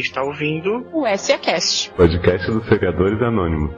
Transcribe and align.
está 0.00 0.22
ouvindo 0.22 0.86
o 0.92 1.04
SAcast, 1.16 1.90
podcast 1.90 2.50
dos 2.50 2.66
seriadores 2.66 3.20
anônimos. 3.22 3.70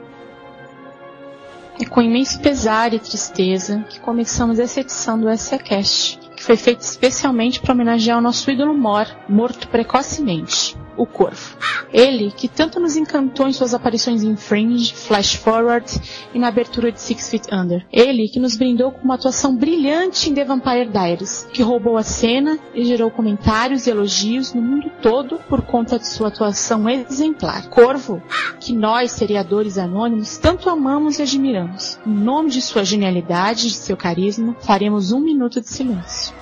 É 1.79 1.85
com 1.85 2.01
imenso 2.01 2.39
pesar 2.41 2.93
e 2.93 2.99
tristeza 2.99 3.83
que 3.89 3.99
começamos 3.99 4.59
essa 4.59 4.81
edição 4.81 5.19
do 5.19 5.35
SAcast, 5.35 6.19
que 6.35 6.43
foi 6.43 6.55
feita 6.55 6.83
especialmente 6.83 7.59
para 7.59 7.73
homenagear 7.73 8.17
o 8.17 8.21
nosso 8.21 8.49
ídolo 8.51 8.73
Mor, 8.73 9.07
morto 9.27 9.67
precocemente 9.67 10.77
o 10.97 11.05
Corvo. 11.05 11.57
Ele, 11.93 12.31
que 12.31 12.47
tanto 12.47 12.79
nos 12.79 12.95
encantou 12.95 13.47
em 13.47 13.53
suas 13.53 13.73
aparições 13.73 14.23
em 14.23 14.35
Fringe, 14.35 14.93
Flash 14.93 15.35
Forward 15.35 15.85
e 16.33 16.39
na 16.39 16.47
abertura 16.47 16.91
de 16.91 17.01
Six 17.01 17.29
Feet 17.29 17.47
Under. 17.51 17.85
Ele, 17.91 18.27
que 18.27 18.39
nos 18.39 18.55
brindou 18.55 18.91
com 18.91 19.03
uma 19.03 19.15
atuação 19.15 19.55
brilhante 19.55 20.29
em 20.29 20.33
The 20.33 20.45
Vampire 20.45 20.89
Diaries, 20.89 21.47
que 21.51 21.61
roubou 21.61 21.97
a 21.97 22.03
cena 22.03 22.57
e 22.73 22.85
gerou 22.85 23.11
comentários 23.11 23.87
e 23.87 23.89
elogios 23.89 24.53
no 24.53 24.61
mundo 24.61 24.91
todo 25.01 25.39
por 25.49 25.61
conta 25.61 25.99
de 25.99 26.07
sua 26.07 26.29
atuação 26.29 26.89
exemplar. 26.89 27.67
Corvo, 27.69 28.21
que 28.59 28.73
nós, 28.73 29.11
seriadores 29.11 29.77
anônimos, 29.77 30.37
tanto 30.37 30.69
amamos 30.69 31.19
e 31.19 31.23
admiramos. 31.23 31.99
Em 32.05 32.13
nome 32.13 32.49
de 32.49 32.61
sua 32.61 32.83
genialidade 32.83 33.67
e 33.67 33.69
de 33.69 33.75
seu 33.75 33.97
carisma, 33.97 34.55
faremos 34.61 35.11
um 35.11 35.19
minuto 35.19 35.59
de 35.59 35.69
silêncio. 35.69 36.33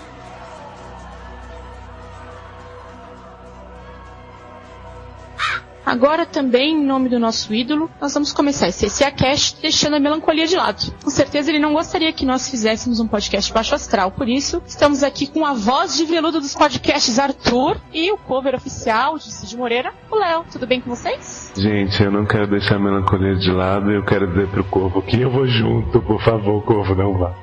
Agora 5.90 6.24
também, 6.24 6.76
em 6.76 6.86
nome 6.86 7.10
do 7.10 7.18
nosso 7.18 7.52
ídolo, 7.52 7.90
nós 8.00 8.14
vamos 8.14 8.32
começar 8.32 8.68
esse 8.68 8.86
ECA 8.86 9.10
Cast 9.10 9.60
deixando 9.60 9.96
a 9.96 10.00
melancolia 10.00 10.46
de 10.46 10.56
lado. 10.56 10.94
Com 11.04 11.10
certeza 11.10 11.50
ele 11.50 11.58
não 11.58 11.74
gostaria 11.74 12.14
que 12.14 12.28
nós 12.28 12.48
fizéssemos 12.48 13.00
um 13.00 13.08
podcast 13.08 13.52
baixo 13.52 13.74
astral, 13.74 14.12
por 14.12 14.30
isso 14.30 14.62
estamos 14.68 15.02
aqui 15.02 15.26
com 15.26 15.44
a 15.44 15.54
voz 15.54 15.98
de 15.98 16.06
veludo 16.06 16.40
dos 16.40 16.54
podcasts 16.54 17.18
Arthur 17.18 17.82
e 17.92 18.12
o 18.12 18.18
cover 18.20 18.54
oficial 18.54 19.18
de 19.18 19.34
Cid 19.34 19.58
Moreira, 19.58 19.92
o 20.12 20.16
Léo. 20.16 20.46
Tudo 20.52 20.68
bem 20.68 20.80
com 20.80 20.92
vocês? 20.92 21.52
Gente, 21.58 22.04
eu 22.04 22.12
não 22.12 22.24
quero 22.24 22.46
deixar 22.46 22.76
a 22.76 22.80
melancolia 22.80 23.36
de 23.36 23.50
lado, 23.50 23.90
eu 23.90 24.06
quero 24.06 24.28
dizer 24.28 24.48
pro 24.50 24.64
Corvo 24.66 25.02
que 25.02 25.20
eu 25.20 25.32
vou 25.32 25.48
junto, 25.48 26.00
por 26.04 26.22
favor, 26.22 26.64
Corvo, 26.66 26.94
não 26.94 27.18
vá. 27.18 27.34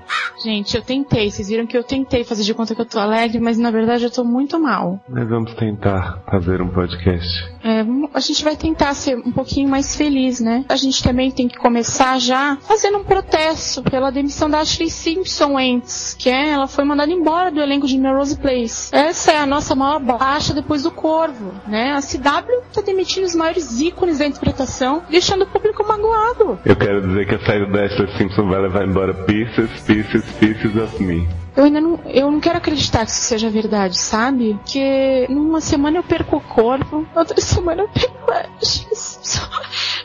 Gente, 0.42 0.76
eu 0.76 0.82
tentei, 0.82 1.30
vocês 1.30 1.48
viram 1.48 1.66
que 1.66 1.76
eu 1.76 1.82
tentei 1.82 2.22
fazer 2.22 2.44
de 2.44 2.54
conta 2.54 2.74
que 2.74 2.80
eu 2.80 2.86
tô 2.86 2.98
alegre, 2.98 3.40
mas 3.40 3.58
na 3.58 3.70
verdade 3.70 4.04
eu 4.04 4.10
tô 4.10 4.22
muito 4.22 4.60
mal. 4.60 5.00
Mas 5.08 5.28
vamos 5.28 5.54
tentar 5.54 6.22
fazer 6.30 6.60
um 6.60 6.68
podcast. 6.68 7.26
É, 7.64 7.80
a 8.12 8.20
gente 8.20 8.35
vai 8.42 8.56
tentar 8.56 8.94
ser 8.94 9.16
um 9.16 9.32
pouquinho 9.32 9.68
mais 9.68 9.96
feliz, 9.96 10.40
né? 10.40 10.64
A 10.68 10.76
gente 10.76 11.02
também 11.02 11.30
tem 11.30 11.48
que 11.48 11.56
começar 11.56 12.18
já 12.18 12.58
fazendo 12.62 12.98
um 12.98 13.04
protesto 13.04 13.82
pela 13.82 14.10
demissão 14.10 14.48
da 14.48 14.60
Ashley 14.60 14.90
Simpson 14.90 15.58
antes, 15.58 16.14
que 16.18 16.28
é, 16.28 16.50
ela 16.50 16.66
foi 16.66 16.84
mandada 16.84 17.12
embora 17.12 17.50
do 17.50 17.60
elenco 17.60 17.86
de 17.86 17.98
Melrose 17.98 18.36
Place. 18.36 18.94
Essa 18.94 19.32
é 19.32 19.38
a 19.38 19.46
nossa 19.46 19.74
maior 19.74 20.00
baixa 20.00 20.54
depois 20.54 20.82
do 20.82 20.90
Corvo, 20.90 21.52
né? 21.66 21.92
A 21.92 22.00
CW 22.00 22.62
tá 22.72 22.80
demitindo 22.80 23.26
os 23.26 23.34
maiores 23.34 23.80
ícones 23.80 24.18
da 24.18 24.26
interpretação, 24.26 25.02
deixando 25.08 25.42
o 25.42 25.46
público 25.46 25.86
magoado. 25.86 26.58
Eu 26.64 26.76
quero 26.76 27.06
dizer 27.06 27.26
que 27.26 27.34
a 27.34 27.44
série 27.44 27.70
da 27.70 27.84
Ashley 27.84 28.16
Simpson 28.16 28.48
vai 28.48 28.60
levar 28.60 28.86
embora 28.86 29.14
pieces, 29.14 29.70
pieces, 29.86 30.24
pieces 30.38 30.76
of 30.76 31.02
me. 31.02 31.26
Eu 31.56 31.64
ainda 31.64 31.80
não, 31.80 31.98
eu 32.04 32.30
não 32.30 32.38
quero 32.38 32.58
acreditar 32.58 33.04
que 33.04 33.10
isso 33.10 33.22
seja 33.22 33.48
verdade, 33.48 33.96
sabe? 33.96 34.58
Que 34.66 35.26
numa 35.30 35.60
semana 35.60 35.98
eu 35.98 36.02
perco 36.02 36.36
o 36.36 36.40
corpo, 36.40 37.06
outra 37.14 37.40
semana 37.40 37.82
eu 37.82 37.88
perco 37.88 38.30
a 38.30 38.44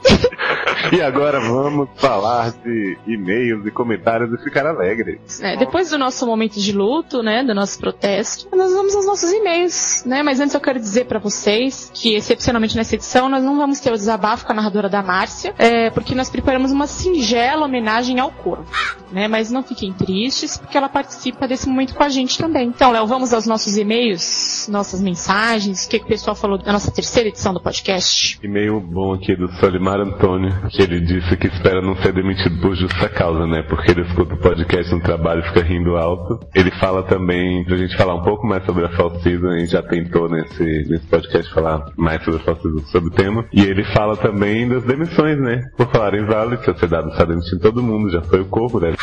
e 0.91 1.02
agora 1.02 1.39
vamos 1.39 1.89
falar 1.95 2.52
de 2.52 2.97
e-mails 3.07 3.66
e 3.66 3.72
comentários 3.72 4.31
e 4.33 4.44
ficar 4.44 4.66
alegre. 4.66 5.22
É, 5.41 5.55
depois 5.55 5.89
do 5.89 5.97
nosso 5.97 6.25
momento 6.25 6.59
de 6.59 6.72
luto, 6.72 7.22
né, 7.22 7.44
do 7.44 7.53
nosso 7.53 7.79
protesto, 7.79 8.47
nós 8.56 8.72
vamos 8.73 8.95
aos 8.95 9.06
nossos 9.06 9.31
e-mails, 9.31 10.03
né? 10.06 10.23
Mas 10.23 10.40
antes 10.40 10.53
eu 10.53 10.61
quero 10.61 10.79
dizer 10.79 11.06
para 11.06 11.19
vocês 11.19 11.91
que 11.94 12.16
excepcionalmente 12.16 12.75
nessa 12.75 12.95
edição 12.95 13.29
nós 13.29 13.44
não 13.44 13.57
vamos 13.57 13.79
ter 13.79 13.91
o 13.91 13.95
desabafo 13.95 14.45
com 14.45 14.51
a 14.51 14.56
narradora 14.56 14.90
da 14.90 15.01
Márcia, 15.01 15.53
é, 15.57 15.90
porque 15.90 16.16
nós 16.16 16.29
preparamos 16.29 16.72
uma 16.72 16.88
singela 16.88 17.66
homenagem 17.66 18.19
ao 18.19 18.31
corvo, 18.31 18.72
né? 19.11 19.28
Mas 19.28 19.51
não 19.51 19.63
fiquem 19.63 19.94
tristes, 19.94 20.57
porque 20.57 20.78
ela 20.78 20.90
participa 20.90 21.41
desse 21.47 21.68
momento 21.68 21.96
com 21.96 22.03
a 22.03 22.09
gente 22.09 22.38
também. 22.38 22.68
Então, 22.68 22.91
Léo, 22.91 23.07
vamos 23.07 23.34
aos 23.34 23.46
nossos 23.46 23.78
e-mails, 23.78 24.68
nossas 24.72 25.02
mensagens, 25.02 25.85
o 25.85 25.90
que, 25.90 26.00
que 26.00 26.06
o 26.06 26.07
pessoal 26.07 26.35
falou 26.35 26.57
da 26.57 26.72
nossa 26.72 26.91
terceira 26.91 27.29
edição 27.29 27.53
do 27.53 27.62
podcast. 27.62 28.40
E-mail 28.44 28.79
bom 28.79 29.13
aqui 29.13 29.35
do 29.35 29.52
Solimar 29.53 30.00
Antônio, 30.00 30.52
que 30.69 30.81
ele 30.81 31.00
disse 31.00 31.35
que 31.38 31.47
espera 31.47 31.81
não 31.81 31.96
ser 31.97 32.13
demitido 32.13 32.59
por 32.62 32.75
justa 32.75 33.09
causa, 33.09 33.46
né? 33.46 33.63
Porque 33.63 33.91
ele 33.91 34.02
escuta 34.02 34.34
o 34.34 34.38
podcast 34.38 34.94
no 34.94 35.02
trabalho 35.02 35.41
e 35.41 35.47
fica 35.47 35.62
rindo 35.62 35.97
alto. 35.97 36.40
Ele 36.53 36.72
fala 36.72 37.03
também, 37.03 37.63
pra 37.66 37.78
gente 37.78 37.96
falar 37.96 38.16
um 38.16 38.23
pouco 38.23 38.46
mais 38.46 38.66
sobre 38.66 38.85
a 38.85 38.90
Fall 38.90 39.12
a 39.12 39.59
gente 39.59 39.72
já 39.72 39.81
tentou 39.81 40.29
nesse, 40.29 40.63
nesse 40.63 41.08
podcast 41.08 41.53
falar 41.53 41.85
mais 41.97 42.23
sobre 42.23 42.41
a 42.41 42.44
Fall 42.44 42.58
sobre 42.85 43.09
o 43.09 43.13
tema. 43.13 43.46
E 43.52 43.62
ele 43.62 43.84
fala 43.84 44.16
também 44.18 44.68
das 44.68 44.84
demissões, 44.84 45.40
né? 45.40 45.62
Por 45.78 45.90
falar 45.91 46.13
em 46.16 46.25
Vale, 46.25 46.58
CW 46.58 47.09
está 47.09 47.25
demitindo 47.25 47.62
todo 47.62 47.84
mundo, 47.84 48.09
já 48.09 48.22
foi 48.22 48.41
o 48.41 48.46
Corvo, 48.46 48.79
né? 48.79 48.94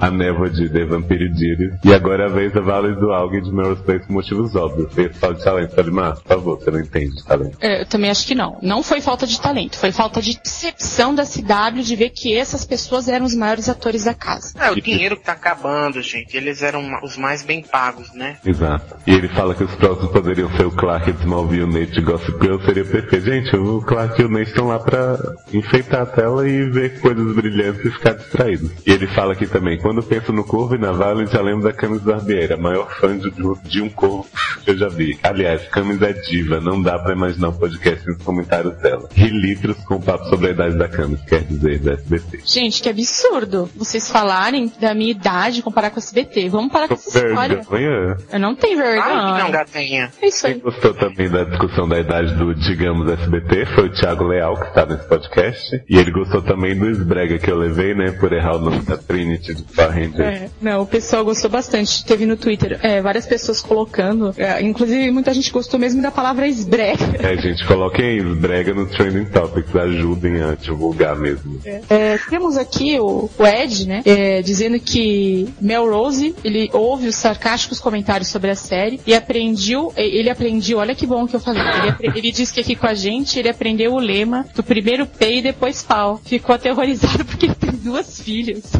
A 0.00 0.10
névoa 0.10 0.50
de 0.50 0.68
The 0.68 0.84
Vampire 0.84 1.32
Diaries. 1.32 1.71
E 1.84 1.94
agora 1.94 2.24
é 2.24 2.26
a 2.26 2.32
vez 2.32 2.52
da 2.52 2.60
Vale 2.60 2.94
do 2.94 3.12
Algue 3.12 3.40
de 3.40 3.52
Melrose 3.52 3.82
Place 3.82 4.06
por 4.06 4.12
motivos 4.12 4.54
óbvios. 4.54 4.92
Fez 4.92 5.16
falta 5.16 5.38
de 5.38 5.44
talento, 5.44 5.74
Salimar? 5.74 6.14
Por 6.16 6.28
favor, 6.28 6.58
você 6.58 6.70
não 6.70 6.80
entende 6.80 7.16
de 7.16 7.24
talento. 7.24 7.56
É, 7.60 7.82
eu 7.82 7.86
também 7.86 8.10
acho 8.10 8.26
que 8.26 8.34
não. 8.34 8.58
Não 8.62 8.82
foi 8.82 9.00
falta 9.00 9.26
de 9.26 9.40
talento, 9.40 9.78
foi 9.78 9.92
falta 9.92 10.20
de 10.20 10.36
percepção 10.38 11.14
da 11.14 11.24
CW 11.24 11.82
de 11.82 11.96
ver 11.96 12.10
que 12.10 12.36
essas 12.36 12.64
pessoas 12.64 13.08
eram 13.08 13.26
os 13.26 13.34
maiores 13.34 13.68
atores 13.68 14.04
da 14.04 14.14
casa. 14.14 14.52
É, 14.58 14.70
o 14.70 14.80
dinheiro 14.80 15.16
que 15.16 15.24
tá 15.24 15.32
acabando, 15.32 16.00
gente. 16.02 16.36
Eles 16.36 16.62
eram 16.62 16.82
os 17.02 17.16
mais 17.16 17.42
bem 17.42 17.62
pagos, 17.62 18.12
né? 18.14 18.36
Exato. 18.44 18.96
E 19.06 19.12
ele 19.12 19.28
fala 19.28 19.54
que 19.54 19.64
os 19.64 19.74
próximos 19.74 20.10
poderiam 20.10 20.50
ser 20.56 20.66
o 20.66 20.70
Clark 20.70 21.10
de 21.12 21.20
Smallville 21.20 21.62
e 21.62 21.64
o 21.64 21.66
Nate 21.66 21.92
de 21.92 22.00
Gossip 22.00 22.38
Girl, 22.40 22.58
seria 22.64 22.84
perfeito. 22.84 23.24
Gente, 23.24 23.56
o 23.56 23.80
Clark 23.82 24.20
e 24.20 24.24
o 24.24 24.28
Nate 24.28 24.50
estão 24.50 24.66
lá 24.66 24.78
pra 24.78 25.18
enfeitar 25.52 26.02
a 26.02 26.06
tela 26.06 26.48
e 26.48 26.70
ver 26.70 27.00
coisas 27.00 27.34
brilhantes 27.34 27.84
e 27.84 27.90
ficar 27.90 28.14
distraídos. 28.14 28.70
E 28.86 28.90
ele 28.90 29.06
fala 29.06 29.32
aqui 29.32 29.46
também, 29.46 29.78
quando 29.78 30.02
penso 30.02 30.32
no 30.32 30.44
Corvo 30.44 30.74
e 30.74 30.78
na 30.78 30.92
Vale, 30.92 31.26
já 31.26 31.40
lembro 31.40 31.61
da 31.62 31.72
Camis 31.72 32.02
Barbieri, 32.02 32.52
a 32.52 32.56
maior 32.56 32.90
fã 32.90 33.16
de, 33.16 33.30
de 33.64 33.82
um 33.82 33.88
Corvo 33.88 34.26
que 34.64 34.70
eu 34.70 34.76
já 34.76 34.88
vi. 34.88 35.18
Aliás, 35.22 35.62
Camis 35.68 36.00
é 36.02 36.12
diva, 36.12 36.60
não 36.60 36.80
dá 36.80 36.98
pra 36.98 37.12
imaginar 37.12 37.48
um 37.48 37.52
podcast 37.52 38.06
nos 38.06 38.22
comentários 38.22 38.76
dela. 38.78 39.08
Ri 39.14 39.28
litros 39.28 39.76
com 39.84 40.00
papo 40.00 40.24
sobre 40.28 40.48
a 40.48 40.50
idade 40.50 40.76
da 40.76 40.88
Camis, 40.88 41.20
quer 41.22 41.42
dizer, 41.42 41.78
da 41.78 41.92
SBT. 41.92 42.40
Gente, 42.44 42.82
que 42.82 42.88
absurdo 42.88 43.68
vocês 43.76 44.10
falarem 44.10 44.72
da 44.80 44.94
minha 44.94 45.10
idade 45.10 45.62
comparar 45.62 45.90
com 45.90 45.98
a 45.98 46.02
SBT. 46.02 46.48
Vamos 46.48 46.72
parar 46.72 46.88
com 46.88 46.94
essa 46.94 47.26
história. 47.26 47.56
Vergonha. 47.56 48.16
Eu 48.32 48.40
não 48.40 48.54
tenho 48.54 48.76
vergonha. 48.76 49.34
Que 49.36 49.42
não, 49.42 49.50
gatinha. 49.50 50.10
É 50.20 50.26
isso 50.26 50.46
Quem 50.46 50.54
aí. 50.54 50.60
gostou 50.60 50.94
também 50.94 51.28
da 51.28 51.44
discussão 51.44 51.88
da 51.88 51.98
idade 51.98 52.34
do, 52.34 52.54
digamos, 52.54 53.10
SBT 53.10 53.66
foi 53.74 53.86
o 53.86 53.92
Thiago 53.92 54.24
Leal, 54.24 54.56
que 54.56 54.66
está 54.68 54.86
nesse 54.86 55.06
podcast. 55.06 55.82
E 55.88 55.96
ele 55.96 56.10
gostou 56.10 56.42
também 56.42 56.76
do 56.76 56.88
esbrega 56.88 57.38
que 57.38 57.50
eu 57.50 57.56
levei, 57.56 57.94
né, 57.94 58.12
por 58.12 58.32
errar 58.32 58.56
o 58.56 58.60
nome 58.60 58.80
da 58.80 58.96
Trinity 58.96 59.54
do 59.54 59.64
Power. 59.64 60.20
É, 60.20 60.48
não, 60.60 60.82
o 60.82 60.86
pessoal 60.86 61.24
gostou 61.24 61.50
bastante. 61.52 62.04
Teve 62.04 62.26
no 62.26 62.36
Twitter 62.36 62.78
é, 62.82 63.00
várias 63.00 63.26
pessoas 63.26 63.60
colocando, 63.60 64.34
é, 64.36 64.62
inclusive 64.62 65.10
muita 65.10 65.32
gente 65.32 65.52
gostou 65.52 65.78
mesmo 65.78 66.02
da 66.02 66.10
palavra 66.10 66.46
esbrega. 66.48 67.04
É, 67.20 67.36
gente, 67.36 67.64
coloquem 67.66 68.16
esbrega 68.16 68.74
no 68.74 68.86
Trending 68.86 69.26
Topics, 69.26 69.76
ajudem 69.76 70.42
a 70.42 70.54
divulgar 70.54 71.16
mesmo. 71.16 71.60
É, 71.64 72.18
temos 72.28 72.56
aqui 72.56 72.98
o, 72.98 73.30
o 73.38 73.46
Ed, 73.46 73.86
né, 73.86 74.02
é, 74.04 74.42
dizendo 74.42 74.80
que 74.80 75.48
Melrose, 75.60 76.34
ele 76.42 76.70
ouve 76.72 77.08
os 77.08 77.16
sarcásticos 77.16 77.78
comentários 77.78 78.28
sobre 78.28 78.50
a 78.50 78.56
série 78.56 79.00
e 79.06 79.14
aprendeu, 79.14 79.92
ele 79.96 80.30
aprendeu, 80.30 80.78
olha 80.78 80.94
que 80.94 81.06
bom 81.06 81.26
que 81.26 81.36
eu 81.36 81.40
falei, 81.40 81.62
ele, 82.00 82.18
ele 82.18 82.32
disse 82.32 82.52
que 82.52 82.60
aqui 82.60 82.74
com 82.74 82.86
a 82.86 82.94
gente 82.94 83.38
ele 83.38 83.48
aprendeu 83.48 83.92
o 83.92 83.98
lema 83.98 84.46
do 84.54 84.62
primeiro 84.62 85.06
pé 85.06 85.36
e 85.36 85.42
depois 85.42 85.82
pau. 85.82 86.20
Ficou 86.24 86.54
aterrorizado 86.54 87.24
porque 87.26 87.46
ele 87.46 87.54
tem 87.54 87.70
duas 87.72 88.20
filhas. 88.20 88.72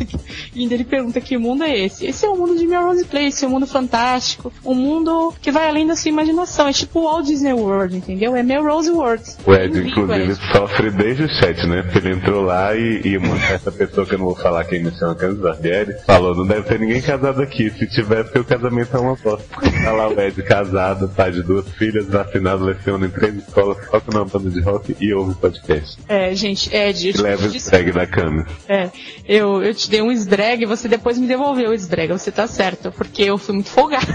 E 0.54 0.62
ainda 0.62 0.74
ele 0.74 0.84
pergunta 0.84 1.20
que 1.20 1.36
mundo 1.36 1.64
é 1.64 1.78
esse? 1.78 2.06
Esse 2.06 2.24
é 2.24 2.28
o 2.28 2.36
mundo 2.36 2.51
de 2.54 2.66
Melrose 2.66 3.04
Place, 3.04 3.44
é 3.44 3.48
um 3.48 3.50
mundo 3.50 3.66
fantástico, 3.66 4.52
um 4.64 4.74
mundo 4.74 5.32
que 5.40 5.50
vai 5.50 5.68
além 5.68 5.86
da 5.86 5.96
sua 5.96 6.08
imaginação. 6.08 6.68
É 6.68 6.72
tipo 6.72 7.00
o 7.00 7.04
Walt 7.04 7.26
Disney 7.26 7.52
World, 7.52 7.96
entendeu? 7.96 8.34
É 8.36 8.42
Melrose 8.42 8.90
World. 8.90 9.22
O 9.46 9.54
Ed, 9.54 9.78
inclusive, 9.78 10.32
Ed. 10.32 10.38
sofre 10.52 10.90
desde 10.90 11.24
o 11.24 11.28
chat, 11.28 11.66
né? 11.66 11.82
Porque 11.82 11.98
ele 11.98 12.14
entrou 12.14 12.42
lá 12.42 12.74
e, 12.74 13.02
e 13.04 13.16
uma 13.16 13.38
certa 13.38 13.70
pessoa 13.70 14.06
que 14.06 14.14
eu 14.14 14.18
não 14.18 14.26
vou 14.26 14.36
falar 14.36 14.64
quem 14.64 14.82
me 14.82 14.90
chama, 14.92 15.14
Camis 15.14 15.38
Barbieri, 15.38 15.94
falou, 16.06 16.34
não 16.34 16.46
deve 16.46 16.62
ter 16.62 16.78
ninguém 16.78 17.00
casado 17.00 17.42
aqui. 17.42 17.70
Se 17.70 17.86
tiver, 17.88 18.24
porque 18.24 18.38
o 18.38 18.44
casamento 18.44 18.96
é 18.96 19.00
uma 19.00 19.16
bosta. 19.16 19.44
Tá 19.84 19.92
lá 19.92 20.08
o 20.08 20.20
Ed 20.20 20.42
casado, 20.42 21.08
pai 21.08 21.32
de 21.32 21.42
duas 21.42 21.68
filhas, 21.72 22.06
vacinado, 22.06 22.64
leciona 22.64 23.06
em 23.06 23.10
três 23.10 23.34
escolas, 23.36 23.76
toca 23.88 24.10
numa 24.12 24.24
banda 24.24 24.50
de 24.50 24.60
rock 24.60 24.96
e 25.00 25.12
ouve 25.12 25.34
podcast. 25.34 25.98
É, 26.08 26.34
gente, 26.34 26.74
Ed, 26.74 27.08
eu 27.08 27.14
te 27.14 27.22
Leva 27.22 27.46
o 27.46 27.54
esbrega 27.54 27.92
da 27.92 28.06
Camis. 28.06 28.46
É, 28.68 28.90
eu, 29.26 29.62
eu 29.62 29.74
te 29.74 29.88
dei 29.90 30.02
um 30.02 30.10
esbrega 30.10 30.64
e 30.64 30.66
você 30.66 30.88
depois 30.88 31.18
me 31.18 31.26
devolveu 31.26 31.70
o 31.70 31.74
esbrega. 31.74 32.16
Você 32.16 32.30
tá 32.30 32.41
certo, 32.46 32.92
porque 32.92 33.22
eu 33.22 33.38
fui 33.38 33.54
muito 33.54 33.70
folgada. 33.70 34.06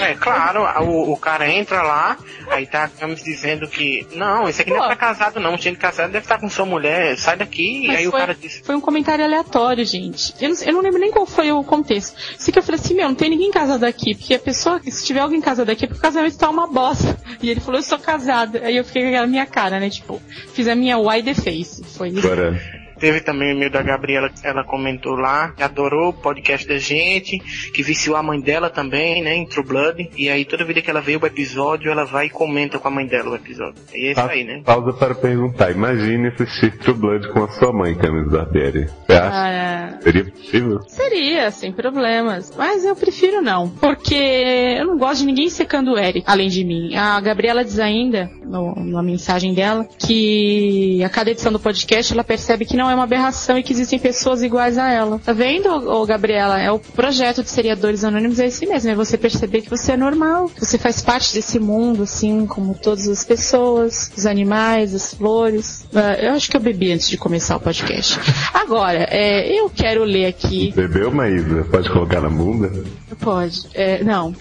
É, 0.00 0.14
claro, 0.14 0.62
o, 0.82 1.12
o 1.12 1.16
cara 1.16 1.48
entra 1.50 1.82
lá, 1.82 2.16
aí 2.48 2.66
tá 2.66 2.84
a 2.84 2.88
Camis 2.88 3.22
dizendo 3.22 3.68
que, 3.68 4.06
não, 4.14 4.48
esse 4.48 4.62
aqui 4.62 4.70
não 4.70 4.82
é 4.82 4.86
pra 4.86 4.96
casado 4.96 5.38
não, 5.38 5.58
tinha 5.58 5.72
de 5.72 5.78
casado 5.78 6.10
deve 6.10 6.24
estar 6.24 6.38
com 6.38 6.48
sua 6.48 6.64
mulher, 6.64 7.18
sai 7.18 7.36
daqui, 7.36 7.86
Mas 7.86 7.96
e 7.96 7.98
aí 7.98 8.04
foi, 8.04 8.18
o 8.18 8.20
cara 8.20 8.34
disse, 8.34 8.62
Foi 8.62 8.74
um 8.74 8.80
comentário 8.80 9.24
aleatório, 9.24 9.84
gente. 9.84 10.34
Eu 10.40 10.48
não, 10.48 10.56
eu 10.62 10.72
não 10.72 10.80
lembro 10.80 10.98
nem 10.98 11.10
qual 11.10 11.26
foi 11.26 11.52
o 11.52 11.62
contexto. 11.62 12.16
Sei 12.38 12.50
que 12.52 12.58
eu 12.58 12.62
falei 12.62 12.80
assim, 12.80 12.94
meu, 12.94 13.08
não 13.08 13.14
tem 13.14 13.30
ninguém 13.30 13.50
casado 13.50 13.84
aqui, 13.84 14.14
porque 14.14 14.34
a 14.34 14.38
pessoa, 14.38 14.80
se 14.82 15.04
tiver 15.04 15.20
alguém 15.20 15.40
casado 15.40 15.70
aqui, 15.70 15.84
é 15.84 15.88
porque 15.88 15.98
o 15.98 16.02
casamento 16.02 16.38
tá 16.38 16.48
uma 16.48 16.66
bosta. 16.66 17.18
E 17.42 17.50
ele 17.50 17.60
falou, 17.60 17.78
eu 17.78 17.84
sou 17.84 17.98
casado. 17.98 18.58
Aí 18.62 18.76
eu 18.76 18.84
fiquei 18.84 19.02
com 19.02 19.08
aquela 19.08 19.26
minha 19.26 19.46
cara, 19.46 19.78
né? 19.78 19.90
Tipo, 19.90 20.20
fiz 20.54 20.66
a 20.68 20.74
minha 20.74 20.98
why 20.98 21.22
the 21.22 21.34
face. 21.34 21.84
Foi 21.84 22.08
isso. 22.08 22.26
Agora, 22.26 22.79
Teve 23.00 23.20
também 23.22 23.48
o 23.48 23.56
e-mail 23.56 23.70
da 23.70 23.82
Gabriela, 23.82 24.30
ela 24.44 24.62
comentou 24.62 25.14
lá, 25.14 25.52
que 25.56 25.62
adorou 25.62 26.10
o 26.10 26.12
podcast 26.12 26.68
da 26.68 26.76
gente, 26.78 27.38
que 27.72 27.82
viciou 27.82 28.14
a 28.14 28.22
mãe 28.22 28.38
dela 28.40 28.68
também, 28.68 29.22
né, 29.22 29.34
em 29.34 29.46
True 29.46 29.66
Blood. 29.66 30.10
E 30.16 30.28
aí 30.28 30.44
toda 30.44 30.64
vida 30.64 30.82
que 30.82 30.90
ela 30.90 31.00
vê 31.00 31.16
o 31.16 31.24
episódio, 31.26 31.90
ela 31.90 32.04
vai 32.04 32.26
e 32.26 32.30
comenta 32.30 32.78
com 32.78 32.88
a 32.88 32.90
mãe 32.90 33.06
dela 33.06 33.30
o 33.30 33.34
episódio. 33.34 33.82
E 33.94 34.08
é 34.08 34.10
isso 34.12 34.20
aí, 34.20 34.44
né? 34.44 34.60
pausa 34.64 34.92
para 34.92 35.14
perguntar. 35.14 35.70
Imagine 35.70 36.28
assistir 36.28 36.76
True 36.78 36.96
Blood 36.96 37.28
com 37.28 37.42
a 37.44 37.48
sua 37.48 37.72
mãe, 37.72 37.94
Camis 37.94 38.30
Barbieri. 38.30 38.86
Você 39.06 39.12
acha 39.14 39.30
Ah, 39.32 39.96
que 39.96 40.04
seria 40.04 40.24
possível? 40.24 40.80
Seria, 40.88 41.50
sem 41.50 41.72
problemas. 41.72 42.52
Mas 42.56 42.84
eu 42.84 42.94
prefiro 42.94 43.40
não. 43.40 43.68
Porque 43.68 44.14
eu 44.14 44.86
não 44.86 44.98
gosto 44.98 45.20
de 45.20 45.26
ninguém 45.26 45.48
secando 45.48 45.92
o 45.92 45.98
Eric, 45.98 46.24
além 46.26 46.48
de 46.48 46.64
mim. 46.64 46.94
A 46.94 47.18
Gabriela 47.20 47.64
diz 47.64 47.78
ainda, 47.78 48.30
no, 48.44 48.74
na 48.76 49.02
mensagem 49.02 49.54
dela, 49.54 49.86
que 49.98 51.02
a 51.02 51.08
cada 51.08 51.30
edição 51.30 51.50
do 51.52 51.58
podcast 51.58 52.12
ela 52.12 52.22
percebe 52.24 52.64
que 52.64 52.76
não 52.76 52.89
é 52.90 52.94
uma 52.94 53.04
aberração 53.04 53.58
e 53.58 53.62
que 53.62 53.72
existem 53.72 53.98
pessoas 53.98 54.42
iguais 54.42 54.76
a 54.78 54.90
ela. 54.90 55.20
Tá 55.24 55.32
vendo, 55.32 55.68
ô, 55.68 56.04
Gabriela? 56.06 56.60
É 56.60 56.70
o 56.70 56.78
projeto 56.78 57.42
de 57.42 57.50
seriadores 57.50 58.04
anônimos, 58.04 58.38
é 58.38 58.46
esse 58.46 58.66
mesmo. 58.66 58.90
É 58.90 58.94
você 58.94 59.16
perceber 59.16 59.62
que 59.62 59.70
você 59.70 59.92
é 59.92 59.96
normal, 59.96 60.48
que 60.48 60.64
você 60.64 60.78
faz 60.78 61.00
parte 61.02 61.34
desse 61.34 61.58
mundo, 61.58 62.02
assim, 62.02 62.46
como 62.46 62.74
todas 62.74 63.08
as 63.08 63.24
pessoas, 63.24 64.10
os 64.16 64.26
animais, 64.26 64.94
as 64.94 65.14
flores. 65.14 65.86
Ah, 65.94 66.14
Eu 66.20 66.32
acho 66.32 66.50
que 66.50 66.56
eu 66.56 66.60
bebi 66.60 66.92
antes 66.92 67.08
de 67.08 67.16
começar 67.16 67.56
o 67.56 67.60
podcast. 67.60 68.18
Agora, 68.52 69.06
é, 69.10 69.58
eu 69.58 69.70
quero 69.70 70.04
ler 70.04 70.26
aqui 70.26 70.72
Bebeu, 70.74 71.10
Maísa? 71.10 71.64
Pode 71.70 71.90
colocar 71.90 72.20
na 72.20 72.28
bunda? 72.28 72.70
Pode. 73.16 73.68
É, 73.74 74.02
não. 74.02 74.34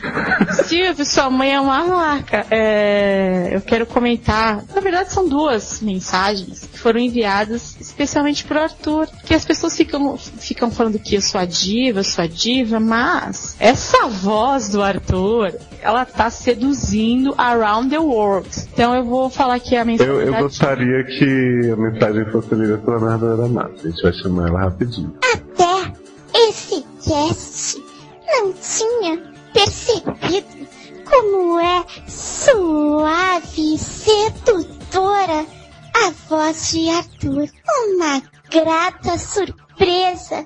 Silvio, 0.66 1.06
sua 1.06 1.30
mãe 1.30 1.54
é 1.54 1.62
uma 1.62 1.84
marca. 1.86 2.46
É, 2.50 3.50
eu 3.52 3.62
quero 3.62 3.86
comentar. 3.86 4.64
Na 4.74 4.82
verdade, 4.82 5.12
são 5.12 5.28
duas 5.28 5.82
mensagens 5.82 6.68
que 6.72 6.80
foram 6.80 7.00
enviadas 7.00 7.76
especialmente 7.80 8.44
pro 8.46 8.60
Arthur. 8.60 9.08
Que 9.26 9.34
as 9.34 9.46
pessoas 9.46 9.76
ficam, 9.76 10.18
ficam 10.18 10.72
falando 10.72 11.00
que 11.00 11.16
eu 11.16 11.22
sou 11.22 11.40
a 11.40 11.46
diva, 11.46 12.00
eu 12.00 12.04
sou 12.04 12.24
a 12.24 12.28
diva, 12.28 12.80
mas 12.80 13.56
essa 13.60 14.08
voz 14.08 14.70
do 14.70 14.82
Arthur, 14.82 15.54
ela 15.82 16.06
tá 16.06 16.30
seduzindo 16.30 17.34
around 17.38 17.90
the 17.90 18.00
world. 18.00 18.50
Então 18.74 18.96
eu 18.96 19.04
vou 19.04 19.30
falar 19.30 19.56
aqui 19.56 19.76
a 19.76 19.86
mensagem. 19.86 20.14
Eu, 20.14 20.22
eu 20.22 20.34
gostaria 20.34 21.04
que 21.04 21.72
a 21.72 21.76
mensagem 21.76 22.26
fosse 22.32 22.56
lida 22.56 22.78
pela 22.78 23.00
Márcia. 23.48 23.88
A 23.88 23.90
gente 23.90 24.02
vai 24.02 24.14
chamar 24.14 24.48
ela 24.50 24.60
rapidinho. 24.62 25.14
Até 25.34 25.94
esse 26.34 26.86
cast 27.04 27.89
não 28.32 28.54
tinha 28.54 29.34
percebido 29.54 30.68
como 31.06 31.60
é 31.60 31.86
suave 32.08 33.76
e 33.76 33.78
sedutora 33.78 35.46
a 35.96 36.12
voz 36.28 36.72
de 36.72 36.90
Arthur. 36.90 37.50
Uma 37.88 38.22
grata 38.50 39.18
surpresa, 39.18 40.46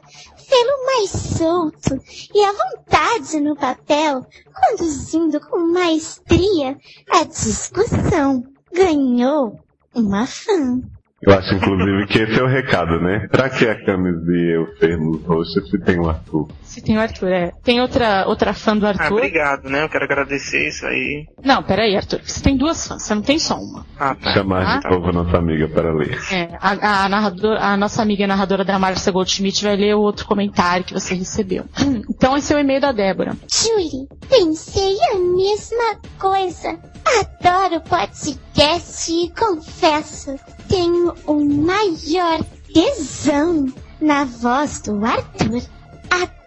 pelo 0.50 0.86
mais 0.86 1.10
solto 1.10 2.00
e 2.34 2.44
à 2.44 2.52
vontade 2.52 3.40
no 3.40 3.56
papel, 3.56 4.26
conduzindo 4.54 5.40
com 5.42 5.74
maestria 5.74 6.78
a 7.12 7.24
discussão. 7.26 8.44
Ganhou 8.74 9.60
uma 9.94 10.26
fã. 10.26 10.82
Eu 11.26 11.34
acho, 11.34 11.56
inclusive, 11.56 12.06
que 12.08 12.20
esse 12.20 12.38
é 12.38 12.44
o 12.44 12.48
recado, 12.48 13.00
né? 13.00 13.28
Pra 13.32 13.50
que 13.50 13.66
a 13.66 13.86
Camis 13.86 14.28
e 14.28 14.56
eu 14.56 14.76
sermos 14.78 15.24
hosts 15.24 15.70
se 15.70 15.80
tem 15.80 15.98
o 16.00 16.10
Arthur? 16.10 16.50
Se 16.74 16.82
tem 16.82 16.98
o 16.98 17.02
Arthur, 17.02 17.32
é. 17.32 17.52
Tem 17.64 17.80
outra, 17.82 18.26
outra 18.28 18.52
fã 18.52 18.76
do 18.76 18.86
Ah, 18.88 18.90
Arthur. 18.90 19.14
obrigado, 19.18 19.70
né? 19.70 19.84
Eu 19.84 19.90
quero 19.90 20.06
agradecer 20.06 20.68
isso 20.68 20.86
aí. 20.88 21.28
não, 21.44 21.62
peraí, 21.62 21.96
Arthur. 21.96 22.20
Você 22.26 22.42
tem 22.42 22.58
duas 22.58 22.88
fãs, 22.88 23.04
você 23.04 23.14
não 23.14 23.22
tem 23.22 23.38
só 23.38 23.56
uma. 23.58 23.86
Ah, 24.00 24.16
tá. 24.16 24.34
Chamar 24.34 24.80
de 24.80 24.88
Ah. 24.88 24.90
novo 24.90 25.10
a 25.10 25.14
nossa 25.14 25.38
amiga 25.38 25.68
para 25.68 25.94
ler. 25.94 26.20
É, 26.32 26.50
a, 26.60 27.06
a 27.06 27.10
narradora, 27.10 27.60
a 27.62 27.78
nossa 27.78 28.02
amiga 28.02 28.26
narradora 28.26 28.66
da 28.66 28.80
Márcia 28.80 29.12
Goldschmidt 29.12 29.64
vai 29.64 29.76
ler 29.76 29.96
o 29.96 30.02
outro 30.02 30.26
comentário 30.26 30.84
que 30.84 30.94
você 30.94 31.14
recebeu. 31.14 31.66
Então 32.10 32.36
esse 32.38 32.52
é 32.54 32.56
o 32.56 32.60
e-mail 32.60 32.82
da 32.82 32.92
Débora. 32.92 33.36
Julie, 33.52 34.08
pensei 34.30 34.98
a 35.12 35.16
mesma 35.20 36.00
coisa. 36.18 36.80
Adoro 37.06 37.82
podcast 37.82 39.12
e 39.12 39.30
confesso, 39.38 40.36
tenho 40.68 41.14
o 41.28 41.44
maior 41.46 42.40
tesão 42.74 43.68
na 44.02 44.24
voz 44.26 44.82
do 44.82 45.04
Arthur. 45.06 45.62
Adoro 46.10 46.43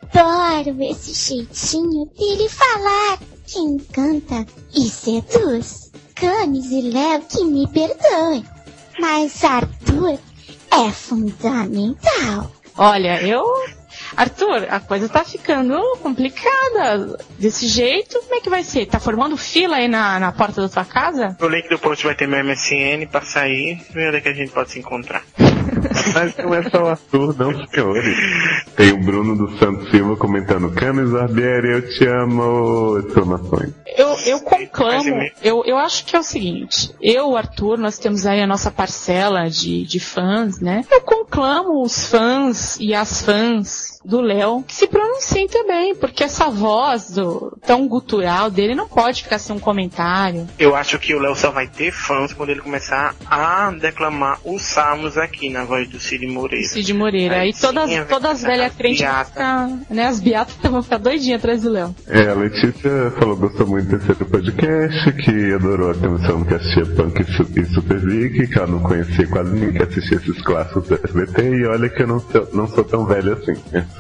esse 0.91 1.13
jeitinho 1.13 2.07
dele 2.17 2.49
falar 2.49 3.19
que 3.47 3.59
encanta 3.59 4.47
e 4.75 4.89
seduz. 4.89 5.91
Camis 6.15 6.71
e 6.71 6.91
Léo 6.91 7.21
que 7.29 7.45
me 7.45 7.69
perdoem, 7.69 8.43
mas 8.99 9.45
Arthur 9.45 10.19
é 10.73 10.91
fundamental. 10.91 12.51
Olha, 12.79 13.23
eu. 13.23 13.45
Arthur, 14.17 14.67
a 14.71 14.81
coisa 14.81 15.09
tá 15.09 15.23
ficando 15.25 15.79
complicada. 15.99 17.19
Desse 17.39 17.67
jeito, 17.67 18.19
como 18.21 18.37
é 18.37 18.41
que 18.41 18.49
vai 18.49 18.65
ser? 18.65 18.87
Tá 18.87 18.99
formando 18.99 19.37
fila 19.37 19.77
aí 19.77 19.89
na, 19.89 20.19
na 20.19 20.33
porta 20.33 20.63
da 20.63 20.69
tua 20.69 20.85
casa? 20.85 21.37
No 21.39 21.49
link 21.49 21.69
do 21.69 21.79
post 21.79 22.05
vai 22.07 22.15
ter 22.15 22.27
meu 22.27 22.43
MSN 22.43 23.07
pra 23.11 23.21
sair, 23.21 23.85
ver 23.93 24.09
onde 24.09 24.17
é 24.17 24.21
que 24.23 24.29
a 24.29 24.35
gente 24.35 24.53
pode 24.53 24.71
se 24.71 24.79
encontrar. 24.79 25.23
Mas 26.15 26.37
não 26.37 26.55
é 26.55 26.63
só 26.69 26.83
o 26.83 26.87
Arthur, 26.89 27.37
não, 27.39 27.67
senhores. 27.69 28.17
Tem 28.77 28.93
o 28.93 29.03
Bruno 29.03 29.37
do 29.37 29.59
Santos 29.59 29.91
Silva 29.91 30.17
comentando: 30.17 30.73
Camis 30.73 31.11
Barbieri, 31.11 31.73
eu 31.73 31.89
te 31.89 32.07
amo! 32.07 32.99
Exclamações. 32.99 33.73
Eu, 33.97 34.15
eu 34.27 34.41
conclamo, 34.41 35.15
eu, 35.43 35.63
eu 35.65 35.79
acho 35.79 36.05
que 36.05 36.15
é 36.15 36.19
o 36.19 36.23
seguinte, 36.23 36.95
eu, 37.01 37.35
Arthur, 37.35 37.79
nós 37.79 37.99
temos 37.99 38.27
aí 38.27 38.43
a 38.43 38.47
nossa 38.47 38.71
parcela 38.71 39.49
de, 39.49 39.85
de 39.85 39.99
fãs, 39.99 40.61
né? 40.61 40.85
Eu 40.91 41.01
conclamo 41.01 41.83
os 41.83 42.07
fãs 42.07 42.77
e 42.79 42.95
as 42.95 43.23
fãs 43.23 43.96
do 44.07 44.21
Léo 44.21 44.63
que 44.67 44.75
se 44.75 44.87
pronunciem 44.87 45.49
também, 45.49 45.95
porque 45.95 46.25
essa 46.25 46.49
voz 46.49 47.11
do, 47.11 47.57
tão 47.67 47.87
gutural 47.89 48.51
dele 48.51 48.75
não 48.75 48.89
pode 48.89 49.23
ficar 49.23 49.39
sem 49.39 49.57
um 49.57 49.59
comentário. 49.59 50.47
Eu 50.59 50.75
acho 50.77 50.99
que 50.99 51.15
o 51.15 51.19
Léo 51.19 51.35
só 51.35 51.51
vai 51.51 51.67
ter 51.67 51.91
fãs 51.93 52.33
quando 52.33 52.51
ele 52.51 52.61
começar 52.61 53.15
a 53.29 53.71
declamar 53.73 54.39
os 54.45 54.63
salmos 54.63 55.17
aqui 55.19 55.49
na 55.51 55.65
voz 55.65 55.89
do 55.89 55.99
Cid 55.99 56.27
Moreira. 56.27 56.67
Cid 56.69 56.93
Moreira. 56.95 57.35
Aí 57.37 57.47
Aí 57.47 57.53
todas, 57.53 57.89
sim, 57.91 58.05
todas 58.09 58.31
as 58.33 58.43
velhas 58.43 58.67
as 58.73 58.75
crentes 58.77 59.01
vão 59.07 59.25
ficar, 59.25 59.69
né? 59.91 60.07
As 60.07 60.21
beatas 60.21 60.55
vão 60.63 60.83
ficar 60.83 60.99
doidinhas 60.99 61.39
atrás 61.39 61.63
do 61.63 61.71
Léo. 61.71 61.95
É, 62.09 62.29
a 62.29 62.35
Letícia 62.35 63.11
falou 63.19 63.37
que 63.37 63.43
gostou 63.43 63.67
muito 63.69 63.87
desse 63.97 64.11
outro 64.11 64.27
podcast, 64.27 65.13
que 65.13 65.53
adorou 65.55 65.91
a 65.91 65.95
canção 65.95 66.45
que 66.45 66.55
assistia 66.55 66.85
Punk 66.87 67.21
e 67.21 67.25
Su- 67.33 67.49
e 67.61 67.65
Super 67.67 67.99
Vic, 68.01 68.49
que 68.49 68.59
ela 68.59 68.67
não 68.67 68.81
conhecia 68.81 69.27
quase 69.29 69.53
ninguém 69.53 69.73
que 69.75 69.83
assistia 69.83 70.17
esses 70.19 70.43
clássicos 70.43 70.89
do 70.89 70.95
SBT, 70.95 71.43
e 71.57 71.67
olha 71.67 71.89
que 71.89 72.03
eu 72.03 72.07
não 72.09 72.19
sou, 72.21 72.49
não 72.53 72.67
sou 72.69 72.85
tão 72.85 73.07
velho 73.07 73.33
assim. 73.35 73.55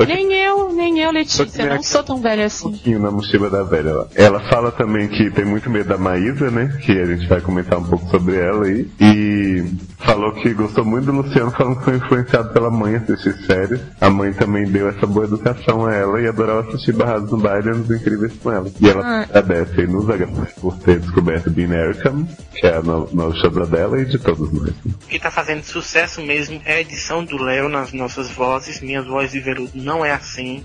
Nem 0.06 0.32
eu, 0.32 0.72
nem 0.72 0.98
eu, 1.00 1.10
Letícia, 1.10 1.46
não 1.66 1.82
sou 1.82 2.02
tão 2.02 2.20
velha 2.20 2.42
um 2.42 2.46
assim. 2.46 2.70
pouquinho 2.70 2.98
na 3.00 3.10
mochila 3.10 3.48
da 3.48 3.62
velha 3.62 3.94
lá. 3.94 4.06
Ela 4.14 4.40
fala 4.48 4.70
também 4.72 5.08
que 5.08 5.30
tem 5.30 5.44
muito 5.44 5.70
medo 5.70 5.88
da 5.88 5.96
Maísa, 5.96 6.50
né? 6.50 6.76
Que 6.82 6.92
a 6.92 7.06
gente 7.06 7.26
vai 7.26 7.40
comentar 7.40 7.78
um 7.78 7.84
pouco 7.84 8.08
sobre 8.10 8.36
ela 8.36 8.66
aí. 8.66 8.88
E 9.00 9.64
falou 9.98 10.32
que 10.32 10.52
gostou 10.52 10.84
muito 10.84 11.06
do 11.06 11.12
Luciano, 11.12 11.50
falando 11.50 11.78
que 11.78 11.84
foi 11.84 11.96
influenciado 11.96 12.52
pela 12.52 12.70
mãe 12.70 12.96
assistir 12.96 13.32
séries. 13.46 13.80
A 14.00 14.10
mãe 14.10 14.32
também 14.32 14.64
deu 14.66 14.88
essa 14.88 15.06
boa 15.06 15.24
educação 15.26 15.86
a 15.86 15.94
ela 15.94 16.20
e 16.20 16.26
adorava 16.28 16.68
assistir 16.68 16.92
Barrados 16.92 17.30
no 17.30 17.38
Baile 17.38 17.70
Anos 17.70 17.90
Incríveis 17.90 18.32
com 18.42 18.52
ela. 18.52 18.70
E 18.80 18.88
ela 18.88 19.02
Ah. 19.06 19.22
agradece 19.22 19.80
e 19.80 19.86
nos 19.86 20.08
agradece 20.10 20.60
por 20.60 20.76
ter 20.78 20.98
descoberto 21.00 21.50
Bean 21.50 21.72
Ericam, 21.72 22.26
que 22.54 22.66
é 22.66 22.76
a 22.76 22.82
no- 22.82 23.08
nova 23.12 23.34
show 23.36 23.50
dela 23.66 24.00
e 24.00 24.04
de 24.04 24.18
todos 24.18 24.52
nós. 24.52 24.70
O 24.84 25.06
que 25.08 25.18
tá 25.18 25.30
fazendo 25.30 25.62
sucesso 25.62 26.20
mesmo 26.22 26.60
é 26.64 26.74
a 26.74 26.80
edição 26.80 27.24
do 27.24 27.36
Léo 27.42 27.68
nas 27.68 27.92
nossas 27.92 28.30
vozes. 28.30 28.80
Minhas 28.80 29.06
vozes 29.06 29.32
de 29.32 29.40
veludo 29.40 29.70
não 29.86 30.04
é 30.04 30.12
assim. 30.12 30.64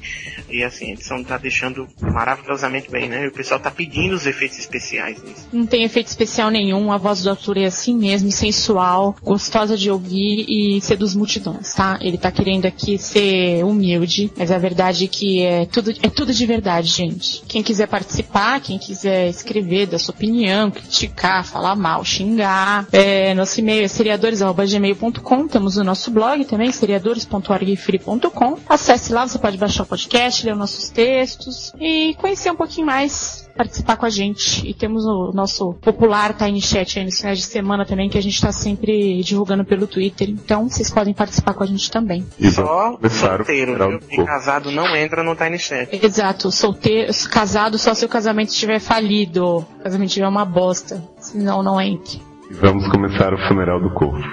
E 0.50 0.64
assim, 0.64 0.88
a 0.88 0.94
edição 0.94 1.24
tá 1.24 1.38
deixando 1.38 1.88
maravilhosamente 2.02 2.90
bem, 2.90 3.08
né? 3.08 3.24
E 3.24 3.28
o 3.28 3.32
pessoal 3.32 3.60
tá 3.60 3.70
pedindo 3.70 4.16
os 4.16 4.26
efeitos 4.26 4.58
especiais 4.58 5.22
nisso. 5.24 5.48
Não 5.54 5.66
tem 5.66 5.84
efeito 5.84 6.08
especial 6.08 6.50
nenhum, 6.50 6.92
a 6.92 6.98
voz 6.98 7.22
do 7.22 7.30
Arthur 7.30 7.60
é 7.60 7.66
assim 7.66 7.96
mesmo, 7.96 8.32
sensual, 8.32 9.16
gostosa 9.22 9.78
de 9.78 9.92
ouvir 9.92 10.46
e 10.50 10.82
seduz 10.82 11.14
multidões, 11.14 11.74
tá? 11.74 12.00
Ele 12.02 12.18
tá 12.18 12.32
querendo 12.32 12.66
aqui 12.66 12.98
ser 12.98 13.64
humilde, 13.64 14.32
mas 14.36 14.52
a 14.52 14.58
verdade 14.58 15.06
é 15.06 15.08
que 15.08 15.44
é 15.44 15.66
tudo, 15.66 15.92
é 16.02 16.10
tudo 16.10 16.34
de 16.34 16.46
verdade, 16.46 16.88
gente. 16.88 17.44
Quem 17.48 17.62
quiser 17.62 17.88
participar, 17.88 18.60
quem 18.60 18.80
quiser 18.80 19.30
escrever 19.30 19.86
da 19.86 20.00
sua 20.00 20.16
opinião, 20.16 20.72
criticar, 20.72 21.46
falar 21.46 21.76
mal, 21.76 22.04
xingar, 22.04 22.88
é, 22.92 23.34
nosso 23.36 23.60
e-mail 23.60 23.86
é 23.86 23.88
seriadores.gmail.com, 23.88 25.48
temos 25.48 25.78
o 25.78 25.84
nosso 25.84 26.10
blog 26.10 26.44
também, 26.46 26.72
seriadores.orgfree.com. 26.72 28.58
Acesse 28.68 29.01
lá, 29.10 29.28
você 29.28 29.40
pode 29.40 29.58
baixar 29.58 29.84
o 29.84 29.86
podcast, 29.86 30.46
ler 30.46 30.54
os 30.54 30.60
nossos 30.60 30.90
textos 30.90 31.74
e 31.80 32.16
conhecer 32.16 32.52
um 32.52 32.56
pouquinho 32.56 32.88
mais, 32.88 33.50
participar 33.56 33.98
com 33.98 34.06
a 34.06 34.10
gente. 34.10 34.68
E 34.68 34.74
temos 34.74 35.06
o 35.06 35.32
nosso 35.34 35.74
popular 35.76 36.34
Tiny 36.34 36.62
Chat 36.62 37.00
aí 37.00 37.06
nos 37.06 37.18
finais 37.18 37.38
de 37.38 37.46
semana 37.46 37.86
também, 37.86 38.10
que 38.10 38.18
a 38.18 38.22
gente 38.22 38.36
está 38.36 38.52
sempre 38.52 39.22
divulgando 39.24 39.66
pelo 39.66 39.88
Twitter. 39.88 40.30
Então 40.30 40.70
vocês 40.70 40.90
podem 40.90 41.14
participar 41.14 41.54
com 41.54 41.64
a 41.64 41.68
gente 41.68 41.90
também. 41.90 42.26
E 42.40 42.52
Só 42.52 42.98
solteiro, 43.10 43.76
viu? 43.76 44.00
E 44.12 44.26
casado 44.26 44.72
não 44.72 44.96
entra 44.96 45.24
no 45.24 45.36
Tiny 45.36 45.60
Chat. 45.60 46.06
Exato, 46.06 46.52
solteiro, 46.52 47.12
casado 47.30 47.78
só 47.78 47.94
se 47.94 48.06
o 48.06 48.10
casamento 48.10 48.50
estiver 48.50 48.80
falido, 48.80 49.58
o 49.58 49.64
casamento 49.84 50.10
estiver 50.10 50.28
uma 50.28 50.46
bosta. 50.46 51.02
Senão 51.20 51.64
não 51.64 51.80
entre. 51.80 52.31
Vamos 52.60 52.88
começar 52.90 53.34
o 53.34 53.48
funeral 53.48 53.80
do 53.80 53.90
corvo. 53.92 54.24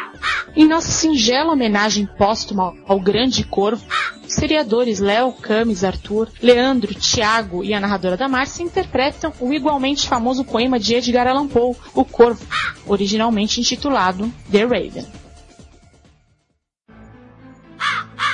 Em 0.57 0.67
nossa 0.67 0.89
singela 0.89 1.53
homenagem 1.53 2.07
póstuma 2.19 2.75
ao 2.87 2.99
grande 2.99 3.45
corvo, 3.45 3.85
os 4.27 4.33
seriadores 4.35 4.99
Léo, 4.99 5.33
Camis, 5.33 5.85
Arthur, 5.85 6.29
Leandro, 6.43 6.95
Tiago 6.95 7.63
e 7.63 7.73
a 7.73 7.81
narradora 7.81 8.17
da 8.17 8.29
Márcia 8.29 8.63
interpretam 8.63 9.33
o 9.41 9.53
igualmente 9.53 10.09
famoso 10.09 10.45
poema 10.45 10.79
de 10.79 10.95
Edgar 10.95 11.27
Allan 11.27 11.49
Poe, 11.49 11.77
O 11.95 12.05
Corvo, 12.05 12.45
originalmente 12.87 13.61
intitulado 13.61 14.31
The 14.51 14.65
Raven. 14.65 15.07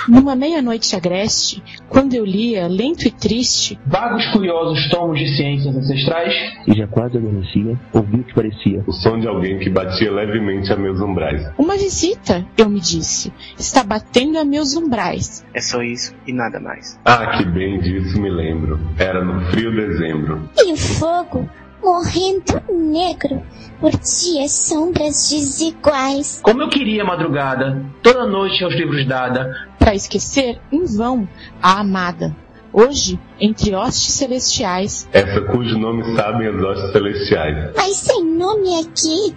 Numa 0.08 0.36
meia-noite 0.36 0.94
agreste, 0.94 1.62
quando 1.88 2.14
eu 2.14 2.24
lia, 2.24 2.66
lento 2.68 3.06
e 3.06 3.10
triste, 3.10 3.78
Vagos 3.86 4.26
curiosos 4.32 4.88
tomos 4.90 5.18
de 5.18 5.36
ciências 5.36 5.74
ancestrais, 5.74 6.34
e 6.66 6.76
já 6.76 6.86
quase 6.86 7.16
adormecia, 7.16 7.78
ouvi 7.92 8.20
o 8.20 8.24
que 8.24 8.34
parecia. 8.34 8.82
O 8.86 8.92
som 8.92 9.18
de 9.18 9.26
alguém 9.26 9.58
que 9.58 9.70
batia 9.70 10.12
levemente 10.12 10.72
a 10.72 10.76
meus 10.76 11.00
umbrais. 11.00 11.42
uma 11.58 11.76
visita, 11.76 12.46
eu 12.56 12.68
me 12.68 12.80
disse, 12.80 13.32
está 13.58 13.82
batendo 13.82 14.38
a 14.38 14.44
meus 14.44 14.76
umbrais. 14.76 15.44
É 15.54 15.60
só 15.60 15.82
isso 15.82 16.14
e 16.26 16.32
nada 16.32 16.60
mais. 16.60 16.98
Ah, 17.04 17.38
que 17.38 17.44
bem 17.44 17.80
disso 17.80 18.20
me 18.20 18.30
lembro. 18.30 18.78
Era 18.98 19.24
no 19.24 19.40
frio 19.50 19.74
dezembro. 19.74 20.48
E 20.56 20.72
o 20.72 20.76
fogo 20.76 21.48
morrendo 21.84 22.62
negro 22.72 23.42
por 23.78 23.90
dias 23.90 24.52
sombras 24.52 25.28
desiguais. 25.28 26.40
como 26.42 26.62
eu 26.62 26.70
queria 26.70 27.04
madrugada, 27.04 27.84
toda 28.02 28.26
noite 28.26 28.64
aos 28.64 28.74
livros 28.74 29.06
dada, 29.06 29.52
para 29.78 29.94
esquecer 29.94 30.58
em 30.72 30.84
vão 30.86 31.28
a 31.62 31.80
amada. 31.80 32.34
Hoje, 32.72 33.20
entre 33.38 33.74
hostes 33.74 34.14
celestiais, 34.14 35.08
Essa 35.12 35.42
cujo 35.42 35.78
nome 35.78 36.16
sabem 36.16 36.48
as 36.48 36.56
hostes 36.56 36.90
celestiais. 36.90 37.72
Mas 37.76 37.96
sem 37.96 38.24
nome 38.24 38.80
aqui, 38.80 39.34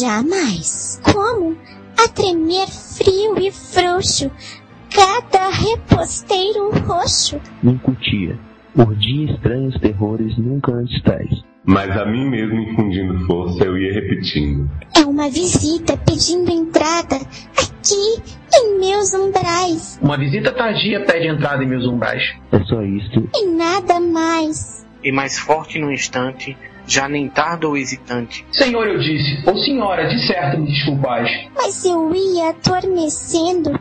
jamais. 0.00 0.98
Como? 1.12 1.54
A 2.02 2.08
tremer 2.08 2.68
frio 2.68 3.36
e 3.38 3.50
frouxo, 3.50 4.30
cada 4.94 5.50
reposteiro 5.50 6.70
roxo. 6.86 7.40
Me 7.62 7.72
incutia. 7.72 8.38
Urdia 8.76 9.32
estranhos 9.32 9.78
terrores 9.80 10.38
nunca 10.38 10.72
antes 10.72 11.02
tais. 11.02 11.47
Mas 11.68 11.94
a 11.98 12.06
mim 12.06 12.30
mesmo 12.30 12.58
infundindo 12.62 13.26
força, 13.26 13.62
eu 13.62 13.76
ia 13.76 13.92
repetindo. 13.92 14.70
É 14.96 15.00
uma 15.00 15.28
visita 15.28 15.98
pedindo 15.98 16.50
entrada 16.50 17.16
aqui 17.16 18.22
em 18.54 18.80
meus 18.80 19.12
umbrais. 19.12 19.98
uma 20.00 20.16
visita 20.16 20.50
tardia 20.50 21.04
pede 21.04 21.26
entrada 21.28 21.62
em 21.62 21.66
meus 21.66 21.84
umbrais. 21.86 22.22
É 22.52 22.58
só 22.64 22.82
isto. 22.82 23.28
E 23.34 23.46
nada 23.48 24.00
mais. 24.00 24.86
E 25.04 25.12
mais 25.12 25.38
forte 25.38 25.78
no 25.78 25.92
instante, 25.92 26.56
já 26.86 27.06
nem 27.06 27.28
tardo 27.28 27.68
ou 27.68 27.76
hesitante. 27.76 28.46
Senhor, 28.50 28.88
eu 28.88 28.98
disse, 28.98 29.42
ou 29.46 29.54
senhora, 29.58 30.08
de 30.08 30.26
certo 30.26 30.58
me 30.58 30.68
desculpais. 30.68 31.30
Mas 31.54 31.84
eu 31.84 32.14
ia 32.14 32.48
adormecendo 32.48 33.78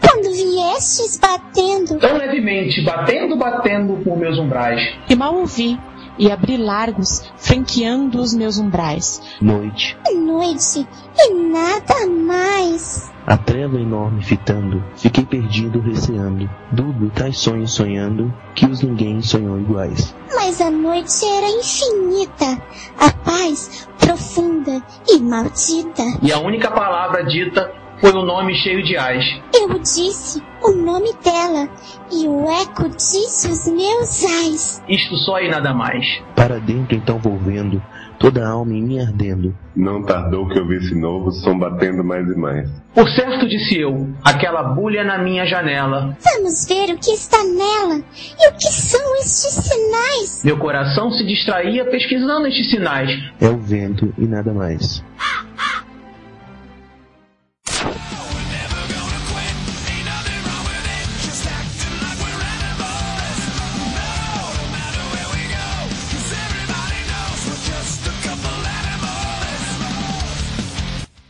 quando 0.00 0.34
viestes 0.34 1.18
batendo. 1.20 1.98
Tão 2.00 2.16
levemente, 2.16 2.82
batendo, 2.82 3.36
batendo 3.36 4.02
por 4.02 4.18
meus 4.18 4.38
umbrais. 4.38 4.82
e 5.08 5.14
mal 5.14 5.36
ouvi, 5.36 5.78
e 6.18 6.30
abri 6.30 6.56
largos, 6.56 7.30
franqueando 7.36 8.20
os 8.20 8.34
meus 8.34 8.58
umbrais. 8.58 9.22
Noite. 9.40 9.96
Noite 10.14 10.86
e 11.16 11.34
nada 11.34 12.06
mais. 12.06 13.10
A 13.26 13.36
treva 13.36 13.78
enorme 13.78 14.22
fitando. 14.22 14.82
Fiquei 14.96 15.24
perdido 15.24 15.80
receando. 15.80 16.48
Dúbio 16.72 17.10
tais 17.10 17.38
sonhos 17.38 17.72
sonhando. 17.72 18.32
Que 18.54 18.66
os 18.66 18.80
ninguém 18.80 19.20
sonhou 19.20 19.60
iguais. 19.60 20.14
Mas 20.34 20.60
a 20.60 20.70
noite 20.70 21.24
era 21.24 21.46
infinita, 21.46 22.62
a 22.98 23.12
paz 23.12 23.86
profunda 23.98 24.82
e 25.06 25.18
maldita. 25.20 26.02
E 26.22 26.32
a 26.32 26.38
única 26.38 26.70
palavra 26.70 27.24
dita 27.24 27.70
foi 28.00 28.12
o 28.12 28.22
nome 28.22 28.54
cheio 28.54 28.82
de 28.82 28.96
ais. 28.96 29.24
Eu 29.54 29.78
disse 29.78 30.42
o 30.62 30.72
nome 30.72 31.12
dela 31.22 31.68
e 32.12 32.26
o 32.26 32.48
eco 32.48 32.88
disse 32.88 33.48
os 33.48 33.66
meus 33.66 34.24
ais. 34.24 34.82
Isto 34.88 35.16
só 35.16 35.40
e 35.40 35.48
nada 35.48 35.74
mais. 35.74 36.04
Para 36.34 36.58
dentro 36.58 36.96
então 36.96 37.18
volvendo. 37.18 37.82
Toda 38.18 38.44
a 38.44 38.50
alma 38.50 38.72
em 38.72 38.82
mim 38.82 39.00
ardendo. 39.00 39.56
Não 39.76 40.02
tardou 40.02 40.48
que 40.48 40.58
eu 40.58 40.66
visse 40.66 40.92
novo 40.94 41.30
som 41.30 41.56
batendo 41.56 42.02
mais 42.02 42.26
e 42.28 42.36
mais. 42.36 42.68
Por 42.92 43.08
certo, 43.10 43.48
disse 43.48 43.78
eu, 43.78 44.08
aquela 44.24 44.74
bulha 44.74 45.04
na 45.04 45.18
minha 45.18 45.46
janela. 45.46 46.16
Vamos 46.20 46.66
ver 46.66 46.92
o 46.92 46.98
que 46.98 47.12
está 47.12 47.38
nela 47.44 48.02
e 48.40 48.48
o 48.48 48.56
que 48.56 48.72
são 48.72 49.16
estes 49.18 49.54
sinais. 49.64 50.42
Meu 50.44 50.58
coração 50.58 51.12
se 51.12 51.24
distraía 51.24 51.84
pesquisando 51.84 52.48
estes 52.48 52.70
sinais. 52.70 53.10
É 53.40 53.48
o 53.48 53.56
vento 53.56 54.12
e 54.18 54.26
nada 54.26 54.52
mais. 54.52 55.00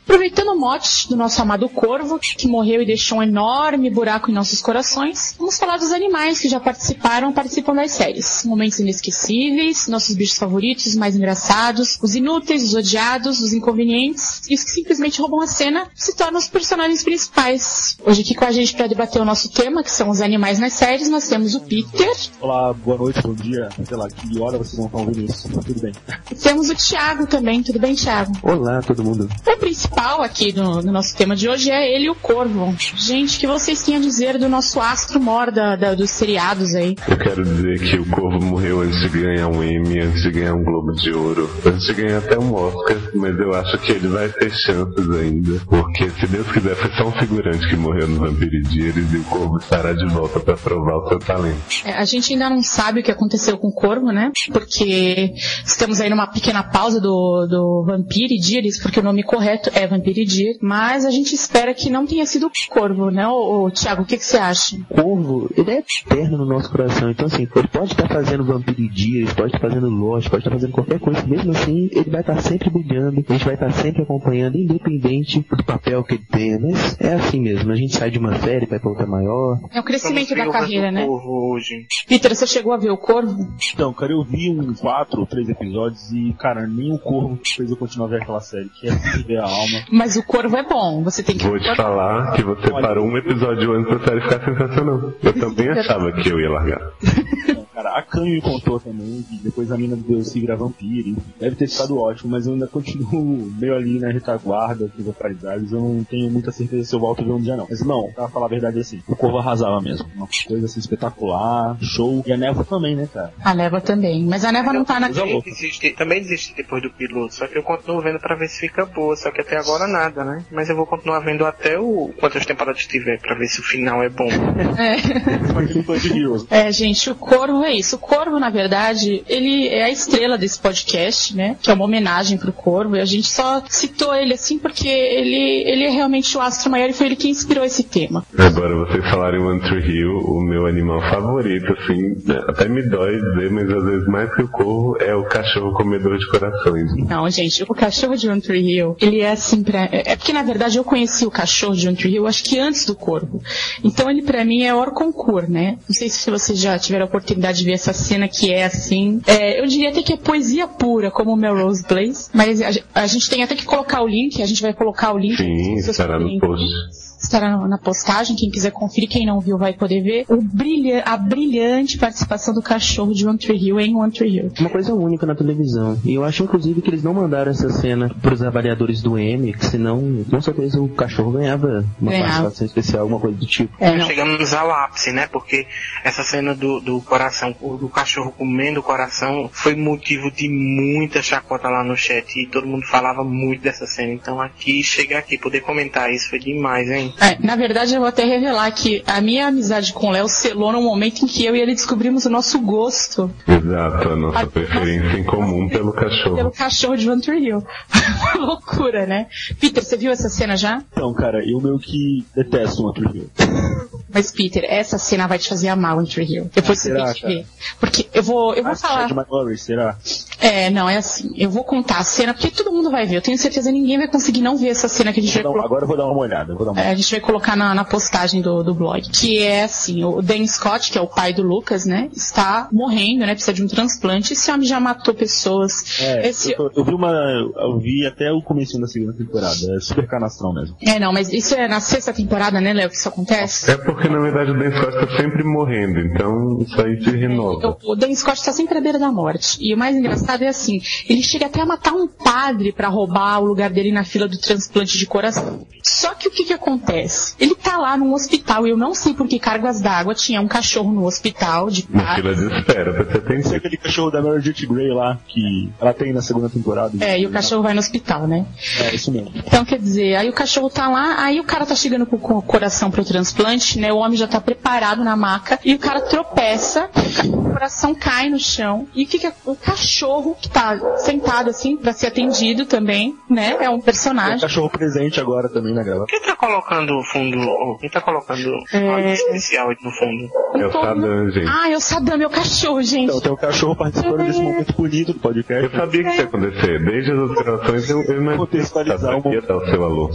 Aproveitando 0.08 0.52
o 0.52 0.58
mote 0.58 1.06
do 1.06 1.14
nosso 1.14 1.42
amado 1.42 1.68
corvo, 1.68 2.18
que 2.18 2.48
morreu 2.48 2.80
e 2.80 2.86
deixou 2.86 3.18
um 3.18 3.22
enorme 3.22 3.90
buraco 3.90 4.30
em 4.30 4.34
nossos 4.34 4.62
corações, 4.62 5.34
vamos 5.38 5.58
falar 5.58 5.76
dos 5.76 5.92
animais 5.92 6.40
que 6.40 6.48
já 6.48 6.58
participaram 6.58 7.30
participam 7.30 7.74
das 7.74 7.90
séries. 7.90 8.42
Momentos 8.46 8.78
inesquecíveis, 8.78 9.86
nossos 9.86 10.16
bichos 10.16 10.38
favoritos, 10.38 10.94
mais 10.94 11.14
engraçados, 11.14 11.98
os 12.02 12.14
inúteis, 12.14 12.64
os 12.64 12.74
odiados, 12.74 13.42
os 13.42 13.52
inconvenientes 13.52 14.48
e 14.48 14.54
os 14.54 14.64
que 14.64 14.70
simplesmente 14.70 15.20
roubam 15.20 15.42
a 15.42 15.46
cena 15.46 15.86
se 15.94 16.16
tornam 16.16 16.40
os 16.40 16.48
personagens 16.48 17.04
principais. 17.04 17.98
Hoje 18.02 18.22
aqui 18.22 18.34
com 18.34 18.46
a 18.46 18.50
gente 18.50 18.74
para 18.74 18.86
debater 18.86 19.20
o 19.20 19.26
nosso 19.26 19.50
tema, 19.50 19.82
que 19.82 19.90
são 19.90 20.08
os 20.08 20.22
animais 20.22 20.58
nas 20.58 20.72
séries, 20.72 21.10
nós 21.10 21.28
temos 21.28 21.54
o 21.54 21.60
Peter, 21.60 22.16
Olá, 22.40 22.72
boa 22.72 22.96
noite, 22.96 23.20
bom 23.20 23.34
dia, 23.34 23.68
sei 23.86 23.96
lá, 23.96 24.08
que 24.08 24.40
hora 24.40 24.56
vocês 24.56 24.76
vão 24.76 24.86
estar 24.86 24.98
ouvindo 25.00 25.30
isso? 25.30 25.50
Tudo 25.50 25.80
bem. 25.82 25.92
e 26.30 26.34
temos 26.34 26.70
o 26.70 26.74
Thiago 26.74 27.26
também. 27.26 27.62
Tudo 27.62 27.78
bem, 27.78 27.94
Thiago? 27.94 28.32
Olá 28.42 28.80
todo 28.80 29.04
mundo. 29.04 29.28
O 29.46 29.56
principal 29.58 29.97
aqui 30.08 30.52
do, 30.52 30.80
do 30.80 30.92
nosso 30.92 31.16
tema 31.16 31.34
de 31.34 31.48
hoje 31.48 31.70
é 31.70 31.94
ele, 31.94 32.08
o 32.08 32.14
Corvo. 32.14 32.74
Gente, 32.96 33.36
o 33.36 33.40
que 33.40 33.46
vocês 33.46 33.82
têm 33.82 33.96
a 33.96 34.00
dizer 34.00 34.38
do 34.38 34.48
nosso 34.48 34.80
astro 34.80 35.20
mor 35.20 35.50
da, 35.50 35.74
da- 35.76 35.94
dos 35.94 36.10
seriados 36.10 36.74
aí? 36.74 36.96
Eu 37.08 37.16
quero 37.18 37.44
dizer 37.44 37.78
que 37.80 37.96
o 37.98 38.06
Corvo 38.06 38.40
morreu 38.44 38.80
antes 38.80 39.00
de 39.00 39.08
ganhar 39.08 39.48
um 39.48 39.62
Emmy, 39.62 40.00
antes 40.00 40.22
de 40.22 40.30
ganhar 40.30 40.54
um 40.54 40.62
Globo 40.62 40.92
de 40.92 41.10
Ouro, 41.12 41.50
antes 41.66 41.86
de 41.86 41.94
ganhar 41.94 42.18
até 42.18 42.38
um 42.38 42.54
Oscar, 42.54 42.96
mas 43.14 43.38
eu 43.38 43.54
acho 43.54 43.78
que 43.78 43.92
ele 43.92 44.08
vai 44.08 44.28
ter 44.28 44.50
chances 44.50 45.10
ainda, 45.10 45.60
porque 45.66 46.08
se 46.10 46.26
Deus 46.26 46.50
quiser 46.52 46.74
foi 46.76 46.90
só 46.92 47.08
um 47.08 47.12
figurante 47.12 47.68
que 47.68 47.76
morreu 47.76 48.08
no 48.08 48.18
Vampire 48.20 48.62
Diaries 48.62 49.12
e 49.12 49.16
o 49.18 49.24
Corvo 49.24 49.58
estará 49.58 49.92
de 49.92 50.06
volta 50.06 50.38
para 50.40 50.56
provar 50.56 50.96
o 50.98 51.08
seu 51.08 51.18
talento. 51.18 51.58
É, 51.84 51.92
a 51.92 52.04
gente 52.04 52.32
ainda 52.32 52.48
não 52.48 52.62
sabe 52.62 53.00
o 53.00 53.02
que 53.02 53.10
aconteceu 53.10 53.58
com 53.58 53.68
o 53.68 53.72
Corvo, 53.74 54.12
né? 54.12 54.30
Porque 54.52 55.32
estamos 55.64 56.00
aí 56.00 56.08
numa 56.10 56.26
pequena 56.26 56.62
pausa 56.62 57.00
do, 57.00 57.46
do 57.48 57.84
Vampire 57.86 58.38
Diaries, 58.38 58.80
porque 58.80 59.00
o 59.00 59.02
nome 59.02 59.22
correto 59.22 59.70
é 59.74 59.86
Vampire 59.88 60.24
Diaries, 60.24 60.58
mas 60.60 61.04
a 61.04 61.10
gente 61.10 61.34
espera 61.34 61.74
que 61.74 61.90
não 61.90 62.06
tenha 62.06 62.26
sido 62.26 62.46
o 62.46 62.50
Corvo, 62.68 63.10
né, 63.10 63.26
ô, 63.26 63.64
ô, 63.64 63.70
Thiago? 63.70 64.02
O 64.02 64.06
que, 64.06 64.16
que 64.16 64.24
você 64.24 64.36
acha? 64.36 64.76
Corvo, 64.88 65.50
ele 65.56 65.70
é 65.70 65.78
eterno 65.78 66.38
no 66.38 66.46
nosso 66.46 66.70
coração. 66.70 67.10
Então, 67.10 67.26
assim, 67.26 67.48
ele 67.54 67.68
pode 67.68 67.92
estar 67.92 68.08
fazendo 68.08 68.44
Vampire 68.44 68.88
Dias, 68.88 69.32
pode 69.32 69.54
estar 69.54 69.60
fazendo 69.60 69.88
Lost, 69.88 70.28
pode 70.28 70.42
estar 70.42 70.50
fazendo 70.50 70.72
qualquer 70.72 71.00
coisa. 71.00 71.26
Mesmo 71.26 71.52
assim, 71.52 71.88
ele 71.92 72.10
vai 72.10 72.20
estar 72.20 72.40
sempre 72.40 72.70
brilhando, 72.70 73.24
a 73.28 73.32
gente 73.32 73.44
vai 73.44 73.54
estar 73.54 73.70
sempre 73.72 74.02
acompanhando, 74.02 74.56
independente 74.56 75.40
do 75.40 75.64
papel 75.64 76.04
que 76.04 76.14
ele 76.14 76.24
tenha. 76.30 76.58
Mas 76.58 77.00
é 77.00 77.14
assim 77.14 77.40
mesmo, 77.40 77.72
a 77.72 77.76
gente 77.76 77.96
sai 77.96 78.10
de 78.10 78.18
uma 78.18 78.38
série, 78.38 78.66
vai 78.66 78.78
pra 78.78 78.90
outra 78.90 79.06
maior. 79.06 79.58
É 79.72 79.80
o 79.80 79.84
crescimento 79.84 80.34
da 80.34 80.50
carreira, 80.50 80.90
né? 80.90 81.06
Corvo 81.06 81.52
hoje. 81.52 81.86
Peter, 82.06 82.34
você 82.34 82.46
chegou 82.46 82.72
a 82.72 82.76
ver 82.76 82.90
o 82.90 82.96
Corvo? 82.96 83.48
Então, 83.72 83.92
cara, 83.92 84.12
eu 84.12 84.24
vi 84.24 84.50
uns 84.50 84.80
quatro 84.80 85.20
ou 85.20 85.26
três 85.26 85.48
episódios 85.48 86.10
e, 86.12 86.32
cara, 86.38 86.66
nem 86.66 86.92
o 86.92 86.98
corvo 86.98 87.38
fez 87.44 87.70
eu 87.70 87.76
continuar 87.76 88.06
a 88.06 88.10
ver 88.10 88.22
aquela 88.22 88.40
série, 88.40 88.68
que 88.68 88.88
é 88.88 88.92
ver 89.26 89.38
a 89.38 89.44
alma. 89.44 89.77
Mas 89.90 90.16
o 90.16 90.22
Corvo 90.22 90.56
é 90.56 90.62
bom, 90.62 91.02
você 91.02 91.22
tem 91.22 91.36
que... 91.36 91.46
Vou 91.46 91.58
te 91.58 91.74
falar 91.76 92.32
que 92.32 92.42
você 92.42 92.70
parou 92.70 93.06
um 93.06 93.16
episódio 93.16 93.72
antes 93.72 93.98
da 93.98 94.06
série 94.06 94.20
ficar 94.20 94.44
sensacional. 94.44 95.12
Eu 95.22 95.32
também 95.32 95.68
achava 95.78 96.12
que 96.12 96.28
eu 96.28 96.40
ia 96.40 96.50
largar. 96.50 96.80
Cara, 97.78 97.90
a 97.96 98.02
Kami 98.02 98.32
me 98.32 98.40
contou 98.40 98.80
também 98.80 99.22
que 99.22 99.36
depois 99.36 99.70
a 99.70 99.78
mina 99.78 99.94
do 99.94 100.02
Deus 100.02 100.32
se 100.32 100.40
vira 100.40 100.56
vampiro. 100.56 101.10
enfim. 101.10 101.22
Deve 101.38 101.54
ter 101.54 101.68
ficado 101.68 101.96
ótimo, 101.96 102.32
mas 102.32 102.44
eu 102.44 102.54
ainda 102.54 102.66
continuo 102.66 103.48
meio 103.56 103.76
ali 103.76 104.00
na 104.00 104.10
retaguarda 104.10 104.90
das 104.98 105.08
atualidades. 105.08 105.70
Eu 105.70 105.78
não 105.80 106.02
tenho 106.02 106.28
muita 106.28 106.50
certeza 106.50 106.82
se 106.84 106.92
eu 106.92 106.98
volto 106.98 107.22
a 107.22 107.24
ver 107.24 107.30
um 107.30 107.40
dia 107.40 107.56
não. 107.56 107.68
Mas 107.70 107.80
não, 107.86 108.10
pra 108.12 108.28
falar 108.28 108.46
a 108.46 108.48
verdade 108.48 108.80
assim, 108.80 109.00
o 109.06 109.14
Corvo 109.14 109.38
arrasava 109.38 109.80
mesmo. 109.80 110.10
Uma 110.16 110.26
coisa 110.48 110.66
assim 110.66 110.80
espetacular, 110.80 111.76
show. 111.80 112.20
E 112.26 112.32
a 112.32 112.36
Névoa 112.36 112.64
também, 112.64 112.96
né, 112.96 113.08
cara? 113.14 113.32
A 113.44 113.54
Neva 113.54 113.80
também. 113.80 114.24
Mas 114.24 114.44
a 114.44 114.50
Neva 114.50 114.72
não 114.72 114.84
tá 114.84 114.98
na. 114.98 115.10
Também 115.10 115.40
desisti, 115.40 115.90
também 115.90 116.20
desisti 116.20 116.56
depois 116.56 116.82
do 116.82 116.90
piloto, 116.90 117.32
só 117.32 117.46
que 117.46 117.56
eu 117.56 117.62
continuo 117.62 118.02
vendo 118.02 118.18
pra 118.18 118.34
ver 118.34 118.48
se 118.48 118.58
fica 118.58 118.86
boa, 118.86 119.14
só 119.14 119.30
que 119.30 119.40
até 119.40 119.56
agora 119.56 119.86
nada, 119.86 120.24
né? 120.24 120.44
Mas 120.50 120.68
eu 120.68 120.74
vou 120.74 120.84
continuar 120.84 121.20
vendo 121.20 121.46
até 121.46 121.78
o 121.78 122.10
quantas 122.18 122.44
temporadas 122.44 122.84
tiver, 122.86 123.20
pra 123.20 123.36
ver 123.36 123.46
se 123.46 123.60
o 123.60 123.62
final 123.62 124.02
é 124.02 124.08
bom. 124.08 124.28
É. 124.78 126.68
É, 126.68 126.72
gente, 126.72 127.10
o 127.10 127.14
Corvo 127.14 127.67
é 127.68 127.74
isso. 127.74 127.96
O 127.96 127.98
Corvo, 127.98 128.38
na 128.38 128.50
verdade, 128.50 129.22
ele 129.28 129.68
é 129.68 129.84
a 129.84 129.90
estrela 129.90 130.36
desse 130.36 130.58
podcast, 130.58 131.36
né? 131.36 131.56
Que 131.62 131.70
é 131.70 131.74
uma 131.74 131.84
homenagem 131.84 132.36
pro 132.36 132.52
Corvo. 132.52 132.96
E 132.96 133.00
a 133.00 133.04
gente 133.04 133.28
só 133.28 133.62
citou 133.68 134.14
ele 134.14 134.34
assim 134.34 134.58
porque 134.58 134.88
ele, 134.88 135.62
ele 135.66 135.84
é 135.84 135.90
realmente 135.90 136.36
o 136.36 136.40
astro 136.40 136.70
maior 136.70 136.90
e 136.90 136.92
foi 136.92 137.06
ele 137.06 137.16
que 137.16 137.28
inspirou 137.28 137.64
esse 137.64 137.84
tema. 137.84 138.24
Agora, 138.36 138.74
vocês 138.86 139.08
falarem 139.08 139.40
One 139.40 139.60
Tree 139.60 139.86
Hill, 139.86 140.18
o 140.18 140.40
meu 140.40 140.66
animal 140.66 141.00
favorito, 141.02 141.72
assim, 141.72 142.16
até 142.48 142.68
me 142.68 142.82
dói 142.82 143.20
dizer, 143.20 143.50
mas 143.50 143.70
às 143.70 143.84
vezes 143.84 144.08
mais 144.08 144.34
que 144.34 144.42
o 144.42 144.48
corvo 144.48 144.96
é 145.00 145.14
o 145.14 145.24
cachorro 145.24 145.72
comedor 145.74 146.18
de 146.18 146.26
corações. 146.28 146.92
Não, 147.08 147.28
gente, 147.30 147.62
o 147.62 147.74
cachorro 147.74 148.16
de 148.16 148.28
One 148.28 148.40
Tree 148.40 148.76
Hill, 148.76 148.96
ele 149.00 149.20
é 149.20 149.30
assim 149.30 149.62
pra... 149.62 149.88
É 149.92 150.08
é 150.08 150.16
porque, 150.16 150.32
na 150.32 150.42
verdade, 150.42 150.78
eu 150.78 150.84
conheci 150.84 151.26
o 151.26 151.30
cachorro 151.30 151.76
de 151.76 151.86
One 151.86 151.94
Tree 151.94 152.14
Hill, 152.14 152.26
acho 152.26 152.42
que 152.42 152.58
antes 152.58 152.86
do 152.86 152.94
Corvo. 152.94 153.42
Então, 153.84 154.10
ele 154.10 154.22
pra 154.22 154.42
mim 154.42 154.62
é 154.62 154.74
hora 154.74 154.90
concurso, 154.90 155.50
né? 155.50 155.76
Não 155.86 155.94
sei 155.94 156.08
se 156.08 156.30
vocês 156.30 156.58
já 156.58 156.78
tiveram 156.78 157.04
a 157.04 157.08
oportunidade 157.08 157.57
de 157.58 157.64
ver 157.64 157.72
essa 157.72 157.92
cena 157.92 158.28
que 158.28 158.52
é 158.52 158.64
assim. 158.64 159.20
É, 159.26 159.60
eu 159.60 159.66
diria 159.66 159.90
até 159.90 160.02
que 160.02 160.12
é 160.12 160.16
poesia 160.16 160.66
pura, 160.66 161.10
como 161.10 161.32
o 161.32 161.36
Melrose 161.36 161.84
Place. 161.84 162.30
Mas 162.32 162.60
a, 162.62 162.70
a 162.94 163.06
gente 163.06 163.28
tem 163.28 163.42
até 163.42 163.54
que 163.54 163.64
colocar 163.64 164.02
o 164.02 164.06
link, 164.06 164.42
a 164.42 164.46
gente 164.46 164.62
vai 164.62 164.72
colocar 164.72 165.12
o 165.12 165.18
link. 165.18 165.36
Sim, 165.36 165.74
estará 165.76 166.18
no 166.18 166.38
post. 166.38 167.07
Estará 167.20 167.56
na- 167.66 167.78
postagem, 167.78 168.36
quem 168.36 168.50
quiser 168.50 168.70
conferir, 168.72 169.08
quem 169.08 169.24
não 169.24 169.40
viu 169.40 169.56
vai 169.56 169.72
poder 169.72 170.02
ver. 170.02 170.24
O 170.28 170.42
brilha, 170.42 171.02
a 171.06 171.16
brilhante 171.16 171.96
participação 171.96 172.52
do 172.52 172.60
cachorro 172.60 173.14
de 173.14 173.26
One 173.26 173.38
Tree 173.38 173.56
Hill 173.68 173.80
em 173.80 173.94
One 173.94 174.12
Tree 174.12 174.36
Hill. 174.36 174.52
Uma 174.60 174.68
coisa 174.68 174.92
única 174.94 175.24
na 175.24 175.34
televisão. 175.34 175.98
E 176.04 176.14
eu 176.14 176.24
acho, 176.24 176.42
inclusive, 176.42 176.82
que 176.82 176.90
eles 176.90 177.02
não 177.02 177.14
mandaram 177.14 177.50
essa 177.50 177.70
cena 177.70 178.10
pros 178.20 178.42
avaliadores 178.42 179.00
do 179.00 179.18
M, 179.18 179.52
que 179.52 179.64
senão, 179.64 180.24
com 180.28 180.40
certeza, 180.40 180.80
o 180.80 180.88
cachorro 180.88 181.32
ganhava 181.32 181.84
uma 182.00 182.10
Ganhava. 182.10 182.28
participação 182.28 182.66
especial, 182.66 183.02
alguma 183.02 183.20
coisa 183.20 183.36
do 183.38 183.46
tipo. 183.46 183.72
É. 183.80 183.98
Chegamos 184.00 184.52
ao 184.52 184.70
ápice, 184.70 185.12
né? 185.12 185.26
Porque 185.28 185.66
essa 186.04 186.22
cena 186.22 186.54
do, 186.54 186.80
do 186.80 187.00
coração, 187.00 187.54
do 187.80 187.88
cachorro 187.88 188.32
comendo 188.36 188.80
o 188.80 188.82
coração, 188.82 189.48
foi 189.52 189.74
motivo 189.74 190.30
de 190.30 190.48
muita 190.48 191.22
chacota 191.22 191.68
lá 191.68 191.82
no 191.84 191.96
chat. 191.96 192.26
E 192.38 192.46
todo 192.46 192.66
mundo 192.66 192.84
falava 192.86 193.22
muito 193.24 193.62
dessa 193.62 193.86
cena. 193.86 194.12
Então 194.12 194.40
aqui, 194.40 194.82
chegar 194.82 195.18
aqui, 195.20 195.38
poder 195.38 195.60
comentar 195.60 196.12
isso 196.12 196.28
foi 196.30 196.38
demais, 196.38 196.88
hein? 196.90 197.07
É, 197.20 197.38
na 197.44 197.56
verdade, 197.56 197.94
eu 197.94 198.00
vou 198.00 198.08
até 198.08 198.24
revelar 198.24 198.70
que 198.72 199.02
a 199.06 199.20
minha 199.20 199.46
amizade 199.48 199.92
com 199.92 200.08
o 200.08 200.10
Léo 200.10 200.28
selou 200.28 200.72
no 200.72 200.82
momento 200.82 201.24
em 201.24 201.26
que 201.26 201.44
eu 201.44 201.54
e 201.56 201.60
ele 201.60 201.74
descobrimos 201.74 202.24
o 202.26 202.30
nosso 202.30 202.58
gosto 202.60 203.30
Exato, 203.46 204.08
a 204.08 204.16
nossa 204.16 204.40
A- 204.40 204.46
preferência 204.46 205.18
em 205.18 205.24
comum 205.24 205.68
pelo 205.68 205.92
pelo 205.92 205.92
cachorro. 205.92 206.50
cachorro 206.50 206.96
de 206.96 207.10
One 207.10 207.20
Tree 207.22 207.46
Hill. 207.48 207.62
Loucura, 208.38 209.06
né? 209.06 209.26
Peter, 209.60 209.82
você 209.84 209.96
viu 209.96 210.10
essa 210.10 210.28
cena 210.28 210.56
já? 210.56 210.82
Então, 210.92 211.12
cara, 211.14 211.42
eu 211.44 211.60
meio 211.60 211.78
que 211.78 212.24
detesto 212.34 212.82
One 212.84 212.94
Tree 212.94 213.10
Hill. 213.14 213.30
Mas, 214.18 214.32
Peter, 214.32 214.64
essa 214.68 214.98
cena 214.98 215.28
vai 215.28 215.38
te 215.38 215.48
fazer 215.48 215.68
amar 215.68 215.96
One 215.96 216.08
Tree 216.08 216.26
Hill. 216.26 216.50
Depois 216.52 216.78
você 216.80 216.88
Será, 216.90 217.04
tem 217.04 217.14
que 217.14 217.26
ver. 217.26 217.46
Porque 217.78 218.08
eu 218.12 218.22
vou, 218.22 218.50
eu 218.54 218.62
vou 218.64 218.72
Mas 218.72 218.80
falar. 218.80 219.08
Será? 219.56 219.96
É, 220.40 220.70
não, 220.70 220.88
é 220.88 220.96
assim. 220.96 221.30
Eu 221.36 221.48
vou 221.50 221.62
contar 221.62 221.98
a 221.98 222.04
cena, 222.04 222.34
porque 222.34 222.50
todo 222.50 222.72
mundo 222.72 222.90
vai 222.90 223.06
ver. 223.06 223.16
Eu 223.16 223.22
tenho 223.22 223.38
certeza 223.38 223.70
que 223.70 223.78
ninguém 223.78 223.96
vai 223.96 224.08
conseguir 224.08 224.40
não 224.40 224.56
ver 224.56 224.68
essa 224.70 224.88
cena 224.88 225.12
que 225.12 225.20
a 225.20 225.22
gente 225.22 225.34
vai 225.34 225.42
Vou 225.44 225.52
dar- 225.52 225.58
colocar. 225.60 225.66
agora 225.68 225.84
eu 225.84 225.88
vou 225.88 225.96
dar 225.96 226.06
uma 226.06 226.18
olhada. 226.20 226.54
Vou 226.54 226.64
dar 226.64 226.72
uma 226.72 226.80
É, 226.80 226.90
a 226.90 226.94
gente 226.96 227.10
vai 227.12 227.20
colocar 227.20 227.54
na, 227.56 227.74
na 227.74 227.84
postagem 227.84 228.40
do, 228.42 228.62
do 228.64 228.74
blog. 228.74 229.02
Que 229.10 229.38
é 229.42 229.62
assim, 229.64 230.02
o 230.04 230.20
Dan 230.20 230.44
Scott, 230.46 230.90
que 230.90 230.98
é 230.98 231.00
o 231.00 231.06
pai 231.06 231.32
do 231.32 231.42
Lucas, 231.42 231.84
né? 231.84 232.08
Está 232.12 232.68
morrendo, 232.72 233.20
né? 233.20 233.34
Precisa 233.34 233.52
de 233.52 233.62
um 233.62 233.68
transplante. 233.68 234.32
Esse 234.32 234.50
homem 234.50 234.66
já 234.66 234.80
matou 234.80 235.14
pessoas. 235.14 236.00
É, 236.00 236.28
Esse- 236.28 236.52
eu, 236.52 236.56
tô- 236.70 236.80
eu 236.80 236.84
vi 236.84 236.94
uma. 236.94 237.12
Eu 237.12 237.78
vi 237.78 238.04
até 238.06 238.32
o 238.32 238.42
começo 238.42 238.78
da 238.80 238.86
segunda 238.88 239.12
temporada. 239.12 239.76
É 239.76 239.80
super 239.80 240.06
canastrão 240.08 240.52
mesmo. 240.52 240.76
É, 240.82 240.98
não, 240.98 241.12
mas 241.12 241.32
isso 241.32 241.54
é 241.54 241.68
na 241.68 241.80
sexta 241.80 242.12
temporada, 242.12 242.60
né, 242.60 242.72
Léo, 242.72 242.88
que 242.90 242.96
isso 242.96 243.08
acontece? 243.08 243.70
É 243.70 243.76
porque 243.76 244.07
na 244.08 244.18
verdade 244.20 244.50
o 244.50 244.58
Dan 244.58 244.70
Scott 244.70 244.92
tá 245.06 245.16
sempre 245.16 245.42
morrendo, 245.44 245.98
então 246.00 246.58
isso 246.60 246.80
aí 246.80 247.02
se 247.02 247.10
renova. 247.16 247.76
O, 247.82 247.92
o 247.92 247.96
Dan 247.96 248.14
Scott 248.14 248.38
está 248.38 248.52
sempre 248.52 248.78
à 248.78 248.80
beira 248.80 248.98
da 248.98 249.10
morte. 249.10 249.58
E 249.60 249.74
o 249.74 249.78
mais 249.78 249.96
engraçado 249.96 250.42
é 250.42 250.48
assim, 250.48 250.80
ele 251.08 251.22
chega 251.22 251.46
até 251.46 251.60
a 251.60 251.66
matar 251.66 251.92
um 251.92 252.06
padre 252.06 252.72
para 252.72 252.88
roubar 252.88 253.40
o 253.40 253.46
lugar 253.46 253.70
dele 253.70 253.92
na 253.92 254.04
fila 254.04 254.28
do 254.28 254.38
transplante 254.38 254.96
de 254.98 255.06
coração. 255.06 255.66
Só 255.82 256.14
que 256.14 256.28
o 256.28 256.30
que 256.30 256.44
que 256.44 256.52
acontece? 256.52 257.34
Ele 257.40 257.54
tá 257.54 257.78
lá 257.78 257.96
num 257.96 258.12
hospital, 258.12 258.66
e 258.66 258.70
eu 258.70 258.76
não 258.76 258.94
sei 258.94 259.14
por 259.14 259.26
que 259.26 259.38
cargas 259.38 259.80
d'água 259.80 260.14
tinha 260.14 260.40
um 260.40 260.48
cachorro 260.48 260.92
no 260.92 261.06
hospital 261.06 261.70
de 261.70 261.86
Na 261.90 262.02
padre. 262.04 262.22
fila 262.22 262.34
de 262.34 262.58
espera, 262.58 262.92
pra 262.92 263.04
você 263.04 263.12
é 263.12 263.18
atender. 263.18 263.56
aquele 263.56 263.76
cachorro 263.76 264.10
da 264.10 264.20
Mary 264.22 264.40
J. 264.42 264.66
Grey 264.66 264.92
lá, 264.92 265.18
que 265.26 265.70
ela 265.80 265.94
tem 265.94 266.12
na 266.12 266.20
segunda 266.22 266.48
temporada. 266.50 266.92
É, 267.00 267.18
e 267.18 267.26
o 267.26 267.30
cachorro 267.30 267.62
vai 267.62 267.72
no 267.74 267.80
hospital, 267.80 268.26
né? 268.26 268.44
É, 268.80 268.94
isso 268.94 269.10
mesmo. 269.10 269.30
Então, 269.34 269.64
quer 269.64 269.78
dizer, 269.78 270.16
aí 270.16 270.28
o 270.28 270.32
cachorro 270.32 270.68
tá 270.68 270.88
lá, 270.88 271.22
aí 271.24 271.40
o 271.40 271.44
cara 271.44 271.64
tá 271.64 271.74
chegando 271.74 272.04
com 272.06 272.18
com 272.18 272.34
o 272.34 272.42
coração 272.42 272.90
pro 272.90 273.04
transplante, 273.04 273.78
né? 273.78 273.87
O 273.92 273.96
homem 273.98 274.16
já 274.16 274.26
tá 274.26 274.40
preparado 274.40 275.02
na 275.04 275.16
maca, 275.16 275.58
e 275.64 275.74
o 275.74 275.78
cara 275.78 276.00
tropeça, 276.00 276.88
o 277.26 277.50
coração 277.52 277.94
cai 277.94 278.28
no 278.28 278.38
chão, 278.38 278.86
e 278.94 279.04
o 279.04 279.06
que 279.06 279.18
que 279.18 279.26
é? 279.26 279.32
O 279.44 279.54
cachorro 279.56 280.36
que 280.40 280.48
tá 280.48 280.78
sentado 280.98 281.50
assim 281.50 281.76
pra 281.76 281.92
ser 281.92 282.06
atendido 282.08 282.66
também, 282.66 283.14
né? 283.28 283.50
É 283.50 283.54
um 283.54 283.56
Tem 283.58 283.68
um 283.70 283.80
personagem. 283.80 284.40
cachorro 284.40 284.70
presente 284.70 285.20
agora 285.20 285.48
também 285.48 285.74
na 285.74 285.82
gravação. 285.82 286.06
Quem 286.06 286.20
tá 286.22 286.36
colocando 286.36 286.92
o 286.98 287.02
fundo? 287.04 287.78
Quem 287.80 287.90
tá 287.90 288.00
colocando 288.00 288.40
É. 288.72 289.12
especial 289.12 289.70
aí 289.70 289.76
no 289.82 289.90
fundo? 289.90 290.30
É 290.62 290.66
o 290.66 290.72
Saddam, 290.72 291.30
gente. 291.30 291.46
Ah, 291.48 291.70
é 291.70 291.76
o 291.76 291.80
Saddam, 291.80 292.18
meu 292.18 292.30
cachorro, 292.30 292.82
gente. 292.82 293.04
Então, 293.04 293.20
tem 293.20 293.32
o 293.32 293.36
cachorro 293.36 293.76
participando 293.76 294.24
desse 294.24 294.40
momento 294.42 294.72
bonito 294.74 295.12
do 295.12 295.18
Eu 295.18 295.20
podcast. 295.20 295.76
sabia 295.76 296.02
que 296.04 296.08
isso 296.10 296.18
ia 296.20 296.24
acontecer. 296.24 296.84
Desde 296.84 297.10
as 297.12 297.30
gravações 297.32 297.90
eu, 297.90 298.02
eu 298.02 298.20
não 298.20 298.36
Contextualizar 298.36 299.16
um 299.16 299.32
ia 299.32 299.40
dar 299.42 299.56
o 299.56 299.66
seu 299.70 299.84
alô. 299.84 300.10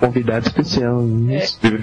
Convidado 0.00 0.46
especial. 0.46 1.00
né? 1.02 1.44
Deve 1.62 1.78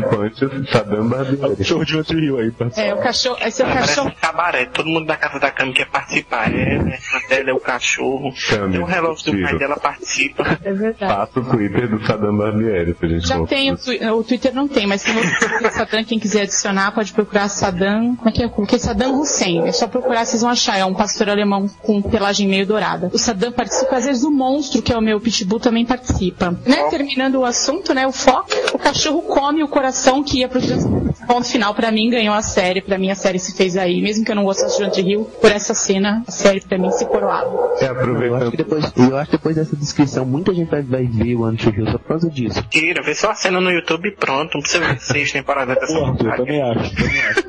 os 0.00 0.16
participantes 0.16 0.70
Saddam 0.70 1.10
É 1.42 1.46
o 1.46 1.56
cachorro 1.56 1.84
de 1.84 2.04
Tree 2.04 2.24
Hill 2.24 2.38
aí. 2.38 2.52
É, 2.76 2.94
o 2.94 2.98
cachorro, 2.98 3.36
esse 3.40 3.62
é 3.62 3.66
o 3.66 3.72
cachorro. 3.72 4.12
cabaré. 4.20 4.66
Todo 4.66 4.88
mundo 4.88 5.06
da 5.06 5.16
casa 5.16 5.38
da 5.38 5.50
cama 5.50 5.72
quer 5.72 5.86
participar. 5.86 6.52
É, 6.52 6.78
né? 6.78 6.98
a 7.14 7.28
dela 7.28 7.50
é 7.50 7.52
o 7.52 7.60
cachorro. 7.60 8.32
Tem 8.70 8.78
o 8.80 8.84
relógio 8.84 9.32
do 9.32 9.42
pai 9.42 9.58
dela 9.58 9.76
participa. 9.76 10.58
É 10.62 10.72
verdade. 10.72 11.12
Passa 11.14 11.40
o 11.40 11.44
Twitter 11.44 11.88
do 11.88 12.06
Saddam 12.06 12.36
Barbieri 12.36 12.94
pra 12.94 13.08
gente 13.08 13.26
Já 13.26 13.44
tem, 13.46 13.72
o, 13.72 13.76
twi- 13.76 14.00
o 14.10 14.22
Twitter 14.22 14.54
não 14.54 14.68
tem, 14.68 14.86
mas 14.86 15.02
tem 15.02 15.16
o 15.16 15.20
Twitter 15.22 15.62
do 15.62 15.70
Saddam, 15.70 16.04
quem 16.04 16.18
quiser 16.18 16.42
adicionar 16.42 16.92
pode 16.92 17.12
procurar 17.12 17.48
Saddam, 17.48 18.14
como 18.16 18.28
é 18.28 18.32
que 18.32 18.42
é? 18.42 18.46
Eu 18.46 18.50
coloquei 18.50 18.78
Saddam 18.78 19.18
Hussein, 19.20 19.66
é 19.66 19.72
só 19.72 19.86
procurar, 19.86 20.24
vocês 20.24 20.42
vão 20.42 20.50
achar, 20.50 20.78
é 20.78 20.84
um 20.84 20.94
pastor 20.94 21.28
alemão 21.30 21.68
com 21.82 22.02
pelagem 22.02 22.48
meio 22.48 22.66
dourada. 22.66 23.10
O 23.12 23.18
Saddam 23.18 23.52
participa, 23.52 23.96
às 23.96 24.04
vezes 24.04 24.22
o 24.24 24.30
monstro, 24.30 24.82
que 24.82 24.92
é 24.92 24.98
o 24.98 25.00
meu 25.00 25.20
pitbull, 25.20 25.60
também 25.60 25.84
participa. 25.84 26.50
Né? 26.66 26.88
Terminando 26.90 27.36
o 27.36 27.44
assunto, 27.44 27.94
né, 27.94 28.06
o 28.06 28.12
foco, 28.12 28.48
o 28.74 28.78
cachorro 28.78 29.22
come 29.22 29.62
o 29.62 29.68
coração 29.68 29.85
que 30.24 30.38
ia 30.40 30.48
pro. 30.48 30.60
Ponto 31.26 31.48
final, 31.48 31.74
pra 31.74 31.90
mim, 31.90 32.08
ganhou 32.08 32.34
a 32.34 32.42
série, 32.42 32.80
pra 32.80 32.96
mim 32.96 33.10
a 33.10 33.16
série 33.16 33.38
se 33.40 33.56
fez 33.56 33.76
aí, 33.76 34.00
mesmo 34.00 34.24
que 34.24 34.30
eu 34.30 34.36
não 34.36 34.44
gostasse 34.44 34.80
de 34.80 34.88
Tree 34.92 35.10
Hill, 35.12 35.24
por 35.40 35.50
essa 35.50 35.74
cena, 35.74 36.22
a 36.26 36.30
série 36.30 36.60
pra 36.60 36.78
mim 36.78 36.90
se 36.92 37.04
coroava. 37.04 37.48
É, 37.48 37.50
Eu 37.50 37.56
acho 37.56 37.78
que 37.80 37.84
aproveitando. 37.86 38.56
depois, 38.56 38.92
eu 38.96 39.16
acho 39.16 39.30
que 39.30 39.36
depois 39.36 39.56
dessa 39.56 39.74
descrição, 39.74 40.24
muita 40.24 40.54
gente 40.54 40.70
vai, 40.70 40.82
vai 40.82 41.04
ver 41.04 41.34
o 41.34 41.52
Tree 41.56 41.74
Hill 41.78 41.86
só 41.90 41.98
por 41.98 42.06
causa 42.08 42.30
disso. 42.30 42.62
Tira, 42.70 43.02
vê 43.02 43.12
só 43.14 43.30
a 43.30 43.34
cena 43.34 43.60
no 43.60 43.70
YouTube 43.72 44.08
e 44.08 44.12
pronto. 44.12 44.52
Não 44.54 44.60
precisa 44.60 44.84
ver 44.86 45.00
seis 45.00 45.32
temporadas 45.32 45.76
dessa 45.80 45.94
eu 45.94 46.14
também 46.36 46.62
acho. 46.62 46.94
Também 46.94 47.20
acho. 47.22 47.42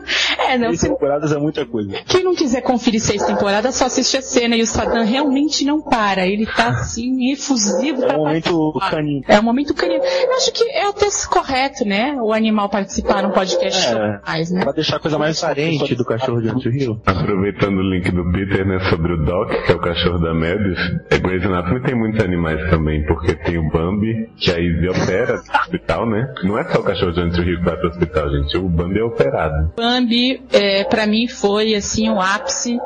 É, 0.47 0.57
não, 0.57 0.67
Seis 0.69 0.79
se, 0.81 0.89
temporadas 0.89 1.31
é 1.31 1.37
muita 1.37 1.65
coisa. 1.65 1.91
Quem 2.07 2.23
não 2.23 2.35
quiser 2.35 2.61
conferir 2.61 3.01
seis 3.01 3.23
temporadas, 3.23 3.75
só 3.75 3.85
assiste 3.85 4.17
a 4.17 4.21
cena 4.21 4.55
e 4.55 4.61
o 4.61 4.67
Saddam 4.67 5.03
realmente 5.05 5.65
não 5.65 5.81
para. 5.81 6.25
Ele 6.25 6.45
tá 6.45 6.69
assim, 6.69 7.31
efusivo 7.31 8.03
É 8.03 8.15
um 8.15 8.17
momento 8.19 8.71
participar. 8.73 8.89
canino. 8.97 9.21
É 9.27 9.39
um 9.39 9.43
momento 9.43 9.73
canino. 9.73 10.03
Eu 10.03 10.33
acho 10.35 10.51
que 10.51 10.63
é 10.71 10.87
até 10.87 11.07
correto, 11.29 11.85
né? 11.85 12.15
O 12.21 12.31
animal 12.33 12.69
participar 12.69 13.23
num 13.23 13.31
podcast 13.31 13.87
É. 13.95 14.19
mais, 14.25 14.51
né? 14.51 14.63
Pra 14.63 14.71
deixar 14.73 14.97
a 14.97 14.99
coisa 14.99 15.17
mais 15.17 15.39
Parente 15.39 15.95
do 15.95 16.05
cachorro 16.05 16.41
de 16.41 16.53
Tree 16.61 16.83
Hill. 16.83 17.01
Aproveitando 17.05 17.77
o 17.79 17.81
link 17.89 18.09
do 18.11 18.31
Peter, 18.31 18.65
né, 18.65 18.79
sobre 18.89 19.13
o 19.13 19.17
Doc, 19.25 19.49
que 19.65 19.71
é 19.71 19.75
o 19.75 19.79
cachorro 19.79 20.19
da 20.19 20.33
Meredith, 20.33 20.77
é 21.09 21.17
Grey's 21.17 21.43
Anatomy 21.45 21.81
tem 21.83 21.95
muitos 21.95 22.23
animais 22.23 22.69
também, 22.69 23.05
porque 23.05 23.35
tem 23.35 23.57
o 23.57 23.69
Bambi, 23.69 24.29
que 24.37 24.51
a 24.51 24.59
Izzy 24.59 24.87
opera 24.89 25.33
no 25.35 25.59
hospital, 25.59 26.09
né? 26.09 26.33
Não 26.43 26.57
é 26.57 26.63
só 26.65 26.79
o 26.79 26.83
cachorro 26.83 27.11
de 27.11 27.31
Tree 27.31 27.49
Hill 27.49 27.59
que 27.59 27.65
vai 27.65 27.77
pro 27.77 27.89
hospital, 27.89 28.29
gente, 28.29 28.57
o 28.57 28.67
Bambi 28.69 28.99
é 28.99 29.03
operado. 29.03 29.71
Bambi, 29.77 30.36
é, 30.51 30.83
pra 30.85 31.05
mim, 31.07 31.27
foi 31.27 31.75
assim 31.75 32.09
o 32.09 32.19
ápice 32.19 32.77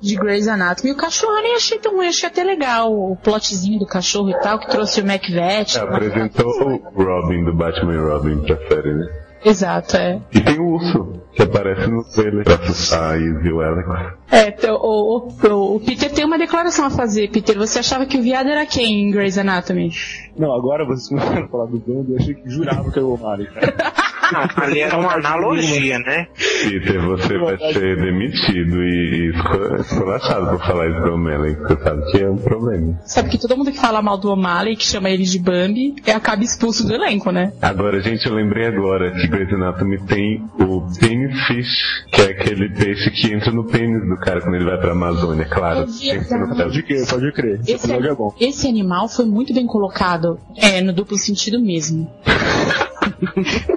de 0.00 0.16
Grey's 0.16 0.48
Anatomy. 0.48 0.90
E 0.90 0.92
o 0.92 0.96
cachorro 0.96 1.36
eu 1.38 1.42
nem 1.42 1.54
achei 1.56 1.78
tão 1.78 1.96
ruim, 1.96 2.08
achei 2.08 2.28
até 2.28 2.42
legal 2.44 2.92
o 2.92 3.16
plotzinho 3.16 3.78
do 3.78 3.86
cachorro 3.86 4.30
e 4.30 4.38
tal, 4.40 4.58
que 4.58 4.68
trouxe 4.68 5.00
o 5.00 5.06
Macbeth. 5.06 5.76
É, 5.76 5.78
apresentou 5.80 6.50
o 6.94 7.02
Robin 7.02 7.44
do 7.44 7.54
Batman 7.54 7.94
e 7.94 7.98
Robin 7.98 8.38
pra 8.44 8.56
série, 8.68 8.94
né? 8.94 9.06
Exato, 9.46 9.96
é. 9.98 10.20
E 10.32 10.40
tem 10.40 10.58
o 10.58 10.68
urso. 10.72 11.20
que 11.34 11.42
aparece 11.42 11.86
no 11.90 12.02
trailer 12.02 12.44
pra 12.44 12.54
assustar 12.54 13.12
a 13.12 13.18
Izzy 13.18 13.46
e 13.48 13.52
o 13.52 13.60
Alex. 13.60 13.88
É, 14.32 14.72
o, 14.72 14.76
o, 14.76 15.28
o- 15.28 15.76
o 15.76 15.80
Peter 15.80 16.10
tem 16.10 16.24
uma 16.24 16.38
declaração 16.38 16.86
a 16.86 16.90
fazer. 16.90 17.28
Peter, 17.30 17.54
você 17.58 17.80
achava 17.80 18.06
que 18.06 18.16
o 18.16 18.22
viado 18.22 18.48
era 18.48 18.64
quem 18.64 19.02
em 19.02 19.10
Grey's 19.10 19.36
Anatomy? 19.36 19.90
Não, 20.38 20.50
agora 20.54 20.86
vocês 20.86 21.08
começaram 21.08 21.44
a 21.44 21.48
falar 21.48 21.66
do 21.66 21.76
Bambi, 21.78 22.12
eu 22.12 22.18
achei 22.18 22.34
que 22.34 22.48
jurava 22.48 22.90
que 22.90 22.98
era 22.98 23.06
o 23.06 23.18
cara. 23.18 23.74
Não, 24.32 24.64
ali 24.64 24.80
era 24.80 24.96
uma 24.96 25.14
analogia, 25.14 25.98
né? 25.98 26.26
Peter, 26.62 27.00
você 27.02 27.38
vai 27.38 27.56
ser 27.72 27.96
demitido 27.96 28.82
e, 28.82 29.32
e 29.32 29.80
esculachado 29.80 30.46
por 30.50 30.66
falar 30.66 30.88
isso 30.88 31.00
do 31.00 31.14
O'Malley. 31.14 31.54
Você 31.54 31.82
sabe 31.82 32.10
que 32.10 32.22
é 32.22 32.30
um 32.30 32.36
problema. 32.36 33.00
Sabe 33.04 33.28
que 33.30 33.38
todo 33.38 33.56
mundo 33.56 33.70
que 33.70 33.80
fala 33.80 34.00
mal 34.00 34.18
do 34.18 34.30
O'Malley, 34.30 34.76
que 34.76 34.84
chama 34.84 35.10
ele 35.10 35.24
de 35.24 35.38
Bambi, 35.38 35.94
é 36.06 36.12
acaba 36.12 36.42
expulso 36.42 36.86
do 36.86 36.94
elenco, 36.94 37.30
né? 37.30 37.52
Agora, 37.60 38.00
gente, 38.00 38.26
eu 38.26 38.34
lembrei 38.34 38.66
agora 38.66 39.10
que 39.12 39.26
Grey's 39.26 39.52
Anatomy 39.52 39.98
tem 40.06 40.44
o 40.58 40.82
Penis 40.98 41.46
Fish, 41.46 42.04
que 42.10 42.22
é 42.22 42.24
aquele 42.26 42.68
peixe 42.70 43.10
que 43.10 43.32
entra 43.32 43.50
no 43.50 43.64
pênis 43.64 44.08
do 44.08 44.16
cara 44.16 44.40
quando 44.40 44.54
ele 44.54 44.64
vai 44.64 44.78
pra 44.78 44.92
Amazônia, 44.92 45.44
claro. 45.44 45.86
Pode 45.86 46.82
crer, 46.82 47.06
pode 47.06 47.32
crer. 47.32 47.60
Esse 47.66 47.92
é 47.92 48.14
bom. 48.14 48.34
esse 48.40 48.68
animal 48.68 49.08
foi 49.08 49.24
muito 49.24 49.52
bem 49.52 49.66
colocado, 49.66 50.38
é, 50.56 50.80
no 50.80 50.92
duplo 50.92 51.16
sentido 51.18 51.60
mesmo. 51.60 52.10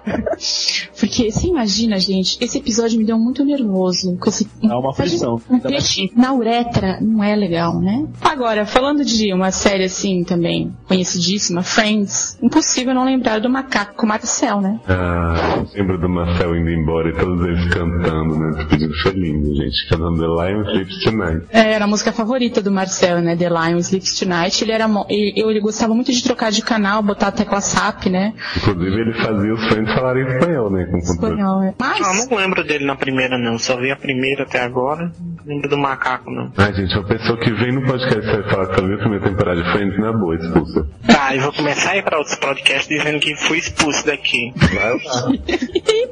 Porque 0.99 1.31
você 1.31 1.47
imagina, 1.47 1.97
gente, 1.99 2.37
esse 2.41 2.57
episódio 2.57 2.97
me 2.97 3.05
deu 3.05 3.17
muito 3.17 3.43
nervoso. 3.43 4.17
Com 4.17 4.29
esse, 4.29 4.47
Dá 4.61 4.77
uma 4.77 4.91
aflição. 4.91 5.41
Um 5.49 5.59
peixe 5.59 6.11
na 6.15 6.33
uretra 6.33 6.99
não 7.01 7.23
é 7.23 7.35
legal, 7.35 7.79
né? 7.79 8.05
Agora, 8.21 8.65
falando 8.65 9.03
de 9.03 9.33
uma 9.33 9.51
série 9.51 9.85
assim 9.85 10.23
também, 10.23 10.73
conhecidíssima, 10.87 11.63
Friends, 11.63 12.37
impossível 12.41 12.93
não 12.93 13.05
lembrar 13.05 13.39
do 13.39 13.49
macaco 13.49 14.05
Marcel, 14.05 14.61
né? 14.61 14.79
Ah, 14.87 15.63
lembro 15.73 15.99
do 15.99 16.09
Marcel 16.09 16.55
indo 16.55 16.69
embora 16.69 17.09
e 17.09 17.13
todos 17.13 17.45
eles 17.45 17.65
cantando, 17.73 18.37
né? 18.37 18.67
Foi 19.01 19.11
lindo, 19.11 19.55
gente. 19.55 19.87
Cantando 19.89 20.19
The 20.19 20.27
Lion 20.27 20.61
Sleeps 20.63 21.03
Tonight. 21.03 21.45
É, 21.51 21.73
era 21.73 21.85
a 21.85 21.87
música 21.87 22.11
favorita 22.11 22.61
do 22.61 22.71
Marcel, 22.71 23.21
né? 23.21 23.35
The 23.35 23.49
Lion 23.49 23.77
Sleeps 23.79 24.17
Tonight. 24.19 24.63
Ele 24.63 24.71
era, 24.71 24.89
ele, 25.09 25.33
ele 25.35 25.59
gostava 25.59 25.93
muito 25.93 26.11
de 26.11 26.23
trocar 26.23 26.51
de 26.51 26.61
canal, 26.61 27.01
botar 27.03 27.27
a 27.27 27.31
tecla 27.31 27.61
SAP, 27.61 28.07
né? 28.07 28.33
Inclusive 28.57 29.01
ele 29.01 29.13
fazia 29.13 29.53
os 29.53 29.67
fãs 29.97 30.07
falarem 30.07 30.27
espanhol, 30.27 30.69
né? 30.69 30.85
Com. 30.85 30.97
Espanhol, 30.97 31.63
é. 31.63 31.65
Não, 31.67 31.75
Mas, 31.79 32.29
não 32.29 32.37
lembro 32.37 32.63
dele 32.63 32.85
na 32.85 32.95
primeira, 32.95 33.37
não. 33.37 33.57
Só 33.57 33.77
vi 33.77 33.91
a 33.91 33.95
primeira 33.95 34.43
até 34.43 34.61
agora. 34.61 35.11
Não 35.19 35.55
lembro 35.55 35.69
do 35.69 35.77
macaco, 35.77 36.29
não. 36.31 36.51
Ai, 36.57 36.73
gente, 36.73 36.93
uma 36.97 37.07
pessoa 37.07 37.37
que 37.39 37.51
vem 37.51 37.71
no 37.73 37.85
podcast 37.85 38.27
e 38.27 38.31
vai 38.41 38.43
falar 38.49 38.67
que 38.67 38.81
viu 38.81 38.95
a 38.95 38.99
primeira 38.99 39.25
temporada 39.29 39.63
de 39.63 39.71
Friends, 39.71 39.99
na 39.99 40.13
boa, 40.13 40.35
expulsa. 40.35 40.87
Tá, 41.07 41.35
eu 41.35 41.41
vou 41.41 41.53
começar 41.53 41.91
a 41.91 41.97
ir 41.97 42.03
pra 42.03 42.17
outros 42.17 42.35
podcasts 42.35 42.87
dizendo 42.87 43.19
que 43.19 43.35
fui 43.35 43.57
expulso 43.57 44.05
daqui. 44.05 44.53
Vai 44.55 44.89
lá. 44.93 45.31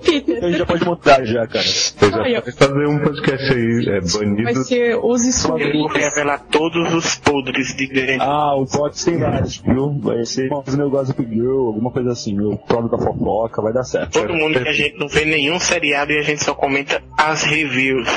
Então 0.07 0.47
a 0.47 0.51
gente 0.51 0.57
já 0.59 0.65
pode 0.65 0.85
montar 0.85 1.25
já, 1.25 1.47
cara. 1.47 1.63
Você 1.65 2.09
já 2.11 2.41
pode 2.41 2.51
fazer 2.57 2.87
um 2.87 2.99
podcast 2.99 3.53
aí, 3.53 3.85
é, 3.89 3.99
vai 3.99 4.25
banido. 4.25 4.63
ser 4.63 4.95
os 4.95 4.95
Eu 4.95 5.01
vou 5.01 5.15
escolhidos. 5.15 5.93
revelar 5.93 6.39
todos 6.51 6.93
os 6.93 7.15
podres 7.15 7.75
de 7.75 7.87
grande. 7.87 8.17
Ah, 8.21 8.55
o 8.55 8.65
Pots 8.65 9.03
tem 9.03 9.17
vários, 9.17 9.57
viu? 9.57 9.99
Vai 9.99 10.25
ser 10.25 10.49
fazer 10.49 10.77
negócio 10.77 11.15
Girl, 11.17 11.67
alguma 11.67 11.91
coisa 11.91 12.11
assim, 12.11 12.39
o 12.39 12.57
plano 12.57 12.89
da 12.89 12.97
fofoca, 12.97 13.61
vai 13.61 13.73
dar 13.75 13.83
certo. 13.83 14.13
Todo 14.13 14.33
mundo 14.33 14.59
que 14.61 14.67
a 14.69 14.73
gente 14.73 14.97
não 14.97 15.07
vê 15.07 15.25
nenhum 15.25 15.59
seriado 15.59 16.11
e 16.11 16.17
a 16.17 16.21
gente 16.21 16.43
só 16.43 16.53
comenta 16.55 17.01
as 17.17 17.43
reviews. 17.43 18.07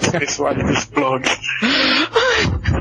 Os 0.00 0.08
pessoais 0.08 0.56
dos 0.56 0.84
blogs. 0.86 1.36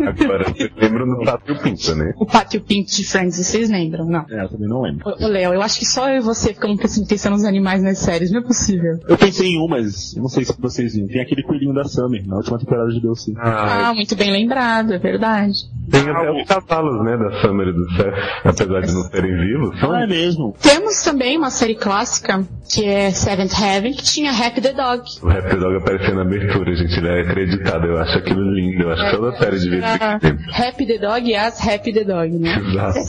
Agora, 0.07 0.45
vocês 0.45 0.71
lembram 0.77 1.07
do 1.07 1.25
Pátrio 1.25 1.59
Pinto, 1.61 1.95
né? 1.95 2.13
O 2.17 2.25
Pátio 2.25 2.61
Pinto 2.61 2.91
de 2.95 3.03
Friends, 3.03 3.35
vocês 3.37 3.69
lembram? 3.69 4.05
Não. 4.05 4.25
É, 4.29 4.43
eu 4.43 4.49
também 4.49 4.67
não 4.67 4.81
lembro. 4.81 5.03
Ô, 5.09 5.27
Léo, 5.27 5.53
eu 5.53 5.61
acho 5.61 5.79
que 5.79 5.85
só 5.85 6.09
eu 6.09 6.17
e 6.17 6.21
você 6.21 6.53
ficamos 6.53 6.79
atenção 6.99 7.31
nos 7.31 7.43
animais 7.43 7.81
nas 7.81 7.97
séries, 7.99 8.31
não 8.31 8.39
é 8.39 8.43
possível. 8.43 8.99
Eu 9.07 9.17
pensei 9.17 9.49
em 9.49 9.59
um, 9.59 9.67
mas 9.67 10.15
eu 10.15 10.21
não 10.21 10.29
sei 10.29 10.45
se 10.45 10.53
vocês 10.59 10.93
viram. 10.93 11.07
Tem 11.07 11.21
aquele 11.21 11.43
coelhinho 11.43 11.73
da 11.73 11.83
Summer, 11.83 12.25
na 12.27 12.37
última 12.37 12.59
temporada 12.59 12.89
de 12.89 13.01
Deus 13.01 13.25
Ah, 13.37 13.89
Ah, 13.89 13.93
muito 13.93 14.15
bem 14.15 14.31
lembrado, 14.31 14.93
é 14.93 14.99
verdade. 14.99 15.57
Tem 15.89 16.09
até 16.09 16.31
os 16.31 16.47
cavalos, 16.47 17.03
né, 17.03 17.17
da 17.17 17.41
Summer 17.41 17.67
e 17.67 17.73
do 17.73 17.89
Seth, 17.93 18.13
apesar 18.43 18.81
de 18.81 18.93
não 18.93 19.03
serem 19.03 19.37
vivos, 19.37 19.79
são 19.79 19.91
Ah, 19.91 20.03
é 20.03 20.07
mesmo. 20.07 20.55
Temos 20.61 21.01
também 21.03 21.37
uma 21.37 21.49
série 21.49 21.75
clássica, 21.75 22.43
que 22.69 22.85
é 22.85 23.11
Seventh 23.11 23.53
Heaven, 23.59 23.93
que 23.93 24.03
tinha 24.03 24.31
Happy 24.31 24.61
the 24.61 24.73
Dog. 24.73 25.03
O 25.21 25.27
Rap 25.27 25.55
Dog 25.55 25.77
apareceu 25.77 26.15
na 26.15 26.21
abertura, 26.21 26.75
gente. 26.75 26.97
Ele 26.97 27.07
é 27.07 27.21
acreditado. 27.21 27.85
Eu 27.85 27.97
acho 27.97 28.17
aquilo 28.17 28.41
lindo. 28.41 28.83
Eu 28.83 28.91
acho 28.91 29.05
que 29.09 29.15
toda 29.15 29.37
série 29.37 29.59
devia 29.59 30.19
ter. 30.19 30.37
Happy 30.53 30.85
the 30.85 30.97
Dog 30.97 31.29
e 31.29 31.35
as 31.35 31.65
Happy 31.67 31.93
the 31.93 32.03
Dog, 32.03 32.37
né? 32.37 32.57
Exato. 32.57 32.99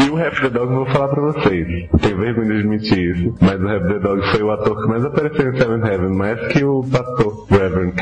E 0.00 0.10
o 0.10 0.14
Rap 0.14 0.40
the 0.40 0.50
Dog, 0.50 0.72
eu 0.72 0.84
vou 0.84 0.86
falar 0.86 1.08
pra 1.08 1.22
vocês. 1.22 1.66
Tenho 2.00 2.16
vergonha 2.18 2.46
de 2.46 2.58
admitir 2.60 2.98
isso. 3.16 3.34
Mas 3.40 3.60
o 3.60 3.66
Rap 3.66 3.86
the 3.88 3.98
Dog 3.98 4.30
foi 4.30 4.42
o 4.42 4.50
ator 4.50 4.82
que 4.82 4.88
mais 4.88 5.04
apareceu 5.04 5.52
em 5.52 5.58
Seven 5.58 5.80
Heaven. 5.86 6.16
Mais 6.16 6.52
que 6.52 6.64
o 6.64 6.82
pastor 6.82 7.46
Reverend. 7.50 7.94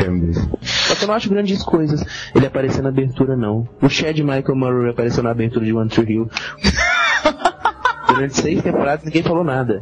Só 0.63 0.95
que 0.95 1.05
eu 1.05 1.09
não 1.09 1.15
acho 1.15 1.29
grandes 1.31 1.63
coisas 1.63 2.05
ele 2.35 2.47
aparecer 2.47 2.83
na 2.83 2.89
abertura, 2.89 3.37
não. 3.37 3.67
O 3.81 3.89
Chad 3.89 4.19
Michael 4.19 4.57
Murray 4.57 4.91
apareceu 4.91 5.23
na 5.23 5.31
abertura 5.31 5.65
de 5.65 5.73
One 5.73 5.89
Tree 5.89 6.15
Hill. 6.15 6.31
Durante 8.07 8.37
seis 8.37 8.63
temporadas 8.63 9.05
ninguém 9.05 9.23
falou 9.23 9.43
nada. 9.43 9.81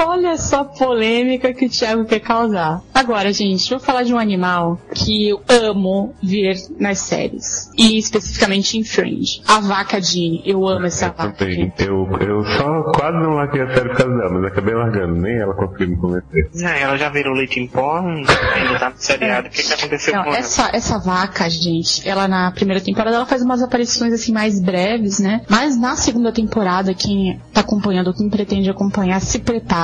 Olha 0.00 0.36
só 0.38 0.60
a 0.60 0.64
polêmica 0.64 1.52
que 1.52 1.66
o 1.66 1.68
Thiago 1.68 2.04
quer 2.04 2.20
causar. 2.20 2.80
Agora, 2.94 3.32
gente, 3.32 3.68
vou 3.70 3.80
falar 3.80 4.02
de 4.04 4.14
um 4.14 4.18
animal 4.18 4.78
que 4.94 5.28
eu 5.28 5.40
amo 5.48 6.14
ver 6.22 6.56
nas 6.78 6.98
séries. 6.98 7.70
E 7.76 7.98
especificamente 7.98 8.78
em 8.78 8.84
Fringe. 8.84 9.42
A 9.46 9.60
vaca 9.60 10.00
Jeanne. 10.00 10.42
Eu 10.44 10.66
amo 10.68 10.86
essa 10.86 11.06
Eu 11.06 11.12
vaca. 11.12 11.32
também. 11.32 11.72
Eu, 11.78 12.08
eu 12.20 12.44
só 12.44 12.82
quase 12.92 13.16
não 13.18 13.30
larguei 13.34 13.62
a 13.62 13.74
série 13.74 13.88
por 13.88 13.96
causa 13.98 14.16
dela, 14.16 14.30
mas 14.30 14.44
acabei 14.44 14.74
largando. 14.74 15.14
Nem 15.20 15.36
ela 15.38 15.54
conseguiu 15.54 15.88
me 15.88 15.96
convencer. 15.96 16.50
Ah, 16.64 16.78
ela 16.78 16.96
já 16.96 17.08
virou 17.08 17.34
leite 17.34 17.60
em 17.60 17.66
pó, 17.66 17.98
ainda 17.98 18.78
tá 18.78 18.90
no 18.90 18.96
seriado. 18.98 19.48
O 19.48 19.50
que, 19.50 19.62
que 19.62 19.72
aconteceu 19.72 20.14
Não, 20.14 20.22
com 20.24 20.28
ela? 20.30 20.38
essa, 20.38 20.70
essa 20.72 20.98
vaca, 20.98 21.48
gente, 21.50 22.08
ela 22.08 22.26
na 22.28 22.50
primeira 22.52 22.80
temporada 22.82 23.16
ela 23.16 23.26
faz 23.26 23.42
umas 23.42 23.62
aparições 23.62 24.12
assim 24.12 24.32
mais 24.32 24.60
breves, 24.60 25.18
né? 25.18 25.42
Mas 25.48 25.78
na 25.78 25.96
segunda 25.96 26.32
temporada, 26.32 26.94
quem 26.94 27.40
tá 27.52 27.60
acompanhando 27.60 28.08
ou 28.08 28.14
quem 28.14 28.28
pretende 28.28 28.70
acompanhar, 28.70 29.20
se 29.20 29.38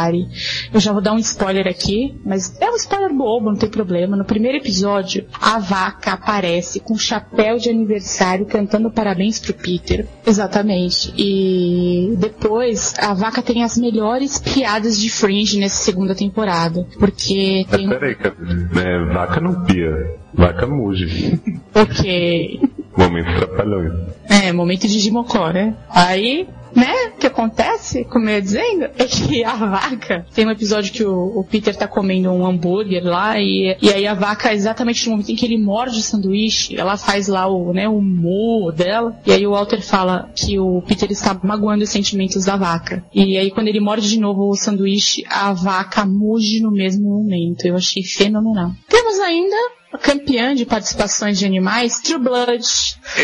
prepare. 0.05 0.29
Eu 0.73 0.81
já 0.81 0.93
vou 0.93 1.01
dar 1.01 1.13
um 1.13 1.19
spoiler 1.19 1.67
aqui, 1.67 2.15
mas 2.25 2.57
é 2.61 2.71
um 2.71 2.77
spoiler 2.77 3.13
bobo, 3.13 3.51
não 3.51 3.57
tem 3.57 3.69
problema. 3.69 4.17
No 4.17 4.25
primeiro 4.25 4.59
episódio, 4.59 5.27
a 5.41 5.59
vaca 5.59 6.13
aparece 6.13 6.81
com 6.81 6.97
chapéu 6.97 7.59
de 7.59 7.71
aniversário 7.71 8.47
cantando 8.47 8.91
parabéns 8.91 9.39
pro 9.39 9.55
Peter. 9.55 10.07
Exatamente. 10.27 11.13
E 11.17 12.15
depois 12.19 12.95
a 12.99 13.15
vaca 13.15 13.43
tem 13.43 13.63
as 13.63 13.77
melhores 13.77 14.39
piadas 14.39 14.99
de 14.99 15.11
Fringe 15.11 15.59
nessa 15.59 15.83
segunda 15.83 16.15
temporada. 16.15 16.87
Porque 16.99 17.65
Mas 17.69 17.77
tem. 17.81 17.89
peraí, 17.89 18.15
cara. 18.15 18.35
É, 18.77 19.13
vaca 19.13 19.41
não 19.41 19.65
pia. 19.65 20.15
Vaca 20.33 20.67
muge. 20.67 21.41
Ok. 21.75 22.61
Momentos 22.97 23.35
trapalhões. 23.35 23.93
É, 24.29 24.53
momento 24.53 24.87
de 24.87 25.01
Dimocó, 25.03 25.51
né? 25.51 25.75
Aí, 25.91 26.47
né, 26.75 27.13
o 27.15 27.19
que 27.19 27.27
acontece, 27.27 28.05
como 28.05 28.29
eu 28.29 28.35
ia 28.35 28.43
dizendo, 28.43 28.85
é 28.99 29.05
que 29.05 29.45
a 29.45 29.55
vaca, 29.55 30.27
tem 30.35 30.47
um 30.47 30.51
episódio 30.51 30.93
que 30.93 31.05
o, 31.05 31.39
o 31.39 31.45
Peter 31.45 31.75
tá 31.75 31.87
comendo 31.87 32.31
um 32.31 32.47
hambúrguer 32.47 33.05
lá, 33.05 33.39
e, 33.41 33.77
e 33.81 33.91
aí 33.91 34.07
a 34.07 34.15
vaca, 34.15 34.53
exatamente 34.53 35.05
no 35.07 35.13
momento 35.13 35.31
em 35.31 35.37
que 35.37 35.45
ele 35.45 35.59
morde 35.59 35.99
o 35.99 36.03
sanduíche, 36.03 36.79
ela 36.79 36.97
faz 36.97 37.29
lá 37.29 37.47
o, 37.47 37.73
né, 37.73 37.89
o 37.89 38.01
mo 38.01 38.73
dela, 38.73 39.17
e 39.27 39.33
aí 39.33 39.47
o 39.47 39.53
Walter 39.53 39.81
fala 39.81 40.31
que 40.35 40.59
o 40.59 40.83
Peter 40.83 41.11
está 41.11 41.39
magoando 41.43 41.85
os 41.85 41.91
sentimentos 41.91 42.45
da 42.45 42.57
vaca. 42.57 43.05
E 43.15 43.37
aí 43.39 43.51
quando 43.51 43.69
ele 43.69 43.81
morde 43.81 44.09
de 44.09 44.19
novo 44.19 44.49
o 44.49 44.57
sanduíche, 44.57 45.25
a 45.29 45.53
vaca 45.53 46.05
muge 46.05 46.61
no 46.61 46.71
mesmo 46.71 47.09
momento. 47.09 47.65
Eu 47.65 47.77
achei 47.77 48.03
fenomenal. 48.03 48.73
Temos 48.89 49.19
ainda 49.21 49.57
campeã 49.99 50.55
de 50.55 50.65
participações 50.67 51.39
de 51.39 51.47
animais, 51.47 52.01
True 52.01 52.19
Blood. 52.19 52.65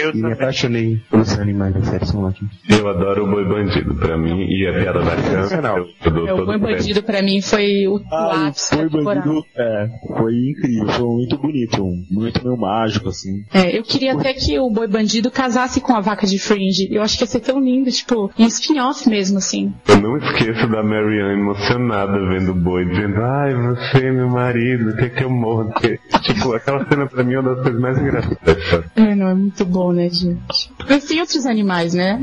Eu 0.01 0.11
E 0.13 0.17
me 0.17 0.33
apaixonei 0.33 1.01
pelos 1.11 1.39
animais 1.39 1.75
da 1.75 1.83
série, 1.85 2.07
são. 2.07 2.33
Eu 2.69 2.89
adoro 2.89 3.25
o 3.25 3.31
boi 3.31 3.45
bandido. 3.45 3.95
Pra 3.97 4.17
mim, 4.17 4.47
e 4.49 4.67
a 4.67 4.73
piada 4.73 5.01
da 5.01 5.17
criança, 5.17 5.57
eu, 5.57 5.87
eu 6.05 6.11
dou 6.13 6.29
É, 6.29 6.33
o 6.35 6.47
Boi 6.47 6.57
o. 6.57 6.61
Bandido 6.61 7.03
pra 7.03 7.23
mim 7.23 7.41
foi 7.41 7.87
o, 7.87 7.97
o 7.97 8.03
Ah, 8.13 8.49
ápice 8.49 8.69
foi 8.75 8.85
da 8.89 8.91
temporada. 8.99 9.27
bandido. 9.27 9.47
É, 9.57 9.89
foi 10.17 10.33
incrível, 10.51 10.89
foi 10.93 11.07
muito 11.09 11.39
bonito, 11.39 11.85
muito 12.11 12.43
meio 12.45 12.57
mágico, 12.57 13.09
assim. 13.09 13.45
É, 13.53 13.77
eu 13.77 13.83
queria 13.83 14.13
até 14.15 14.33
que 14.33 14.59
o 14.59 14.71
Boi 14.71 14.87
Bandido 14.87 15.31
casasse 15.31 15.81
com 15.81 15.95
a 15.95 16.01
vaca 16.01 16.27
de 16.27 16.39
Fringe. 16.39 16.89
Eu 16.91 17.03
acho 17.03 17.17
que 17.17 17.25
ia 17.25 17.27
ser 17.27 17.41
tão 17.41 17.61
lindo, 17.61 17.91
tipo, 17.91 18.31
um 18.39 18.47
spin-off 18.47 19.09
mesmo, 19.09 19.39
assim. 19.39 19.73
Eu 19.89 20.01
não 20.01 20.17
esqueço 20.17 20.67
da 20.69 20.83
Marianne 20.83 21.41
emocionada 21.41 22.19
vendo 22.29 22.53
o 22.53 22.55
boi, 22.55 22.85
dizendo, 22.87 23.21
ai, 23.23 23.55
você 23.55 24.07
é 24.07 24.11
meu 24.13 24.29
marido, 24.29 24.97
quer 24.97 25.11
que 25.11 25.25
eu 25.25 25.31
morra? 25.31 25.65
Porque, 25.67 25.99
tipo, 26.23 26.55
aquela 26.61 26.87
cena 26.89 27.07
pra 27.07 27.25
mim 27.25 27.35
é 27.35 27.41
uma 27.41 27.55
das 27.55 27.63
coisas 27.63 27.81
mais 27.81 27.99
engraçadas. 27.99 28.91
É, 28.97 29.15
não, 29.15 29.29
é 29.29 29.35
muito 29.35 29.65
bom, 29.65 29.93
né, 29.93 30.09
gente? 30.09 30.73
Mas 30.89 31.05
tem 31.05 31.21
outros 31.21 31.47
animais, 31.47 31.95
né? 31.95 32.21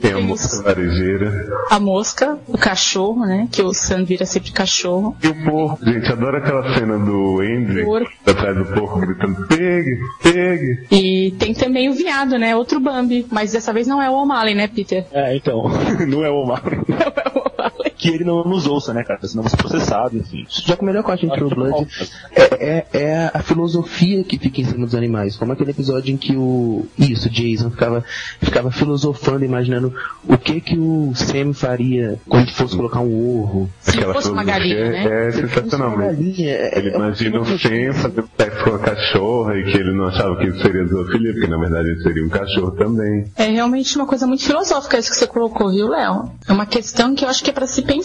Tem 0.00 0.12
a 0.12 0.20
moça 0.20 0.62
varejeira. 0.62 1.48
A 1.70 1.80
mosca, 1.80 2.38
o 2.46 2.56
cachorro, 2.58 3.24
né? 3.26 3.48
Que 3.50 3.62
o 3.62 3.72
Sam 3.72 4.04
vira 4.04 4.24
sempre 4.26 4.52
cachorro. 4.52 5.16
E 5.22 5.28
o 5.28 5.44
porco, 5.44 5.84
gente, 5.84 6.06
adoro 6.12 6.36
aquela 6.36 6.74
cena 6.74 6.98
do 6.98 7.40
Andrew, 7.40 7.86
Porco. 7.86 8.12
atrás 8.26 8.56
do 8.56 8.64
porco, 8.66 9.00
gritando, 9.00 9.46
pegue, 9.48 9.98
pegue. 10.22 10.86
E 10.90 11.30
tem 11.38 11.54
também 11.54 11.88
o 11.88 11.94
viado, 11.94 12.38
né? 12.38 12.54
Outro 12.54 12.78
Bambi. 12.80 13.26
Mas 13.30 13.52
dessa 13.52 13.72
vez 13.72 13.86
não 13.86 14.02
é 14.02 14.10
o 14.10 14.14
O'Malley, 14.14 14.54
né, 14.54 14.68
Peter? 14.68 15.06
É, 15.12 15.36
então, 15.36 15.64
não 16.06 16.24
é 16.24 16.30
o 16.30 16.36
Omar. 16.42 16.62
Não 16.64 16.96
é 16.96 17.32
o 17.34 17.38
O'Malley. 17.38 17.92
Que 18.06 18.14
ele 18.14 18.24
não 18.24 18.44
nos 18.44 18.66
ouça, 18.66 18.94
né, 18.94 19.02
cara? 19.02 19.26
Senão 19.26 19.42
você 19.42 19.56
processado, 19.56 20.16
enfim. 20.16 20.46
Já 20.48 20.76
que 20.76 20.82
o 20.82 20.84
melhor 20.84 21.02
corte 21.02 21.26
em 21.26 21.28
True 21.28 21.52
Blood 21.52 21.88
é, 22.32 22.42
é, 22.42 22.86
é 22.92 23.30
a 23.34 23.42
filosofia 23.42 24.22
que 24.22 24.38
fica 24.38 24.60
em 24.60 24.64
cima 24.64 24.86
dos 24.86 24.94
animais. 24.94 25.36
Como 25.36 25.52
aquele 25.52 25.72
episódio 25.72 26.12
em 26.12 26.16
que 26.16 26.36
o. 26.36 26.86
Isso, 26.96 27.28
Jason 27.28 27.70
ficava, 27.70 28.04
ficava 28.40 28.70
filosofando, 28.70 29.44
imaginando 29.44 29.92
o 30.28 30.38
que 30.38 30.60
que 30.60 30.78
o 30.78 31.12
Sam 31.16 31.52
faria 31.52 32.18
quando 32.28 32.50
fosse 32.52 32.76
colocar 32.76 33.00
um 33.00 33.42
ovo. 33.42 33.68
Se 33.80 34.00
fosse 34.00 34.30
uma 34.30 34.44
galinha, 34.44 34.90
né? 34.90 35.26
é 35.28 35.32
sensacional 35.32 35.96
mesmo. 35.96 36.34
é- 36.38 36.78
Ele 36.78 36.90
é- 36.90 36.94
imagina 36.96 37.40
o 37.40 37.44
Sam 37.44 37.92
fazendo 37.92 38.28
sexo 38.38 38.64
com 38.64 38.70
a 38.76 38.78
cachorra 38.78 39.56
e 39.58 39.64
que 39.64 39.76
ele 39.76 39.92
não 39.92 40.06
achava 40.06 40.36
que 40.36 40.46
isso 40.46 40.60
seria 40.60 40.86
zoofilia, 40.86 41.32
porque 41.32 41.48
na 41.48 41.58
verdade 41.58 41.88
ele 41.88 42.02
seria 42.02 42.24
um 42.24 42.28
cachorro 42.28 42.70
também. 42.72 43.24
É 43.36 43.46
realmente 43.46 43.96
uma 43.96 44.06
coisa 44.06 44.26
muito 44.28 44.44
filosófica 44.44 44.96
isso 44.98 45.10
que 45.10 45.16
você 45.16 45.26
colocou, 45.26 45.72
viu, 45.72 45.88
Léo? 45.88 46.30
É 46.48 46.52
uma 46.52 46.66
questão 46.66 47.14
que 47.16 47.24
eu 47.24 47.28
acho 47.28 47.42
que 47.42 47.50
é 47.50 47.52
pra 47.52 47.66
se 47.66 47.82
pensar. 47.82 47.95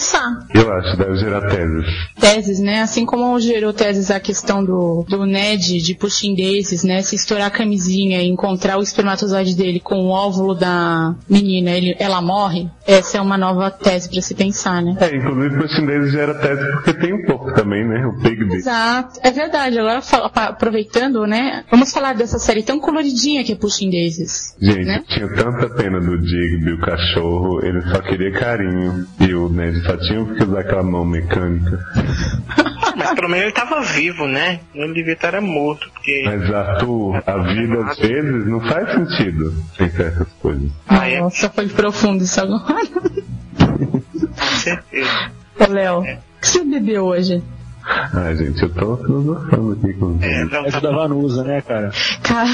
Eu 0.54 0.72
acho, 0.74 0.98
deve 0.98 1.16
gerar 1.16 1.42
teses. 1.50 1.86
Teses, 2.20 2.60
né? 2.60 2.82
Assim 2.82 3.06
como 3.06 3.40
gerou 3.40 3.74
teses 3.74 4.12
a 4.12 4.20
questão 4.20 4.64
do, 4.64 5.06
do 5.08 5.26
Ned 5.26 5.82
de 5.82 5.96
pushing 5.96 6.36
daisies, 6.36 6.84
né? 6.84 7.02
Se 7.02 7.16
estourar 7.16 7.48
a 7.48 7.52
camisinha 7.52 8.22
e 8.22 8.28
encontrar 8.28 8.78
o 8.78 8.82
espermatozoide 8.82 9.56
dele 9.56 9.80
com 9.80 9.96
o 9.96 10.10
óvulo 10.10 10.54
da 10.54 11.16
menina, 11.30 11.72
ele, 11.72 11.96
ela 12.00 12.22
morre. 12.22 12.70
Essa 12.86 13.18
é 13.18 13.22
uma 13.22 13.38
nova 13.38 13.72
tese 13.72 14.10
pra 14.10 14.22
se 14.22 14.36
pensar, 14.36 14.82
né? 14.82 14.98
É, 15.00 15.16
inclusive 15.16 15.68
chinês 15.70 16.12
gera 16.12 16.34
tese 16.36 16.72
porque 16.72 16.94
tem 16.94 17.14
um 17.14 17.26
pouco 17.26 17.54
também, 17.54 17.88
né? 17.88 18.06
O 18.06 18.22
Dick. 18.22 18.42
Exato, 18.56 19.20
é 19.24 19.32
verdade. 19.32 19.80
Agora, 19.80 20.02
aproveitando, 20.36 21.26
né? 21.26 21.64
Vamos 21.70 21.92
falar 21.92 22.14
dessa 22.14 22.40
série 22.40 22.64
tão 22.64 22.80
coloridinha 22.80 23.44
que 23.44 23.54
é 23.54 23.56
Pushing 23.56 23.90
Daisies. 23.90 24.56
Gente, 24.60 24.86
né? 24.86 25.04
tinha 25.08 25.28
tanta 25.28 25.70
pena 25.70 26.00
do 26.00 26.18
Digby, 26.18 26.74
o 26.74 26.82
cachorro, 26.82 27.64
ele 27.64 27.82
só 27.82 28.02
queria 28.02 28.32
carinho. 28.32 29.06
E 29.20 29.34
o 29.34 29.50
Ned 29.50 29.81
só 29.82 29.98
tinha 29.98 30.26
que 30.26 30.44
usar 30.44 30.60
aquela 30.60 30.84
mão 30.84 31.06
mecânica. 31.06 31.80
Mas 32.96 33.14
pelo 33.14 33.30
menos 33.30 33.46
ele 33.46 33.54
tava 33.54 33.82
vivo, 33.82 34.28
né? 34.28 34.60
Ele 34.74 34.94
devia 34.94 35.14
estar 35.14 35.30
era 35.30 35.42
morto, 35.42 35.90
porque. 35.92 36.24
Mas 36.26 36.54
Arthur, 36.54 37.24
a 37.26 37.38
vida 37.38 37.86
às 37.86 37.98
vezes 37.98 38.48
não 38.48 38.60
faz 38.62 38.92
sentido 38.92 39.54
sem 39.78 39.90
certas 39.90 40.28
coisas. 40.42 40.70
Ah, 40.88 41.08
é? 41.08 41.20
Nossa, 41.20 41.50
foi 41.50 41.68
profundo 41.68 42.24
isso 42.24 42.42
agora. 42.42 42.86
Com 43.58 44.56
certeza. 44.58 45.32
Ô, 45.60 45.72
Léo, 45.72 46.00
o 46.00 46.04
que 46.04 46.48
você 46.48 46.64
bebeu 46.64 47.06
hoje? 47.06 47.42
Ai, 48.14 48.36
gente, 48.36 48.62
eu 48.62 48.70
tô 48.74 48.98
filosofando 48.98 49.74
aqui 49.74 49.94
com 49.94 50.18
É. 50.22 50.44
Léo, 50.46 50.66
Essa 50.66 50.82
tá 50.82 50.90
da 50.90 50.96
Vanusa, 50.96 51.44
né, 51.44 51.62
cara? 51.62 51.92
Cara, 52.24 52.50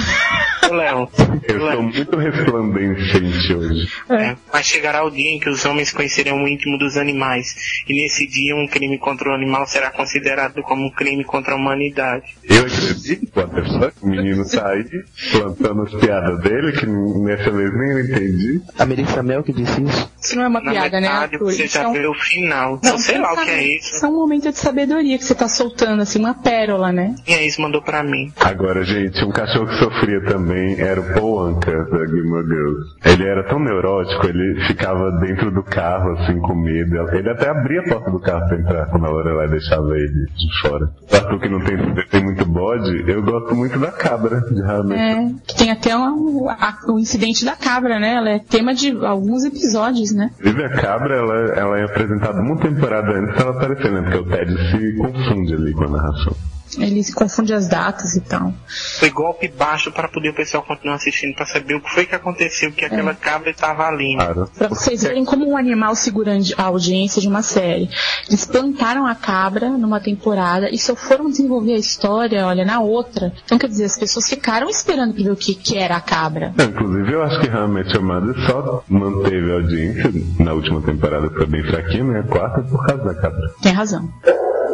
Ô, 0.69 0.73
Léo. 0.73 1.09
Eu 1.47 1.59
sou 1.71 1.81
muito 1.83 2.17
resplandecente 2.17 3.53
hoje. 3.53 3.87
É, 4.09 4.35
mas 4.51 4.65
chegará 4.65 5.03
o 5.05 5.09
dia 5.09 5.31
em 5.31 5.39
que 5.39 5.49
os 5.49 5.63
homens 5.65 5.91
conhecerão 5.91 6.43
o 6.43 6.47
íntimo 6.47 6.77
dos 6.77 6.97
animais, 6.97 7.55
e 7.87 7.93
nesse 8.03 8.27
dia 8.27 8.55
um 8.55 8.67
crime 8.67 8.97
contra 8.97 9.29
o 9.29 9.33
animal 9.33 9.65
será 9.67 9.89
considerado 9.91 10.61
como 10.63 10.85
um 10.85 10.91
crime 10.91 11.23
contra 11.23 11.53
a 11.53 11.55
humanidade. 11.57 12.25
Eu 12.43 12.61
acredito, 12.61 13.31
fuck? 13.33 13.93
O 14.01 14.07
menino 14.07 14.43
tá 14.49 14.69
aí 14.69 14.83
plantando 15.31 15.83
as 15.83 15.93
piadas 15.95 16.39
dele, 16.41 16.71
que 16.73 16.85
nessa 16.85 17.51
vez 17.51 17.71
nem 17.73 17.91
eu 17.91 17.99
entendi. 17.99 18.61
A 18.77 18.85
Melissa 18.85 19.23
Mel 19.23 19.43
que 19.43 19.53
disse 19.53 19.81
isso. 19.83 20.11
isso 20.21 20.35
não 20.35 20.43
é 20.43 20.47
uma 20.47 20.61
Na 20.61 20.71
piada, 20.71 20.99
né, 20.99 21.07
metade 21.07 21.35
Arthur? 21.35 21.45
você 21.53 21.63
é 21.63 21.67
já 21.67 21.87
um- 21.87 21.93
vê 21.93 22.07
o 22.07 22.13
final. 22.13 22.79
Não, 22.83 22.91
Não, 22.91 22.97
sei 22.97 23.17
lá 23.17 23.33
o 23.33 23.35
que 23.43 23.49
é 23.49 23.63
isso. 23.77 23.95
Isso 23.95 24.05
é 24.05 24.09
um 24.09 24.13
momento 24.15 24.51
de 24.51 24.57
sabedoria 24.57 25.16
que 25.17 25.23
você 25.25 25.35
tá 25.35 25.47
soltando, 25.47 26.01
assim, 26.01 26.19
uma 26.19 26.33
pérola, 26.33 26.91
né? 26.91 27.15
É 27.27 27.45
isso 27.45 27.61
mandou 27.61 27.81
pra 27.81 28.03
mim? 28.03 28.31
Agora, 28.39 28.83
gente, 28.83 29.23
um 29.23 29.31
cachorro 29.31 29.67
que 29.67 29.75
sofria 29.75 30.21
também 30.25 30.79
era 30.79 30.99
o 30.99 31.13
Paul 31.13 31.39
Anka, 31.47 31.71
da 31.85 32.05
Gilmore 32.05 32.45
Girls. 32.45 32.95
Ele 33.05 33.27
era 33.27 33.43
tão 33.43 33.59
neurótico, 33.59 34.25
ele 34.27 34.65
ficava 34.67 35.11
dentro 35.19 35.51
do 35.51 35.63
carro, 35.63 36.11
assim, 36.17 36.39
com 36.39 36.55
medo. 36.55 36.95
Ele 37.15 37.29
até 37.29 37.49
abria 37.49 37.81
a 37.81 37.83
porta 37.89 38.11
do 38.11 38.19
carro 38.19 38.47
pra 38.47 38.57
entrar 38.59 38.85
quando 38.87 39.05
a 39.05 39.09
Lorelai 39.09 39.47
deixava 39.47 39.95
ele 39.97 40.25
de 40.35 40.61
fora. 40.61 40.89
Pra 41.09 41.21
tu 41.21 41.39
que 41.39 41.49
não 41.49 41.59
tem, 41.59 41.77
tem 42.09 42.23
muito 42.23 42.45
bode, 42.45 43.03
eu 43.09 43.21
gosto 43.23 43.55
muito 43.55 43.79
da 43.79 43.91
cabra, 43.91 44.41
de 44.41 44.61
realmente. 44.61 44.99
É, 44.99 45.29
que 45.47 45.55
tem 45.57 45.71
até 45.71 45.95
um, 45.97 46.49
a- 46.49 46.77
o 46.89 46.99
incidente 46.99 47.43
da 47.45 47.55
cabra, 47.55 47.99
né? 47.99 48.15
Ela 48.15 48.29
é 48.31 48.39
tema 48.39 48.73
de 48.73 48.91
alguns 49.05 49.43
episódios, 49.45 50.11
né? 50.13 50.29
Inclusive 50.39 50.63
a 50.65 50.69
cabra, 50.69 51.15
ela, 51.15 51.35
ela 51.55 51.79
é 51.79 51.83
apresentada 51.83 52.39
uma 52.41 52.57
temporada 52.59 53.11
antes 53.11 53.35
dela 53.35 53.51
aparecer, 53.51 53.91
né? 53.91 54.01
Porque 54.01 54.17
o 54.17 54.25
Ted 54.25 54.51
se 54.71 54.97
confunde 55.11 55.53
ali 55.53 55.73
com 55.73 55.83
a 55.85 55.89
narração. 55.89 56.35
Ele 56.77 57.01
se 57.01 57.13
confunde 57.13 57.53
as 57.53 57.67
datas 57.67 58.15
e 58.15 58.21
tal. 58.21 58.53
Foi 58.99 59.09
golpe 59.09 59.47
baixo 59.47 59.89
para 59.89 60.09
poder 60.09 60.29
o 60.29 60.35
pessoal 60.35 60.61
continuar 60.63 60.95
assistindo, 60.95 61.33
para 61.33 61.45
saber 61.45 61.75
o 61.75 61.81
que 61.81 61.89
foi 61.89 62.05
que 62.05 62.13
aconteceu, 62.13 62.71
que 62.73 62.83
aquela 62.83 63.13
cabra 63.13 63.51
estava 63.51 63.87
ali. 63.87 64.15
né? 64.17 64.25
Claro. 64.25 64.49
Pra 64.57 64.67
vocês 64.67 65.03
verem 65.03 65.23
como 65.23 65.49
um 65.49 65.55
animal 65.55 65.95
segura 65.95 66.37
a 66.57 66.63
audiência 66.63 67.21
de 67.21 67.27
uma 67.27 67.41
série. 67.41 67.89
Eles 68.27 68.45
plantaram 68.45 69.07
a 69.07 69.15
cabra 69.15 69.69
numa 69.69 70.01
temporada 70.01 70.69
e 70.69 70.77
só 70.77 70.93
foram 70.93 71.29
desenvolver 71.29 71.73
a 71.73 71.79
história, 71.79 72.45
olha, 72.45 72.65
na 72.65 72.81
outra. 72.81 73.31
Então, 73.45 73.57
quer 73.57 73.67
dizer, 73.67 73.85
as 73.85 73.97
pessoas 73.97 74.27
ficaram 74.27 74.69
esperando 74.69 75.13
pra 75.13 75.23
ver 75.23 75.31
o 75.31 75.37
que, 75.37 75.55
que 75.55 75.77
era 75.77 75.95
a 75.95 76.01
cabra. 76.01 76.53
Não, 76.57 76.65
inclusive, 76.65 77.13
eu 77.13 77.23
acho 77.23 77.39
que 77.39 77.49
Met 77.49 77.93
Your 77.95 78.03
Mother 78.03 78.35
só 78.45 78.83
manteve 78.89 79.51
a 79.51 79.55
audiência 79.55 80.11
na 80.39 80.51
última 80.51 80.81
temporada, 80.81 81.29
foi 81.29 81.45
bem 81.45 81.63
fraquinha, 81.63 82.03
né? 82.03 82.19
A 82.19 82.23
quarta 82.23 82.61
por 82.61 82.85
causa 82.85 83.03
da 83.05 83.15
cabra. 83.15 83.49
Tem 83.61 83.71
razão. 83.71 84.09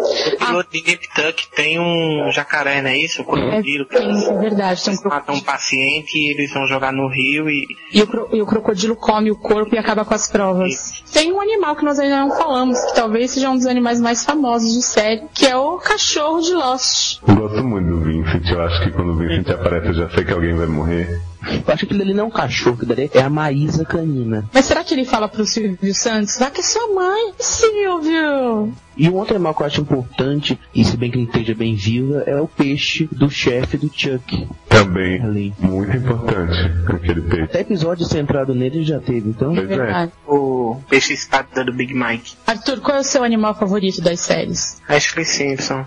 O 0.04 0.38
piloto 0.38 0.70
de 0.72 0.82
Tuck 1.16 1.48
tem 1.56 1.80
um 1.80 2.30
jacaré, 2.32 2.82
não 2.82 2.90
é 2.90 2.98
isso? 2.98 3.22
O 3.24 3.38
É, 3.38 3.42
crocodilo. 3.42 3.86
que 3.86 3.96
tem, 3.98 4.10
é 4.30 4.38
verdade. 4.40 4.84
Tem 4.84 4.94
um 4.94 4.98
Eles 4.98 5.04
matam 5.04 5.36
um 5.36 5.40
paciente 5.42 6.18
e 6.18 6.34
eles 6.34 6.54
vão 6.54 6.68
jogar 6.68 6.92
no 6.92 7.08
rio 7.08 7.50
e 7.50 7.66
E 7.92 8.02
o, 8.02 8.08
cro- 8.08 8.30
e 8.34 8.42
o 8.42 8.46
crocodilo 8.46 8.96
come 8.96 9.32
o 9.32 9.36
corpo 9.36 9.74
e 9.76 9.78
acaba 9.78 10.04
com 10.06 10.14
as 10.14 10.30
provas. 10.30 11.04
Tem 11.12 11.32
um 11.32 11.40
animal 11.42 11.76
que 11.76 11.84
nós 11.86 12.00
ainda 12.00 12.20
não 12.20 12.32
falamos, 12.36 12.80
que 12.86 12.96
talvez 12.96 13.32
seja 13.32 13.50
um 13.50 13.56
dos 13.56 13.66
animais 13.66 14.00
mais 14.02 14.24
famosos 14.26 14.74
de 14.74 14.82
série, 14.82 15.24
que 15.34 15.46
é 15.46 15.56
o 15.56 15.78
cachorro 15.78 16.42
de 16.42 16.54
Lost. 16.54 17.20
Eu 17.28 17.36
gosto 17.36 17.64
muito 17.64 17.88
do 17.88 18.00
Vincent, 18.02 18.50
eu 18.50 18.62
acho 18.62 18.84
que 18.84 18.92
quando 18.92 19.12
o 19.12 19.16
Vincent 19.18 19.50
aparece 19.50 19.88
eu 19.88 19.94
já 19.94 20.10
sei 20.10 20.24
que 20.26 20.34
alguém 20.34 20.54
vai 20.56 20.68
morrer. 20.68 21.22
Eu 21.46 21.74
acho 21.74 21.86
que 21.86 21.94
aquilo 21.94 22.02
ali 22.02 22.14
não 22.14 22.26
é 22.26 22.28
um 22.28 22.32
cachorro, 22.32 22.76
aquilo 22.76 22.92
ali 22.94 23.10
é 23.14 23.22
a 23.22 23.30
Maísa 23.30 23.86
canina. 23.86 24.46
Mas 24.54 24.66
será 24.66 24.84
que 24.84 24.94
ele 24.94 25.06
fala 25.06 25.28
pro 25.28 25.46
Silvio 25.46 25.94
Santos? 25.94 26.38
Vai 26.38 26.52
que 26.52 26.62
é 26.62 26.64
sua 26.64 26.94
mãe, 26.94 27.34
Silvio! 27.40 28.74
E 28.96 29.10
um 29.10 29.16
outro 29.16 29.36
animal 29.36 29.56
que 29.56 29.64
eu 29.64 29.66
acho 29.66 29.82
importante, 29.82 30.60
e 30.74 30.86
se 30.86 30.96
bem 30.96 31.10
que 31.10 31.18
ele 31.18 31.26
esteja 31.26 31.56
bem 31.56 31.76
viva, 31.76 32.24
é 32.28 32.40
o 32.40 32.48
peixe 32.48 33.10
do 33.12 33.28
chefe 33.30 33.76
do 33.76 33.90
Chuck. 33.92 34.48
Também, 34.70 35.22
Ali. 35.22 35.54
muito 35.60 35.98
importante, 35.98 36.72
aquele 36.88 37.22
peixe. 37.22 37.44
Até 37.44 37.62
episódio 37.62 38.06
centrado 38.06 38.54
nele 38.54 38.74
ele 38.78 38.84
já 38.86 39.00
teve, 39.00 39.30
então. 39.30 39.54
Pois 39.54 39.70
é. 39.70 39.76
Verdade. 39.76 40.12
o 40.28 40.80
peixe 40.90 41.14
espada 41.14 41.64
do 41.64 41.74
Big 41.74 41.94
Mike. 41.94 42.36
Arthur, 42.46 42.82
qual 42.82 42.98
é 42.98 43.02
o 43.02 43.04
seu 43.04 43.24
animal 43.24 43.56
favorito 43.56 44.02
das 44.02 44.20
séries? 44.20 44.82
Ashley 44.88 45.26
Simpson. 45.26 45.86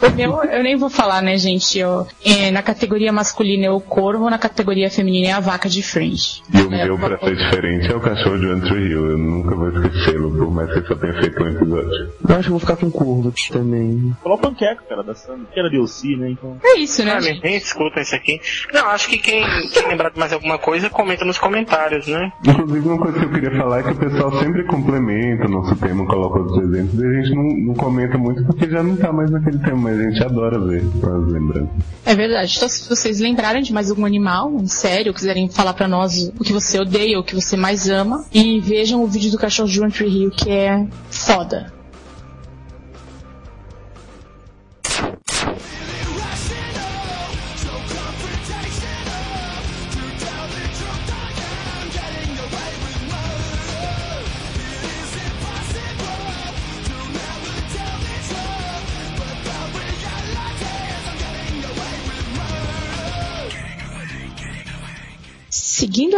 O 0.00 0.10
meu, 0.10 0.44
eu 0.44 0.62
nem 0.62 0.76
vou 0.76 0.90
falar, 0.90 1.22
né, 1.22 1.36
gente? 1.36 1.78
Eu, 1.78 2.06
é, 2.24 2.50
na 2.50 2.62
categoria 2.62 3.12
masculina 3.12 3.66
é 3.66 3.70
o 3.70 3.80
corvo, 3.80 4.28
na 4.28 4.38
categoria 4.38 4.90
feminina 4.90 5.28
é 5.28 5.32
a 5.32 5.40
vaca 5.40 5.68
de 5.68 5.82
Fringe. 5.82 6.42
E 6.52 6.58
o 6.62 6.72
É, 6.72 6.84
meu, 6.84 6.98
pra 6.98 7.18
ser 7.18 7.36
diferente, 7.36 7.90
é 7.90 7.96
o 7.96 8.00
cachorro 8.00 8.38
de 8.38 8.68
Tree 8.68 8.88
Hill. 8.90 9.10
Eu 9.10 9.18
nunca 9.18 9.54
vou 9.54 9.68
esquecê-lo, 9.68 10.30
por 10.36 10.50
mais 10.50 10.72
que 10.72 10.78
eu 10.78 10.86
só 10.86 10.94
tenha 10.96 11.14
feito 11.14 11.42
um 11.42 11.48
episódio. 11.48 12.12
Eu 12.28 12.34
acho 12.34 12.40
que 12.42 12.46
eu 12.46 12.50
vou 12.50 12.60
ficar 12.60 12.76
com 12.76 12.90
curva 12.90 13.28
aqui 13.30 13.50
também. 13.52 14.16
Falou 14.22 14.38
panqueca, 14.38 14.82
cara, 14.88 15.02
da 15.02 15.14
Sandy, 15.14 15.46
que 15.52 15.58
era 15.60 15.70
DLC, 15.70 16.16
né? 16.16 16.30
Então. 16.30 16.56
É 16.64 16.78
isso, 16.78 17.04
né? 17.04 17.14
Ah, 17.14 17.20
gente? 17.20 17.42
nem 17.42 17.56
escuta 17.56 18.00
isso 18.00 18.14
aqui. 18.14 18.40
Não, 18.72 18.86
acho 18.88 19.08
que 19.08 19.18
quem, 19.18 19.44
quem 19.72 19.88
lembrar 19.88 20.10
de 20.10 20.18
mais 20.18 20.32
alguma 20.32 20.58
coisa, 20.58 20.90
comenta 20.90 21.24
nos 21.24 21.38
comentários, 21.38 22.06
né? 22.06 22.32
Inclusive, 22.46 22.88
uma 22.88 22.98
coisa 22.98 23.18
que 23.18 23.24
eu 23.24 23.30
queria 23.32 23.56
falar 23.56 23.80
é 23.80 23.82
que 23.82 23.90
o 23.92 23.96
pessoal 23.96 24.32
sempre 24.38 24.64
complementa 24.64 25.46
o 25.46 25.50
nosso 25.50 25.74
tema, 25.76 26.04
coloca 26.06 26.38
outros 26.40 26.62
exemplos, 26.68 27.00
e 27.00 27.06
a 27.06 27.22
gente 27.22 27.34
não, 27.34 27.66
não 27.68 27.74
comenta 27.74 28.18
muito 28.18 28.44
porque 28.44 28.68
já 28.68 28.82
não 28.82 28.96
tá 28.96 29.12
mais 29.12 29.30
naquele 29.30 29.58
tema, 29.62 29.76
mas 29.90 29.98
a 29.98 30.02
gente 30.02 30.22
adora 30.22 30.58
ver 30.58 30.82
as 30.82 31.32
lembranças. 31.32 31.70
É 32.04 32.14
verdade. 32.14 32.54
Então, 32.56 32.68
se 32.68 32.88
vocês 32.88 33.20
lembrarem 33.20 33.62
de 33.62 33.72
mais 33.72 33.90
algum 33.90 34.04
animal, 34.04 34.52
em 34.60 34.66
série, 34.66 35.08
ou 35.08 35.14
quiserem 35.14 35.48
falar 35.48 35.74
pra 35.74 35.88
nós 35.88 36.32
o 36.38 36.44
que 36.44 36.52
você 36.52 36.80
odeia, 36.80 37.18
o 37.18 37.24
que 37.24 37.34
você 37.34 37.56
mais 37.56 37.88
ama, 37.88 38.24
e 38.32 38.60
vejam 38.60 39.02
o 39.02 39.06
vídeo 39.06 39.30
do 39.30 39.38
cachorro 39.38 39.68
de 39.68 39.80
One 39.80 39.92
Tree 39.92 40.08
Hill, 40.08 40.30
que 40.30 40.50
é 40.50 40.86
foda. 41.10 41.81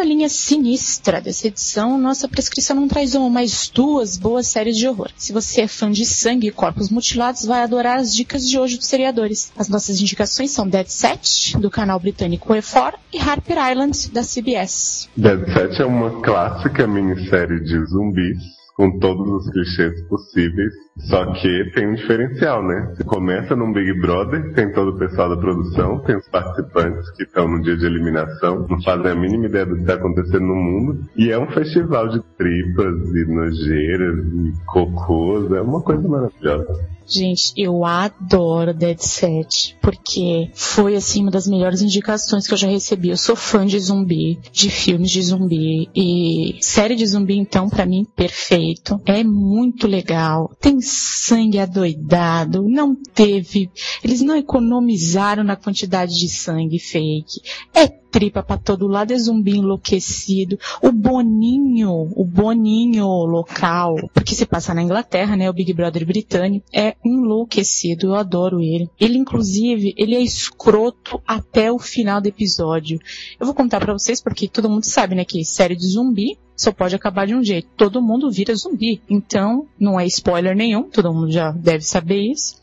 Linha 0.05 0.29
sinistra 0.29 1.21
dessa 1.21 1.49
edição, 1.49 1.99
nossa 1.99 2.29
prescrição 2.29 2.77
não 2.77 2.89
traz 2.89 3.15
uma, 3.15 3.29
mas 3.31 3.71
duas 3.73 4.17
boas 4.17 4.47
séries 4.47 4.77
de 4.77 4.87
horror. 4.87 5.11
Se 5.17 5.33
você 5.33 5.63
é 5.63 5.69
fã 5.69 5.91
de 5.91 6.05
sangue 6.05 6.49
e 6.49 6.53
corpos 6.53 6.91
mutilados, 6.91 7.45
vai 7.45 7.63
adorar 7.63 7.99
as 7.99 8.15
dicas 8.15 8.49
de 8.49 8.59
hoje 8.59 8.77
dos 8.77 8.87
seriadores. 8.87 9.53
As 9.57 9.69
nossas 9.69 10.01
indicações 10.01 10.51
são 10.51 10.69
Dead 10.69 10.87
Set, 10.87 11.57
do 11.59 11.71
canal 11.71 11.99
britânico 11.99 12.53
E4, 12.53 12.95
e 13.13 13.19
Harper 13.19 13.71
Island, 13.71 14.11
da 14.11 14.23
CBS. 14.23 15.09
Dead 15.17 15.45
Set 15.53 15.81
é 15.81 15.87
uma 15.87 16.21
clássica 16.23 16.87
minissérie 16.87 17.63
de 17.65 17.85
zumbis 17.87 18.39
com 18.77 18.99
todos 18.99 19.27
os 19.29 19.53
clichês 19.53 20.03
possíveis. 20.09 20.73
Só 20.99 21.33
que 21.33 21.71
tem 21.75 21.89
um 21.89 21.95
diferencial, 21.95 22.63
né? 22.63 22.95
Você 22.95 23.05
começa 23.05 23.57
num 23.57 23.73
Big 23.73 24.01
Brother, 24.01 24.55
tem 24.55 24.73
todo 24.73 24.93
o 24.93 24.99
pessoal 24.99 25.29
da 25.29 25.37
produção, 25.37 25.99
tem 26.01 26.17
os 26.17 26.29
participantes 26.29 27.11
que 27.11 27.25
estão 27.25 27.49
no 27.49 27.61
dia 27.63 27.77
de 27.77 27.85
eliminação, 27.85 28.65
não 28.69 28.81
fazem 28.81 29.11
a 29.11 29.15
mínima 29.15 29.47
ideia 29.47 29.67
do 29.67 29.75
que 29.75 29.81
está 29.81 29.95
acontecendo 29.95 30.47
no 30.47 30.55
mundo, 30.55 31.05
e 31.17 31.31
é 31.31 31.39
um 31.39 31.51
festival 31.51 32.09
de 32.09 32.21
tripas 32.39 32.95
e 33.13 33.25
nojeiras 33.27 34.19
e 34.19 34.53
cocôs, 34.67 35.51
é 35.53 35.61
uma 35.61 35.81
coisa 35.83 36.09
maravilhosa. 36.09 36.95
Gente, 37.07 37.53
eu 37.57 37.85
adoro 37.85 38.73
Dead 38.73 38.99
Set, 38.99 39.77
porque 39.81 40.51
foi 40.55 40.97
assim 40.97 41.23
uma 41.23 41.31
das 41.31 41.47
melhores 41.47 41.83
indicações 41.83 42.47
que 42.47 42.55
eu 42.55 42.59
já 42.59 42.67
recebi. 42.67 43.11
Eu 43.11 43.17
sou 43.17 43.37
fã 43.37 43.67
de 43.67 43.79
zumbi, 43.79 44.39
de 44.51 44.71
filmes 44.71 45.11
de 45.11 45.23
zumbi 45.23 45.91
e 45.95 46.57
série 46.63 46.97
de 46.97 47.07
zumbi 47.07 47.37
então 47.37 47.69
para 47.69 47.85
mim 47.85 48.07
perfeito. 48.17 49.01
É 49.05 49.23
muito 49.23 49.87
legal. 49.87 50.51
Tem 50.61 50.81
sangue 50.85 51.59
adoidado, 51.59 52.69
não 52.69 52.95
teve, 52.95 53.71
eles 54.03 54.21
não 54.21 54.37
economizaram 54.37 55.43
na 55.43 55.57
quantidade 55.57 56.19
de 56.19 56.29
sangue 56.29 56.79
fake. 56.79 57.41
É 57.75 58.05
tripa 58.15 58.45
para 58.45 58.57
todo 58.57 58.87
lado, 58.87 59.13
é 59.13 59.19
zumbi 59.19 59.57
enlouquecido. 59.57 60.57
O 60.81 60.93
Boninho, 60.93 62.13
o 62.15 62.25
Boninho 62.25 63.09
local, 63.25 63.97
porque 64.15 64.37
se 64.37 64.47
passa 64.47 64.73
na 64.73 64.85
Inglaterra, 64.85 65.37
né? 65.37 65.51
O 65.51 65.53
Big 65.53 65.73
Brother 65.73 66.07
britânico, 66.07 66.65
é 66.73 66.95
enlouquecido. 67.05 68.07
Eu 68.07 68.15
adoro 68.15 68.61
ele. 68.61 68.89
Ele, 69.01 69.19
inclusive, 69.19 69.95
ele 69.99 70.15
é 70.15 70.21
escroto 70.21 71.21
até 71.27 71.73
o 71.73 71.79
final 71.81 72.21
do 72.21 72.29
episódio. 72.29 73.01
Eu 73.41 73.47
vou 73.47 73.55
contar 73.55 73.81
para 73.81 73.93
vocês 73.93 74.23
porque 74.23 74.47
todo 74.47 74.71
mundo 74.71 74.85
sabe, 74.85 75.17
né? 75.17 75.25
Que 75.25 75.45
série 75.45 75.75
de 75.75 75.89
zumbi 75.89 76.39
só 76.57 76.73
pode 76.73 76.95
acabar 76.95 77.27
de 77.27 77.35
um 77.35 77.43
jeito. 77.43 77.69
Todo 77.77 78.03
mundo 78.03 78.31
vira 78.31 78.55
zumbi. 78.55 79.01
Então, 79.09 79.67
não 79.79 79.99
é 79.99 80.07
spoiler 80.07 80.57
nenhum, 80.57 80.85
todo 80.85 81.13
mundo 81.13 81.31
já 81.31 81.51
deve 81.51 81.85
saber 81.85 82.21
isso. 82.21 82.57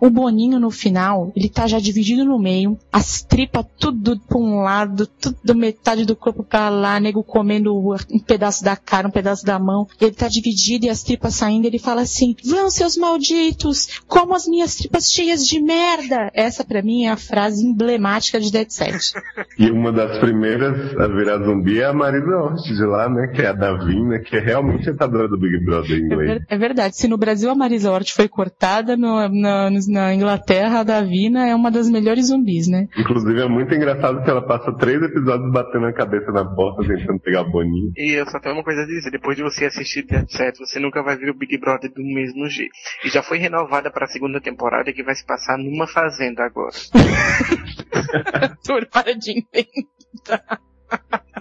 O 0.00 0.10
Boninho 0.10 0.58
no 0.60 0.70
final, 0.70 1.32
ele 1.34 1.48
tá 1.48 1.66
já 1.66 1.78
dividido 1.78 2.24
no 2.24 2.38
meio, 2.38 2.78
as 2.92 3.22
tripas 3.22 3.64
tudo 3.78 4.18
pra 4.20 4.38
um 4.38 4.60
lado, 4.62 5.06
tudo 5.06 5.54
metade 5.54 6.04
do 6.04 6.16
corpo 6.16 6.42
pra 6.42 6.68
lá, 6.68 6.98
nego 7.00 7.22
comendo 7.22 7.74
um 8.10 8.18
pedaço 8.18 8.64
da 8.64 8.76
cara, 8.76 9.08
um 9.08 9.10
pedaço 9.10 9.44
da 9.44 9.58
mão. 9.58 9.86
Ele 10.00 10.12
tá 10.12 10.28
dividido 10.28 10.86
e 10.86 10.88
as 10.90 11.02
tripas 11.02 11.34
saindo, 11.34 11.66
ele 11.66 11.78
fala 11.78 12.02
assim, 12.02 12.34
vão 12.44 12.70
seus 12.70 12.96
malditos, 12.96 14.00
como 14.06 14.34
as 14.34 14.46
minhas 14.46 14.76
tripas 14.76 15.10
cheias 15.10 15.46
de 15.46 15.60
merda. 15.60 16.30
Essa 16.34 16.64
pra 16.64 16.82
mim 16.82 17.04
é 17.04 17.10
a 17.10 17.16
frase 17.16 17.64
emblemática 17.64 18.40
de 18.40 18.50
Dead 18.50 18.70
Set. 18.70 19.12
E 19.58 19.70
uma 19.70 19.90
das 19.90 20.18
primeiras 20.18 20.94
a 20.98 21.06
virar 21.08 21.38
zumbi 21.42 21.80
é 21.80 21.86
a 21.86 21.92
Marisa 21.92 22.36
Hort 22.36 22.62
de 22.62 22.84
lá, 22.84 23.08
né? 23.08 23.28
Que 23.28 23.42
é 23.42 23.46
a 23.48 23.52
Davina, 23.52 24.18
que 24.18 24.36
é 24.36 24.40
realmente 24.40 24.88
a 24.90 24.92
do 25.06 25.38
Big 25.38 25.64
Brother 25.64 25.92
É, 25.92 25.98
inglês. 25.98 26.42
é 26.48 26.58
verdade, 26.58 26.96
se 26.96 27.08
no 27.08 27.16
Brasil 27.16 27.50
a 27.50 27.54
Marisa 27.54 27.90
Hort 27.90 28.12
foi 28.12 28.28
cortada, 28.28 28.96
no- 28.96 29.65
na, 29.70 29.80
na 29.88 30.14
Inglaterra 30.14 30.80
a 30.80 30.82
Davina 30.82 31.46
é 31.46 31.54
uma 31.54 31.70
das 31.70 31.88
melhores 31.88 32.28
zumbis, 32.28 32.68
né? 32.68 32.88
Inclusive 32.98 33.40
é 33.40 33.48
muito 33.48 33.74
engraçado 33.74 34.22
que 34.22 34.30
ela 34.30 34.42
passa 34.46 34.72
três 34.72 35.02
episódios 35.02 35.50
batendo 35.52 35.86
a 35.86 35.92
cabeça 35.92 36.30
na 36.32 36.44
porta 36.44 36.86
tentando 36.86 37.20
pegar 37.20 37.44
Boninho. 37.44 37.92
E 37.96 38.18
eu 38.18 38.26
só 38.26 38.38
tenho 38.38 38.54
uma 38.54 38.64
coisa 38.64 38.82
a 38.82 38.86
dizer, 38.86 39.10
depois 39.10 39.36
de 39.36 39.42
você 39.42 39.66
assistir 39.66 40.06
Dead 40.06 40.26
Set, 40.28 40.58
você 40.58 40.78
nunca 40.78 41.02
vai 41.02 41.16
ver 41.16 41.30
o 41.30 41.34
Big 41.34 41.58
Brother 41.58 41.92
do 41.92 42.02
mesmo 42.02 42.48
jeito. 42.48 42.72
E 43.04 43.08
já 43.08 43.22
foi 43.22 43.38
renovada 43.38 43.90
para 43.90 44.04
a 44.04 44.08
segunda 44.08 44.40
temporada 44.40 44.92
que 44.92 45.02
vai 45.02 45.14
se 45.14 45.24
passar 45.24 45.56
numa 45.58 45.86
fazenda 45.86 46.44
agora. 46.44 46.76
Arthur, 48.34 48.86
para 48.90 49.14
de 49.14 49.32
inventar. 49.32 50.60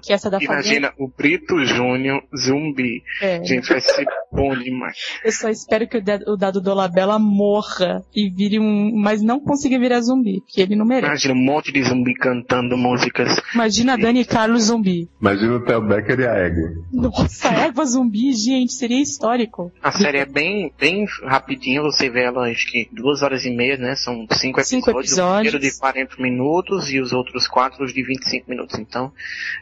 Que 0.05 0.13
essa 0.13 0.29
da 0.29 0.39
fazenda. 0.39 0.53
Imagina 0.53 0.93
o 0.99 1.07
Brito 1.07 1.63
Júnior 1.65 2.21
zumbi. 2.37 3.01
É. 3.21 3.43
Gente, 3.43 3.67
vai 3.69 3.81
ser 3.81 4.05
bom 4.31 4.55
demais. 4.55 4.97
Eu 5.23 5.31
só 5.31 5.49
espero 5.49 5.87
que 5.87 5.97
o 5.97 6.03
dado, 6.03 6.23
o 6.27 6.37
dado 6.37 6.61
Dolabella 6.61 7.17
morra 7.17 8.03
e 8.15 8.29
vire 8.29 8.59
um. 8.59 8.91
Mas 8.95 9.21
não 9.21 9.39
consiga 9.39 9.79
virar 9.79 10.01
zumbi, 10.01 10.41
porque 10.41 10.61
ele 10.61 10.75
não 10.75 10.85
merece. 10.85 11.07
Imagina 11.07 11.33
um 11.33 11.43
monte 11.43 11.71
de 11.71 11.81
zumbi 11.83 12.13
cantando 12.13 12.77
músicas. 12.77 13.29
Imagina 13.53 13.93
a 13.93 13.97
Dani 13.97 14.23
Carlos 14.25 14.63
zumbi. 14.65 15.09
Imagina 15.19 15.55
o 15.55 15.59
Theo 15.65 15.81
Becker 15.81 16.19
e 16.19 16.27
a 16.27 16.33
Égua. 16.33 16.69
Nossa, 16.93 17.47
égua 17.49 17.85
zumbi, 17.85 18.33
gente, 18.33 18.73
seria 18.73 19.01
histórico. 19.01 19.71
A 19.81 19.91
série 19.91 20.19
é 20.19 20.25
bem, 20.25 20.71
bem 20.79 21.05
rapidinha, 21.23 21.81
você 21.81 22.09
vê 22.09 22.23
ela 22.23 22.49
acho 22.49 22.69
que 22.69 22.87
duas 22.91 23.21
horas 23.21 23.45
e 23.45 23.49
meia, 23.49 23.77
né? 23.77 23.95
São 23.95 24.25
cinco 24.33 24.59
episódios. 24.59 24.67
Cinco 24.67 24.91
O 24.91 24.99
episódios. 24.99 25.51
primeiro 25.51 25.59
de 25.59 25.79
40 25.79 26.21
minutos 26.21 26.91
e 26.91 26.99
os 26.99 27.11
outros 27.13 27.47
quatro 27.47 27.85
de 27.87 28.03
25 28.03 28.49
minutos. 28.49 28.77
Então, 28.79 29.11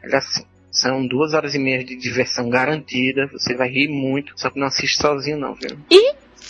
ela 0.03 0.17
assim, 0.17 0.32
são 0.73 1.05
duas 1.05 1.33
horas 1.33 1.53
e 1.53 1.59
meia 1.59 1.83
de 1.83 1.95
diversão 1.95 2.49
garantida. 2.49 3.27
Você 3.27 3.55
vai 3.55 3.69
rir 3.69 3.87
muito, 3.87 4.33
só 4.35 4.49
que 4.49 4.59
não 4.59 4.67
assiste 4.67 4.99
sozinho 4.99 5.37
não, 5.37 5.53
viu? 5.53 5.77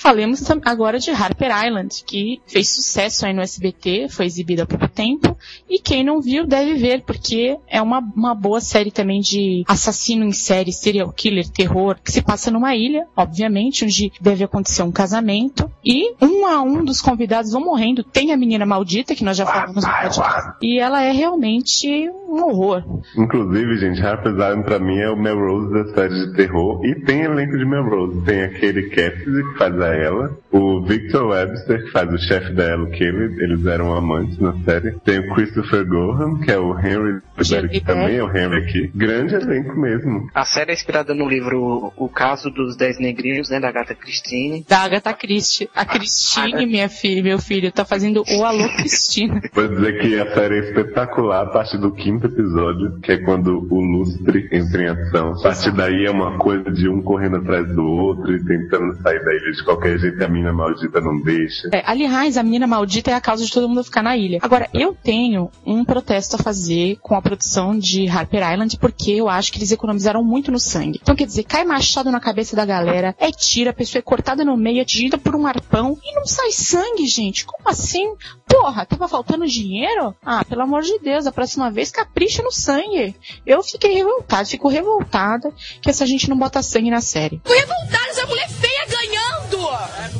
Falemos 0.03 0.43
agora 0.65 0.99
de 0.99 1.11
Harper 1.11 1.49
Island, 1.65 2.03
que 2.05 2.41
fez 2.45 2.75
sucesso 2.75 3.25
aí 3.25 3.33
no 3.33 3.39
SBT, 3.39 4.09
foi 4.09 4.25
exibida 4.25 4.63
há 4.63 4.65
pouco 4.65 4.85
tempo, 4.89 5.37
e 5.69 5.79
quem 5.79 6.03
não 6.03 6.19
viu 6.19 6.45
deve 6.45 6.73
ver, 6.73 7.03
porque 7.03 7.57
é 7.69 7.81
uma, 7.81 7.99
uma 8.13 8.35
boa 8.35 8.59
série 8.59 8.91
também 8.91 9.21
de 9.21 9.63
assassino 9.65 10.25
em 10.25 10.33
série, 10.33 10.73
serial 10.73 11.09
killer, 11.13 11.47
terror, 11.47 11.95
que 12.03 12.11
se 12.11 12.21
passa 12.21 12.51
numa 12.51 12.75
ilha, 12.75 13.07
obviamente, 13.15 13.85
onde 13.85 14.11
deve 14.19 14.43
acontecer 14.43 14.83
um 14.83 14.91
casamento, 14.91 15.71
e 15.85 16.13
um 16.21 16.45
a 16.47 16.61
um 16.61 16.83
dos 16.83 16.99
convidados 16.99 17.53
vão 17.53 17.63
morrendo. 17.63 18.03
Tem 18.03 18.33
a 18.33 18.37
menina 18.37 18.65
maldita, 18.65 19.15
que 19.15 19.23
nós 19.23 19.37
já 19.37 19.45
falamos 19.45 19.85
no 19.85 19.89
podcast, 19.89 20.51
e 20.61 20.79
ela 20.79 21.01
é 21.01 21.13
realmente 21.13 22.11
um 22.33 22.43
horror. 22.43 22.83
Inclusive, 23.15 23.77
gente, 23.77 24.01
Harper's 24.01 24.35
Island 24.35 24.63
pra 24.63 24.79
mim 24.79 24.97
é 24.97 25.09
o 25.09 25.15
Melrose 25.15 25.71
da 25.71 25.93
série 25.93 26.25
de 26.25 26.33
terror. 26.35 26.83
E 26.83 26.95
tem 26.95 27.21
elenco 27.21 27.57
de 27.57 27.65
Melrose. 27.65 28.21
Tem 28.25 28.41
aquele 28.41 28.89
Cassidy 28.89 29.43
que 29.51 29.57
faz 29.57 29.79
a 29.79 29.92
ela. 29.93 30.37
O 30.51 30.81
Victor 30.81 31.27
Webster 31.27 31.83
que 31.83 31.91
faz 31.91 32.11
o 32.11 32.17
chefe 32.17 32.53
da 32.53 32.63
Ella 32.63 32.89
Kelly. 32.89 33.41
Eles 33.41 33.65
eram 33.65 33.93
amantes 33.93 34.37
na 34.39 34.53
série. 34.63 34.91
Tem 35.03 35.19
o 35.19 35.33
Christopher 35.33 35.85
Gorham, 35.85 36.39
que 36.39 36.51
é 36.51 36.57
o 36.57 36.77
Henry 36.77 37.21
Berry, 37.49 37.69
que 37.69 37.81
também 37.81 38.17
é 38.17 38.23
o 38.23 38.29
Henry 38.29 38.63
aqui. 38.63 38.91
Grande 38.93 39.35
elenco 39.35 39.79
mesmo. 39.79 40.29
A 40.33 40.45
série 40.45 40.71
é 40.71 40.73
inspirada 40.73 41.13
no 41.13 41.27
livro 41.27 41.91
O 41.97 42.07
Caso 42.07 42.49
dos 42.49 42.75
Dez 42.75 42.99
Negrinhos, 42.99 43.49
né, 43.49 43.59
da 43.59 43.69
Agatha 43.69 43.95
Christine. 43.95 44.65
Da 44.67 44.79
Agatha 44.79 45.13
Christie. 45.13 45.69
A 45.75 45.85
Christine, 45.85 46.65
minha 46.65 46.89
filha, 46.89 47.23
meu 47.23 47.39
filho, 47.39 47.71
tá 47.71 47.83
fazendo 47.85 48.23
o 48.29 48.43
Alô 48.43 48.67
Cristina. 48.77 49.41
Vou 49.53 49.67
dizer 49.67 49.99
que 49.99 50.19
a 50.19 50.33
série 50.33 50.57
é 50.57 50.59
espetacular 50.69 51.43
a 51.43 51.45
partir 51.47 51.77
do 51.77 51.91
quinto 51.91 52.27
episódio, 52.27 52.99
que 53.01 53.11
é 53.11 53.17
quando 53.17 53.67
o 53.69 53.79
lustre 53.79 54.47
entra 54.51 54.83
em 54.83 54.87
ação. 54.87 55.33
A 55.33 55.41
partir 55.41 55.71
daí 55.71 56.05
é 56.05 56.11
uma 56.11 56.37
coisa 56.37 56.71
de 56.71 56.87
um 56.87 57.01
correndo 57.01 57.37
atrás 57.37 57.67
do 57.73 57.83
outro 57.83 58.35
e 58.35 58.43
tentando 58.43 58.95
sair 59.01 59.23
da 59.23 59.33
ilha 59.33 59.51
de 59.51 59.63
qualquer 59.63 59.82
jeito 59.83 60.19
e 60.19 60.23
a 60.23 60.29
mina 60.29 60.53
maldita 60.53 60.99
não 60.99 61.21
deixa. 61.21 61.69
É, 61.71 61.83
aliás, 61.85 62.37
a 62.37 62.43
menina 62.43 62.67
maldita 62.67 63.11
é 63.11 63.13
a 63.13 63.21
causa 63.21 63.45
de 63.45 63.51
todo 63.51 63.67
mundo 63.67 63.83
ficar 63.83 64.03
na 64.03 64.17
ilha. 64.17 64.39
Agora, 64.41 64.69
eu 64.73 64.95
tenho 64.95 65.49
um 65.65 65.83
protesto 65.85 66.35
a 66.35 66.39
fazer 66.39 66.97
com 67.01 67.15
a 67.15 67.21
produção 67.21 67.77
de 67.77 68.07
Harper 68.07 68.51
Island, 68.51 68.77
porque 68.77 69.11
eu 69.11 69.29
acho 69.29 69.51
que 69.51 69.59
eles 69.59 69.71
economizaram 69.71 70.23
muito 70.23 70.51
no 70.51 70.59
sangue. 70.59 70.99
Então, 71.01 71.15
quer 71.15 71.25
dizer, 71.25 71.43
cai 71.43 71.63
machado 71.63 72.11
na 72.11 72.19
cabeça 72.19 72.55
da 72.55 72.65
galera, 72.65 73.15
é 73.19 73.31
tira, 73.31 73.71
a 73.71 73.73
pessoa 73.73 73.99
é 73.99 74.03
cortada 74.03 74.43
no 74.43 74.57
meio, 74.57 74.81
atingida 74.81 75.17
por 75.17 75.35
um 75.35 75.45
arpão, 75.45 75.97
e 76.03 76.15
não 76.15 76.25
sai 76.25 76.51
sangue, 76.51 77.05
gente. 77.07 77.45
Como 77.45 77.69
assim? 77.69 78.15
Porra, 78.47 78.85
tava 78.85 79.07
faltando 79.07 79.47
dinheiro? 79.47 80.15
Ah, 80.23 80.43
pelo 80.45 80.61
amor 80.61 80.81
de 80.81 80.99
Deus, 80.99 81.25
a 81.25 81.31
próxima 81.31 81.71
vez 81.71 81.91
capricha 81.91 82.43
no 82.43 82.51
sangue. 82.51 83.15
Eu 83.45 83.63
fiquei 83.63 83.93
revoltada, 83.93 84.45
fico 84.45 84.67
revoltada 84.67 85.51
que 85.81 85.89
essa 85.89 86.05
gente 86.05 86.29
não 86.29 86.37
bota 86.37 86.61
sangue 86.61 86.91
na 86.91 87.01
série. 87.01 87.41
Revoltada, 87.45 88.09
essa 88.09 88.25
mulher 88.27 88.49
feia! 88.49 88.72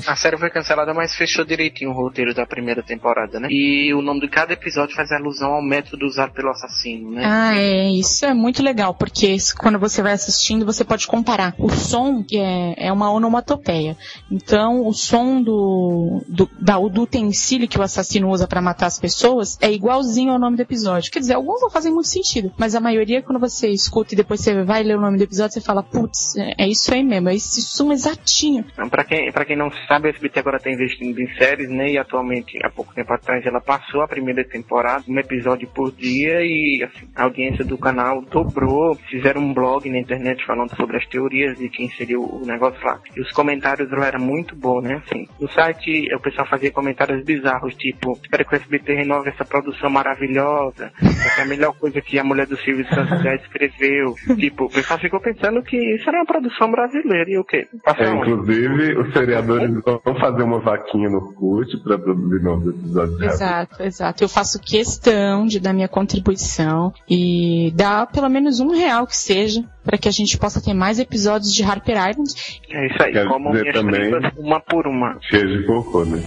A 0.08 0.16
série 0.16 0.38
foi 0.38 0.50
cancelada, 0.50 0.94
mas 0.94 1.16
fechou 1.16 1.46
direitinho 1.46 1.92
o 1.92 1.94
roteiro 1.94 2.34
da 2.34 2.46
primeira 2.46 2.84
temporada, 2.84 3.40
né? 3.40 3.48
E 3.50 3.94
o 3.94 4.02
nome 4.02 4.22
de 4.22 4.28
cada 4.28 4.54
episódio 4.54 4.96
faz 4.96 5.12
alusão 5.12 5.54
ao 5.54 5.62
método 5.62 6.06
usado 6.06 6.34
pelo 6.34 6.50
assassino, 6.50 7.12
né? 7.12 7.24
Ah, 7.26 7.56
é, 7.56 7.90
isso 7.90 8.26
é 8.26 8.34
muito 8.34 8.64
legal, 8.64 8.94
porque 8.94 9.38
quando 9.58 9.80
você 9.80 10.02
vai 10.02 10.14
assistindo, 10.14 10.66
você 10.66 10.84
pode 10.84 11.08
comparar. 11.08 11.54
O 11.58 11.70
som 11.70 12.24
é, 12.34 12.88
é 12.88 12.92
uma 12.92 13.12
onomatopeia. 13.12 13.98
Então, 14.32 14.86
o 14.86 14.94
som 14.94 15.42
do, 15.42 16.24
do, 16.28 16.50
da, 16.60 16.78
do 16.78 17.02
utensílio 17.02 17.68
que 17.68 17.80
o 17.80 17.84
assassino 17.84 18.30
usa 18.30 18.48
pra 18.48 18.62
matar 18.62 18.88
as 18.88 19.00
pessoas 19.00 19.58
é 19.62 19.72
igualzinho 19.72 20.32
ao 20.32 20.40
nome 20.40 20.58
do 20.58 20.62
episódio. 20.62 21.12
Quer 21.12 21.20
dizer, 21.20 21.34
alguns 21.34 21.62
não 21.62 21.70
fazem 21.70 21.92
muito 21.92 22.08
sentido, 22.08 22.52
mas 22.58 22.76
a 22.76 22.80
maioria, 22.80 23.22
quando 23.22 23.40
você 23.40 23.70
escuta 23.70 24.14
e 24.14 24.18
depois 24.18 24.42
você 24.42 24.64
vai 24.64 24.84
ler 24.84 24.98
o 24.98 25.02
nome 25.02 25.18
do 25.18 25.24
episódio, 25.24 25.54
você 25.54 25.62
fala, 25.62 25.84
putz, 25.84 26.36
é, 26.36 26.54
é 26.58 26.68
isso 26.68 26.94
aí 26.94 27.04
mesmo, 27.04 27.30
é 27.30 27.36
esse 27.36 27.62
som 27.62 27.92
exatinho. 27.92 28.66
Então, 28.72 28.90
pra 28.90 29.04
quem, 29.04 29.32
pra 29.32 29.46
quem 29.46 29.58
não 29.58 29.70
sabe, 29.94 30.08
a 30.08 30.12
SBT 30.12 30.40
agora 30.40 30.58
está 30.58 30.72
investindo 30.72 31.20
em 31.20 31.28
séries, 31.36 31.70
né? 31.70 31.92
E 31.92 31.98
atualmente, 31.98 32.58
há 32.64 32.70
pouco 32.70 32.94
tempo 32.96 33.14
atrás, 33.14 33.46
ela 33.46 33.62
passou 33.62 34.02
a 34.02 34.08
primeira 34.08 34.44
temporada, 34.44 35.04
um 35.08 35.20
episódio 35.20 35.68
por 35.68 35.92
dia, 35.92 36.42
e 36.42 36.84
assim, 36.84 37.08
a 37.16 37.24
audiência 37.24 37.64
do 37.64 37.78
canal 37.78 38.22
dobrou. 38.22 38.96
Fizeram 39.10 39.42
um 39.42 39.54
blog 39.54 39.88
na 39.90 40.00
internet 40.00 40.44
falando 40.46 40.76
sobre 40.76 40.98
as 40.98 41.06
teorias 41.06 41.58
de 41.58 41.70
quem 41.70 41.90
seria 41.90 42.20
o 42.20 42.42
negócio 42.46 42.84
lá. 42.84 43.00
E 43.16 43.22
os 43.22 43.32
comentários 43.32 43.92
lá 43.92 44.08
eram 44.08 44.20
muito 44.20 44.56
bons, 44.56 44.82
né? 44.82 45.02
Assim, 45.06 45.28
no 45.40 45.48
site 45.50 46.14
o 46.14 46.20
pessoal 46.20 46.48
fazia 46.48 46.72
comentários 46.72 47.24
bizarros, 47.24 47.76
tipo, 47.76 48.14
espero 48.14 48.46
que 48.46 48.56
o 48.56 48.58
SBT 48.58 48.94
renove 48.94 49.30
essa 49.30 49.46
produção 49.46 49.90
maravilhosa, 49.90 50.92
essa 51.02 51.42
é 51.42 51.44
a 51.44 51.48
melhor 51.48 51.74
coisa 51.78 52.02
que 52.02 52.18
a 52.18 52.24
mulher 52.24 52.48
do 52.48 52.58
Silvio 52.58 52.88
Santos 52.88 53.22
já 53.22 53.36
escreveu. 53.36 54.16
tipo, 54.38 54.66
o 54.66 54.70
pessoal 54.70 55.00
ficou 55.00 55.20
pensando 55.20 55.62
que 55.62 55.78
isso 55.96 56.10
era 56.10 56.20
uma 56.20 56.26
produção 56.26 56.72
brasileira 56.72 57.30
e 57.30 57.38
o 57.38 57.44
quê? 57.44 57.68
É, 57.86 58.10
inclusive, 58.10 58.98
os 58.98 59.14
seriadores 59.14 59.83
vão 59.86 60.16
fazer 60.20 60.44
uma 60.44 60.60
vaquinha 60.60 61.10
no 61.10 61.34
CUT 61.34 61.78
pra 61.84 61.98
produzir 61.98 62.42
novos 62.44 62.68
episódios. 62.68 63.22
Exato, 63.22 63.84
exato. 63.84 64.24
Eu 64.24 64.30
faço 64.30 64.60
questão 64.60 65.46
de 65.46 65.60
dar 65.60 65.74
minha 65.74 65.88
contribuição 65.88 66.94
e 67.10 67.72
dar 67.76 68.08
pelo 68.08 68.30
menos 68.30 68.60
um 68.60 68.70
real 68.72 69.06
que 69.08 69.16
seja 69.18 69.64
para 69.84 69.98
que 69.98 70.08
a 70.08 70.12
gente 70.12 70.38
possa 70.38 70.62
ter 70.62 70.74
mais 70.74 71.00
episódios 71.00 71.54
de 71.54 71.64
Harper 71.64 71.96
Island. 72.10 72.34
É 72.72 72.88
isso 72.88 73.04
aí, 73.04 73.12
Quero 73.14 73.30
como 73.30 73.52
minhas 73.52 73.74
também- 73.74 74.12
uma 74.38 74.60
por 74.60 74.88
uma. 74.88 75.18
Cheio 75.30 75.58
de 75.58 75.66
cocô, 75.66 76.06
né? 76.06 76.24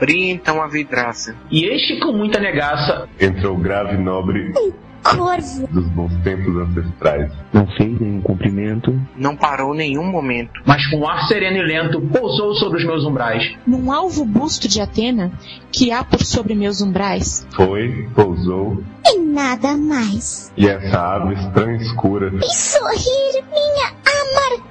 Abri 0.00 0.30
então 0.30 0.62
a 0.62 0.66
vidraça. 0.66 1.36
E 1.50 1.66
este 1.66 2.00
com 2.00 2.12
muita 2.12 2.40
negaça 2.40 3.06
Entrou 3.20 3.54
o 3.54 3.58
grave 3.60 3.98
nobre 3.98 4.50
Corvo, 5.02 5.66
dos 5.68 5.88
bons 5.88 6.12
tempos 6.22 6.54
ancestrais. 6.56 7.30
Não 7.52 7.66
fez 7.68 7.98
nenhum 8.00 8.20
cumprimento. 8.20 8.98
Não 9.16 9.34
parou 9.36 9.74
nenhum 9.74 10.04
momento. 10.04 10.60
mas 10.66 10.86
com 10.88 11.06
ar 11.06 11.26
sereno 11.26 11.56
e 11.56 11.62
lento 11.62 12.00
pousou 12.02 12.54
sobre 12.54 12.78
os 12.78 12.84
meus 12.84 13.04
umbrais. 13.04 13.42
Num 13.66 13.90
alvo 13.92 14.24
busto 14.26 14.68
de 14.68 14.80
Atena 14.80 15.32
que 15.72 15.90
há 15.90 16.02
por 16.04 16.20
sobre 16.22 16.54
meus 16.54 16.80
umbrais. 16.82 17.46
Foi, 17.54 18.08
pousou, 18.14 18.82
e 19.06 19.18
nada 19.18 19.76
mais. 19.76 20.52
e 20.56 20.66
essa 20.68 21.14
ave 21.16 21.34
estranha 21.34 21.78
e 21.78 21.82
escura 21.82 22.30
E 22.36 22.54
sorrir 22.54 23.44
minha 23.50 23.92
amargura. 24.04 24.69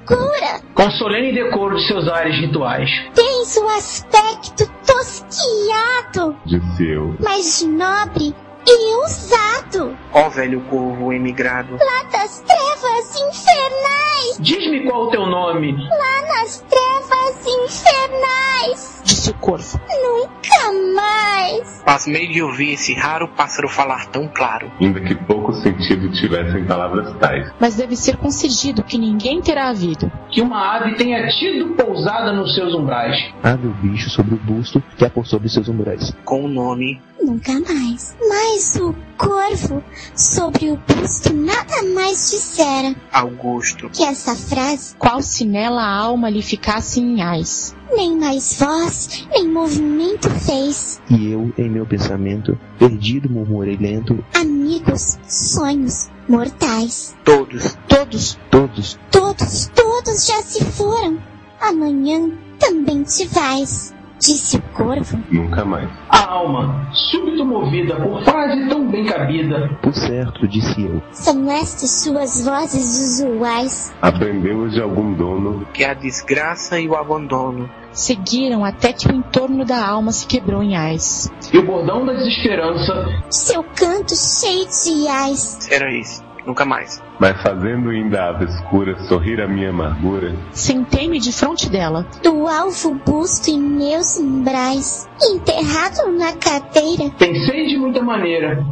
Com 0.73 0.91
solene 0.91 1.33
decoro 1.33 1.75
de 1.75 1.87
seus 1.87 2.07
ares 2.07 2.35
rituais. 2.39 2.89
Tens 3.13 3.57
o 3.57 3.67
aspecto 3.69 4.71
tosquiado, 4.85 6.35
disse 6.45 6.87
eu. 6.89 7.15
mas 7.19 7.61
nobre 7.63 8.33
e 8.67 8.95
ousado. 8.95 9.97
Ó 10.13 10.29
velho 10.29 10.61
corvo 10.69 11.11
emigrado. 11.13 11.73
Lá 11.73 12.03
das 12.11 12.39
trevas 12.41 13.15
infernais, 13.15 14.37
Diz-me 14.39 14.83
qual 14.85 15.03
o 15.07 15.09
teu 15.11 15.25
nome, 15.25 15.73
lá 15.89 16.27
nas 16.27 16.59
trevas 16.61 17.45
infernais. 17.45 19.01
Disse 19.03 19.31
o 19.31 19.33
corvo. 19.35 19.79
Nunca 19.89 20.71
mais. 20.95 21.81
Pasmei 21.85 22.27
de 22.27 22.41
ouvir 22.41 22.73
esse 22.73 22.93
raro 22.93 23.27
pássaro 23.29 23.67
falar 23.67 24.05
tão 24.07 24.27
claro. 24.27 24.71
Ainda 24.79 24.99
que 25.01 25.15
pouco 25.15 25.53
sentido 25.53 26.11
tivessem 26.11 26.65
palavras 26.65 27.13
tais. 27.19 27.51
Mas 27.59 27.75
deve 27.75 27.95
ser 27.95 28.17
concedido 28.17 28.83
que 28.83 28.97
ninguém 28.97 29.41
terá 29.41 29.69
havido. 29.69 30.11
que 30.29 30.41
uma 30.41 30.75
ave 30.75 30.95
tenha 30.95 31.27
tido 31.27 31.73
pousada 31.75 32.31
nos 32.33 32.53
seus 32.53 32.73
umbrais. 32.75 33.15
Ave 33.41 33.67
o 33.67 33.71
bicho 33.71 34.09
sobre 34.09 34.35
o 34.35 34.37
busto 34.37 34.81
que 34.97 35.05
há 35.05 35.09
por 35.09 35.25
sobre 35.25 35.49
seus 35.49 35.67
umbrais. 35.67 36.13
Com 36.23 36.45
o 36.45 36.47
nome. 36.47 37.01
Nunca 37.21 37.53
mais. 37.53 38.15
Mas 38.29 38.48
o 38.49 38.95
corvo 39.15 39.83
sobre 40.15 40.71
o 40.71 40.77
busto 40.77 41.31
nada 41.33 41.83
mais 41.93 42.31
dissera 42.31 42.95
Augusto. 43.13 43.89
que 43.89 44.03
essa 44.03 44.35
frase 44.35 44.95
Qual 44.97 45.21
se 45.21 45.45
nela 45.45 45.81
a 45.83 45.95
alma 45.97 46.29
lhe 46.29 46.41
ficasse 46.41 46.99
em 46.99 47.21
ais. 47.21 47.75
nem 47.95 48.17
mais 48.17 48.57
voz, 48.59 49.27
nem 49.31 49.47
movimento 49.47 50.29
fez. 50.31 50.99
E 51.09 51.31
eu, 51.31 51.53
em 51.57 51.69
meu 51.69 51.85
pensamento, 51.85 52.57
perdido, 52.79 53.29
murmurei 53.29 53.77
lento, 53.77 54.23
Amigos, 54.33 55.19
sonhos, 55.27 56.09
mortais. 56.27 57.15
Todos. 57.23 57.77
Todos, 57.87 58.39
todos, 58.49 58.99
Todos, 59.11 59.67
todos 59.75 60.25
já 60.25 60.41
se 60.41 60.63
foram. 60.65 61.19
Amanhã 61.61 62.31
também 62.57 63.03
te 63.03 63.25
vais, 63.27 63.93
disse 64.19 64.57
o 64.57 64.61
corvo. 64.73 65.19
Nunca 65.31 65.63
mais. 65.65 65.89
A 66.09 66.25
alma, 66.31 66.87
súbito 66.93 67.45
movida 67.45 67.95
por 67.95 68.23
frase 68.23 68.67
tão 68.67 68.87
bem 68.87 69.05
cabida, 69.05 69.69
por 69.81 69.93
certo, 69.93 70.47
disse 70.47 70.81
eu. 70.83 71.01
São 71.11 71.49
estas 71.51 72.03
suas 72.03 72.43
vozes 72.45 73.21
usuais. 73.21 73.93
Aprendeu 74.01 74.67
de 74.69 74.81
algum 74.81 75.13
dono 75.13 75.65
Que 75.73 75.83
a 75.83 75.93
desgraça 75.93 76.79
e 76.79 76.87
o 76.87 76.95
abandono. 76.95 77.69
seguiram 77.91 78.63
até 78.65 78.93
que 78.93 79.07
o 79.07 79.15
entorno 79.15 79.65
da 79.65 79.83
alma 79.87 80.11
se 80.11 80.27
quebrou 80.27 80.61
em 80.61 80.75
ais. 80.75 81.31
e 81.53 81.57
o 81.57 81.65
bordão 81.65 82.05
da 82.05 82.13
desesperança 82.13 82.93
Seu 83.29 83.63
canto 83.75 84.15
cheio 84.15 84.65
de 84.67 85.07
ais. 85.07 85.67
Era 85.71 85.91
isso. 85.91 86.23
Nunca 86.45 86.65
mais. 86.65 87.01
Mas 87.19 87.41
fazendo 87.41 87.89
ainda 87.89 88.23
a 88.23 88.29
ave 88.29 88.45
escura 88.45 88.97
sorrir 89.03 89.41
a 89.41 89.47
minha 89.47 89.69
amargura, 89.69 90.35
Sentei-me 90.51 91.19
de 91.19 91.31
frente 91.31 91.69
dela. 91.69 92.05
Do 92.23 92.47
alvo 92.47 92.95
busto 93.05 93.49
em 93.49 93.59
meus 93.59 94.17
umbrais. 94.17 95.07
Enterrado 95.21 96.11
na 96.17 96.33
cadeira. 96.33 97.09
pensei 97.17 97.67
de 97.67 97.77
muita 97.77 98.01
maneira, 98.01 98.65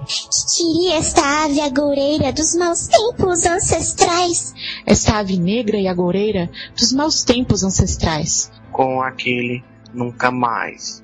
Tirei 0.56 0.94
esta 0.98 1.46
ave 1.46 1.62
agoureira 1.62 2.32
dos 2.32 2.56
maus 2.56 2.88
tempos 2.88 3.46
ancestrais. 3.46 4.54
Esta 4.86 5.20
ave 5.20 5.38
negra 5.38 5.78
e 5.78 5.88
agoureira 5.88 6.50
dos 6.76 6.94
maus 6.94 7.24
tempos 7.24 7.64
ancestrais. 7.64 8.52
Com 8.72 9.02
aquele 9.02 9.64
nunca 9.94 10.32
mais. 10.32 11.04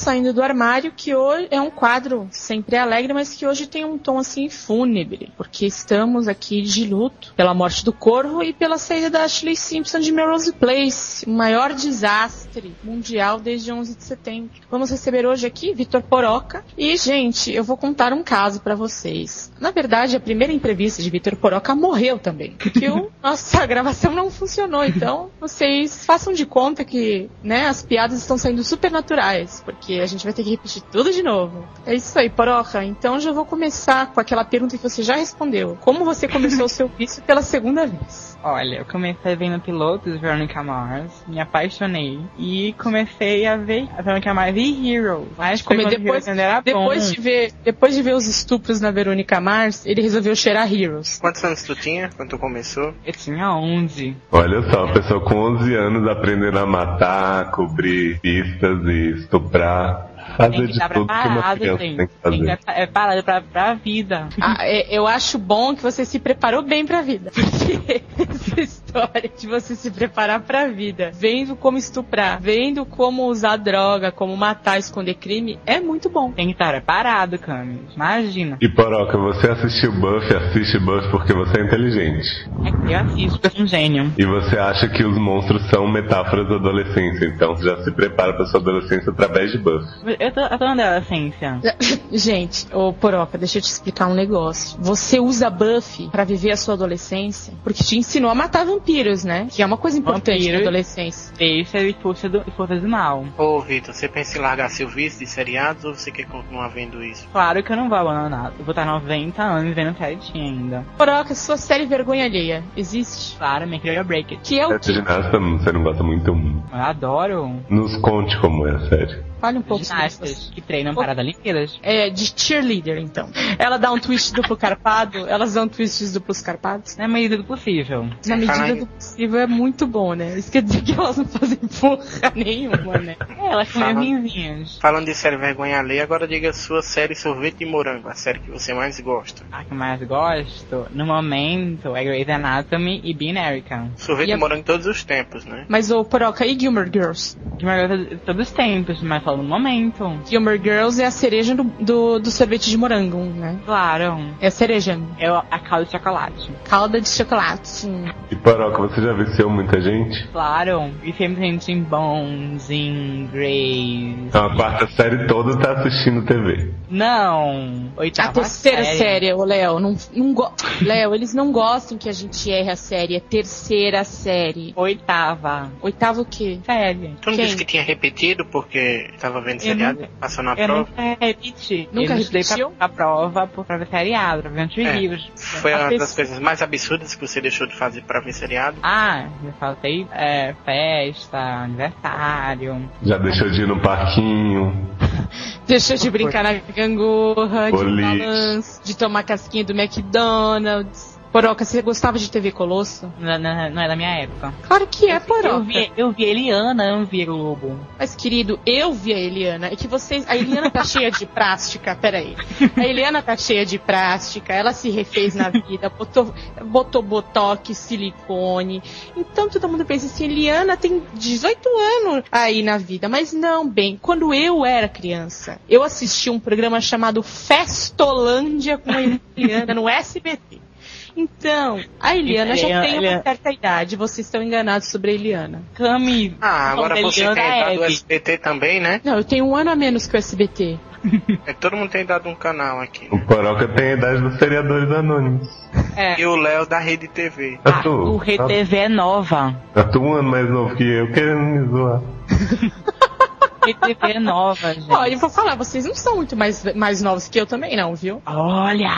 Saindo 0.00 0.32
do 0.32 0.42
Armário, 0.42 0.94
que 0.96 1.14
hoje 1.14 1.48
é 1.50 1.60
um 1.60 1.70
quadro 1.70 2.26
sempre 2.30 2.74
alegre, 2.74 3.12
mas 3.12 3.34
que 3.34 3.46
hoje 3.46 3.66
tem 3.66 3.84
um 3.84 3.98
tom 3.98 4.16
assim 4.16 4.48
fúnebre, 4.48 5.30
porque 5.36 5.66
estamos 5.66 6.26
aqui 6.26 6.62
de 6.62 6.86
luto 6.86 7.34
pela 7.36 7.52
morte 7.52 7.84
do 7.84 7.92
Corvo 7.92 8.42
e 8.42 8.54
pela 8.54 8.78
saída 8.78 9.10
da 9.10 9.24
Ashley 9.24 9.54
Simpson 9.54 10.00
de 10.00 10.10
Melrose 10.10 10.54
Place, 10.54 11.26
o 11.26 11.30
maior 11.30 11.74
desastre 11.74 12.74
mundial 12.82 13.38
desde 13.38 13.70
11 13.70 13.94
de 13.94 14.02
setembro. 14.02 14.50
Vamos 14.70 14.90
receber 14.90 15.26
hoje 15.26 15.46
aqui 15.46 15.74
Vitor 15.74 16.00
Poroca 16.00 16.64
e, 16.78 16.96
gente, 16.96 17.52
eu 17.52 17.62
vou 17.62 17.76
contar 17.76 18.14
um 18.14 18.22
caso 18.22 18.62
para 18.62 18.74
vocês. 18.74 19.52
Na 19.60 19.70
verdade, 19.70 20.16
a 20.16 20.20
primeira 20.20 20.50
entrevista 20.50 21.02
de 21.02 21.10
Vitor 21.10 21.36
Poroca 21.36 21.74
morreu 21.74 22.18
também, 22.18 22.52
porque 22.52 22.88
o, 22.88 23.10
nossa 23.22 23.66
gravação 23.66 24.14
não 24.14 24.30
funcionou, 24.30 24.82
então 24.82 25.30
vocês 25.38 26.06
façam 26.06 26.32
de 26.32 26.46
conta 26.46 26.86
que, 26.86 27.28
né, 27.42 27.66
as 27.66 27.82
piadas 27.82 28.18
estão 28.18 28.38
saindo 28.38 28.64
super 28.64 28.90
naturais, 28.90 29.60
porque 29.62 29.89
a 29.98 30.06
gente 30.06 30.24
vai 30.24 30.32
ter 30.32 30.44
que 30.44 30.50
repetir 30.50 30.82
tudo 30.92 31.10
de 31.10 31.22
novo. 31.22 31.66
É 31.86 31.94
isso 31.94 32.16
aí, 32.18 32.28
Poroca. 32.28 32.84
Então 32.84 33.18
já 33.18 33.32
vou 33.32 33.44
começar 33.44 34.12
com 34.12 34.20
aquela 34.20 34.44
pergunta 34.44 34.76
que 34.76 34.82
você 34.82 35.02
já 35.02 35.16
respondeu. 35.16 35.76
Como 35.80 36.04
você 36.04 36.28
começou 36.28 36.66
o 36.66 36.68
seu 36.68 36.88
vício 36.88 37.22
pela 37.22 37.42
segunda 37.42 37.86
vez? 37.86 38.29
Olha, 38.42 38.76
eu 38.76 38.84
comecei 38.84 39.36
vendo 39.36 39.60
pilotos 39.60 40.12
de 40.12 40.18
Veronica 40.18 40.62
Mars, 40.62 41.24
me 41.28 41.38
apaixonei 41.40 42.18
e 42.38 42.74
comecei 42.78 43.46
a 43.46 43.56
ver 43.56 43.86
a 43.96 44.02
Veronica 44.02 44.32
Mars 44.32 44.54
e 44.56 44.92
Heroes. 44.92 45.28
Mas 45.36 45.62
Como 45.62 45.86
depois, 45.86 46.26
Heroes 46.26 46.64
depois 46.64 47.08
bom. 47.08 47.14
de 47.14 47.20
ver, 47.20 47.52
depois 47.62 47.94
de 47.94 48.02
ver 48.02 48.14
os 48.14 48.26
estupros 48.26 48.80
na 48.80 48.90
Verônica 48.90 49.40
Mars, 49.40 49.84
ele 49.84 50.00
resolveu 50.00 50.34
cheirar 50.34 50.72
Heroes. 50.72 51.18
Quantos 51.18 51.44
anos 51.44 51.62
tu 51.62 51.74
tinha 51.74 52.10
quando 52.16 52.30
tu 52.30 52.38
começou? 52.38 52.94
Eu 53.04 53.12
tinha 53.12 53.54
11. 53.54 54.16
Olha 54.32 54.62
só, 54.70 54.84
uma 54.84 54.92
pessoa 54.94 55.20
com 55.20 55.34
11 55.34 55.74
anos 55.74 56.08
aprendendo 56.08 56.58
a 56.58 56.66
matar, 56.66 57.50
cobrir 57.50 58.20
pistas 58.20 58.84
e 58.84 59.10
estuprar. 59.18 60.08
Tem 60.48 60.50
Fazer 60.52 60.66
que 60.66 60.66
de 60.66 60.72
estar 60.72 60.88
tudo 60.88 61.06
que 61.06 61.12
uma 61.12 61.22
preparado, 61.22 61.58
criança 61.58 61.82
gente. 61.84 61.96
tem 61.96 62.06
que 62.06 62.12
Tem 62.14 62.30
que 62.30 62.38
fazer. 62.38 62.52
estar 62.52 62.72
é 62.72 62.86
parado 62.86 63.22
pra, 63.24 63.40
pra 63.40 63.74
vida. 63.74 64.28
Ah, 64.40 64.56
é- 64.60 64.86
eu 64.90 65.06
acho 65.06 65.38
bom 65.38 65.74
que 65.74 65.82
você 65.82 66.04
se 66.04 66.18
preparou 66.18 66.62
bem 66.62 66.86
pra 66.86 67.02
vida. 67.02 67.30
Porque 67.34 68.02
esses 68.32 68.80
história 68.90 69.30
de 69.36 69.46
você 69.46 69.76
se 69.76 69.90
preparar 69.90 70.40
pra 70.40 70.66
vida, 70.66 71.12
vendo 71.14 71.54
como 71.54 71.78
estuprar, 71.78 72.40
vendo 72.40 72.84
como 72.84 73.26
usar 73.26 73.56
droga, 73.56 74.10
como 74.10 74.36
matar, 74.36 74.78
esconder 74.78 75.14
crime, 75.14 75.58
é 75.64 75.80
muito 75.80 76.10
bom. 76.10 76.32
Tem 76.32 76.46
que 76.46 76.52
estar 76.52 76.70
preparado, 76.70 77.38
Cami. 77.38 77.80
Imagina. 77.94 78.58
E 78.60 78.68
Poroca, 78.68 79.16
você 79.16 79.48
assistiu 79.48 79.92
Buffy, 79.92 80.36
assiste 80.36 80.78
Buffy 80.80 81.10
porque 81.10 81.32
você 81.32 81.60
é 81.60 81.64
inteligente. 81.64 82.28
É 82.64 82.72
que 82.72 82.92
eu 82.92 82.98
assisto, 82.98 83.38
porque 83.38 83.46
eu 83.46 83.50
sou 83.50 83.62
um 83.62 83.66
gênio. 83.66 84.12
E 84.18 84.26
você 84.26 84.58
acha 84.58 84.88
que 84.88 85.04
os 85.04 85.16
monstros 85.16 85.62
são 85.70 85.86
metáforas 85.86 86.48
da 86.48 86.56
adolescência, 86.56 87.26
então 87.26 87.54
você 87.54 87.64
já 87.64 87.82
se 87.84 87.92
prepara 87.92 88.34
pra 88.34 88.46
sua 88.46 88.60
adolescência 88.60 89.10
através 89.10 89.52
de 89.52 89.58
Buffy. 89.58 90.16
Eu 90.18 90.32
tô, 90.32 90.40
eu 90.40 90.58
tô 90.58 90.74
na 90.74 90.96
adolescência. 90.96 91.60
Gente, 92.12 92.66
ô 92.74 92.92
Poroca, 92.92 93.38
deixa 93.38 93.58
eu 93.58 93.62
te 93.62 93.68
explicar 93.68 94.08
um 94.08 94.14
negócio. 94.14 94.78
Você 94.80 95.20
usa 95.20 95.48
Buffy 95.48 96.08
pra 96.08 96.24
viver 96.24 96.50
a 96.50 96.56
sua 96.56 96.74
adolescência 96.74 97.54
porque 97.62 97.84
te 97.84 97.96
ensinou 97.96 98.30
a 98.30 98.34
matar 98.34 98.64
vampiros, 98.64 98.79
né? 99.24 99.46
Que 99.50 99.62
é 99.62 99.66
uma 99.66 99.76
coisa 99.76 99.98
importante 99.98 100.38
na 100.38 100.44
Vampiros. 100.44 100.60
adolescência. 100.60 101.34
Esse 101.38 101.76
é 101.76 101.92
força 101.94 102.28
do, 102.28 102.42
força 102.52 102.76
do 102.76 102.88
mal. 102.88 103.24
Ô, 103.38 103.60
Vitor, 103.60 103.94
você 103.94 104.08
pensa 104.08 104.38
em 104.38 104.40
largar 104.40 104.68
seu 104.70 104.88
vício 104.88 105.18
de 105.20 105.26
seriados 105.26 105.84
ou 105.84 105.94
você 105.94 106.10
quer 106.10 106.26
continuar 106.26 106.68
vendo 106.68 107.02
isso? 107.02 107.26
Claro 107.32 107.62
que 107.62 107.72
eu 107.72 107.76
não 107.76 107.88
vou 107.88 107.98
abandonar. 107.98 108.52
Eu 108.58 108.64
vou 108.64 108.72
estar 108.72 108.84
90 108.86 109.42
anos 109.42 109.74
vendo 109.74 109.96
certinho 109.96 110.44
ainda. 110.44 110.84
Poroca, 110.96 111.34
sua 111.34 111.56
série 111.56 111.86
vergonha 111.86 112.24
alheia 112.24 112.62
existe? 112.76 113.36
Claro, 113.36 113.66
minha 113.66 113.80
querida 113.80 114.04
Break 114.04 114.34
It. 114.34 114.48
Que 114.48 114.60
é 114.60 114.66
o 114.66 114.72
É 114.72 114.78
que? 114.78 114.92
você 114.92 115.72
não 115.72 115.82
gosta 115.82 116.02
muito? 116.02 116.30
Eu 116.30 116.62
adoro 116.72 117.60
Nos 117.68 117.96
conte 117.98 118.38
como 118.40 118.66
é 118.66 118.74
a 118.74 118.80
série. 118.88 119.29
Fale 119.40 119.58
um 119.58 119.62
pouco 119.62 119.84
sobre 119.84 120.06
isso. 120.06 120.18
ginastas 120.18 120.50
que 120.54 120.60
treinam 120.60 120.94
para 120.94 121.12
Olimpíadas. 121.20 121.78
É, 121.82 122.10
de 122.10 122.32
cheerleader, 122.36 122.98
então. 122.98 123.28
Ela 123.58 123.76
dá 123.78 123.90
um 123.92 123.98
twist 123.98 124.32
duplo 124.34 124.56
carpado, 124.56 125.26
elas 125.28 125.54
dão 125.54 125.68
twists 125.68 126.12
duplos 126.12 126.40
carpados. 126.42 126.96
Na 126.96 127.08
medida 127.08 127.36
do 127.36 127.44
possível. 127.44 128.08
Na 128.26 128.36
medida 128.36 128.74
do 128.76 128.86
possível 128.86 129.40
é 129.40 129.46
muito 129.46 129.86
bom, 129.86 130.14
né? 130.14 130.38
Isso 130.38 130.50
quer 130.52 130.62
dizer 130.62 130.82
que 130.82 130.92
elas 130.92 131.16
não 131.16 131.24
fazem 131.26 131.58
porra 131.80 132.04
nenhuma, 132.34 132.98
né? 132.98 133.16
É, 133.38 133.46
elas 133.46 133.68
são 133.68 134.00
vinzinhas. 134.00 134.78
Falando 134.78 135.06
de 135.06 135.14
série 135.14 135.36
vergonha 135.36 135.78
alheia, 135.78 136.02
agora 136.02 136.26
diga 136.26 136.50
a 136.50 136.52
sua 136.52 136.82
série 136.82 137.14
Sorvete 137.14 137.58
de 137.58 137.66
Morango, 137.66 138.08
a 138.08 138.14
série 138.14 138.38
que 138.40 138.50
você 138.50 138.72
mais 138.74 138.98
gosta. 139.00 139.42
A 139.52 139.64
que 139.64 139.72
eu 139.72 139.76
mais 139.76 140.02
gosto, 140.02 140.86
no 140.92 141.06
momento, 141.06 141.94
é 141.96 142.04
Grey's 142.04 142.28
Anatomy 142.28 143.00
e 143.04 143.14
Bean 143.14 143.34
Erica. 143.40 143.90
Sorvete 143.96 144.28
E 144.28 144.32
a- 144.32 144.34
de 144.36 144.40
Morango 144.40 144.60
em 144.60 144.64
todos 144.64 144.86
os 144.86 145.02
tempos, 145.04 145.44
né? 145.44 145.64
Mas 145.68 145.90
o 145.90 146.04
Poroca 146.04 146.44
e 146.46 146.58
Gilmore 146.58 146.90
Girls? 146.92 147.36
Mais 147.62 147.88
gosto 147.88 148.04
de 148.10 148.16
todos 148.18 148.48
os 148.48 148.52
tempos, 148.54 149.02
mas 149.02 149.22
no 149.36 149.42
momento. 149.44 150.18
Gilmore 150.26 150.60
Girls 150.62 151.00
é 151.00 151.06
a 151.06 151.10
cereja 151.10 151.54
do, 151.54 151.64
do, 151.64 152.18
do 152.18 152.30
sorvete 152.30 152.70
de 152.70 152.76
morango, 152.76 153.18
né? 153.18 153.58
Claro. 153.64 154.18
É 154.40 154.48
a 154.48 154.50
cereja. 154.50 154.98
É 155.18 155.28
a 155.28 155.58
calda 155.58 155.84
de 155.86 155.92
chocolate. 155.92 156.50
Calda 156.64 157.00
de 157.00 157.08
chocolate. 157.08 157.88
E 158.30 158.36
Poroca, 158.36 158.82
você 158.82 159.02
já 159.02 159.12
viciou 159.12 159.50
muita 159.50 159.80
gente? 159.80 160.28
Claro. 160.28 160.90
E 161.02 161.12
sempre 161.12 161.42
gente 161.42 161.72
em 161.72 161.82
Bones, 161.82 162.70
em 162.70 163.28
Grey's. 163.32 164.16
Então 164.28 164.46
a 164.46 164.56
quarta 164.56 164.86
série 164.88 165.26
toda 165.26 165.56
tá 165.58 165.72
assistindo 165.72 166.24
TV. 166.24 166.72
Não. 166.88 167.90
Oitava 167.96 168.30
A 168.30 168.32
terceira 168.32 168.84
série, 168.84 169.32
ô 169.32 169.44
Léo, 169.44 169.78
não, 169.78 169.96
não 170.14 170.34
go... 170.34 170.52
Léo, 170.82 171.14
eles 171.14 171.34
não 171.34 171.52
gostam 171.52 171.96
que 171.96 172.08
a 172.08 172.12
gente 172.12 172.50
erre 172.50 172.70
a 172.70 172.76
série. 172.76 173.16
É 173.16 173.20
terceira 173.20 174.04
série. 174.04 174.72
Oitava 174.76 175.70
Oitavo 175.82 176.22
o 176.22 176.24
quê? 176.24 176.58
série. 176.64 177.16
Tu 177.20 177.30
não 177.30 177.36
Quem? 177.36 177.44
disse 177.44 177.56
que 177.56 177.64
tinha 177.64 177.82
repetido 177.82 178.44
porque 178.44 179.10
tava 179.20 179.40
vendo 179.40 179.60
seriado? 179.60 180.00
nunca- 180.00 180.12
Passou 180.20 180.42
na 180.44 180.52
Eu 180.52 180.66
prova? 180.66 180.80
nunca 180.90 181.02
repeti. 181.20 181.88
Nunca 181.92 182.14
estudei 182.16 182.42
pra, 182.44 182.70
pra 182.70 182.88
prova 182.88 183.46
por 183.46 183.64
pra 183.64 183.76
ver 183.76 183.86
seriado, 183.88 184.42
pra 184.42 184.50
ver 184.50 184.66
uns 184.66 184.78
É. 184.78 184.82
reviews. 184.82 185.30
Foi 185.36 185.72
A 185.72 185.78
uma 185.88 185.98
das 185.98 186.14
coisas 186.14 186.38
mais 186.38 186.60
absurdas 186.62 187.14
que 187.14 187.26
você 187.26 187.40
deixou 187.40 187.66
de 187.66 187.76
fazer 187.76 188.02
pra 188.02 188.20
ver 188.20 188.32
seriado? 188.32 188.78
Ah, 188.82 189.26
eu 189.44 189.52
faltei 189.60 190.06
é, 190.12 190.54
festa, 190.64 191.38
aniversário. 191.38 192.90
Já 193.02 193.18
deixou 193.18 193.50
de 193.50 193.62
ir 193.62 193.68
no 193.68 193.80
parquinho. 193.80 194.88
Deixou 195.66 195.96
de 195.96 196.10
brincar 196.10 196.42
na 196.42 196.54
gangorra, 196.74 197.70
de 197.70 198.00
balanço, 198.02 198.80
de 198.82 198.96
tomar 198.96 199.22
casquinha 199.22 199.62
do 199.64 199.72
McDonald's. 199.72 201.19
Poroca, 201.32 201.64
você 201.64 201.80
gostava 201.80 202.18
de 202.18 202.28
TV 202.28 202.50
Colosso? 202.50 203.12
Não, 203.18 203.82
é 203.82 203.88
da 203.88 203.94
minha 203.94 204.22
época. 204.22 204.52
Claro 204.66 204.86
que 204.88 205.08
é, 205.08 205.16
Eu 205.16 205.20
Poroca. 205.20 205.66
eu 205.96 206.12
vi 206.12 206.24
Eliana, 206.24 206.84
eu 206.84 206.98
não 206.98 207.04
vi 207.06 207.24
Globo. 207.24 207.78
Mas, 207.96 208.16
querido, 208.16 208.58
eu 208.66 208.92
vi 208.92 209.12
a 209.12 209.18
Eliana. 209.18 209.68
É 209.68 209.76
que 209.76 209.86
vocês. 209.86 210.28
A 210.28 210.36
Eliana 210.36 210.70
tá 210.70 210.82
cheia 210.82 211.10
de 211.10 211.26
plástica. 211.26 211.94
Peraí. 211.94 212.34
A 212.76 212.84
Eliana 212.84 213.22
tá 213.22 213.36
cheia 213.36 213.64
de 213.64 213.78
plástica. 213.78 214.52
Ela 214.52 214.72
se 214.72 214.90
refez 214.90 215.36
na 215.36 215.50
vida. 215.50 215.88
Botou, 215.88 216.34
botou 216.64 217.02
botox, 217.02 217.76
silicone. 217.76 218.82
Então 219.16 219.48
todo 219.48 219.68
mundo 219.68 219.84
pensa 219.84 220.06
assim: 220.06 220.24
Eliana 220.24 220.76
tem 220.76 221.00
18 221.14 221.68
anos 221.68 222.24
aí 222.32 222.62
na 222.62 222.76
vida. 222.76 223.08
Mas 223.08 223.32
não, 223.32 223.68
bem. 223.68 223.96
Quando 224.02 224.34
eu 224.34 224.64
era 224.64 224.88
criança, 224.88 225.60
eu 225.68 225.84
assisti 225.84 226.28
um 226.28 226.40
programa 226.40 226.80
chamado 226.80 227.22
Festolândia 227.22 228.78
com 228.78 228.90
a 228.90 229.00
Eliana 229.36 229.74
no 229.74 229.88
SBT. 229.88 230.69
Então, 231.16 231.80
a 232.00 232.16
Eliana 232.16 232.56
já 232.56 232.66
Eliana- 232.68 232.86
tem 232.86 232.98
uma 233.16 233.22
certa 233.22 233.50
idade. 233.52 233.96
Vocês 233.96 234.26
estão 234.26 234.42
enganados 234.42 234.88
sobre 234.88 235.10
a 235.10 235.14
Eliana. 235.14 235.62
Cami. 235.74 236.36
Ah, 236.40 236.72
agora 236.72 237.00
você 237.00 237.20
Eliana 237.20 237.34
tem 237.34 237.44
a 237.50 237.58
idade 237.58 237.76
do. 237.78 237.84
SBT 237.84 238.38
também, 238.38 238.80
né? 238.80 239.00
Não, 239.04 239.16
eu 239.16 239.24
tenho 239.24 239.44
um 239.46 239.54
ano 239.56 239.70
a 239.70 239.76
menos 239.76 240.06
que 240.06 240.16
o 240.16 240.18
SBT. 240.18 240.78
É, 241.46 241.54
todo 241.54 241.76
mundo 241.76 241.88
tem 241.90 242.04
dado 242.04 242.28
um 242.28 242.34
canal 242.34 242.78
aqui. 242.78 243.08
O 243.10 243.18
Poroca 243.20 243.66
tem 243.68 243.92
a 243.92 243.92
idade 243.94 244.20
dos 244.20 244.38
seriadores 244.38 244.90
anônimos. 244.92 245.48
É. 245.96 246.20
E 246.20 246.26
o 246.26 246.36
Léo 246.36 246.66
da 246.66 246.78
Rede 246.78 247.08
TV. 247.08 247.58
Ah, 247.64 247.70
A 247.78 247.82
tu, 247.82 247.88
o 247.90 248.16
RedeTV 248.18 248.76
é 248.76 248.88
nova. 248.90 249.56
a 249.74 249.82
tu 249.82 249.98
um 250.02 250.12
ano 250.12 250.28
mais 250.30 250.48
novo 250.50 250.76
que 250.76 250.84
eu, 250.84 251.10
querendo 251.10 251.40
me 251.40 251.68
zoar. 251.68 252.02
RedeTV 253.64 254.12
é 254.12 254.20
nova, 254.20 254.74
gente. 254.74 254.90
Ó, 254.90 255.04
eu 255.06 255.18
vou 255.18 255.30
falar, 255.30 255.54
vocês 255.56 255.86
não 255.86 255.94
são 255.94 256.16
muito 256.16 256.36
mais, 256.36 256.62
mais 256.74 257.00
novos 257.02 257.28
que 257.28 257.40
eu 257.40 257.46
também, 257.46 257.76
não, 257.76 257.94
viu? 257.94 258.20
Olha! 258.26 258.90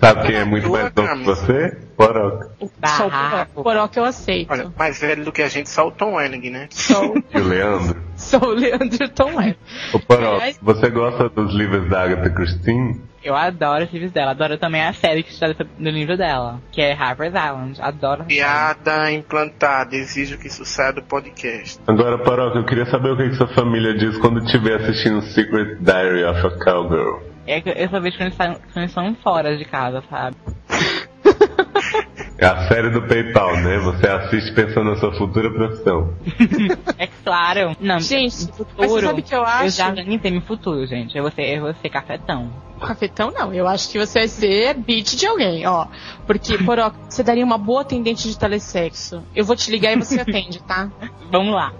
Sabe 0.00 0.26
quem 0.26 0.36
é 0.36 0.44
muito 0.44 0.68
mais 0.70 0.92
novo 0.94 1.16
que 1.18 1.24
você? 1.24 1.76
Poroca. 1.96 2.50
Só 2.84 3.06
o 3.06 3.88
que 3.88 3.98
eu 3.98 4.04
aceito. 4.04 4.52
Olha, 4.52 4.72
mais 4.78 5.00
velho 5.00 5.24
do 5.24 5.32
que 5.32 5.42
a 5.42 5.48
gente, 5.48 5.70
só 5.70 5.88
o 5.88 5.90
Tom 5.90 6.14
Welling, 6.14 6.50
né? 6.50 6.68
Sou, 6.70 7.14
E 7.34 7.38
o 7.40 7.44
Leandro. 7.44 8.02
sou 8.16 8.44
o 8.44 8.52
Leandro 8.54 9.08
Tom 9.10 9.40
é. 9.40 9.56
Ô 9.92 9.98
Poroca, 9.98 10.34
Aliás- 10.36 10.58
você 10.60 10.90
gosta 10.90 11.28
dos 11.28 11.54
livros 11.54 11.88
da 11.88 12.02
Agatha 12.02 12.30
Christie? 12.30 13.00
Eu 13.24 13.34
adoro 13.34 13.84
os 13.84 13.92
livros 13.92 14.12
dela. 14.12 14.30
Adoro 14.30 14.56
também 14.56 14.82
a 14.86 14.92
série 14.92 15.24
que 15.24 15.32
está 15.32 15.48
no 15.78 15.90
livro 15.90 16.16
dela, 16.16 16.60
que 16.70 16.80
é 16.80 16.92
Harper's 16.92 17.34
Island. 17.34 17.80
Adoro. 17.82 18.24
Piada 18.24 19.10
implantada, 19.10 19.96
exijo 19.96 20.38
que 20.38 20.46
isso 20.46 20.64
saia 20.64 20.92
do 20.92 21.02
podcast. 21.02 21.80
Agora, 21.88 22.18
Poroca, 22.18 22.58
eu 22.58 22.64
queria 22.64 22.86
saber 22.86 23.10
o 23.10 23.16
que, 23.16 23.30
que 23.30 23.34
sua 23.34 23.48
família 23.48 23.94
diz 23.96 24.16
quando 24.18 24.38
estiver 24.44 24.76
assistindo 24.80 25.22
Secret 25.22 25.76
Diary 25.80 26.24
of 26.24 26.46
a 26.46 26.50
Cowgirl. 26.64 27.18
É 27.46 27.60
que 27.60 27.88
só 27.88 28.00
vejo 28.00 28.16
quando 28.16 28.28
eles, 28.28 28.34
estão, 28.34 28.54
quando 28.72 29.04
eles 29.06 29.18
fora 29.22 29.56
de 29.56 29.64
casa, 29.64 30.02
sabe? 30.10 30.36
É 32.38 32.44
a 32.44 32.68
série 32.68 32.90
do 32.90 33.00
PayPal, 33.02 33.56
né? 33.56 33.78
Você 33.78 34.06
assiste 34.06 34.52
pensando 34.52 34.90
na 34.90 34.96
sua 34.96 35.12
futura 35.16 35.50
profissão. 35.50 36.14
É 36.98 37.06
claro. 37.06 37.76
Não, 37.80 37.98
Gente, 37.98 38.46
no 38.46 38.52
futuro, 38.52 38.74
mas 38.78 38.90
você 38.90 39.06
sabe 39.06 39.20
o 39.20 39.24
que 39.24 39.34
eu 39.34 39.44
acho? 39.44 39.64
Eu 39.64 39.70
já 39.70 39.88
organizei 39.88 40.30
meu 40.30 40.40
futuro, 40.42 40.86
gente. 40.86 41.16
Eu 41.16 41.22
vou 41.22 41.32
ser, 41.32 41.56
eu 41.56 41.62
vou 41.62 41.74
ser 41.74 41.88
cafetão. 41.88 42.52
Cafetão 42.80 43.30
não, 43.30 43.52
eu 43.52 43.66
acho 43.66 43.90
que 43.90 43.98
você 43.98 44.20
vai 44.20 44.28
ser 44.28 44.74
beat 44.74 45.16
de 45.16 45.26
alguém, 45.26 45.66
ó. 45.66 45.86
Porque, 46.26 46.58
Poró, 46.64 46.92
você 47.08 47.22
daria 47.22 47.44
uma 47.44 47.58
boa 47.58 47.82
atendente 47.82 48.28
de 48.28 48.38
telesexo. 48.38 49.22
Eu 49.34 49.44
vou 49.44 49.56
te 49.56 49.70
ligar 49.70 49.92
e 49.92 49.96
você 49.96 50.20
atende, 50.20 50.62
tá? 50.62 50.90
Vamos 51.30 51.54
lá. 51.54 51.72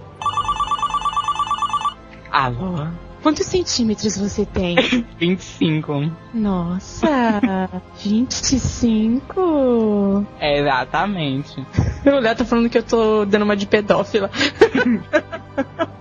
Alô? 2.31 2.87
Quantos 3.21 3.45
centímetros 3.45 4.17
você 4.17 4.45
tem? 4.45 4.75
25. 5.19 6.11
Nossa, 6.33 7.69
25? 8.03 10.25
É, 10.39 10.59
exatamente. 10.59 11.65
O 12.05 12.19
Léo 12.19 12.35
tá 12.35 12.45
falando 12.45 12.69
que 12.69 12.77
eu 12.77 12.83
tô 12.83 13.25
dando 13.25 13.43
uma 13.43 13.55
de 13.55 13.65
pedófila. 13.65 14.29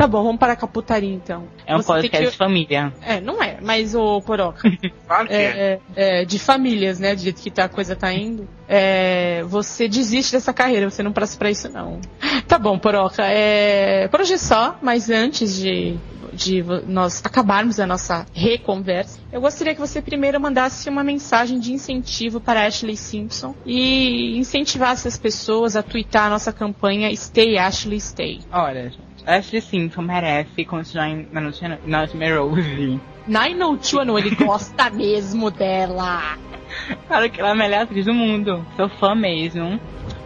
tá 0.00 0.06
bom, 0.06 0.22
vamos 0.24 0.38
parar 0.40 0.56
com 0.56 0.64
a 0.64 0.68
putaria 0.68 1.12
então. 1.12 1.44
É 1.66 1.74
um 1.76 1.82
Você 1.82 1.86
podcast 1.88 2.24
que- 2.24 2.30
de 2.30 2.36
família. 2.38 2.90
É, 3.02 3.20
não 3.20 3.42
é, 3.42 3.58
mas 3.60 3.94
o 3.94 4.22
Poroca. 4.22 4.62
Claro 5.06 5.28
que 5.28 5.34
é. 5.34 5.78
é, 5.96 6.20
é, 6.20 6.24
de 6.24 6.38
famílias, 6.38 6.98
né? 6.98 7.14
Do 7.14 7.20
jeito 7.20 7.42
que 7.42 7.50
tá, 7.50 7.64
a 7.64 7.68
coisa 7.68 7.94
tá 7.94 8.10
indo. 8.12 8.48
É, 8.66 9.42
você 9.42 9.88
desiste 9.88 10.32
dessa 10.32 10.54
carreira, 10.54 10.88
você 10.88 11.02
não 11.02 11.12
passa 11.12 11.36
pra 11.36 11.50
isso, 11.50 11.68
não. 11.68 12.00
Tá 12.48 12.58
bom, 12.58 12.78
Poroca. 12.78 13.22
É, 13.26 14.08
por 14.08 14.22
hoje 14.22 14.34
é 14.34 14.38
só, 14.38 14.76
mas 14.82 15.08
antes 15.08 15.54
de, 15.54 15.96
de 16.32 16.64
nós 16.86 17.22
acabarmos 17.24 17.78
a 17.78 17.86
nossa 17.86 18.26
reconversa, 18.34 19.20
eu 19.32 19.40
gostaria 19.40 19.72
que 19.74 19.80
você 19.80 20.02
primeiro 20.02 20.40
mandasse 20.40 20.88
uma 20.88 21.04
mensagem 21.04 21.60
de 21.60 21.72
incentivo 21.72 22.40
para 22.40 22.66
Ashley 22.66 22.96
Simpson 22.96 23.54
e 23.64 24.36
incentivasse 24.36 25.06
as 25.06 25.16
pessoas 25.16 25.76
a 25.76 25.82
twittar 25.82 26.26
a 26.26 26.30
nossa 26.30 26.52
campanha 26.52 27.14
Stay 27.14 27.56
Ashley 27.56 28.00
Stay. 28.00 28.40
Olha. 28.50 28.92
Ashley 29.26 29.60
Simpson 29.60 30.02
merece 30.02 30.64
continuar 30.64 31.08
em 31.08 31.28
Nightmare 31.32 31.78
Nightmare 31.86 32.38
Rose. 32.38 33.00
902, 33.26 34.06
não, 34.06 34.18
ele 34.18 34.34
gosta 34.34 34.88
mesmo 34.90 35.50
dela. 35.50 36.36
Claro 37.06 37.30
que 37.30 37.40
ela 37.40 37.50
é 37.50 37.52
a 37.52 37.54
melhor 37.56 37.82
atriz 37.82 38.04
do 38.06 38.14
mundo. 38.14 38.64
Sou 38.76 38.88
fã 38.88 39.14
mesmo. 39.14 39.78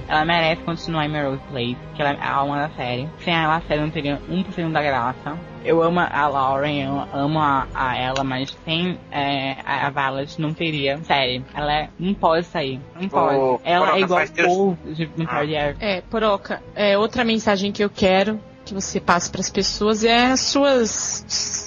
ela 0.06 0.24
merece 0.24 0.62
continuar 0.62 1.06
em 1.06 1.08
Melrose 1.08 1.40
Place, 1.50 1.76
que 1.94 2.02
ela 2.02 2.12
é 2.12 2.18
a 2.20 2.30
alma 2.34 2.56
da 2.56 2.68
série. 2.70 3.08
Sem 3.20 3.34
ela, 3.34 3.56
a 3.56 3.60
série 3.62 3.80
não 3.80 3.90
teria 3.90 4.20
1% 4.30 4.70
da 4.72 4.82
graça. 4.82 5.36
Eu 5.64 5.82
amo 5.82 5.98
a 6.00 6.26
Lauren, 6.28 6.82
eu 6.84 7.08
amo 7.18 7.38
a, 7.38 7.66
a 7.74 7.96
ela, 7.96 8.22
mas 8.22 8.54
sem 8.66 8.98
é, 9.10 9.56
a 9.64 9.88
Violet 9.88 10.38
não 10.38 10.52
teria 10.52 10.98
série. 11.04 11.42
Ela 11.54 11.72
é, 11.72 11.88
não 11.98 12.12
pode 12.12 12.44
sair, 12.46 12.78
não 13.00 13.08
pode. 13.08 13.36
Ô, 13.38 13.60
ela 13.64 13.96
é 13.96 14.00
igual 14.00 14.18
faz 14.18 14.30
o 14.30 14.34
Deus- 14.34 14.46
Paul 14.46 14.78
de 14.84 15.08
Ah. 15.26 15.74
É, 15.80 16.02
Poroca, 16.02 16.62
é, 16.74 16.98
outra 16.98 17.24
mensagem 17.24 17.72
que 17.72 17.82
eu 17.82 17.88
quero 17.88 18.38
que 18.64 18.74
você 18.74 19.00
passe 19.00 19.30
para 19.30 19.40
as 19.40 19.50
pessoas 19.50 20.04
é 20.04 20.26
as 20.26 20.40
suas 20.40 21.24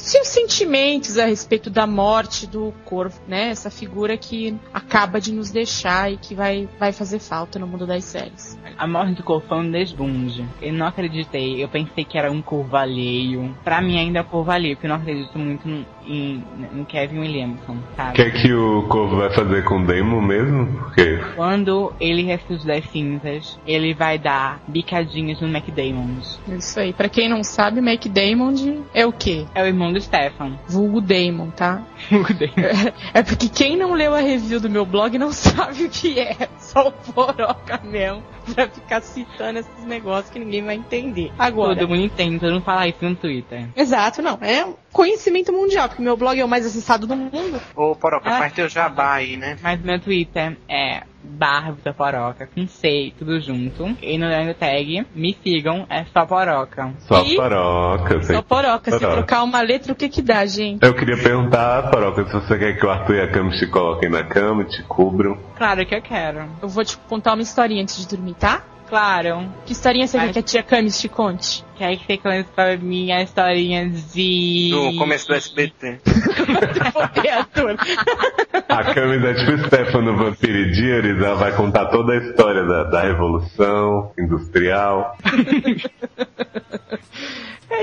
seus 0.07 0.27
sentimentos 0.27 1.17
a 1.17 1.25
respeito 1.25 1.69
da 1.69 1.85
morte 1.85 2.47
do 2.47 2.73
corvo, 2.85 3.19
né? 3.27 3.49
Essa 3.49 3.69
figura 3.69 4.17
que 4.17 4.57
acaba 4.73 5.19
de 5.19 5.33
nos 5.33 5.51
deixar 5.51 6.11
e 6.11 6.17
que 6.17 6.33
vai, 6.33 6.67
vai 6.79 6.93
fazer 6.93 7.19
falta 7.19 7.59
no 7.59 7.67
mundo 7.67 7.85
das 7.85 8.05
séries. 8.05 8.57
A 8.77 8.87
morte 8.87 9.15
do 9.15 9.23
corvo 9.23 9.45
foi 9.47 9.57
um 9.57 9.69
desbunde. 9.69 10.47
Eu 10.61 10.73
não 10.73 10.87
acreditei. 10.87 11.61
Eu 11.61 11.67
pensei 11.67 12.05
que 12.05 12.17
era 12.17 12.31
um 12.31 12.41
corvo 12.41 12.75
alheio. 12.77 13.55
Pra 13.63 13.81
mim 13.81 13.97
ainda 13.99 14.19
é 14.19 14.21
um 14.21 14.25
corvo 14.25 14.49
alheio, 14.49 14.75
porque 14.75 14.87
eu 14.87 14.89
não 14.89 14.97
acredito 14.97 15.37
muito 15.37 15.67
no, 15.67 15.85
em, 16.08 16.43
no 16.74 16.86
Kevin 16.86 17.20
Williamson, 17.20 17.74
O 17.74 17.95
sabe? 17.95 18.14
que 18.14 18.22
é 18.22 18.30
que 18.32 18.53
o 18.53 18.84
Corvo 18.88 19.18
vai 19.18 19.30
fazer 19.32 19.64
com 19.64 19.80
o 19.82 19.86
Damon 19.86 20.22
mesmo? 20.22 20.66
Porque 20.80 21.20
Quando 21.36 21.93
ele 21.99 22.24
ressurge 22.24 22.66
das 22.66 22.86
cinzas, 22.89 23.60
ele 23.68 23.93
vai 23.93 24.18
dar 24.18 24.60
bicadinhas 24.68 25.39
no 25.41 25.47
McDamons. 25.47 26.39
Isso 26.47 26.80
aí. 26.80 26.93
Pra 26.93 27.10
quem 27.10 27.28
não 27.30 27.43
sabe, 27.43 27.82
Mac 27.82 28.05
Damon 28.08 28.53
é 28.93 29.05
o 29.05 29.12
quê? 29.12 29.45
É 29.53 29.64
o 29.64 29.66
irmão 29.68 29.91
do 29.91 29.99
Stefan. 30.01 30.58
Vulgo 30.68 31.01
Damon, 31.01 31.49
tá? 31.51 31.82
É 33.14 33.24
porque 33.24 33.49
quem 33.49 33.76
não 33.78 33.93
leu 33.93 34.14
a 34.14 34.20
review 34.20 34.60
do 34.60 34.70
meu 34.70 34.86
blog 34.86 35.18
não 35.18 35.32
sabe 35.34 35.84
o 35.86 35.89
que 35.89 36.20
é. 36.20 36.36
Só 36.58 36.88
o 36.89 36.91
Poroca 36.91 37.80
mesmo. 37.84 38.24
Pra 38.55 38.67
ficar 38.69 39.01
citando 39.01 39.59
esses 39.59 39.83
negócios 39.85 40.29
que 40.31 40.39
ninguém 40.39 40.63
vai 40.63 40.75
entender. 40.75 41.31
Agora. 41.37 41.75
Todo 41.75 41.89
mundo 41.89 42.03
entende, 42.05 42.39
todo 42.39 42.53
mundo 42.53 42.63
fala 42.63 42.87
isso 42.87 43.03
no 43.03 43.15
Twitter. 43.15 43.67
Exato, 43.75 44.21
não. 44.21 44.37
É 44.41 44.65
um 44.65 44.75
conhecimento 44.91 45.51
mundial, 45.51 45.87
porque 45.89 46.01
meu 46.01 46.15
blog 46.17 46.39
é 46.39 46.45
o 46.45 46.47
mais 46.47 46.65
acessado 46.65 47.05
do 47.05 47.15
mundo. 47.15 47.61
Ô, 47.75 47.95
Poroca, 47.95 48.29
Ah. 48.29 48.39
faz 48.39 48.53
teu 48.53 48.69
jabá 48.69 49.13
aí, 49.15 49.37
né? 49.37 49.57
Mas 49.61 49.81
meu 49.81 49.99
Twitter 49.99 50.57
é 50.69 51.03
barra 51.24 51.72
Vitor 51.72 51.93
Poroca, 51.93 52.47
com 52.47 52.68
C, 52.68 53.13
tudo 53.18 53.39
junto. 53.39 53.97
E 54.01 54.18
no 54.18 54.28
Leandro 54.28 54.53
Tag, 54.53 55.05
me 55.13 55.38
sigam, 55.43 55.86
é 55.89 56.05
só 56.05 56.26
Poroca. 56.26 56.93
só 56.99 57.24
E- 57.24 57.36
paroca. 57.36 58.24
Só 58.24 58.41
Poroca. 58.41 58.91
Se 58.91 58.99
trocar 58.99 59.43
uma 59.43 59.61
letra, 59.61 59.91
o 59.91 59.95
que 59.95 60.09
que 60.09 60.22
dá, 60.22 60.45
gente? 60.45 60.84
Eu 60.84 60.93
queria 60.93 61.18
perguntar, 61.18 61.89
Paroca, 61.89 62.26
se 62.26 62.34
você 62.34 62.57
quer 62.57 62.78
que 62.78 62.86
o 62.86 62.89
Arthur 62.89 63.15
e 63.15 63.22
a 63.22 63.28
Cami 63.32 63.51
te 63.57 63.68
coloquem 63.68 64.09
na 64.09 64.24
cama 64.24 64.63
te 64.63 64.82
cubram. 64.84 65.38
Claro 65.55 65.86
que 65.86 65.95
eu 65.95 66.01
quero. 66.01 66.45
Eu 66.61 66.70
vou 66.70 66.84
te 66.84 66.97
contar 67.09 67.34
uma 67.34 67.41
historinha 67.41 67.82
antes 67.82 67.97
de 67.97 68.07
dormir, 68.15 68.36
tá? 68.36 68.61
Claro. 68.88 69.51
Que 69.65 69.73
historinha 69.73 70.07
você 70.07 70.17
quer 70.17 70.33
que 70.33 70.39
a 70.39 70.43
tia 70.43 70.63
Camis 70.63 70.99
te 70.99 71.09
conte? 71.09 71.63
Quer 71.77 71.97
que 71.97 72.05
você 72.05 72.17
conheça 72.17 72.49
pra 72.55 72.77
mim 72.77 73.11
a 73.11 73.21
historinha 73.21 73.89
de... 73.89 74.69
Do 74.71 74.97
começo 74.97 75.27
do 75.27 75.35
SBT. 75.35 75.88
É. 75.88 75.97
A 78.69 78.93
Cami 78.93 79.25
é 79.25 79.33
tipo 79.33 79.57
Stefano 79.65 80.15
Vampire 80.15 80.71
Diaries, 80.71 81.21
ela 81.21 81.35
vai 81.35 81.53
contar 81.55 81.88
toda 81.88 82.13
a 82.13 82.17
história 82.17 82.63
da, 82.63 82.83
da 82.83 83.01
Revolução 83.01 84.11
Industrial. 84.17 85.17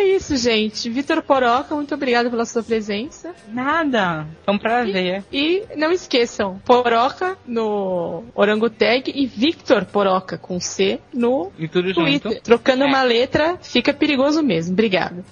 É 0.05 0.16
isso, 0.16 0.36
gente. 0.36 0.90
Vitor 0.90 1.22
Poroca, 1.22 1.74
muito 1.74 1.94
obrigada 1.94 2.28
pela 2.28 2.44
sua 2.44 2.62
presença. 2.62 3.34
Nada. 3.48 4.26
Foi 4.44 4.55
um 4.55 4.59
prazer. 4.59 5.24
E 5.32 5.62
não 5.76 5.90
esqueçam, 5.90 6.59
Poroca 6.62 7.38
no 7.46 8.22
Orangutag 8.34 9.11
e 9.14 9.26
Victor 9.26 9.86
Poroca 9.86 10.36
com 10.36 10.61
C 10.61 11.00
no 11.12 11.50
E 11.59 11.66
tudo 11.68 11.94
Twitter. 11.94 12.32
junto. 12.32 12.42
Trocando 12.42 12.84
É. 12.84 12.86
uma 12.86 13.02
letra, 13.02 13.57
fica 13.62 13.94
perigoso 13.94 14.42
mesmo. 14.42 14.74
Obrigada. 14.74 15.24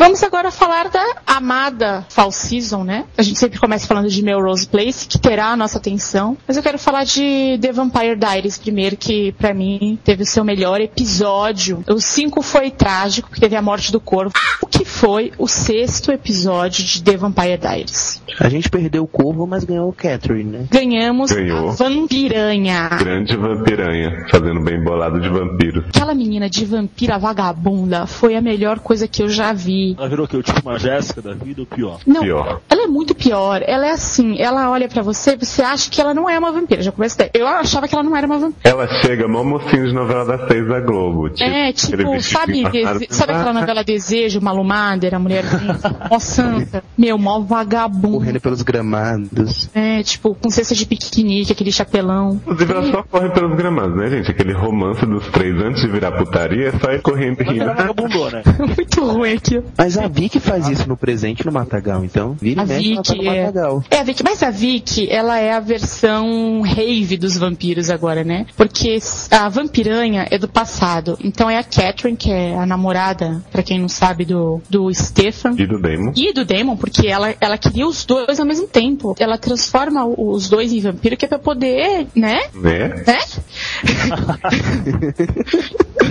Vamos 0.00 0.22
agora 0.22 0.50
falar 0.50 0.88
da 0.88 1.04
amada 1.26 2.06
Fall 2.08 2.32
Season, 2.32 2.82
né? 2.84 3.04
A 3.18 3.22
gente 3.22 3.38
sempre 3.38 3.60
começa 3.60 3.86
falando 3.86 4.08
de 4.08 4.22
Melrose 4.22 4.66
Place, 4.66 5.06
que 5.06 5.18
terá 5.18 5.48
a 5.48 5.56
nossa 5.58 5.76
atenção. 5.76 6.38
Mas 6.48 6.56
eu 6.56 6.62
quero 6.62 6.78
falar 6.78 7.04
de 7.04 7.58
The 7.60 7.70
Vampire 7.70 8.16
Diaries 8.16 8.56
primeiro, 8.56 8.96
que 8.96 9.32
pra 9.32 9.52
mim 9.52 9.98
teve 10.02 10.22
o 10.22 10.26
seu 10.26 10.42
melhor 10.42 10.80
episódio. 10.80 11.84
O 11.86 12.00
5 12.00 12.40
foi 12.40 12.70
trágico, 12.70 13.28
porque 13.28 13.42
teve 13.42 13.56
a 13.56 13.60
morte 13.60 13.92
do 13.92 14.00
corvo. 14.00 14.32
O 14.62 14.66
que 14.66 14.86
foi 14.86 15.32
o 15.36 15.46
sexto 15.46 16.10
episódio 16.10 16.82
de 16.82 17.02
The 17.02 17.18
Vampire 17.18 17.58
Diaries? 17.58 18.22
A 18.40 18.48
gente 18.48 18.70
perdeu 18.70 19.02
o 19.02 19.06
corvo, 19.06 19.46
mas 19.46 19.64
ganhou 19.64 19.90
o 19.90 19.92
Catherine, 19.92 20.50
né? 20.50 20.64
Ganhamos 20.70 21.30
Ganhou. 21.30 21.68
a 21.68 21.72
Vampiranha. 21.72 22.88
Grande 22.98 23.36
vampiranha, 23.36 24.26
fazendo 24.30 24.62
bem 24.64 24.82
bolado 24.82 25.20
de 25.20 25.28
vampiros. 25.28 25.84
Aquela 25.90 26.14
menina 26.14 26.48
de 26.48 26.64
vampira 26.64 27.18
vagabunda 27.18 28.06
foi 28.06 28.34
a 28.34 28.40
melhor 28.40 28.78
coisa 28.78 29.06
que 29.06 29.22
eu 29.22 29.28
já 29.28 29.52
vi. 29.52 29.89
Ela 29.98 30.08
virou 30.08 30.26
o 30.26 30.28
quê? 30.28 30.42
Tipo 30.42 30.60
uma 30.68 30.78
Jéssica 30.78 31.20
da 31.22 31.34
vida 31.34 31.60
ou 31.60 31.66
pior? 31.66 31.98
Não, 32.06 32.20
Pior. 32.22 32.60
ela 32.68 32.84
é 32.84 32.86
muito 32.86 33.14
pior. 33.14 33.62
Ela 33.66 33.86
é 33.86 33.90
assim, 33.92 34.38
ela 34.40 34.70
olha 34.70 34.88
pra 34.88 35.02
você, 35.02 35.36
você 35.36 35.62
acha 35.62 35.90
que 35.90 36.00
ela 36.00 36.12
não 36.14 36.28
é 36.28 36.38
uma 36.38 36.52
vampira. 36.52 36.82
Já 36.82 36.92
começa 36.92 37.16
daí. 37.18 37.30
Eu 37.34 37.46
achava 37.46 37.86
que 37.88 37.94
ela 37.94 38.02
não 38.04 38.16
era 38.16 38.26
uma 38.26 38.38
vampira. 38.38 38.60
Ela 38.70 38.86
chega 39.02 39.26
mó 39.28 39.42
mocinho 39.44 39.86
de 39.86 39.92
novela 39.94 40.24
das 40.24 40.48
seis 40.48 40.66
da 40.68 40.80
Globo. 40.80 41.30
Tipo, 41.30 41.50
é, 41.50 41.72
tipo, 41.72 42.20
sabe, 42.22 42.62
dese- 42.70 43.06
sabe 43.10 43.32
aquela 43.32 43.52
novela 43.52 43.84
Desejo, 43.84 44.40
Malumader, 44.40 45.14
a 45.14 45.18
mulher 45.18 45.44
mó 46.10 46.18
santa? 46.18 46.82
Meu, 46.96 47.18
mó 47.18 47.40
vagabundo. 47.40 48.18
Correndo 48.18 48.40
pelos 48.40 48.62
gramados. 48.62 49.68
É, 49.74 50.02
tipo, 50.02 50.34
com 50.34 50.50
cesta 50.50 50.74
de 50.74 50.86
piquenique, 50.86 51.52
aquele 51.52 51.72
chapelão. 51.72 52.40
Inclusive, 52.42 52.72
ela 52.72 52.90
só 52.90 53.02
corre 53.02 53.30
pelos 53.30 53.56
gramados, 53.56 53.96
né, 53.96 54.08
gente? 54.10 54.30
Aquele 54.30 54.52
romance 54.52 55.04
dos 55.06 55.26
três 55.28 55.54
antes 55.62 55.80
de 55.82 55.88
virar 55.88 56.12
putaria 56.12 56.68
é 56.68 56.72
só 56.78 56.92
ir 56.92 57.00
correndo 57.02 57.40
e 57.40 57.44
Ela 57.44 57.52
rindo. 57.52 57.64
era 57.64 57.74
vagabundona. 57.74 58.42
muito 58.76 59.04
ruim 59.04 59.32
aqui. 59.34 59.62
Mas 59.80 59.96
a 59.96 60.06
Vicky 60.06 60.38
faz 60.38 60.68
isso 60.68 60.86
no 60.86 60.94
presente 60.94 61.46
no 61.46 61.50
Matagal, 61.50 62.04
então 62.04 62.36
vira 62.38 62.60
A 62.60 62.64
e 62.66 62.68
mexe 62.68 62.92
ela 62.92 63.02
tá 63.02 63.14
no 63.14 63.22
Vicky 63.22 63.28
é. 63.28 63.46
Matagal. 63.46 63.82
É, 63.90 63.98
a 63.98 64.02
Vicky, 64.02 64.22
mas 64.22 64.42
a 64.42 64.50
Vicky, 64.50 65.10
ela 65.10 65.38
é 65.38 65.54
a 65.54 65.60
versão 65.60 66.60
rave 66.60 67.16
dos 67.16 67.38
vampiros 67.38 67.88
agora, 67.88 68.22
né? 68.22 68.44
Porque 68.58 68.98
a 69.30 69.48
vampiranha 69.48 70.26
é 70.30 70.36
do 70.36 70.46
passado. 70.46 71.18
Então 71.24 71.48
é 71.48 71.56
a 71.56 71.64
Catherine, 71.64 72.14
que 72.14 72.30
é 72.30 72.58
a 72.58 72.66
namorada, 72.66 73.42
pra 73.50 73.62
quem 73.62 73.80
não 73.80 73.88
sabe, 73.88 74.26
do, 74.26 74.60
do 74.68 74.92
Stefan. 74.92 75.54
E 75.56 75.66
do 75.66 75.80
Damon. 75.80 76.12
E 76.14 76.30
do 76.34 76.44
Demon, 76.44 76.76
porque 76.76 77.06
ela, 77.06 77.34
ela 77.40 77.56
queria 77.56 77.86
os 77.86 78.04
dois 78.04 78.38
ao 78.38 78.44
mesmo 78.44 78.68
tempo. 78.68 79.14
Ela 79.18 79.38
transforma 79.38 80.04
os 80.04 80.50
dois 80.50 80.74
em 80.74 80.80
vampiro, 80.80 81.16
que 81.16 81.24
é 81.24 81.28
pra 81.28 81.38
poder, 81.38 82.06
né? 82.14 82.38
Né? 82.52 83.02
Né? 83.06 83.18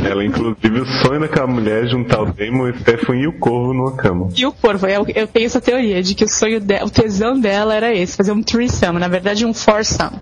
Ela, 0.04 0.24
inclusive, 0.24 0.80
o 0.80 0.86
sonho 0.86 1.20
daquela 1.20 1.48
mulher 1.48 1.84
é 1.84 1.88
juntar 1.88 2.22
o 2.22 2.34
Damon, 2.34 2.70
o 2.70 2.80
Stefan 2.80 3.18
e 3.18 3.28
o 3.28 3.34
Corvo 3.50 3.74
numa 3.74 3.92
cama. 3.96 4.30
E 4.36 4.46
o 4.46 4.52
corvo, 4.52 4.86
eu, 4.88 5.06
eu 5.16 5.28
tenho 5.28 5.46
essa 5.46 5.60
teoria 5.62 6.02
de 6.04 6.14
que 6.16 6.24
o 6.24 6.30
sonho 6.30 6.60
dela, 6.60 6.86
o 6.86 6.90
tesão 6.90 7.40
dela 7.40 7.74
era 7.76 7.94
esse, 7.94 8.16
fazer 8.16 8.32
um 8.32 8.44
threesome, 8.44 9.00
na 9.00 9.08
verdade 9.08 9.46
um 9.46 9.54
foursome. 9.54 10.18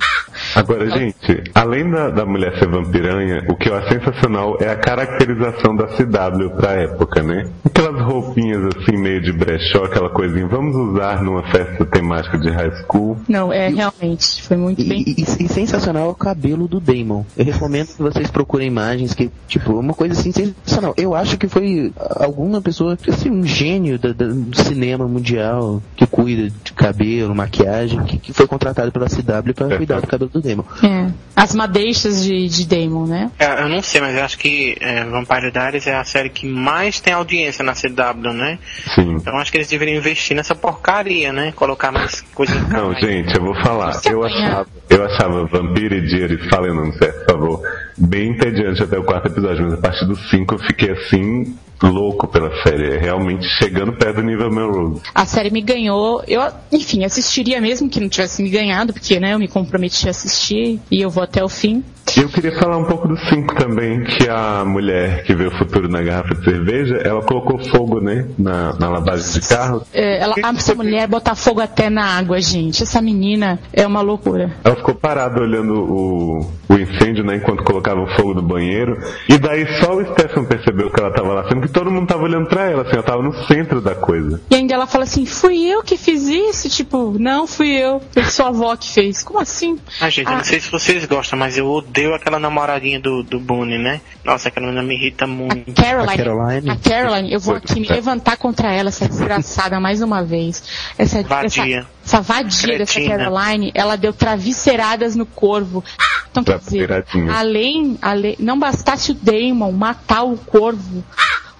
Agora, 0.55 0.89
gente, 0.89 1.43
além 1.53 1.89
da, 1.89 2.09
da 2.09 2.25
mulher 2.25 2.57
ser 2.59 2.67
vampiranha, 2.67 3.43
o 3.49 3.55
que 3.55 3.69
eu 3.69 3.75
acho 3.75 3.89
sensacional 3.89 4.57
é 4.61 4.69
a 4.69 4.75
caracterização 4.75 5.75
da 5.75 5.87
CW 5.87 6.49
pra 6.55 6.73
época, 6.73 7.21
né? 7.23 7.49
Aquelas 7.65 8.01
roupinhas 8.01 8.61
assim, 8.75 8.97
meio 8.97 9.21
de 9.21 9.31
brechó, 9.33 9.83
aquela 9.85 10.09
coisinha, 10.09 10.47
vamos 10.47 10.75
usar 10.75 11.21
numa 11.23 11.43
festa 11.51 11.85
temática 11.85 12.37
de 12.37 12.49
high 12.49 12.71
school. 12.83 13.17
Não, 13.27 13.51
é 13.51 13.67
realmente, 13.69 14.41
foi 14.43 14.57
muito 14.57 14.83
bem. 14.87 15.03
E, 15.05 15.21
e- 15.21 15.45
e 15.45 15.47
sensacional 15.49 16.07
é 16.07 16.11
o 16.11 16.15
cabelo 16.15 16.67
do 16.67 16.79
Damon. 16.79 17.25
Eu 17.35 17.45
recomendo 17.45 17.87
que 17.87 18.01
vocês 18.01 18.29
procurem 18.29 18.67
imagens 18.67 19.13
que, 19.13 19.29
tipo, 19.47 19.73
uma 19.73 19.93
coisa 19.93 20.13
assim 20.19 20.31
sensacional. 20.31 20.93
Eu 20.97 21.13
acho 21.15 21.37
que 21.37 21.47
foi 21.47 21.91
alguma 22.15 22.61
pessoa, 22.61 22.97
assim, 23.17 23.29
um 23.29 23.43
gênio 23.43 23.97
da- 23.99 24.13
da- 24.13 24.27
do 24.27 24.55
cinema 24.57 25.07
mundial 25.07 25.81
que 25.95 26.05
cuida 26.07 26.49
de 26.63 26.73
cabelo, 26.73 27.33
maquiagem, 27.35 28.03
que, 28.05 28.17
que 28.17 28.33
foi 28.33 28.47
contratado 28.47 28.91
pela 28.91 29.07
CW 29.09 29.53
pra 29.53 29.73
É, 29.73 29.77
cuidar 29.77 29.99
do 30.01 30.07
cabelo 30.07 30.29
do 30.29 30.41
Damon. 30.41 30.63
É. 30.83 31.11
As 31.35 31.53
madeixas 31.55 32.23
de, 32.23 32.47
de 32.47 32.65
Damon, 32.65 33.05
né? 33.05 33.31
É, 33.39 33.63
eu 33.63 33.69
não 33.69 33.81
sei, 33.81 34.01
mas 34.01 34.15
eu 34.15 34.23
acho 34.23 34.37
que 34.37 34.75
é, 34.79 35.03
Vampire 35.03 35.51
Diaries 35.51 35.87
é 35.87 35.95
a 35.95 36.03
série 36.03 36.29
que 36.29 36.45
mais 36.47 36.99
tem 36.99 37.13
audiência 37.13 37.63
na 37.63 37.73
CW, 37.73 38.33
né? 38.33 38.59
Sim. 38.95 39.13
Então 39.15 39.37
acho 39.37 39.51
que 39.51 39.57
eles 39.57 39.67
deveriam 39.67 39.97
investir 39.97 40.35
nessa 40.35 40.55
porcaria, 40.55 41.31
né? 41.33 41.51
Colocar 41.55 41.91
mais 41.91 42.21
coisas. 42.33 42.55
Não, 42.69 42.93
gente, 42.93 43.35
eu 43.35 43.43
vou 43.43 43.55
falar. 43.61 43.99
Eu 44.05 44.23
achava, 44.23 44.67
eu 44.89 45.05
achava 45.05 45.45
Vampire 45.45 46.01
Diaries, 46.07 46.45
falem 46.49 46.71
o 46.71 46.75
nome 46.75 46.93
certo, 46.97 47.25
por 47.25 47.31
favor, 47.33 47.61
bem 47.97 48.31
entediante 48.31 48.83
até 48.83 48.97
o 48.97 49.03
quarto 49.03 49.27
episódio, 49.27 49.63
mas 49.65 49.73
a 49.73 49.77
partir 49.77 50.05
do 50.05 50.15
cinco 50.15 50.55
eu 50.55 50.59
fiquei 50.59 50.91
assim, 50.91 51.55
louco 51.81 52.27
pela 52.27 52.49
série. 52.63 52.95
É 52.95 52.97
realmente 52.97 53.45
chegando 53.45 53.93
perto 53.93 54.17
do 54.17 54.23
nível 54.23 54.49
Melrose. 54.49 55.01
A 55.13 55.25
série 55.25 55.49
me 55.49 55.61
ganhou. 55.61 56.23
Eu, 56.27 56.41
enfim, 56.71 57.03
assistiria 57.03 57.61
mesmo 57.61 57.89
que 57.89 57.99
não 57.99 58.09
tivesse 58.09 58.41
me 58.41 58.49
ganhado, 58.49 58.93
porque 58.93 59.19
né, 59.19 59.33
eu 59.33 59.39
me 59.39 59.47
comprometi 59.47 60.07
a 60.07 60.11
assistir 60.11 60.79
e 60.89 61.01
eu 61.01 61.09
vou 61.09 61.23
até 61.23 61.43
o 61.43 61.49
fim. 61.49 61.83
E 62.15 62.21
eu 62.21 62.29
queria 62.29 62.51
falar 62.57 62.77
um 62.77 62.85
pouco 62.85 63.07
do 63.07 63.17
5 63.17 63.55
também, 63.55 64.03
que 64.03 64.27
a 64.29 64.63
mulher 64.65 65.23
que 65.23 65.35
vê 65.35 65.45
o 65.47 65.51
futuro 65.57 65.87
na 65.89 66.01
garrafa 66.01 66.33
de 66.35 66.43
cerveja, 66.43 66.95
ela 67.03 67.21
colocou 67.21 67.59
fogo, 67.69 67.99
né, 67.99 68.25
na, 68.37 68.73
na 68.73 68.89
lavagem 68.89 69.39
de 69.39 69.47
carro. 69.47 69.83
É, 69.93 70.19
ela, 70.23 70.33
essa 70.55 70.73
mulher 70.73 71.07
botar 71.07 71.35
fogo 71.35 71.59
até 71.61 71.89
na 71.89 72.05
água, 72.17 72.39
gente. 72.41 72.81
Essa 72.83 73.01
menina 73.01 73.59
é 73.73 73.85
uma 73.85 74.01
loucura. 74.01 74.51
Ela 74.63 74.75
ficou 74.75 74.95
parada 74.95 75.41
olhando 75.41 75.73
o, 75.73 76.39
o 76.69 76.73
incêndio, 76.73 77.23
né, 77.23 77.35
enquanto 77.35 77.63
colocava 77.63 78.01
o 78.01 78.07
fogo 78.15 78.33
no 78.33 78.41
banheiro. 78.41 78.97
E 79.29 79.37
daí 79.37 79.67
só 79.79 79.93
o 79.95 80.03
Stefan 80.13 80.45
percebeu 80.45 80.89
que 80.89 80.99
ela 80.99 81.11
tava 81.11 81.33
lá, 81.33 81.47
sendo 81.49 81.61
que 81.61 81.69
todo 81.69 81.91
mundo 81.91 82.07
tava 82.07 82.23
olhando 82.23 82.47
pra 82.47 82.69
ela, 82.69 82.81
assim, 82.83 82.93
ela 82.93 83.03
tava 83.03 83.21
no 83.21 83.33
centro 83.45 83.81
da 83.81 83.93
coisa. 83.93 84.41
E 84.49 84.55
ainda 84.55 84.73
ela 84.73 84.87
fala 84.87 85.03
assim, 85.03 85.25
fui 85.25 85.65
eu 85.67 85.83
que 85.83 85.97
fiz 85.97 86.27
isso? 86.27 86.69
Tipo, 86.69 87.15
não 87.19 87.45
fui 87.45 87.69
eu, 87.69 88.01
foi 88.11 88.23
sua 88.23 88.47
avó 88.47 88.75
que 88.75 88.91
fez. 88.91 89.21
Como 89.23 89.39
assim? 89.39 89.77
Ah, 90.01 90.09
gente, 90.09 90.27
eu 90.27 90.33
Ah. 90.33 90.37
não 90.37 90.43
sei 90.43 90.59
se 90.59 90.71
vocês 90.71 91.05
gostam, 91.05 91.37
mas 91.37 91.57
eu 91.57 91.67
odeio 91.67 91.96
aquela 92.13 92.39
namoradinha 92.39 92.99
do, 92.99 93.23
do 93.23 93.39
Boone, 93.39 93.77
né? 93.77 94.01
Nossa, 94.23 94.49
aquela 94.49 94.67
menina 94.67 94.83
me 94.83 94.95
irrita 94.95 95.25
muito. 95.25 95.73
Caroline, 95.73 96.13
A 96.13 96.17
Caroline? 96.17 96.69
a 96.69 96.75
Caroline, 96.75 97.33
eu 97.33 97.39
vou 97.39 97.55
aqui 97.55 97.79
me 97.79 97.87
levantar 97.87 98.37
contra 98.37 98.71
ela, 98.71 98.89
essa 98.89 99.07
desgraçada, 99.07 99.79
mais 99.79 100.01
uma 100.01 100.23
vez. 100.23 100.63
Essa 100.97 101.23
Vadia. 101.23 101.79
Essa, 101.79 102.17
essa 102.17 102.21
vadia 102.21 102.77
dessa 102.77 102.93
Cretina. 102.93 103.17
Caroline, 103.17 103.71
ela 103.73 103.95
deu 103.95 104.13
travesseiradas 104.13 105.15
no 105.15 105.25
corvo. 105.25 105.83
Então, 106.29 106.43
quer 106.43 106.59
dizer, 106.59 107.05
além, 107.33 107.97
além, 108.01 108.35
não 108.39 108.59
bastasse 108.59 109.11
o 109.11 109.15
Damon 109.15 109.71
matar 109.71 110.23
o 110.23 110.37
corvo 110.37 111.03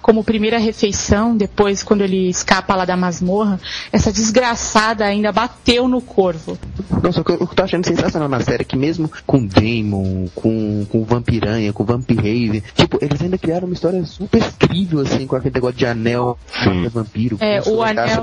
como 0.08 0.24
primeira 0.24 0.56
refeição, 0.56 1.36
depois 1.36 1.82
quando 1.82 2.00
ele 2.00 2.30
escapa 2.30 2.74
lá 2.74 2.86
da 2.86 2.96
masmorra, 2.96 3.60
essa 3.92 4.10
desgraçada 4.10 5.04
ainda 5.04 5.30
bateu 5.30 5.86
no 5.86 6.00
corvo. 6.00 6.58
Nossa, 7.02 7.20
o 7.20 7.24
que 7.24 7.32
eu 7.32 7.46
tô 7.46 7.62
achando 7.62 7.84
sensacional 7.86 8.26
na 8.26 8.40
série 8.40 8.62
é 8.62 8.64
que 8.64 8.74
mesmo 8.74 9.10
com 9.26 9.44
Damon, 9.44 10.26
com, 10.34 10.86
com 10.88 11.04
Vampiranha, 11.04 11.74
com 11.74 11.84
Vampirave, 11.84 12.64
tipo, 12.74 12.98
eles 13.02 13.20
ainda 13.20 13.36
criaram 13.36 13.66
uma 13.66 13.74
história 13.74 14.02
super 14.06 14.40
incrível, 14.42 15.00
assim, 15.00 15.26
com 15.26 15.36
aquele 15.36 15.52
negócio 15.54 15.76
de 15.76 15.84
anel, 15.84 16.38
Sim. 16.64 16.88
vampiro. 16.88 17.36
É, 17.40 17.60
o 17.60 17.76
caça, 17.94 18.00
anel- 18.00 18.22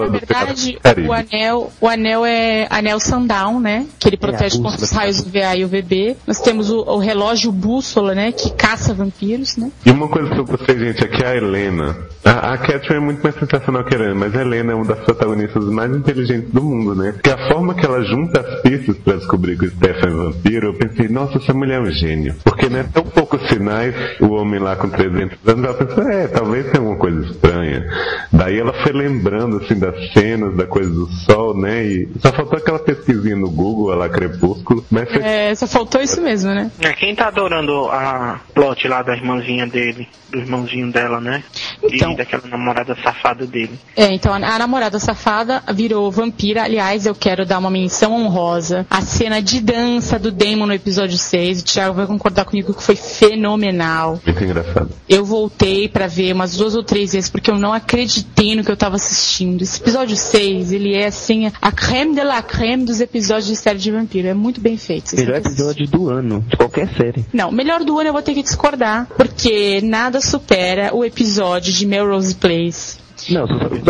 Na 0.00 0.06
do 0.06 0.10
verdade, 0.10 0.78
o 1.06 1.12
anel, 1.12 1.72
o 1.80 1.86
anel 1.86 2.26
é 2.26 2.66
anel 2.68 2.98
sundown, 2.98 3.60
né? 3.60 3.86
Que 3.96 4.08
ele 4.08 4.16
protege 4.16 4.58
a 4.58 4.60
contra 4.60 4.82
os 4.82 4.90
raios 4.90 5.20
UVA 5.20 5.54
e 5.56 5.64
UVB. 5.64 6.16
Nós 6.26 6.40
temos 6.40 6.68
o, 6.68 6.80
o 6.80 6.98
relógio 6.98 7.52
bússola, 7.52 8.12
né? 8.12 8.32
Que 8.32 8.50
caça 8.50 8.92
vampiros, 8.92 9.56
né? 9.56 9.70
E 9.86 9.90
uma 9.92 10.08
coisa 10.08 10.30
que 10.30 10.38
eu 10.40 10.44
gostei, 10.44 10.79
gente, 10.80 11.04
é 11.04 11.08
que 11.08 11.24
a 11.24 11.36
Helena. 11.36 11.96
A, 12.24 12.52
a 12.52 12.58
Catherine 12.58 12.96
é 12.96 13.00
muito 13.00 13.22
mais 13.22 13.34
sensacional 13.34 13.84
que 13.84 13.94
a 13.94 13.98
Helena, 13.98 14.14
mas 14.14 14.34
a 14.34 14.40
Helena 14.40 14.72
é 14.72 14.74
uma 14.74 14.84
das 14.84 14.98
protagonistas 15.00 15.64
mais 15.66 15.94
inteligentes 15.94 16.50
do 16.50 16.62
mundo, 16.62 16.94
né? 16.94 17.12
Porque 17.12 17.30
a 17.30 17.48
forma 17.48 17.74
que 17.74 17.84
ela 17.84 18.02
junta 18.02 18.40
as 18.40 18.62
pistas 18.62 18.96
pra 18.98 19.16
descobrir 19.16 19.58
que 19.58 19.66
o 19.66 19.70
Stefan 19.70 20.08
é 20.08 20.10
vampiro, 20.10 20.66
eu 20.68 20.74
pensei, 20.74 21.08
nossa, 21.08 21.38
essa 21.38 21.52
mulher 21.52 21.78
é 21.78 21.80
um 21.80 21.90
gênio. 21.90 22.34
Porque, 22.44 22.68
né, 22.68 22.84
tão 22.92 23.04
poucos 23.04 23.46
sinais, 23.48 23.94
o 24.20 24.30
homem 24.30 24.58
lá 24.58 24.76
com 24.76 24.88
300 24.88 25.38
anos, 25.46 25.64
ela 25.64 25.74
pensou, 25.74 26.10
é, 26.10 26.26
talvez 26.28 26.66
tenha 26.66 26.78
alguma 26.78 26.96
coisa 26.96 27.20
estranha. 27.30 27.86
Daí 28.32 28.58
ela 28.58 28.72
foi 28.72 28.92
lembrando, 28.92 29.58
assim, 29.58 29.78
das 29.78 30.12
cenas, 30.12 30.56
da 30.56 30.66
coisa 30.66 30.90
do 30.90 31.06
sol, 31.06 31.56
né? 31.56 31.84
E 31.84 32.08
só 32.20 32.32
faltou 32.32 32.58
aquela 32.58 32.78
pesquisinha 32.78 33.36
no 33.36 33.50
Google, 33.50 33.94
lá, 33.94 34.08
Crepúsculo, 34.08 34.84
mas 34.90 35.10
foi 35.10 35.22
É, 35.22 35.54
só 35.54 35.66
faltou 35.66 36.00
isso 36.00 36.20
mesmo, 36.22 36.50
né? 36.52 36.70
É, 36.80 36.92
quem 36.92 37.14
tá 37.14 37.28
adorando 37.28 37.86
a 37.90 38.40
plot 38.54 38.86
lá 38.88 39.02
da 39.02 39.14
irmãzinha 39.14 39.66
dele, 39.66 40.08
do 40.30 40.38
irmãozinho 40.38 40.69
dela, 40.90 41.20
né? 41.20 41.42
Então. 41.82 42.12
E 42.12 42.16
daquela 42.16 42.46
namorada 42.46 42.96
safada 43.02 43.46
dele. 43.46 43.78
É, 43.96 44.12
então 44.12 44.32
a, 44.32 44.36
a 44.36 44.58
namorada 44.58 44.98
safada 44.98 45.62
virou 45.74 46.10
vampira. 46.10 46.64
Aliás, 46.64 47.06
eu 47.06 47.14
quero 47.14 47.46
dar 47.46 47.58
uma 47.58 47.70
menção 47.70 48.12
honrosa. 48.12 48.86
A 48.90 49.00
cena 49.00 49.40
de 49.40 49.60
dança 49.60 50.18
do 50.18 50.30
Damon 50.30 50.66
no 50.66 50.74
episódio 50.74 51.16
6. 51.16 51.60
O 51.60 51.64
Thiago 51.64 51.94
vai 51.94 52.06
concordar 52.06 52.44
comigo 52.44 52.74
que 52.74 52.82
foi 52.82 52.96
fenomenal. 52.96 54.20
muito 54.24 54.44
engraçado. 54.44 54.90
Eu 55.08 55.24
voltei 55.24 55.88
pra 55.88 56.06
ver 56.06 56.32
umas 56.32 56.56
duas 56.56 56.74
ou 56.74 56.82
três 56.82 57.12
vezes 57.12 57.30
porque 57.30 57.50
eu 57.50 57.58
não 57.58 57.72
acreditei 57.72 58.54
no 58.54 58.64
que 58.64 58.70
eu 58.70 58.76
tava 58.76 58.96
assistindo. 58.96 59.62
Esse 59.62 59.80
episódio 59.80 60.16
6, 60.16 60.72
ele 60.72 60.94
é 60.94 61.06
assim, 61.06 61.50
a 61.60 61.72
creme 61.72 62.14
de 62.14 62.22
la 62.22 62.42
creme 62.42 62.84
dos 62.84 63.00
episódios 63.00 63.46
de 63.46 63.56
série 63.56 63.78
de 63.78 63.90
vampiro. 63.90 64.28
É 64.28 64.34
muito 64.34 64.60
bem 64.60 64.76
feito. 64.76 65.14
Melhor 65.16 65.36
episódio 65.36 65.86
do 65.86 66.08
ano, 66.08 66.44
de 66.48 66.56
qualquer 66.56 66.88
série. 66.96 67.24
Não, 67.32 67.50
melhor 67.50 67.84
do 67.84 67.98
ano 67.98 68.08
eu 68.08 68.12
vou 68.12 68.22
ter 68.22 68.34
que 68.34 68.42
discordar, 68.42 69.06
porque 69.16 69.80
nada 69.82 70.20
supera 70.20 70.94
o 70.94 71.04
episódio 71.04 71.69
de 71.74 71.86
Melrose 71.86 72.34
Place. 72.34 72.98
Não, 73.28 73.42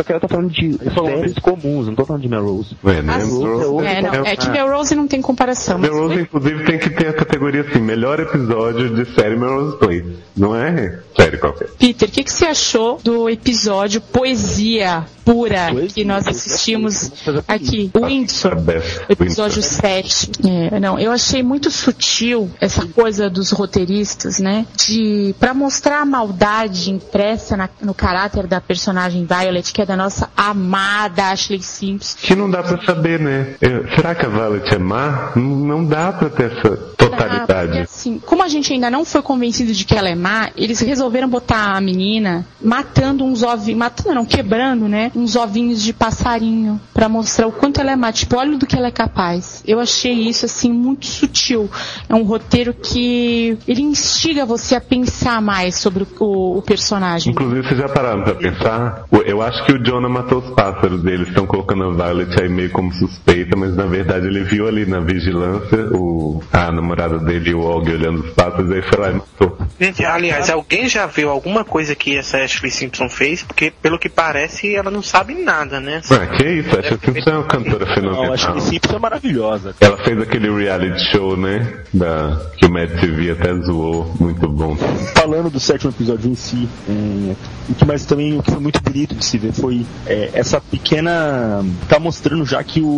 ela 0.09 0.19
tá 0.21 0.27
falando 0.27 0.51
de 0.51 0.73
séries 0.77 1.35
comuns, 1.39 1.87
não 1.87 1.95
tô 1.95 2.05
falando 2.05 2.23
de 2.23 2.29
Melrose. 2.29 2.77
É, 2.85 3.01
né? 3.01 3.17
Melrose- 3.19 3.87
É, 3.87 4.03
não, 4.03 4.27
é 4.27 4.35
que 4.35 4.51
Melrose 4.51 4.93
não 4.97 5.07
tem 5.07 5.23
comparação. 5.23 5.79
mas- 5.79 5.89
Melrose, 5.89 6.23
inclusive, 6.23 6.65
tem 6.65 6.79
que 6.81 6.91
ter 6.91 7.07
a 7.09 7.13
categoria 7.13 7.61
assim, 7.61 7.79
melhor 7.81 8.19
episódio 8.19 8.93
de 8.93 9.05
série 9.15 9.37
Melrose 9.37 9.77
Place. 9.79 10.17
Não 10.37 10.57
é 10.57 10.99
série 11.17 11.39
qualquer. 11.39 11.69
Peter, 11.79 12.09
o 12.09 12.11
que, 12.13 12.25
que 12.25 12.33
você 12.33 12.47
achou 12.47 12.99
do 13.05 13.31
episódio 13.31 14.01
Poesia 14.01 15.07
Pura 15.35 15.69
que 15.95 16.05
nós 16.05 16.27
assistimos 16.27 17.11
aqui? 17.47 17.91
Windsor. 17.95 18.61
Beth 18.61 18.83
O 19.09 19.13
episódio 19.13 19.63
7. 19.63 20.31
É, 20.73 20.81
não, 20.81 20.99
eu 20.99 21.13
achei 21.13 21.43
muito 21.43 21.71
sutil 21.71 22.51
essa 22.61 22.85
coisa 22.87 23.31
dos 23.31 23.51
roteiristas, 23.53 24.39
né? 24.41 24.67
De 24.77 25.35
para 25.39 25.55
mostrar 25.55 26.01
a 26.01 26.05
maldade 26.05 26.91
impressa 26.91 27.57
na- 27.57 27.69
no 27.81 27.95
caráter 27.95 28.47
da 28.47 28.61
personagem 28.61 29.25
Violet, 29.25 29.73
que 29.73 29.83
é 29.83 29.87
da 29.87 29.97
nossa 29.97 30.29
amada 30.37 31.31
Ashley 31.31 31.63
Simpson. 31.63 32.17
Que 32.21 32.35
não 32.35 32.51
dá 32.51 32.63
pra 32.63 32.83
saber, 32.85 33.21
né? 33.21 33.55
É, 33.61 33.81
Será 33.95 34.15
que 34.15 34.25
a 34.27 34.29
Violet 34.29 34.75
é 34.75 34.79
má? 34.79 35.33
Não 35.37 35.85
dá 35.85 36.13
pra 36.13 36.29
ter 36.29 36.51
essa 36.53 36.69
Ah, 36.69 36.77
porque, 36.97 37.17
totalidade. 37.17 37.79
assim, 37.81 38.19
como 38.19 38.43
a 38.43 38.49
gente 38.49 38.73
ainda 38.73 38.91
não 38.91 39.05
foi 39.05 39.23
convencido 39.23 39.73
de 39.73 39.85
que 39.85 39.97
ela 39.97 40.09
é 40.09 40.15
má, 40.15 40.51
eles 40.57 40.81
resolveram 40.81 41.29
botar 41.29 41.77
a 41.77 41.81
menina 41.81 42.47
matando 42.63 43.25
uns 43.25 43.43
ovinhos, 43.43 43.79
matando 43.79 44.15
não, 44.15 44.25
quebrando, 44.25 44.89
né? 44.89 45.11
Uns 45.21 45.37
ovinhos 45.37 45.83
de 45.83 45.93
passarinho 45.93 46.81
pra 46.95 47.09
mostrar 47.09 47.47
o 47.47 47.53
quanto 47.53 47.81
ela 47.81 47.93
é 47.93 47.97
má. 47.97 48.11
Tipo, 48.11 48.37
olha 48.37 48.57
do 48.57 48.67
que 48.67 48.75
ela 48.75 48.89
é 48.89 48.91
capaz. 48.91 49.63
Eu 49.67 49.79
achei 49.79 50.13
isso 50.13 50.47
assim 50.47 50.73
muito 50.73 51.07
sutil. 51.07 51.71
É 52.09 52.15
um 52.15 52.23
roteiro 52.23 52.73
que 52.73 53.59
ele 53.69 53.83
instiga 53.83 54.47
você 54.47 54.77
a 54.77 54.81
pensar 54.81 55.43
mais 55.43 55.77
sobre 55.77 56.07
o, 56.19 56.59
o 56.59 56.63
personagem. 56.63 57.33
Inclusive, 57.33 57.63
vocês 57.63 57.79
já 57.79 57.89
pararam 57.89 58.23
pra 58.23 58.35
pensar? 58.35 59.05
Eu 59.27 59.43
acho 59.43 59.65
que 59.67 59.73
o 59.73 59.83
Jonah 59.83 60.09
matou 60.09 60.39
os 60.39 60.51
pássaros 60.55 61.03
deles. 61.03 61.29
Estão 61.29 61.47
colocando 61.47 61.85
a 61.85 61.91
Violet 61.91 62.41
aí 62.41 62.49
meio 62.49 62.71
como 62.71 62.93
suspeita, 62.93 63.57
mas 63.57 63.77
na 63.77 63.87
verdade 63.87 64.27
ele 64.27 64.43
viu 64.45 64.67
ali 64.67 64.87
na 64.87 65.01
vigilância 65.01 65.79
o, 65.93 66.43
a 66.53 66.73
namorada 66.73 67.19
dele 67.19 67.51
e 67.51 67.55
o 67.55 67.61
Og 67.61 67.91
olhando 67.91 68.21
os 68.21 68.31
pássaros, 68.31 68.71
aí 68.71 68.83
foi 68.83 68.99
lá 68.99 69.11
e 69.11 69.15
matou. 69.15 69.59
Gente, 69.79 70.05
aliás, 70.05 70.51
alguém 70.51 70.89
já 70.89 71.07
viu 71.07 71.31
alguma 71.31 71.65
coisa 71.65 71.95
que 71.95 72.17
essa 72.17 72.39
Ashley 72.39 72.71
Simpson 72.71 73.09
fez? 73.09 73.43
Porque, 73.43 73.73
pelo 73.83 73.99
que 73.99 74.09
parece, 74.09 74.75
ela 74.75 74.91
não 74.91 75.00
sabe 75.03 75.35
nada, 75.35 75.81
né? 75.81 76.01
Ah, 76.11 76.27
que 76.27 76.45
isso? 76.45 76.79
Acho 76.79 76.99
que 76.99 77.13
Simpson 77.13 77.31
é 77.31 77.35
uma 77.35 77.45
cantora 77.45 77.87
Não, 77.87 77.95
fenomenal. 77.95 78.33
acho 78.33 78.53
que 78.53 78.61
Simpson 78.63 78.97
é 78.97 78.99
maravilhosa. 78.99 79.75
Ela 79.81 79.97
fez 79.99 80.21
aquele 80.21 80.51
reality 80.51 81.01
show, 81.13 81.37
né? 81.37 81.67
Da, 81.93 82.41
que 82.57 82.67
o 82.67 82.71
Matt 82.71 82.91
TV 83.01 83.31
até 83.33 83.55
zoou. 83.55 84.13
Muito 84.21 84.49
bom. 84.49 84.77
Falando 85.15 85.51
do 85.51 85.61
sétimo 85.61 85.91
episódio 85.91 86.31
em 86.31 86.35
si, 86.35 86.69
é, 86.89 87.35
o 87.69 87.75
que 87.75 87.85
mais 87.85 88.05
também 88.05 88.39
o 88.39 88.43
que 88.43 88.51
foi 88.51 88.61
muito 88.61 88.81
bonito 88.83 89.15
de 89.15 89.25
se 89.25 89.39
ver 89.39 89.53
foi 89.53 89.85
é, 90.07 90.31
essa 90.35 90.61
pequena. 90.61 91.65
tá 91.89 91.99
mostrando 91.99 92.45
já 92.45 92.63
que 92.63 92.81
o 92.81 92.91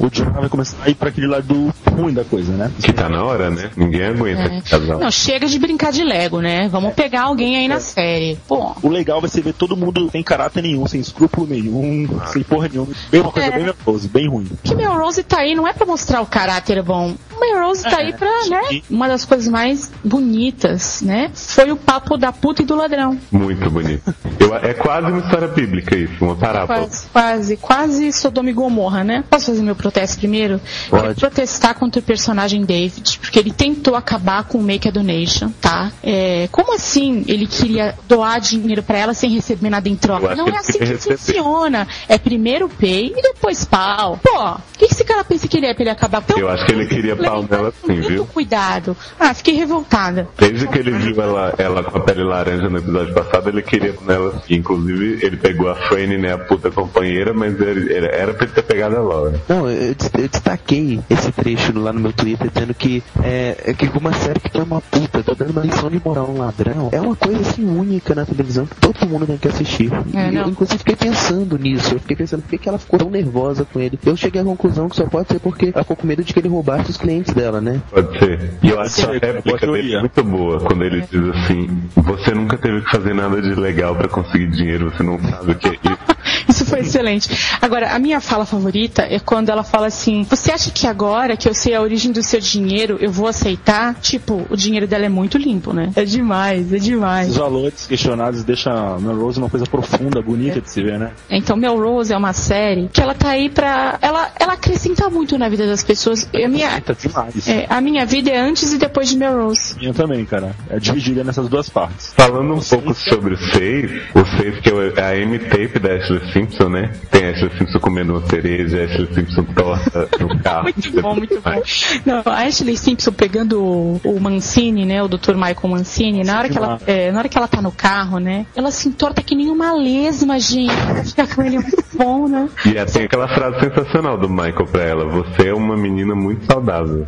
o 0.00 0.08
Jonah 0.10 0.40
vai 0.40 0.48
começar 0.48 0.76
a 0.84 0.88
ir 0.90 0.94
pra 0.94 1.08
aquele 1.08 1.26
lado 1.26 1.72
ruim 1.90 2.12
da 2.12 2.24
coisa, 2.24 2.52
né? 2.52 2.70
Que 2.82 2.92
tá 2.92 3.08
na 3.08 3.22
hora, 3.24 3.50
né? 3.50 3.70
Ninguém 3.76 4.04
aguenta 4.04 4.42
É. 4.42 4.58
esse 4.58 4.70
casal. 4.70 4.98
Não, 4.98 5.10
chega 5.10 5.46
de 5.46 5.58
brincar 5.58 5.92
de 5.92 6.02
Lego, 6.04 6.40
né? 6.40 6.68
Vamos 6.68 6.94
pegar 6.94 7.22
alguém 7.22 7.56
aí 7.56 7.68
na 7.68 7.80
série. 7.80 8.38
Pô, 8.48 8.72
O 8.82 8.88
legal 8.88 9.20
vai 9.20 9.28
ser 9.30 9.42
ver 9.42 9.52
todo 9.54 9.76
mundo 9.76 10.08
sem 10.10 10.22
caráter 10.22 10.62
nenhum, 10.62 10.86
sem 10.86 11.00
escrúpulo 11.12 11.46
nenhum, 11.46 12.08
sem 12.32 12.42
porra 12.42 12.68
nenhuma. 12.68 12.92
Bem 13.10 13.20
uma 13.20 13.30
coisa 13.32 13.48
É. 13.48 13.52
bem 13.52 13.64
nervosa, 13.64 14.08
bem 14.08 14.28
ruim. 14.28 14.48
que 14.64 14.74
Melrose 14.74 15.22
tá 15.22 15.38
aí 15.40 15.54
não 15.54 15.68
é 15.68 15.72
pra 15.72 15.86
mostrar 15.86 16.20
o 16.22 16.26
caráter 16.26 16.82
bom. 16.82 17.14
O 17.36 17.40
Melrose 17.40 17.82
tá 17.82 17.98
aí 17.98 18.12
pra, 18.12 18.30
né? 18.48 18.80
Uma 18.88 19.08
das 19.08 19.24
coisas 19.24 19.48
mais 19.48 19.90
bonitas, 20.04 21.02
né? 21.02 21.30
Foi 21.34 21.70
o 21.70 21.76
papo 21.76 22.16
da 22.16 22.32
puta 22.32 22.62
e 22.62 22.64
do 22.64 22.74
ladrão. 22.74 23.18
Muito 23.30 23.68
bonito. 23.70 24.14
Eu- 24.38 24.54
é 24.56 24.72
quase 24.74 25.06
uma 25.08 25.18
história 25.18 25.48
bíblica 25.48 25.96
isso, 25.96 26.24
uma 26.24 26.36
parábola. 26.36 26.80
Quase, 26.80 27.06
quase, 27.12 27.56
quase 27.56 28.12
Sodoma 28.12 28.50
e 28.50 28.52
Gomorra, 28.52 29.02
né? 29.04 29.24
Posso 29.28 29.46
fazer 29.46 29.62
meu 29.62 29.74
protesto 29.76 30.18
primeiro? 30.18 30.60
Pode. 30.88 31.02
Quero 31.02 31.14
protestar 31.16 31.74
contra 31.74 32.00
o 32.00 32.02
personagem 32.02 32.64
David, 32.64 33.18
porque 33.20 33.38
ele 33.38 33.52
tentou 33.52 33.96
acabar 33.96 34.44
com 34.44 34.58
o 34.58 34.62
Make 34.62 34.88
a 34.88 34.90
Donation, 34.90 35.50
tá? 35.60 35.90
É, 36.02 36.48
como 36.52 36.74
assim 36.74 37.24
ele 37.26 37.46
queria 37.46 37.94
doar 38.08 38.40
dinheiro 38.40 38.82
pra 38.82 38.98
ela 38.98 39.14
sem 39.14 39.30
receber 39.30 39.68
nada 39.70 39.88
em 39.88 39.96
troca? 39.96 40.34
Não 40.36 40.46
é 40.48 40.56
assim 40.58 40.78
que. 40.78 41.01
Funciona. 41.02 41.86
É 42.08 42.18
primeiro 42.18 42.68
pay 42.68 43.12
e 43.16 43.22
depois 43.22 43.64
pau. 43.64 44.18
Pô, 44.22 44.50
o 44.50 44.56
que, 44.78 44.86
que 44.86 44.94
esse 44.94 45.04
cara 45.04 45.24
pensa 45.24 45.46
que 45.48 45.56
ele 45.56 45.66
é 45.66 45.74
pra 45.74 45.82
ele 45.82 45.90
acabar 45.90 46.22
com 46.22 46.38
Eu 46.38 46.48
acho 46.48 46.64
que 46.66 46.72
ele 46.72 46.86
queria 46.86 47.16
pau 47.16 47.44
nela 47.48 47.72
sim, 47.84 48.00
viu? 48.00 48.26
Cuidado. 48.26 48.96
Ah, 49.18 49.32
fiquei 49.34 49.54
revoltada. 49.54 50.28
Desde 50.38 50.66
que 50.68 50.78
ele 50.78 50.90
viu 50.92 51.20
ela, 51.22 51.54
ela 51.58 51.82
com 51.82 51.98
a 51.98 52.00
pele 52.00 52.22
laranja 52.24 52.68
no 52.68 52.78
episódio 52.78 53.14
passado, 53.14 53.48
ele 53.48 53.62
queria 53.62 53.92
com 53.92 54.10
ela 54.10 54.42
sim. 54.46 54.54
Inclusive, 54.54 55.24
ele 55.24 55.36
pegou 55.36 55.68
a 55.70 55.74
Franny, 55.74 56.18
né, 56.18 56.32
a 56.32 56.38
puta 56.38 56.70
companheira, 56.70 57.32
mas 57.34 57.58
ele, 57.60 57.92
ele- 57.92 58.06
era 58.06 58.32
pra 58.34 58.44
ele 58.44 58.52
ter 58.54 58.62
pegado 58.62 58.96
a 58.96 59.00
Laura. 59.00 59.40
Não, 59.48 59.68
eu, 59.70 59.88
eu 60.18 60.28
destaquei 60.28 61.00
esse 61.10 61.30
trecho 61.32 61.78
lá 61.78 61.92
no 61.92 62.00
meu 62.00 62.12
Twitter 62.12 62.50
dizendo 62.52 62.74
que 62.74 63.02
é, 63.22 63.56
é 63.66 63.72
que 63.74 63.86
uma 63.98 64.12
série 64.12 64.40
que 64.40 64.50
foi 64.50 64.62
uma 64.62 64.80
puta, 64.80 65.22
tá 65.22 65.32
dando 65.36 65.50
uma 65.50 65.62
lição 65.62 65.90
de 65.90 66.00
moral 66.04 66.26
a 66.26 66.30
um 66.30 66.38
ladrão, 66.38 66.88
é 66.92 67.00
uma 67.00 67.14
coisa 67.16 67.40
assim 67.40 67.64
única 67.64 68.14
na 68.14 68.24
televisão 68.24 68.66
que 68.66 68.74
todo 68.76 69.06
mundo 69.08 69.26
tem 69.26 69.36
que 69.38 69.48
assistir. 69.48 69.90
É, 70.14 70.28
E 70.28 70.32
não. 70.32 70.42
eu 70.42 70.48
inclusive 70.48 70.82
fiquei 70.92 70.96
pensando 70.96 71.58
nisso, 71.58 71.94
eu 71.94 72.00
fiquei 72.00 72.16
pensando 72.16 72.42
por 72.42 72.50
que 72.50 72.58
que 72.58 72.68
ela 72.68 72.78
ficou 72.78 72.98
tão 72.98 73.10
nervosa 73.10 73.64
com 73.64 73.80
ele. 73.80 73.98
Eu 74.04 74.16
cheguei 74.16 74.40
à 74.40 74.44
conclusão 74.44 74.88
que 74.88 74.96
só 74.96 75.06
pode 75.06 75.28
ser 75.28 75.40
porque 75.40 75.66
ela 75.66 75.82
ficou 75.82 75.96
com 75.96 76.06
medo 76.06 76.22
de 76.22 76.32
que 76.32 76.38
ele 76.38 76.48
roubasse 76.48 76.90
os 76.90 76.96
clientes 76.96 77.32
dela, 77.34 77.60
né? 77.60 77.80
Pode 77.90 78.18
ser. 78.18 78.50
E 78.62 78.70
eu 78.70 78.80
acho 78.80 79.08
que 79.08 79.26
a 79.26 79.32
réplica 79.32 79.66
dele 79.66 79.94
é 79.94 80.00
muito 80.00 80.24
boa, 80.24 80.60
quando 80.60 80.84
ele 80.84 81.02
diz 81.02 81.28
assim, 81.36 81.68
você 81.96 82.32
nunca 82.32 82.56
teve 82.58 82.82
que 82.82 82.90
fazer 82.90 83.14
nada 83.14 83.40
de 83.40 83.54
legal 83.54 83.94
pra 83.94 84.08
conseguir 84.08 84.48
dinheiro, 84.48 84.90
você 84.90 85.02
não 85.02 85.18
sabe 85.18 85.52
o 85.52 85.54
que 85.54 85.68
é 85.68 85.72
isso. 85.72 86.11
Isso 86.52 86.66
foi 86.66 86.80
excelente. 86.80 87.30
Agora, 87.62 87.94
a 87.94 87.98
minha 87.98 88.20
fala 88.20 88.44
favorita 88.44 89.06
é 89.08 89.18
quando 89.18 89.48
ela 89.48 89.62
fala 89.62 89.86
assim: 89.86 90.22
Você 90.28 90.52
acha 90.52 90.70
que 90.70 90.86
agora 90.86 91.34
que 91.34 91.48
eu 91.48 91.54
sei 91.54 91.74
a 91.74 91.80
origem 91.80 92.12
do 92.12 92.22
seu 92.22 92.40
dinheiro, 92.40 92.98
eu 93.00 93.10
vou 93.10 93.26
aceitar? 93.26 93.94
Tipo, 93.94 94.46
o 94.50 94.56
dinheiro 94.56 94.86
dela 94.86 95.06
é 95.06 95.08
muito 95.08 95.38
limpo, 95.38 95.72
né? 95.72 95.90
É 95.96 96.04
demais, 96.04 96.70
é 96.70 96.78
demais. 96.78 97.30
Os 97.30 97.36
valores 97.36 97.86
questionados 97.86 98.44
deixam 98.44 98.72
a 98.72 98.98
Melrose 98.98 99.38
uma 99.38 99.48
coisa 99.48 99.64
profunda, 99.64 100.20
bonita 100.20 100.60
de 100.60 100.68
se 100.68 100.82
ver, 100.82 100.98
né? 100.98 101.12
Então, 101.30 101.56
Melrose 101.56 102.12
é 102.12 102.16
uma 102.16 102.34
série 102.34 102.88
que 102.92 103.00
ela 103.00 103.14
tá 103.14 103.30
aí 103.30 103.48
pra. 103.48 103.98
Ela, 104.02 104.30
ela 104.38 104.52
acrescenta 104.52 105.08
muito 105.08 105.38
na 105.38 105.48
vida 105.48 105.66
das 105.66 105.82
pessoas. 105.82 106.28
A 106.34 106.48
minha, 106.48 106.82
demais. 107.00 107.48
é, 107.48 107.66
a 107.70 107.80
minha 107.80 108.04
vida 108.04 108.30
é 108.30 108.38
antes 108.38 108.74
e 108.74 108.78
depois 108.78 109.08
de 109.08 109.16
Melrose. 109.16 109.74
Minha 109.78 109.94
também, 109.94 110.22
cara. 110.26 110.54
É 110.68 110.78
dividida 110.78 111.24
nessas 111.24 111.48
duas 111.48 111.70
partes. 111.70 112.12
Falando 112.14 112.52
um 112.52 112.60
pouco 112.60 112.92
sobre 112.92 113.34
o 113.34 113.38
Save, 113.38 114.02
o 114.14 114.24
Save 114.36 114.60
que 114.60 114.68
é 114.68 115.02
a 115.02 115.16
M-Tape 115.16 115.78
da 115.78 115.94
Ashley 115.94 116.20
Simpson, 116.42 116.68
né? 116.68 116.92
Tem 117.10 117.26
a 117.26 117.30
Ashley 117.30 117.50
Simpson 117.58 117.78
comendo 117.78 118.14
uma 118.14 118.26
cereja, 118.26 118.80
a 118.80 118.84
Ashley 118.84 119.14
Simpson 119.14 119.44
torta 119.44 120.08
no 120.18 120.38
carro. 120.42 120.64
Muito 120.64 121.02
bom, 121.02 121.14
muito 121.14 121.40
bom. 121.40 121.62
Não, 122.04 122.22
a 122.26 122.42
Ashley 122.42 122.76
Simpson 122.76 123.12
pegando 123.12 123.62
o, 123.62 124.00
o 124.04 124.20
Mancini, 124.20 124.84
né? 124.84 125.02
O 125.02 125.08
Dr. 125.08 125.34
Michael 125.34 125.68
Mancini, 125.68 126.24
na 126.24 126.38
hora, 126.38 126.48
que 126.48 126.58
ela, 126.58 126.78
é, 126.86 127.12
na 127.12 127.18
hora 127.18 127.28
que 127.28 127.38
ela 127.38 127.48
tá 127.48 127.62
no 127.62 127.72
carro, 127.72 128.18
né? 128.18 128.46
Ela 128.56 128.70
se 128.70 128.88
entorta 128.88 129.22
que 129.22 129.34
nem 129.34 129.50
uma 129.50 129.72
lesma, 129.72 130.38
gente. 130.38 130.72
Fica 131.06 131.26
com 131.26 131.42
ele 131.42 131.58
muito 131.58 131.84
bom, 131.94 132.28
né? 132.28 132.48
E 132.66 132.76
é, 132.76 132.84
tem 132.84 133.04
aquela 133.04 133.28
frase 133.28 133.60
sensacional 133.60 134.18
do 134.18 134.28
Michael 134.28 134.66
pra 134.66 134.82
ela, 134.82 135.04
você 135.06 135.48
é 135.48 135.54
uma 135.54 135.76
menina 135.76 136.14
muito 136.14 136.44
saudável. 136.46 137.06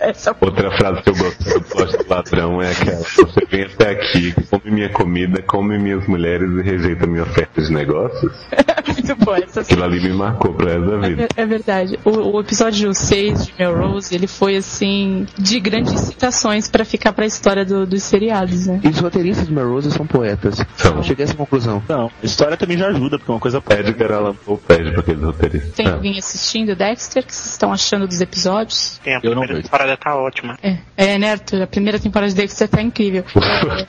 Essa 0.00 0.34
Outra 0.40 0.70
frase 0.76 1.02
que 1.02 1.10
eu 1.10 1.14
gosto 1.14 1.44
do 1.44 1.60
plot 1.62 1.96
do 1.96 2.04
ladrão 2.14 2.60
é 2.60 2.70
aquela, 2.72 2.96
você 2.98 3.46
vem 3.50 3.62
até 3.64 3.90
aqui, 3.90 4.34
come 4.50 4.70
minha 4.70 4.88
comida, 4.88 5.42
come 5.42 5.78
minhas 5.78 6.06
mulheres 6.06 6.50
e 6.50 6.62
rejeita 6.62 7.06
minha 7.06 7.22
oferta 7.22 7.62
de 7.62 7.72
negócios. 7.72 8.32
é 8.52 8.64
muito 8.92 9.16
boa. 9.16 9.38
Essa 9.38 9.60
Aquilo 9.60 9.84
ali 9.84 10.00
me 10.00 10.12
marcou 10.12 10.52
pro 10.52 10.66
resto 10.66 10.86
da 10.90 11.06
É, 11.06 11.08
vida. 11.10 11.22
ver- 11.22 11.28
é 11.36 11.46
verdade. 11.46 11.98
O, 12.04 12.10
o 12.36 12.40
episódio 12.40 12.92
6 12.92 13.46
de 13.46 13.54
Melrose, 13.58 14.14
ele 14.14 14.26
foi 14.26 14.56
assim, 14.56 15.26
de 15.38 15.60
grandes 15.60 16.00
citações 16.00 16.68
pra 16.68 16.84
ficar 16.84 17.12
pra 17.12 17.24
história 17.26 17.64
do- 17.64 17.86
dos 17.86 18.02
seriados, 18.02 18.66
né? 18.66 18.80
E 18.84 18.88
os 18.88 18.98
roteiristas 18.98 19.46
de 19.46 19.52
Melrose 19.54 19.90
são 19.92 20.06
poetas. 20.06 20.64
São. 20.76 20.96
Eu 20.96 21.02
cheguei 21.02 21.24
a 21.24 21.28
essa 21.28 21.36
conclusão. 21.36 21.82
Não, 21.88 22.06
a 22.22 22.26
história 22.26 22.56
também 22.56 22.76
já 22.76 22.88
ajuda, 22.88 23.18
porque 23.18 23.30
é 23.30 23.34
uma 23.34 23.40
coisa 23.40 23.62
Edgar 23.70 24.12
Allan 24.12 24.34
Poe 24.34 24.58
pede 24.66 24.90
pra 24.90 25.00
aqueles 25.00 25.22
roteiristas. 25.22 25.72
Tem 25.72 25.86
alguém 25.88 26.18
assistindo 26.18 26.74
Dexter? 26.74 27.22
O 27.22 27.26
que 27.26 27.34
vocês 27.34 27.50
estão 27.52 27.72
achando 27.72 28.06
dos 28.08 28.20
episódios? 28.20 28.98
Tem 29.04 29.14
a 29.14 29.20
Eu 29.22 29.34
não 29.34 29.42
primeira 29.42 29.62
temporada 29.62 29.96
tá 29.96 30.16
ótima. 30.16 30.58
É, 30.62 30.78
é 30.96 31.18
né, 31.18 31.32
Arthur? 31.32 31.62
A 31.62 31.66
primeira 31.66 31.98
temporada 32.00 32.30
de 32.30 32.36
Dexter 32.36 32.68
tá 32.68 32.80
incrível. 32.82 33.24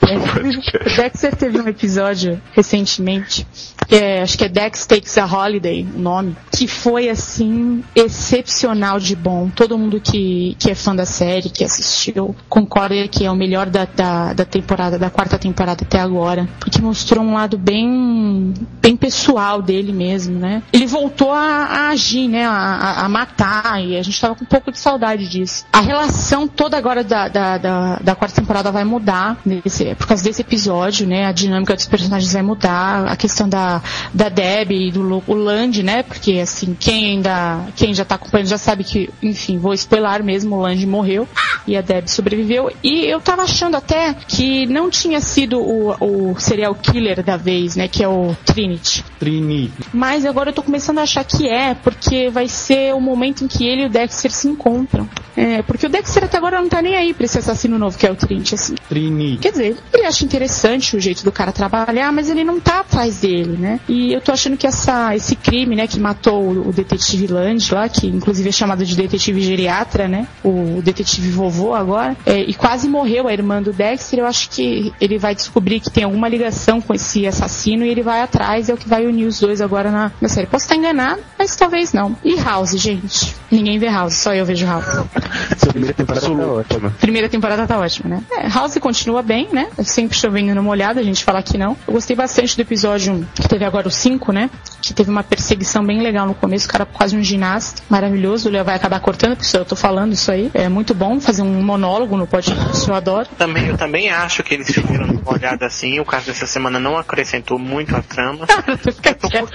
É, 0.02 0.14
é, 0.14 0.96
Dexter 0.96 1.36
teve 1.36 1.60
um 1.60 1.68
episódio 1.68 2.42
recentemente, 2.54 3.46
que 3.88 3.96
é, 3.96 4.22
acho 4.22 4.38
que 4.38 4.44
é 4.46 4.50
Dex 4.50 4.86
Takes 4.86 5.18
a 5.18 5.26
Holiday, 5.26 5.88
o 5.96 6.00
nome, 6.00 6.36
que 6.52 6.68
foi 6.68 7.10
assim, 7.10 7.84
excepcional 7.96 9.00
de 9.00 9.16
bom. 9.16 9.50
Todo 9.56 9.78
mundo 9.78 10.00
que, 10.02 10.56
que 10.60 10.72
é 10.72 10.76
fã 10.76 10.96
da 10.96 11.06
série, 11.06 11.50
que 11.50 11.64
assistiu, 11.64 12.36
concorda 12.50 13.08
que 13.08 13.26
é 13.26 13.32
o 13.32 13.36
melhor 13.36 13.70
da, 13.70 13.86
da, 13.86 14.34
da 14.34 14.44
temporada, 14.46 14.98
da 15.00 15.10
quarta 15.10 15.38
temporada 15.38 15.84
até 15.84 16.00
agora. 16.00 16.48
Porque 16.60 16.82
mostrou 16.82 17.24
um 17.24 17.34
lado 17.34 17.58
bem, 17.58 18.54
bem 18.82 18.96
pessoal 18.98 19.62
dele 19.62 19.94
mesmo, 19.94 20.38
né? 20.40 20.62
Ele 20.74 20.86
voltou 20.88 21.32
a, 21.32 21.40
a 21.66 21.90
agir, 21.90 22.28
né? 22.28 22.46
A, 22.46 22.52
a- 22.52 23.06
a 23.06 23.10
matar, 23.10 23.84
e 23.84 23.98
a 23.98 24.04
gente 24.04 24.20
tava 24.20 24.36
com 24.36 24.44
um 24.44 24.48
pouco 24.48 24.72
de 24.72 24.80
saudade 24.80 25.28
disso. 25.28 25.66
A 25.72 25.80
relação 25.82 26.48
toda 26.48 26.78
agora 26.78 27.04
da, 27.04 27.28
da, 27.28 27.58
da, 27.58 27.96
da 28.04 28.16
quarta 28.16 28.42
temporada 28.42 28.72
vai 28.72 28.84
mudar 28.84 29.38
nesse, 29.46 29.96
por 29.96 30.08
causa 30.08 30.24
desse 30.24 30.42
episódio, 30.42 31.08
né? 31.08 31.26
A 31.26 31.32
dinâmica 31.32 31.76
dos 31.76 31.86
personagens 31.86 32.32
vai 32.34 32.42
mudar, 32.42 33.08
a 33.08 33.16
questão 33.16 33.48
da, 33.48 33.82
da 34.14 34.30
Debbie 34.30 34.88
e 34.88 34.92
do 34.92 35.24
o 35.28 35.34
Land, 35.34 35.84
né? 35.84 36.04
Porque 36.04 36.40
assim, 36.40 36.76
quem 36.80 37.12
ainda, 37.12 37.66
quem 37.76 37.94
já 37.94 38.06
tá 38.06 38.16
acompanhando 38.16 38.48
já 38.48 38.58
sabe 38.58 38.84
que, 38.84 39.10
enfim, 39.22 39.58
vou 39.58 39.74
spoiler 39.74 40.24
mesmo, 40.24 40.56
o 40.56 40.62
Land 40.62 40.86
morreu 40.86 41.28
e 41.68 41.76
a 41.76 41.82
Debbie 41.82 42.10
sobreviveu. 42.10 42.72
E 42.84 43.06
eu 43.06 43.20
tava 43.20 43.44
achando 43.44 43.76
até 43.76 44.14
que 44.28 44.66
não 44.68 44.90
tinha 44.90 45.20
sido 45.20 45.60
o, 45.60 46.32
o 46.32 46.40
serial 46.40 46.74
killer 46.76 47.24
da 47.24 47.38
vez, 47.38 47.76
né? 47.76 47.88
Que 47.88 48.04
é 48.04 48.08
o 48.08 48.36
Trinity. 48.46 49.04
Trini. 49.20 49.72
Mas 49.94 50.26
agora 50.26 50.50
eu 50.50 50.54
tô 50.54 50.64
começando 50.64 51.00
a 51.00 51.04
achar 51.04 51.24
que 51.24 51.48
é, 51.48 51.74
porque 51.74 52.30
vai 52.30 52.48
ser 52.48 52.94
o 52.94 53.00
momento 53.00 53.44
em 53.44 53.48
que 53.48 53.66
ele 53.66 53.84
e 53.84 53.86
o 53.86 53.90
Dexter 53.90 54.32
se 54.32 54.48
encontram. 54.48 55.08
É, 55.36 55.62
porque 55.62 55.86
o 55.86 55.90
Dexter 55.90 56.26
até 56.26 56.38
agora 56.38 56.62
não 56.62 56.70
tá 56.70 56.82
nem 56.82 56.96
aí 56.96 57.14
pra 57.14 57.26
esse 57.26 57.38
assassino 57.38 57.78
novo 57.78 57.91
que 57.98 58.06
é 58.06 58.12
o 58.12 58.16
Trinity, 58.16 58.56
assim. 58.56 58.76
Trini. 58.88 59.38
Quer 59.38 59.52
dizer, 59.52 59.78
ele 59.94 60.06
acha 60.06 60.24
interessante 60.26 60.96
o 60.96 61.00
jeito 61.00 61.24
do 61.24 61.32
cara 61.32 61.52
trabalhar, 61.52 62.12
mas 62.12 62.30
ele 62.30 62.44
não 62.44 62.60
tá 62.60 62.80
atrás 62.80 63.20
dele, 63.20 63.58
né? 63.58 63.80
E 63.88 64.14
eu 64.14 64.22
tô 64.22 64.32
achando 64.32 64.58
que 64.58 64.68
essa, 64.68 65.16
esse 65.16 65.36
crime, 65.36 65.76
né, 65.76 65.88
que 65.88 66.00
matou 66.00 66.42
o, 66.42 66.70
o 66.70 66.74
detetive 66.74 67.28
Land 67.28 67.74
lá, 67.74 67.88
que 67.88 68.08
inclusive 68.08 68.50
é 68.50 68.52
chamado 68.52 68.86
de 68.86 68.96
detetive 68.96 69.42
geriatra, 69.42 70.08
né? 70.08 70.28
O 70.44 70.82
detetive 70.82 71.30
vovô 71.30 71.74
agora, 71.74 72.16
é, 72.26 72.40
e 72.40 72.54
quase 72.54 72.88
morreu 72.88 73.28
a 73.28 73.34
irmã 73.34 73.62
do 73.62 73.72
Dexter, 73.74 74.20
eu 74.20 74.26
acho 74.26 74.50
que 74.50 74.94
ele 75.00 75.18
vai 75.18 75.36
descobrir 75.36 75.80
que 75.80 75.90
tem 75.90 76.04
alguma 76.04 76.28
ligação 76.28 76.82
com 76.82 76.94
esse 76.94 77.26
assassino 77.26 77.86
e 77.86 77.90
ele 77.90 78.04
vai 78.04 78.22
atrás, 78.22 78.70
é 78.70 78.74
o 78.74 78.78
que 78.78 78.88
vai 78.88 79.06
unir 79.06 79.26
os 79.26 79.40
dois 79.40 79.62
agora 79.62 79.92
na, 79.92 80.12
na 80.20 80.28
série. 80.28 80.48
Posso 80.48 80.66
estar 80.66 80.76
enganado, 80.76 81.22
mas 81.38 81.56
talvez 81.56 81.94
não. 81.94 82.16
E 82.24 82.36
House, 82.36 82.72
gente? 82.72 83.36
Ninguém 83.50 83.78
vê 83.80 83.88
House, 83.88 84.16
só 84.16 84.34
eu 84.34 84.46
vejo 84.46 84.66
House. 84.66 85.06
Essa 85.52 85.68
primeira 85.68 85.94
temporada 85.94 86.28
tá 86.28 86.48
ótima. 86.48 86.94
Primeira 87.00 87.30
temporada 87.30 87.68
tá 87.68 87.80
ótima, 87.82 88.10
né? 88.10 88.24
É, 88.32 88.48
House 88.48 88.78
continua 88.78 89.22
bem, 89.22 89.48
né? 89.52 89.70
Sempre 89.84 90.18
chovendo 90.18 90.56
numa 90.56 90.70
olhada, 90.70 91.00
a 91.00 91.04
gente 91.04 91.24
fala 91.24 91.42
que 91.42 91.58
não. 91.58 91.78
Eu 91.88 91.94
gostei 91.94 92.16
bastante 92.16 92.56
do 92.56 92.62
episódio 92.62 93.28
que 93.36 93.48
teve 93.48 93.66
agora 93.66 93.88
o 93.88 93.92
5, 93.92 94.32
né? 94.32 94.50
Que 94.82 94.94
teve 94.94 95.10
uma 95.10 95.24
perseguição 95.24 95.86
bem 95.86 96.02
legal 96.02 96.26
no 96.26 96.34
começo, 96.34 96.68
o 96.68 96.70
cara 96.72 96.86
quase 96.86 97.16
um 97.16 97.24
ginasta, 97.24 97.82
maravilhoso. 97.90 98.50
O 98.50 98.52
Léo 98.52 98.64
vai 98.64 98.76
acabar 98.76 99.00
cortando, 99.00 99.36
porque 99.36 99.58
eu 99.58 99.66
tô 99.66 99.76
falando 99.76 100.14
isso 100.14 100.32
aí. 100.32 100.50
É 100.54 100.70
muito 100.70 100.94
bom 100.94 101.20
fazer 101.20 101.42
um 101.42 101.62
monólogo 101.62 102.18
no 102.18 102.28
podcast, 102.28 102.88
eu 102.88 102.96
adoro. 102.96 103.28
Também, 103.38 103.68
eu 103.68 103.78
também 103.78 104.10
acho 104.10 104.44
que 104.44 104.54
eles 104.54 104.68
fizeram 104.68 105.06
uma 105.06 105.34
olhada 105.34 105.66
assim. 105.66 106.00
O 106.00 106.06
caso 106.06 106.28
dessa 106.28 106.46
semana 106.46 106.80
não 106.80 106.98
acrescentou 106.98 107.58
muito 107.60 107.96
a 107.96 108.02
trama. 108.02 108.46
Quieto. 109.02 109.52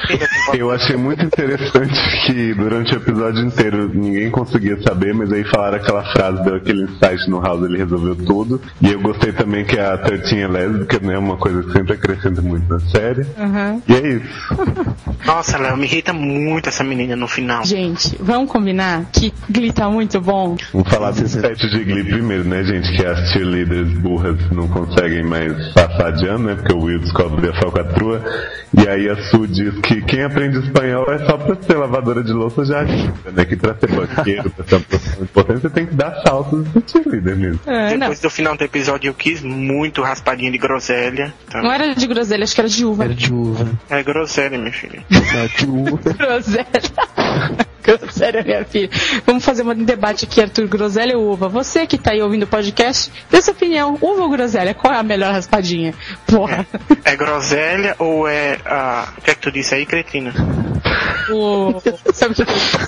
Eu 0.55 0.71
achei 0.71 0.97
muito 0.97 1.25
interessante 1.25 1.95
que 2.27 2.55
durante 2.55 2.95
o 2.95 2.97
episódio 2.97 3.45
inteiro 3.45 3.91
ninguém 3.93 4.31
conseguia 4.31 4.81
saber, 4.83 5.15
mas 5.15 5.33
aí 5.33 5.45
falaram 5.45 5.77
aquela 5.77 6.03
frase 6.13 6.45
daquele 6.45 6.83
insight 6.85 7.29
no 7.29 7.41
House, 7.41 7.63
ele 7.65 7.79
resolveu 7.79 8.15
tudo. 8.17 8.61
E 8.81 8.93
eu 8.93 9.01
gostei 9.01 9.33
também 9.33 9.65
que 9.65 9.79
a 9.79 9.97
Tertinha 9.99 10.45
é 10.45 10.49
lésbica, 10.49 10.99
né? 11.01 11.19
Uma 11.19 11.37
coisa 11.37 11.63
que 11.63 11.73
sempre 11.73 11.95
acrescenta 11.95 12.43
muito 12.43 12.73
na 12.73 12.81
série. 12.81 13.23
Uhum. 13.23 13.83
E 13.89 13.95
é 13.95 14.09
isso. 14.09 14.57
Nossa, 15.25 15.59
Léo, 15.59 15.77
me 15.77 15.85
irrita 15.85 16.13
muito 16.13 16.69
essa 16.69 16.85
menina 16.85 17.17
no 17.17 17.29
final. 17.29 17.65
Gente, 17.65 18.17
vamos 18.21 18.51
combinar 18.51 19.07
que 19.13 19.33
Glee 19.51 19.73
tá 19.73 19.89
muito 19.89 20.21
bom. 20.21 20.57
Vamos 20.73 20.89
falar 20.89 21.11
do 21.13 21.29
set 21.29 21.69
de 21.69 21.85
Glee 21.85 22.05
primeiro, 22.05 22.45
né, 22.45 22.63
gente? 22.65 22.97
Que 22.97 23.05
as 23.05 23.31
cheerleaders 23.33 23.93
burras 23.99 24.39
não 24.51 24.69
conseguem 24.69 25.23
mais 25.23 25.53
passar 25.73 26.13
de 26.13 26.27
ano, 26.27 26.45
né? 26.45 26.55
Porque 26.55 26.73
o 26.73 26.81
Will 26.81 27.01
descobre 27.01 27.49
a 27.49 27.55
falcatrua. 27.55 28.23
E 28.77 28.89
aí 28.89 29.09
a 29.09 29.17
Sue 29.31 29.47
diz 29.47 29.79
que 29.81 30.03
quem 30.03 30.23
aprende 30.23 30.59
espanhol 30.59 31.07
é 31.11 31.19
só 31.19 31.37
pra 31.37 31.57
ser 31.63 31.77
lavadora 31.77 32.23
de 32.23 32.33
louça 32.33 32.65
já 32.65 32.81
ajuda, 32.81 33.31
né? 33.33 33.45
Que 33.45 33.57
pra 33.57 33.75
ser 33.75 33.91
banqueiro, 33.91 34.51
pra 34.51 34.65
ser 34.65 34.75
uma 34.75 34.85
profissão 34.85 35.23
importante, 35.23 35.61
você 35.61 35.71
tem 35.71 35.87
que 35.87 35.95
dar 35.95 36.23
saltos 36.27 36.65
de 36.73 36.91
cheerleader 36.91 37.37
mesmo. 37.37 37.61
É, 37.67 37.97
não. 37.97 38.06
Depois 38.07 38.21
do 38.21 38.31
final 38.31 38.57
do 38.57 38.63
episódio 38.65 39.09
eu 39.09 39.15
quis 39.15 39.43
muito 39.43 40.03
raspadinha 40.03 40.51
de 40.51 40.59
groselha. 40.59 41.35
Então, 41.49 41.63
Não 41.63 41.73
era 41.73 41.95
de 41.95 42.07
groselha, 42.07 42.45
acho 42.45 42.55
que 42.55 42.61
era 42.61 42.69
de 42.69 42.85
uva. 42.85 43.05
Era 43.05 43.15
de 43.15 43.33
uva. 43.33 43.71
é 43.91 44.03
groselha, 44.03 44.59
minha 44.59 44.73
filha. 44.73 45.05
Não, 45.11 45.47
de 45.47 45.67
uva. 45.67 46.13
Groselha. 46.17 46.67
Groselha, 47.87 48.43
minha 48.43 48.65
filha. 48.65 48.91
Vamos 49.25 49.45
fazer 49.45 49.63
um 49.63 49.73
debate 49.85 50.25
aqui, 50.25 50.41
Arthur. 50.41 50.67
Groselha 50.67 51.17
ou 51.17 51.33
uva? 51.33 51.49
Você 51.49 51.87
que 51.87 51.97
tá 51.97 52.11
aí 52.11 52.21
ouvindo 52.21 52.43
o 52.43 52.47
podcast, 52.47 53.13
dê 53.31 53.41
sua 53.41 53.53
opinião. 53.53 53.97
Uva 54.01 54.23
ou 54.23 54.29
groselha? 54.29 54.75
Qual 54.75 54.93
é 54.93 54.99
a 54.99 55.03
melhor 55.05 55.33
raspadinha? 55.33 55.95
Porra. 56.27 56.67
É 57.05 57.15
groselha 57.15 57.95
ou 58.01 58.27
é. 58.27 58.59
O 59.17 59.21
que 59.21 59.31
é 59.31 59.35
que 59.35 59.41
tu 59.41 59.53
disse 59.53 59.75
aí, 59.75 59.87
cretina? 59.87 60.33
O... 61.31 61.81
Sabe 62.13 62.33
o 62.33 62.37
que, 62.37 62.45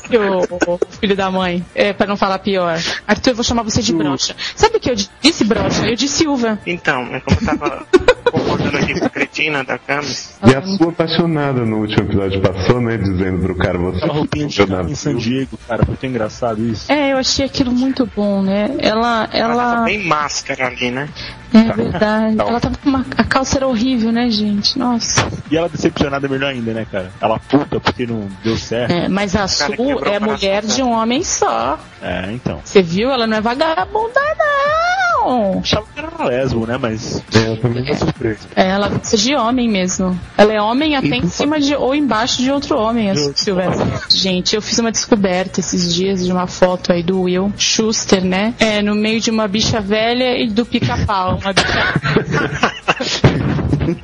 que 0.09 0.17
o, 0.17 0.41
o 0.41 0.79
filho 1.01 1.15
da 1.17 1.31
mãe? 1.31 1.65
É, 1.75 1.93
pra 1.93 2.07
não 2.07 2.17
falar 2.17 2.39
pior. 2.41 2.79
Arthur, 3.07 3.31
eu 3.31 3.35
vou 3.37 3.45
chamar 3.45 3.63
você 3.63 3.81
de 3.81 3.93
brocha. 3.93 4.35
Sabe 4.57 4.77
o 4.79 4.81
que 4.81 4.91
eu 4.91 4.97
disse 5.21 5.45
brocha? 5.45 5.87
Eu 5.87 5.97
disse 5.97 6.19
Silva. 6.19 6.59
Então, 6.67 7.03
é 7.15 7.21
como 7.21 7.39
eu 7.41 7.47
tava 7.47 7.87
concordando 8.31 8.77
aqui 8.77 8.99
com 8.99 9.07
a 9.07 9.11
cretina 9.11 9.65
da 9.65 9.79
Camis. 9.79 10.39
E 10.47 10.55
a 10.55 10.63
sua 10.63 10.89
apaixonada 10.89 11.65
no 11.65 11.79
último 11.79 12.05
episódio 12.05 12.41
passou, 12.41 12.81
né? 12.81 12.97
Dizendo 12.97 13.41
pro 13.41 13.55
cara, 13.57 13.79
você 13.79 13.99
Aquela 13.99 14.13
roupinha 14.15 14.47
de 14.47 14.63
em 14.63 14.95
San 14.95 15.17
Diego, 15.17 15.59
cara, 15.67 15.85
foi 15.85 15.97
tão 15.97 16.11
engraçado 16.11 16.65
isso. 16.65 16.91
É, 16.91 17.13
eu 17.13 17.19
achei 17.19 17.47
aquilo 17.47 17.73
muito 17.73 18.09
bom, 18.15 18.43
né? 18.43 18.75
Ela, 18.79 19.29
Ela 19.33 19.55
tava 19.55 19.73
ela, 19.73 19.85
bem 19.85 20.05
máscara 20.05 20.67
ali, 20.67 20.91
né? 20.91 21.09
é 21.53 21.73
verdade. 21.73 22.37
Ela 22.39 22.61
tava 22.61 22.77
com 22.77 22.89
uma, 22.89 23.07
a 23.17 23.25
calça 23.25 23.59
era 23.59 23.67
horrível, 23.67 24.13
né, 24.13 24.29
gente? 24.31 24.79
Nossa. 24.79 25.27
E 25.51 25.57
ela 25.57 25.69
decepcionada 25.69 26.27
é 26.27 26.31
melhor 26.31 26.51
ainda, 26.51 26.73
né, 26.73 26.87
cara? 26.91 27.11
Ela 27.21 27.39
puta 27.39 27.81
porque 27.81 28.07
não 28.07 28.29
deu 28.45 28.57
certo. 28.57 28.93
É, 28.93 29.09
mas 29.09 29.35
a 29.35 29.49
Su 29.49 29.73
é 30.05 30.19
mulher 30.19 30.65
de 30.65 30.83
um 30.83 30.93
homem 30.93 31.23
só. 31.23 31.79
É, 32.03 32.31
então. 32.33 32.61
Você 32.65 32.83
viu? 32.83 33.11
Ela 33.11 33.27
não 33.27 33.39
é 33.39 33.41
vagabunda, 33.41 34.21
não. 34.39 35.08
Achava 35.61 35.87
que 35.95 35.99
era 35.99 36.25
lesbo, 36.25 36.67
né? 36.67 36.79
Mas. 36.79 37.23
É, 37.35 37.49
eu 37.49 37.57
também 37.57 37.89
É 37.89 37.95
surpresa. 37.95 38.41
É, 38.55 38.69
ela 38.69 38.89
gosta 38.89 39.17
de 39.17 39.35
homem 39.35 39.69
mesmo. 39.69 40.19
Ela 40.37 40.53
é 40.53 40.61
homem 40.61 40.97
até 40.97 41.17
em 41.17 41.29
cima 41.29 41.61
de 41.61 41.75
ou 41.75 41.95
embaixo 41.95 42.43
de 42.43 42.51
outro 42.51 42.79
homem, 42.79 43.11
a 43.11 43.15
De 43.15 43.21
outro 43.21 43.43
Silvestre. 43.43 43.87
Gente, 44.11 44.55
eu 44.55 44.63
fiz 44.63 44.79
uma 44.79 44.93
descoberta 44.93 45.61
esses 45.61 45.95
dias 45.95 46.25
de 46.25 46.33
uma 46.33 46.47
foto 46.47 46.93
aí 46.93 47.03
do 47.03 47.23
Will 47.23 47.53
Schuster, 47.57 48.25
né? 48.25 48.55
É, 48.59 48.83
no 48.83 48.95
meio 48.95 49.21
de 49.21 49.31
uma 49.31 49.49
bicha 49.49 49.81
velha 49.81 50.39
e 50.39 50.49
do 50.49 50.65
pica-pau. 50.65 51.39
Uma 51.41 51.53
bicha... 51.53 51.95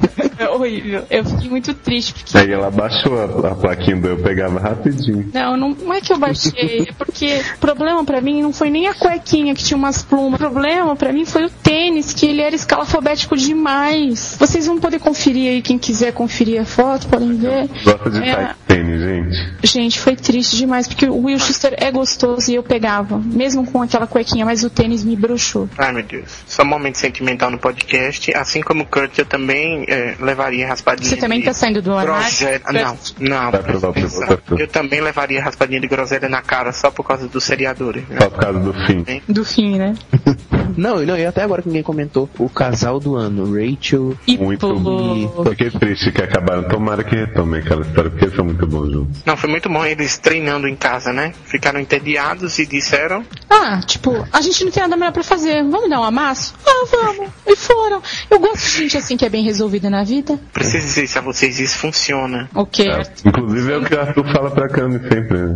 é 0.38 0.48
horrível. 0.48 1.04
Eu 1.10 1.24
fiquei 1.24 1.48
muito 1.50 1.74
triste 1.74 2.14
porque 2.14 2.36
Aí 2.36 2.50
ela 2.52 2.70
baixou 2.70 3.18
a, 3.20 3.50
a 3.50 3.54
plaquinha 3.54 3.96
do 3.96 4.08
eu 4.08 4.18
pegava 4.18 4.58
rapidinho. 4.58 5.28
Não, 5.32 5.56
não, 5.56 5.70
não 5.70 5.92
é 5.94 6.00
que 6.00 6.12
eu 6.12 6.18
baixei, 6.18 6.86
é 6.88 6.92
porque 6.92 7.40
o 7.56 7.58
problema 7.58 8.04
pra 8.04 8.20
mim 8.20 8.42
não 8.42 8.52
foi 8.52 8.70
nem 8.70 8.86
a 8.86 8.94
cuequinha 8.94 9.54
que 9.54 9.62
tinha 9.62 9.76
umas 9.76 10.02
plumas. 10.02 10.34
O 10.34 10.38
problema 10.38 10.94
pra 10.96 11.12
mim 11.12 11.24
foi 11.24 11.44
o 11.46 11.50
tênis, 11.50 12.12
que 12.12 12.26
ele 12.26 12.40
era 12.40 12.54
escalafobético 12.54 13.36
demais. 13.36 14.36
Vocês 14.38 14.66
vão 14.66 14.78
poder 14.78 14.98
conferir 15.00 15.50
aí, 15.50 15.62
quem 15.62 15.78
quiser 15.78 16.12
conferir 16.12 16.60
a 16.60 16.64
foto, 16.64 17.06
podem 17.08 17.36
ver. 17.36 17.68
Gosta 17.84 18.10
de 18.10 18.22
É. 18.22 18.54
tênis, 18.66 19.00
gente. 19.00 19.54
Gente, 19.62 20.00
foi 20.00 20.16
triste 20.16 20.56
demais, 20.56 20.86
porque 20.86 21.06
o 21.06 21.24
Will 21.24 21.38
Schuster 21.38 21.74
é 21.78 21.90
gostoso 21.90 22.50
e 22.50 22.54
eu 22.54 22.62
pegava, 22.62 23.18
mesmo 23.18 23.66
com 23.66 23.82
aquela 23.82 24.06
cuequinha, 24.06 24.44
mas 24.44 24.64
o 24.64 24.70
tênis 24.70 25.04
me 25.04 25.16
bruxou. 25.16 25.68
Ai 25.78 25.92
meu 25.92 26.02
Deus. 26.02 26.30
Só 26.46 26.62
um 26.62 26.66
momento 26.66 26.96
sentimental 26.98 27.50
no 27.50 27.58
podcast. 27.58 28.34
Assim 28.36 28.60
como 28.60 28.82
o 28.82 28.86
Kurt, 28.86 29.18
eu 29.18 29.26
também 29.26 29.84
é, 29.88 30.14
levaria 30.24 30.66
raspadinha. 30.66 31.08
Você 31.08 31.16
também 31.16 31.40
de 31.40 31.46
tá 31.46 31.52
saindo 31.52 31.80
do? 31.80 31.94
Groselha. 31.96 32.60
Não, 32.72 32.98
não. 33.20 33.50
Vai. 33.50 34.38
Eu 34.58 34.68
também 34.68 35.00
levaria 35.00 35.42
raspadinha 35.42 35.80
de 35.80 35.86
groselha 35.86 36.28
na 36.28 36.42
cara 36.42 36.72
só 36.72 36.90
por 36.90 37.04
causa 37.04 37.28
dos 37.28 37.44
seriadores. 37.44 38.06
né? 38.08 38.18
Só 38.20 38.30
por 38.30 38.40
causa 38.40 38.58
do 38.58 38.72
fim. 38.86 39.04
Do 39.28 39.44
fim, 39.44 39.78
né? 39.78 39.94
Não, 40.76 41.04
não, 41.04 41.16
e 41.16 41.26
até 41.26 41.42
agora 41.42 41.62
que 41.62 41.68
ninguém 41.68 41.82
comentou. 41.82 42.28
O 42.38 42.48
casal 42.48 42.98
do 43.00 43.16
ano, 43.16 43.44
Rachel 43.52 44.16
E 44.26 44.36
Muito 44.36 44.66
pô, 44.66 45.44
Fiquei 45.50 45.70
triste 45.70 46.12
que 46.12 46.22
acabaram. 46.22 46.64
Tomara 46.64 47.04
que 47.04 47.14
retomem 47.14 47.60
aquela 47.60 47.82
história, 47.82 48.10
porque 48.10 48.24
eles 48.24 48.36
são 48.36 48.44
muito 48.44 48.66
bons 48.66 48.92
juntos. 48.92 49.22
Não, 49.24 49.36
foi 49.36 49.50
muito 49.50 49.68
bom 49.68 49.84
eles 49.84 50.18
treinando 50.18 50.66
em 50.66 50.76
casa, 50.76 51.12
né? 51.12 51.32
Ficaram 51.44 51.80
entediados 51.80 52.58
e 52.58 52.66
disseram: 52.66 53.24
Ah, 53.48 53.80
tipo, 53.86 54.26
a 54.32 54.40
gente 54.40 54.64
não 54.64 54.70
tem 54.70 54.82
nada 54.82 54.96
melhor 54.96 55.12
pra 55.12 55.22
fazer. 55.22 55.62
Vamos 55.62 55.88
dar 55.90 56.00
um 56.00 56.04
amasso? 56.04 56.54
Ah, 56.66 56.86
vamos. 56.90 57.30
E 57.46 57.56
foram. 57.56 58.02
Eu 58.30 58.38
gosto 58.38 58.58
de 58.58 58.78
gente 58.82 58.96
assim 58.96 59.16
que 59.16 59.24
é 59.24 59.28
bem 59.28 59.44
resolvida 59.44 59.88
na 59.90 60.04
vida. 60.04 60.38
preciso 60.52 60.86
dizer 60.86 61.04
isso 61.04 61.18
a 61.18 61.22
vocês, 61.22 61.58
isso 61.58 61.78
funciona. 61.78 62.48
Ok. 62.54 62.88
É, 62.88 63.02
inclusive 63.24 63.72
é 63.72 63.76
o 63.76 63.84
que 63.84 63.94
o 63.94 64.00
Arthur 64.00 64.32
fala 64.32 64.50
pra 64.50 64.68
Cami 64.68 64.98
sempre, 65.00 65.38
né? 65.38 65.54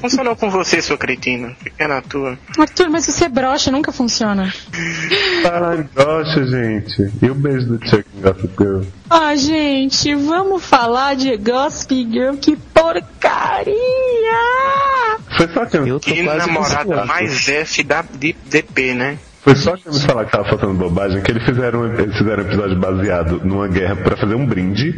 Funcionou 0.00 0.34
com 0.34 0.50
você, 0.50 0.80
sua 0.80 0.96
cretina. 0.96 1.54
Fica 1.62 1.86
na 1.86 2.00
tua. 2.00 2.38
Arthur, 2.58 2.88
mas 2.90 3.04
se 3.04 3.12
você 3.12 3.28
brocha, 3.28 3.70
nunca 3.70 3.92
funciona. 3.92 4.37
Ai, 4.42 5.88
gosta, 5.94 6.46
gente. 6.46 7.10
E 7.22 7.30
o 7.30 7.34
beijo 7.34 7.66
do 7.66 7.86
Chuck 7.86 8.04
em 8.16 8.20
Gossip 8.20 8.52
Girl? 8.58 8.82
Ah, 9.10 9.34
gente, 9.36 10.14
vamos 10.14 10.64
falar 10.64 11.16
de 11.16 11.36
Gossip 11.36 12.08
Girl, 12.10 12.34
que 12.36 12.56
porcaria! 12.56 13.74
Foi 15.36 15.48
só 15.48 15.64
que 15.66 15.76
eu, 15.76 16.00
tô 16.00 16.12
Que 16.12 16.22
namorada 16.22 17.04
mais 17.04 17.48
F 17.48 17.82
da 17.82 18.02
de 18.02 18.34
DP, 18.50 18.94
né? 18.94 19.18
foi 19.48 19.56
só 19.56 19.76
que 19.76 19.86
eu 19.86 19.92
me 19.92 20.00
falar 20.00 20.24
que 20.26 20.32
tava 20.32 20.48
faltando 20.48 20.74
bobagem, 20.74 21.22
que 21.22 21.30
eles 21.30 21.42
fizeram, 21.44 21.86
eles 21.86 22.16
fizeram 22.16 22.42
um 22.42 22.46
episódio 22.46 22.78
baseado 22.78 23.40
numa 23.44 23.68
guerra 23.68 23.96
pra 23.96 24.16
fazer 24.16 24.34
um 24.34 24.44
brinde 24.44 24.94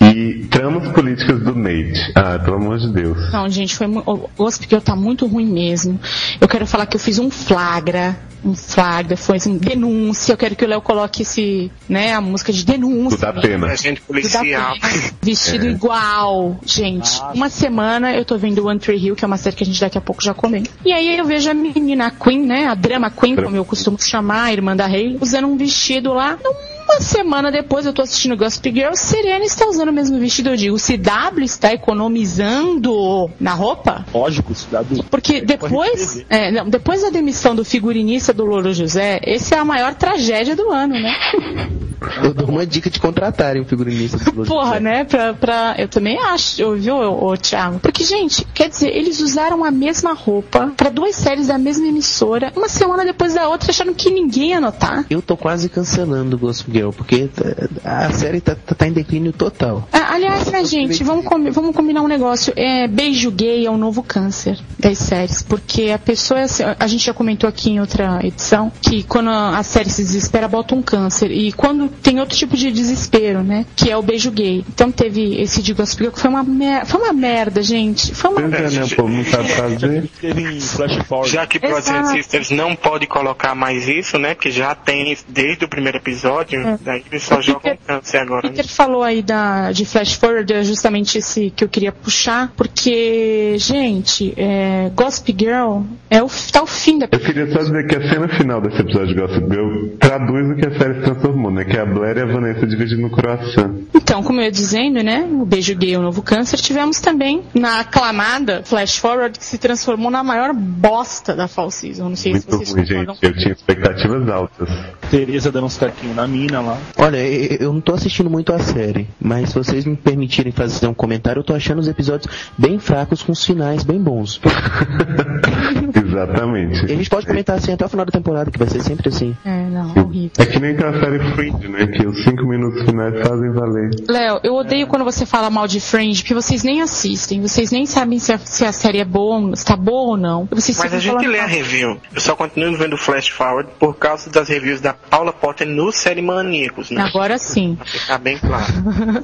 e 0.00 0.46
tramas 0.50 0.88
políticas 0.92 1.40
do 1.40 1.54
Nate. 1.54 2.12
Ah, 2.14 2.38
pelo 2.38 2.56
amor 2.56 2.78
de 2.78 2.92
Deus. 2.92 3.32
Não, 3.32 3.48
gente, 3.48 3.76
foi 3.76 3.86
o 3.86 4.30
Gossip 4.36 4.66
Girl 4.68 4.80
tá 4.80 4.96
muito 4.96 5.26
ruim 5.26 5.46
mesmo. 5.46 6.00
Eu 6.40 6.48
quero 6.48 6.66
falar 6.66 6.86
que 6.86 6.96
eu 6.96 7.00
fiz 7.00 7.18
um 7.18 7.30
flagra. 7.30 8.16
Um 8.44 8.54
flagra, 8.54 9.16
foi 9.16 9.36
assim, 9.36 9.56
denúncia. 9.56 10.32
Eu 10.32 10.36
quero 10.36 10.56
que 10.56 10.64
o 10.64 10.68
Léo 10.68 10.80
coloque 10.80 11.22
esse, 11.22 11.70
né, 11.88 12.14
a 12.14 12.20
música 12.20 12.52
de 12.52 12.64
denúncia. 12.64 13.18
Do 13.18 13.34
da 13.34 13.40
pena. 13.40 13.66
Agente 13.68 14.00
policial. 14.00 14.74
Vestido 15.22 15.66
igual, 15.66 16.58
gente. 16.64 17.20
Uma 17.34 17.48
semana 17.48 18.14
eu 18.14 18.24
tô 18.24 18.38
vendo 18.38 18.66
One 18.66 18.78
Tree 18.78 18.96
Hill, 18.98 19.16
que 19.16 19.24
é 19.24 19.26
uma 19.26 19.36
série 19.36 19.56
que 19.56 19.62
a 19.62 19.66
gente 19.66 19.80
daqui 19.80 19.98
a 19.98 20.00
pouco 20.00 20.22
já 20.22 20.32
comenta. 20.32 20.70
E 20.84 20.92
aí 20.92 21.16
eu 21.16 21.24
vejo 21.24 21.50
a 21.50 21.54
menina 21.54 22.10
Queen, 22.10 22.46
né? 22.46 22.66
A 22.66 22.74
drama 22.74 23.10
Queen, 23.10 23.36
como 23.36 23.56
eu 23.56 23.64
costumo 23.64 23.98
chamar, 24.00 24.44
a 24.44 24.52
irmã 24.52 24.74
da 24.74 24.86
Hayley, 24.86 25.18
usando 25.20 25.46
um 25.46 25.56
vestido 25.56 26.12
lá. 26.12 26.38
Uma 26.84 27.00
semana 27.00 27.50
depois 27.50 27.86
eu 27.86 27.92
tô 27.92 28.02
assistindo 28.02 28.36
Gossip 28.36 28.72
Girl, 28.72 28.94
Serena 28.94 29.44
está 29.44 29.66
usando 29.66 29.88
o 29.88 29.92
mesmo 29.92 30.18
vestido. 30.18 30.50
Eu 30.50 30.56
digo, 30.56 30.76
o 30.76 30.78
CW 30.78 31.42
está 31.42 31.72
economizando 31.72 33.30
na 33.38 33.52
roupa? 33.54 34.04
Lógico, 34.12 34.54
cidade. 34.54 35.02
Porque 35.10 35.40
depois, 35.40 36.24
é, 36.28 36.50
não, 36.50 36.68
depois 36.68 37.02
da 37.02 37.10
demissão 37.10 37.54
do 37.54 37.64
figurinista 37.64 38.32
do 38.32 38.44
Louro 38.44 38.72
José, 38.72 39.20
esse 39.24 39.54
é 39.54 39.58
a 39.58 39.64
maior 39.64 39.94
tragédia 39.94 40.56
do 40.56 40.70
ano, 40.70 40.94
né? 40.94 41.14
Eu 42.22 42.32
dou 42.32 42.48
uma 42.48 42.66
dica 42.66 42.88
de 42.88 42.98
contratarem 42.98 43.60
um 43.60 43.64
figurinista 43.64 44.18
Porra, 44.46 44.80
né? 44.80 45.04
Pra, 45.04 45.34
pra, 45.34 45.74
eu 45.78 45.86
também 45.86 46.18
acho, 46.18 46.74
viu, 46.76 46.96
ô, 46.96 47.30
ô, 47.30 47.36
Thiago? 47.36 47.78
Porque, 47.78 48.04
gente, 48.04 48.44
quer 48.54 48.68
dizer, 48.70 48.88
eles 48.88 49.20
usaram 49.20 49.62
a 49.64 49.70
mesma 49.70 50.14
roupa 50.14 50.72
pra 50.76 50.88
duas 50.88 51.14
séries 51.14 51.48
da 51.48 51.58
mesma 51.58 51.86
emissora, 51.86 52.52
uma 52.56 52.68
semana 52.68 53.04
depois 53.04 53.34
da 53.34 53.48
outra, 53.48 53.70
achando 53.70 53.94
que 53.94 54.10
ninguém 54.10 54.50
ia 54.50 54.60
notar. 54.60 55.04
Eu 55.10 55.20
tô 55.20 55.36
quase 55.36 55.68
cancelando 55.68 56.36
o 56.36 56.38
Gossip 56.38 56.72
Girl, 56.72 56.79
porque 56.88 57.28
tá- 57.28 57.68
a 57.84 58.10
série 58.12 58.40
tá, 58.40 58.54
tá, 58.54 58.74
tá 58.74 58.88
em 58.88 58.92
declínio 58.92 59.32
total. 59.32 59.86
Ah, 59.92 60.14
aliás, 60.14 60.46
né, 60.50 60.64
gente, 60.64 61.04
vamos, 61.04 61.24
combi- 61.26 61.50
vamos 61.50 61.76
combinar 61.76 62.00
um 62.02 62.08
negócio. 62.08 62.52
É, 62.56 62.88
beijo 62.88 63.30
gay 63.30 63.66
é 63.66 63.70
o 63.70 63.76
novo 63.76 64.02
câncer 64.02 64.58
das 64.78 64.96
séries, 64.98 65.42
porque 65.42 65.90
a 65.90 65.98
pessoa, 65.98 66.40
é 66.40 66.44
assim, 66.44 66.62
a 66.78 66.86
gente 66.86 67.04
já 67.04 67.12
comentou 67.12 67.48
aqui 67.48 67.70
em 67.70 67.80
outra 67.80 68.20
edição, 68.24 68.72
que 68.80 69.02
quando 69.02 69.28
a 69.30 69.62
série 69.62 69.90
se 69.90 70.02
desespera, 70.02 70.48
bota 70.48 70.74
um 70.74 70.82
câncer. 70.82 71.30
E 71.30 71.52
quando 71.52 71.88
tem 71.88 72.18
outro 72.20 72.36
tipo 72.36 72.56
de 72.56 72.70
desespero, 72.70 73.42
né, 73.42 73.66
que 73.76 73.90
é 73.90 73.96
o 73.96 74.02
beijo 74.02 74.30
gay. 74.30 74.64
Então 74.68 74.90
teve 74.90 75.40
esse 75.40 75.62
de 75.62 75.74
Gossip 75.74 75.98
Girl 76.02 76.12
que 76.12 76.20
foi 76.20 76.30
uma, 76.30 76.42
mer 76.42 76.86
foi 76.86 77.00
uma 77.00 77.12
merda, 77.12 77.62
gente. 77.62 78.14
Foi 78.14 78.30
uma 78.30 78.40
Pois 78.40 78.74
é, 78.76 78.80
né? 78.80 78.86
Povo 78.96 79.08
não 79.08 79.24
sabe 79.24 79.48
fazer. 79.50 80.10
Já 81.26 81.46
que 81.46 81.58
Exato. 81.64 82.08
Sisters 82.10 82.50
não 82.50 82.74
pode 82.74 83.06
colocar 83.06 83.54
mais 83.54 83.86
isso, 83.88 84.18
né? 84.18 84.34
Que 84.34 84.50
já 84.50 84.74
tem 84.74 85.16
desde 85.28 85.64
o 85.64 85.68
primeiro 85.68 85.98
episódio, 85.98 86.59
daí 86.80 87.04
eles 87.10 87.22
só 87.22 87.40
jogam 87.40 87.76
câncer 87.86 88.18
agora. 88.18 88.42
né? 88.42 88.48
Peter 88.50 88.68
falou 88.68 89.02
aí 89.02 89.22
da, 89.22 89.72
de 89.72 89.84
Flash 89.84 90.14
Forward, 90.14 90.52
é 90.52 90.62
justamente 90.64 91.18
esse 91.18 91.50
que 91.50 91.64
eu 91.64 91.68
queria 91.68 91.92
puxar, 91.92 92.52
porque, 92.56 93.54
gente, 93.58 94.32
é, 94.36 94.90
Gossip 94.94 95.34
Girl 95.38 95.82
é 96.08 96.22
o, 96.22 96.28
tá 96.52 96.62
o 96.62 96.66
fim 96.66 96.98
da 96.98 97.08
Eu 97.10 97.20
queria 97.20 97.50
só 97.52 97.58
dizer 97.60 97.86
que 97.86 97.96
a 97.96 98.08
cena 98.08 98.28
final 98.28 98.60
desse 98.60 98.80
episódio 98.80 99.14
de 99.14 99.20
Gossip 99.20 99.46
Girl 99.48 99.88
traduz 99.98 100.50
o 100.50 100.56
que 100.56 100.66
a 100.66 100.78
série 100.78 100.94
se 100.94 101.00
transformou, 101.02 101.50
né? 101.50 101.64
Que 101.64 101.76
é 101.76 101.80
a 101.80 101.86
Blair 101.86 102.16
e 102.18 102.22
a 102.22 102.26
Vanessa 102.26 102.66
dividindo 102.66 103.06
o 103.06 103.10
croissant. 103.10 103.70
Então, 103.94 104.22
como 104.22 104.40
eu 104.40 104.44
ia 104.44 104.50
dizendo, 104.50 105.02
né, 105.02 105.28
o 105.30 105.44
Beijo 105.44 105.74
Gay, 105.76 105.96
o 105.96 106.02
Novo 106.02 106.22
Câncer, 106.22 106.58
tivemos 106.58 107.00
também 107.00 107.42
na 107.54 107.80
aclamada 107.80 108.62
Flash 108.64 108.96
Forward, 108.98 109.38
que 109.38 109.44
se 109.44 109.58
transformou 109.58 110.10
na 110.10 110.22
maior 110.24 110.52
bosta 110.52 111.34
da 111.34 111.46
Fall 111.46 111.70
Season. 111.70 112.08
Não 112.08 112.16
sei 112.16 112.34
se 112.34 112.48
Muito 112.48 112.56
vocês 112.56 112.72
ruim, 112.74 112.84
gente. 112.84 113.18
Eu 113.22 113.32
tinha 113.34 113.52
expectativas 113.52 114.28
altas. 114.28 114.68
Tereza 115.10 115.52
dando 115.52 115.66
uns 115.66 115.76
taquinhos 115.76 116.16
na 116.16 116.26
mina 116.26 116.49
lá. 116.58 116.76
Olha, 116.96 117.18
eu 117.18 117.70
eu 117.70 117.72
não 117.74 117.80
tô 117.80 117.94
assistindo 117.94 118.28
muito 118.28 118.52
a 118.52 118.58
série, 118.58 119.06
mas 119.20 119.50
se 119.50 119.54
vocês 119.54 119.84
me 119.84 119.94
permitirem 119.94 120.50
fazer 120.50 120.88
um 120.88 120.94
comentário, 120.94 121.38
eu 121.38 121.44
tô 121.44 121.54
achando 121.54 121.78
os 121.78 121.86
episódios 121.86 122.28
bem 122.58 122.80
fracos 122.80 123.22
com 123.22 123.30
os 123.30 123.44
finais 123.44 123.84
bem 123.84 124.02
bons. 124.02 124.40
Exatamente. 126.10 126.86
E 126.86 126.92
a 126.92 126.96
gente 126.96 127.08
pode 127.10 127.26
comentar 127.26 127.56
assim 127.56 127.72
até 127.72 127.84
o 127.84 127.88
final 127.88 128.04
da 128.04 128.12
temporada, 128.12 128.50
que 128.50 128.58
vai 128.58 128.68
ser 128.68 128.82
sempre 128.82 129.08
assim. 129.08 129.36
É, 129.44 129.68
não, 129.68 129.90
horrível. 130.04 130.30
É 130.38 130.46
que 130.46 130.58
nem 130.58 130.72
aquela 130.72 130.98
série 131.00 131.18
Fringe, 131.34 131.68
né? 131.68 131.86
Que 131.86 132.06
os 132.06 132.22
cinco 132.24 132.46
minutos 132.46 132.82
finais 132.84 133.14
fazem 133.26 133.50
valer. 133.52 133.90
Léo, 134.08 134.40
eu 134.42 134.54
odeio 134.54 134.86
quando 134.86 135.04
você 135.04 135.24
fala 135.24 135.50
mal 135.50 135.66
de 135.66 135.80
Fringe, 135.80 136.22
porque 136.22 136.34
vocês 136.34 136.62
nem 136.62 136.82
assistem, 136.82 137.40
vocês 137.40 137.70
nem 137.70 137.86
sabem 137.86 138.18
se 138.18 138.32
a, 138.32 138.38
se 138.38 138.64
a 138.64 138.72
série 138.72 138.98
é 138.98 139.04
boa, 139.04 139.54
se 139.54 139.64
tá 139.64 139.76
boa 139.76 140.10
ou 140.10 140.16
não. 140.16 140.46
Vocês 140.50 140.76
Mas 140.78 140.94
a 140.94 140.98
gente 140.98 141.26
lê 141.26 141.38
a 141.38 141.42
mal. 141.42 141.50
review. 141.50 142.00
Eu 142.14 142.20
só 142.20 142.34
continuo 142.34 142.76
vendo 142.76 142.96
Flash 142.96 143.28
Forward 143.28 143.70
por 143.78 143.96
causa 143.96 144.30
das 144.30 144.48
reviews 144.48 144.80
da 144.80 144.92
Paula 144.92 145.32
Potter 145.32 145.66
no 145.66 145.92
Série 145.92 146.22
Maníacos, 146.22 146.90
né? 146.90 147.02
Agora 147.02 147.38
sim. 147.38 147.76
Pra 147.76 147.86
ficar 147.86 148.18
bem 148.18 148.38
claro. 148.38 148.64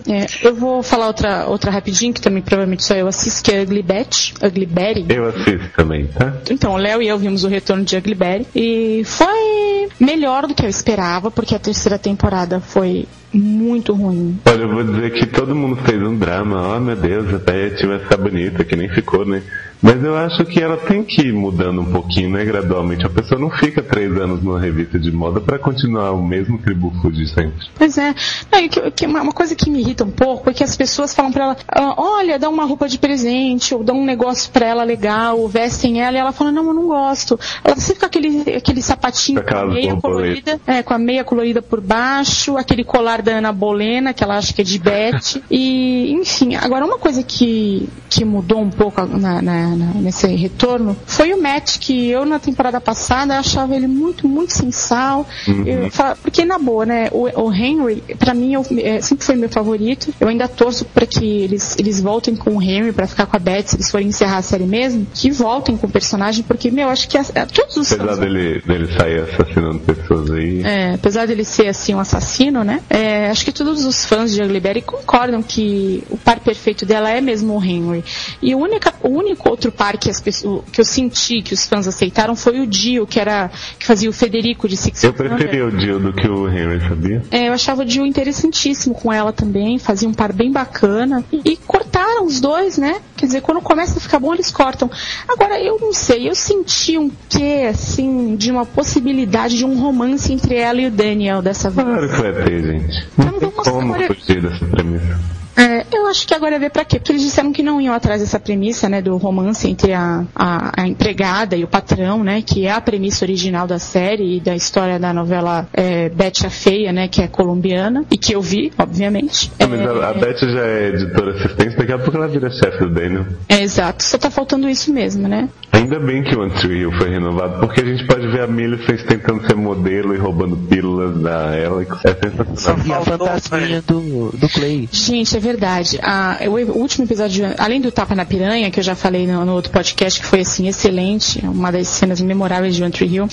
É, 0.08 0.26
eu 0.46 0.54
vou 0.54 0.82
falar 0.82 1.08
outra, 1.08 1.46
outra 1.46 1.70
rapidinho, 1.70 2.12
que 2.12 2.20
também 2.20 2.42
provavelmente 2.42 2.84
só 2.84 2.94
eu 2.94 3.08
assisto, 3.08 3.42
que 3.42 3.52
é 3.54 3.62
Ugly 3.62 3.82
Betty. 3.82 4.34
Ugly 4.42 4.66
Betty. 4.66 5.06
Eu 5.08 5.28
assisto 5.28 5.68
também, 5.76 6.06
tá? 6.06 6.32
Então, 6.50 6.75
o 6.76 6.78
Léo 6.78 7.02
e 7.02 7.08
eu 7.08 7.18
vimos 7.18 7.42
o 7.42 7.48
retorno 7.48 7.84
de 7.84 7.96
Ugly 7.96 8.14
Betty. 8.14 8.46
E 8.54 9.02
foi 9.04 9.88
melhor 9.98 10.46
do 10.46 10.54
que 10.54 10.64
eu 10.64 10.68
esperava, 10.68 11.30
porque 11.30 11.54
a 11.54 11.58
terceira 11.58 11.98
temporada 11.98 12.60
foi 12.60 13.06
muito 13.32 13.92
ruim. 13.92 14.38
Olha, 14.46 14.62
eu 14.62 14.68
vou 14.68 14.84
dizer 14.84 15.12
que 15.12 15.26
todo 15.26 15.54
mundo 15.54 15.76
fez 15.76 16.00
um 16.02 16.16
drama. 16.16 16.76
Oh, 16.76 16.80
meu 16.80 16.96
Deus, 16.96 17.32
a 17.34 17.38
Beth 17.38 17.86
vai 17.86 17.98
ficar 17.98 18.16
bonita, 18.16 18.64
que 18.64 18.76
nem 18.76 18.88
ficou, 18.88 19.24
né? 19.24 19.42
Mas 19.86 20.02
eu 20.02 20.16
acho 20.16 20.44
que 20.44 20.60
ela 20.60 20.76
tem 20.76 21.04
que 21.04 21.22
ir 21.28 21.32
mudando 21.32 21.80
um 21.80 21.84
pouquinho, 21.84 22.30
né? 22.30 22.44
Gradualmente. 22.44 23.06
A 23.06 23.08
pessoa 23.08 23.40
não 23.40 23.48
fica 23.50 23.80
três 23.82 24.10
anos 24.16 24.42
numa 24.42 24.58
revista 24.60 24.98
de 24.98 25.12
moda 25.12 25.40
pra 25.40 25.58
continuar 25.60 26.10
o 26.10 26.20
mesmo 26.20 26.58
tributo 26.58 27.10
de 27.10 27.28
sempre. 27.28 27.68
Pois 27.76 27.96
é. 27.96 28.12
Não, 28.50 28.68
que- 28.68 28.90
que 28.90 29.06
uma 29.06 29.22
uma 29.22 29.32
coisa 29.32 29.54
que 29.54 29.70
me 29.70 29.80
irrita 29.80 30.02
um 30.04 30.10
pouco 30.10 30.50
é 30.50 30.52
que 30.52 30.64
as 30.64 30.76
pessoas 30.76 31.14
falam 31.14 31.30
pra 31.30 31.44
ela, 31.44 31.56
"Ah, 31.68 31.94
olha, 31.96 32.36
dá 32.38 32.48
uma 32.48 32.64
roupa 32.64 32.88
de 32.88 32.98
presente, 32.98 33.74
ou 33.74 33.84
dá 33.84 33.92
um 33.92 34.04
negócio 34.04 34.50
pra 34.50 34.66
ela 34.66 34.82
legal, 34.82 35.38
ou 35.38 35.48
vestem 35.48 36.00
ela, 36.02 36.16
e 36.16 36.20
ela 36.20 36.32
fala, 36.32 36.50
não, 36.50 36.66
eu 36.66 36.74
não 36.74 36.86
gosto. 36.88 37.38
Ela 37.64 37.76
sempre 37.76 38.00
com 38.00 38.06
aquele, 38.06 38.54
aquele 38.56 38.82
sapatinho 38.82 39.40
com 39.44 39.54
a 39.56 39.66
meia 39.74 39.92
colorida, 40.00 40.60
é, 40.66 40.82
com 40.82 40.94
a 40.94 40.98
meia 40.98 41.22
colorida 41.24 41.62
por 41.62 41.80
baixo, 41.80 42.56
aquele 42.56 42.82
colar 42.82 43.22
da 43.22 43.32
Ana 43.38 43.52
Bolena, 43.52 44.12
que 44.12 44.24
ela 44.24 44.36
acha 44.36 44.52
que 44.52 44.60
é 44.62 44.64
de 44.64 44.78
Beth. 44.78 45.40
e, 45.50 46.12
enfim, 46.12 46.54
agora 46.56 46.84
uma 46.84 46.98
coisa 46.98 47.22
que, 47.22 47.88
que 48.10 48.24
mudou 48.24 48.60
um 48.60 48.70
pouco 48.70 49.00
na- 49.06 49.40
na- 49.42 49.75
na- 49.76 49.94
nesse 49.94 50.26
retorno 50.28 50.96
foi 51.06 51.32
o 51.32 51.40
Matt, 51.42 51.78
que 51.78 52.10
eu 52.10 52.24
na 52.24 52.38
temporada 52.38 52.80
passada 52.80 53.38
achava 53.38 53.74
ele 53.76 53.86
muito, 53.86 54.28
muito 54.28 54.52
sensal. 54.52 55.26
Eu 55.66 55.90
fa- 55.90 56.16
porque 56.20 56.44
na 56.44 56.58
boa, 56.58 56.84
né, 56.86 57.08
o, 57.12 57.28
o 57.42 57.52
Henry, 57.52 58.02
pra 58.18 58.34
mim, 58.34 58.54
eu- 58.54 58.64
é, 58.78 59.00
sempre 59.00 59.24
foi 59.24 59.34
meu 59.36 59.48
favorito. 59.48 60.12
Eu 60.20 60.28
ainda 60.28 60.48
torço 60.48 60.84
pra 60.84 61.06
que 61.06 61.24
eles, 61.42 61.76
eles 61.78 62.00
voltem 62.00 62.34
com 62.36 62.56
o 62.56 62.62
Henry 62.62 62.92
pra 62.92 63.06
ficar 63.06 63.26
com 63.26 63.36
a 63.36 63.40
Beth, 63.40 63.64
se 63.66 63.76
eles 63.76 63.90
forem 63.90 64.08
encerrar 64.08 64.38
a 64.38 64.42
série 64.42 64.66
mesmo, 64.66 65.06
que 65.14 65.30
voltem 65.30 65.76
com 65.76 65.86
o 65.86 65.90
personagem, 65.90 66.44
porque, 66.44 66.70
meu, 66.70 66.88
acho 66.88 67.08
que 67.08 67.18
as- 67.18 67.30
é, 67.34 67.44
todos 67.46 67.76
os 67.76 67.92
Apesar 67.92 68.08
fãs- 68.08 68.18
dele, 68.18 68.60
dele 68.66 68.88
sair 68.96 69.20
assassinando 69.20 69.78
pessoas 69.80 70.30
aí. 70.30 70.62
é, 70.64 70.94
apesar 70.94 71.26
dele 71.26 71.44
ser 71.44 71.68
assim 71.68 71.94
um 71.94 72.00
assassino, 72.00 72.64
né? 72.64 72.80
é, 72.90 73.28
acho 73.30 73.44
que 73.44 73.52
todos 73.52 73.84
os 73.84 74.04
fãs 74.04 74.32
de 74.34 74.42
Ugly 74.42 74.60
Betty 74.60 74.80
concordam 74.82 75.42
que 75.42 76.02
o 76.10 76.16
par 76.16 76.40
perfeito 76.40 76.84
dela 76.86 77.10
é 77.10 77.20
mesmo 77.20 77.56
o 77.56 77.62
Henry. 77.64 78.04
E 78.42 78.54
o, 78.54 78.58
única, 78.58 78.92
o 79.02 79.08
único 79.08 79.48
outro 79.56 79.72
par 79.72 79.96
que, 79.96 80.10
as 80.10 80.20
pessoas, 80.20 80.62
que 80.70 80.80
eu 80.80 80.84
senti 80.84 81.40
que 81.40 81.54
os 81.54 81.66
fãs 81.66 81.88
aceitaram 81.88 82.36
foi 82.36 82.60
o 82.60 82.66
Dio, 82.66 83.06
que 83.06 83.18
era 83.18 83.50
que 83.78 83.86
fazia 83.86 84.08
o 84.08 84.12
Federico 84.12 84.68
de 84.68 84.76
Six 84.76 85.02
Eu 85.02 85.12
preferia 85.14 85.66
o 85.66 85.70
Jill 85.70 85.98
do 85.98 86.12
que 86.12 86.28
o 86.28 86.46
Henry, 86.48 86.80
sabia? 86.86 87.22
É, 87.30 87.48
eu 87.48 87.52
achava 87.52 87.82
o 87.82 87.84
Dio 87.84 88.04
interessantíssimo 88.04 88.94
com 88.94 89.12
ela 89.12 89.32
também, 89.32 89.78
fazia 89.78 90.08
um 90.08 90.12
par 90.12 90.32
bem 90.32 90.52
bacana. 90.52 91.24
E, 91.32 91.56
cortaram 91.56 92.26
os 92.26 92.40
dois, 92.40 92.76
né? 92.76 92.96
Quer 93.16 93.26
dizer, 93.26 93.40
quando 93.40 93.60
começa 93.62 93.98
a 93.98 94.00
ficar 94.00 94.18
bom, 94.18 94.34
eles 94.34 94.50
cortam. 94.50 94.90
Agora, 95.26 95.58
eu 95.60 95.78
não 95.80 95.92
sei, 95.92 96.28
eu 96.28 96.34
senti 96.34 96.98
um 96.98 97.10
quê, 97.28 97.66
assim, 97.70 98.36
de 98.36 98.50
uma 98.50 98.66
possibilidade 98.66 99.56
de 99.56 99.64
um 99.64 99.80
romance 99.80 100.30
entre 100.32 100.54
ela 100.56 100.80
e 100.80 100.86
o 100.86 100.90
Daniel 100.90 101.40
dessa 101.40 101.70
vez. 101.70 101.86
Claro 101.86 102.08
que 102.08 102.16
vai 102.20 102.32
ter, 102.44 102.62
gente. 102.62 103.08
Não 103.16 103.38
tem 103.38 103.50
como 103.50 103.94
agora- 103.94 104.14
fugir 104.14 104.42
dessa 104.42 104.64
premissa. 104.66 105.18
É, 105.56 105.86
eu 105.92 106.06
acho 106.06 106.26
que 106.26 106.34
agora 106.34 106.56
é 106.56 106.58
ver 106.58 106.70
pra 106.70 106.84
quê? 106.84 106.98
Porque 106.98 107.12
eles 107.12 107.22
disseram 107.22 107.52
que 107.52 107.62
não 107.62 107.80
iam 107.80 107.94
atrás 107.94 108.20
dessa 108.20 108.38
premissa, 108.38 108.88
né, 108.88 109.00
do 109.00 109.16
romance 109.16 109.68
entre 109.68 109.92
a, 109.92 110.24
a, 110.34 110.82
a 110.82 110.86
empregada 110.86 111.56
e 111.56 111.64
o 111.64 111.68
patrão, 111.68 112.22
né, 112.22 112.42
que 112.42 112.66
é 112.66 112.72
a 112.72 112.80
premissa 112.80 113.24
original 113.24 113.66
da 113.66 113.78
série 113.78 114.36
e 114.36 114.40
da 114.40 114.54
história 114.54 114.98
da 114.98 115.12
novela 115.12 115.66
é, 115.72 116.08
Betty 116.10 116.46
a 116.46 116.50
Feia, 116.50 116.92
né, 116.92 117.08
que 117.08 117.22
é 117.22 117.28
colombiana, 117.28 118.04
e 118.10 118.18
que 118.18 118.34
eu 118.34 118.42
vi, 118.42 118.72
obviamente. 118.78 119.50
Mas 119.58 119.80
a, 119.80 120.10
a 120.10 120.14
Beth 120.14 120.38
já 120.40 120.66
é 120.66 120.88
editora 120.88 121.32
assistente, 121.32 121.76
daqui 121.76 121.92
a 121.92 121.98
pouco 121.98 122.16
ela 122.16 122.28
vira 122.28 122.50
chefe 122.50 122.78
do 122.78 122.90
Daniel. 122.90 123.26
É, 123.48 123.62
exato, 123.62 124.04
só 124.04 124.18
tá 124.18 124.30
faltando 124.30 124.68
isso 124.68 124.92
mesmo, 124.92 125.26
né? 125.26 125.48
Ainda 125.72 126.00
bem 126.00 126.22
que 126.22 126.34
o 126.34 126.72
Hill 126.72 126.90
foi 126.92 127.10
renovado, 127.10 127.60
porque 127.60 127.82
a 127.82 127.84
gente 127.84 128.06
pode 128.06 128.26
ver 128.28 128.42
a 128.42 128.46
Millicent 128.46 129.02
tentando 129.02 129.46
ser 129.46 129.54
modelo 129.54 130.14
e 130.14 130.18
roubando 130.18 130.56
pílulas 130.56 131.20
da 131.20 131.50
Alex. 131.66 131.96
É 132.04 132.14
sensacional. 132.14 132.86
E 132.86 132.92
a 132.92 133.00
fantasminha 133.02 133.82
do, 133.82 134.30
do 134.32 134.48
Clay. 134.48 134.88
Gente, 134.90 135.36
é 135.36 135.40
verdade. 135.46 135.98
A- 136.02 136.38
o, 136.46 136.78
último 136.78 137.04
episódio, 137.04 137.46
além 137.58 137.80
do 137.80 137.90
Tapa 137.92 138.14
na 138.14 138.24
Piranha, 138.24 138.70
que 138.70 138.80
eu 138.80 138.84
já 138.84 138.94
falei 138.94 139.26
no, 139.26 139.44
no 139.44 139.52
outro 139.54 139.70
podcast, 139.72 140.20
que 140.20 140.26
foi 140.26 140.40
assim, 140.40 140.68
excelente, 140.68 141.40
uma 141.44 141.70
das 141.70 141.86
cenas 141.88 142.20
memoráveis 142.20 142.74
de 142.74 142.82
One 142.82 142.92
Tree 142.92 143.14
Hill. 143.14 143.28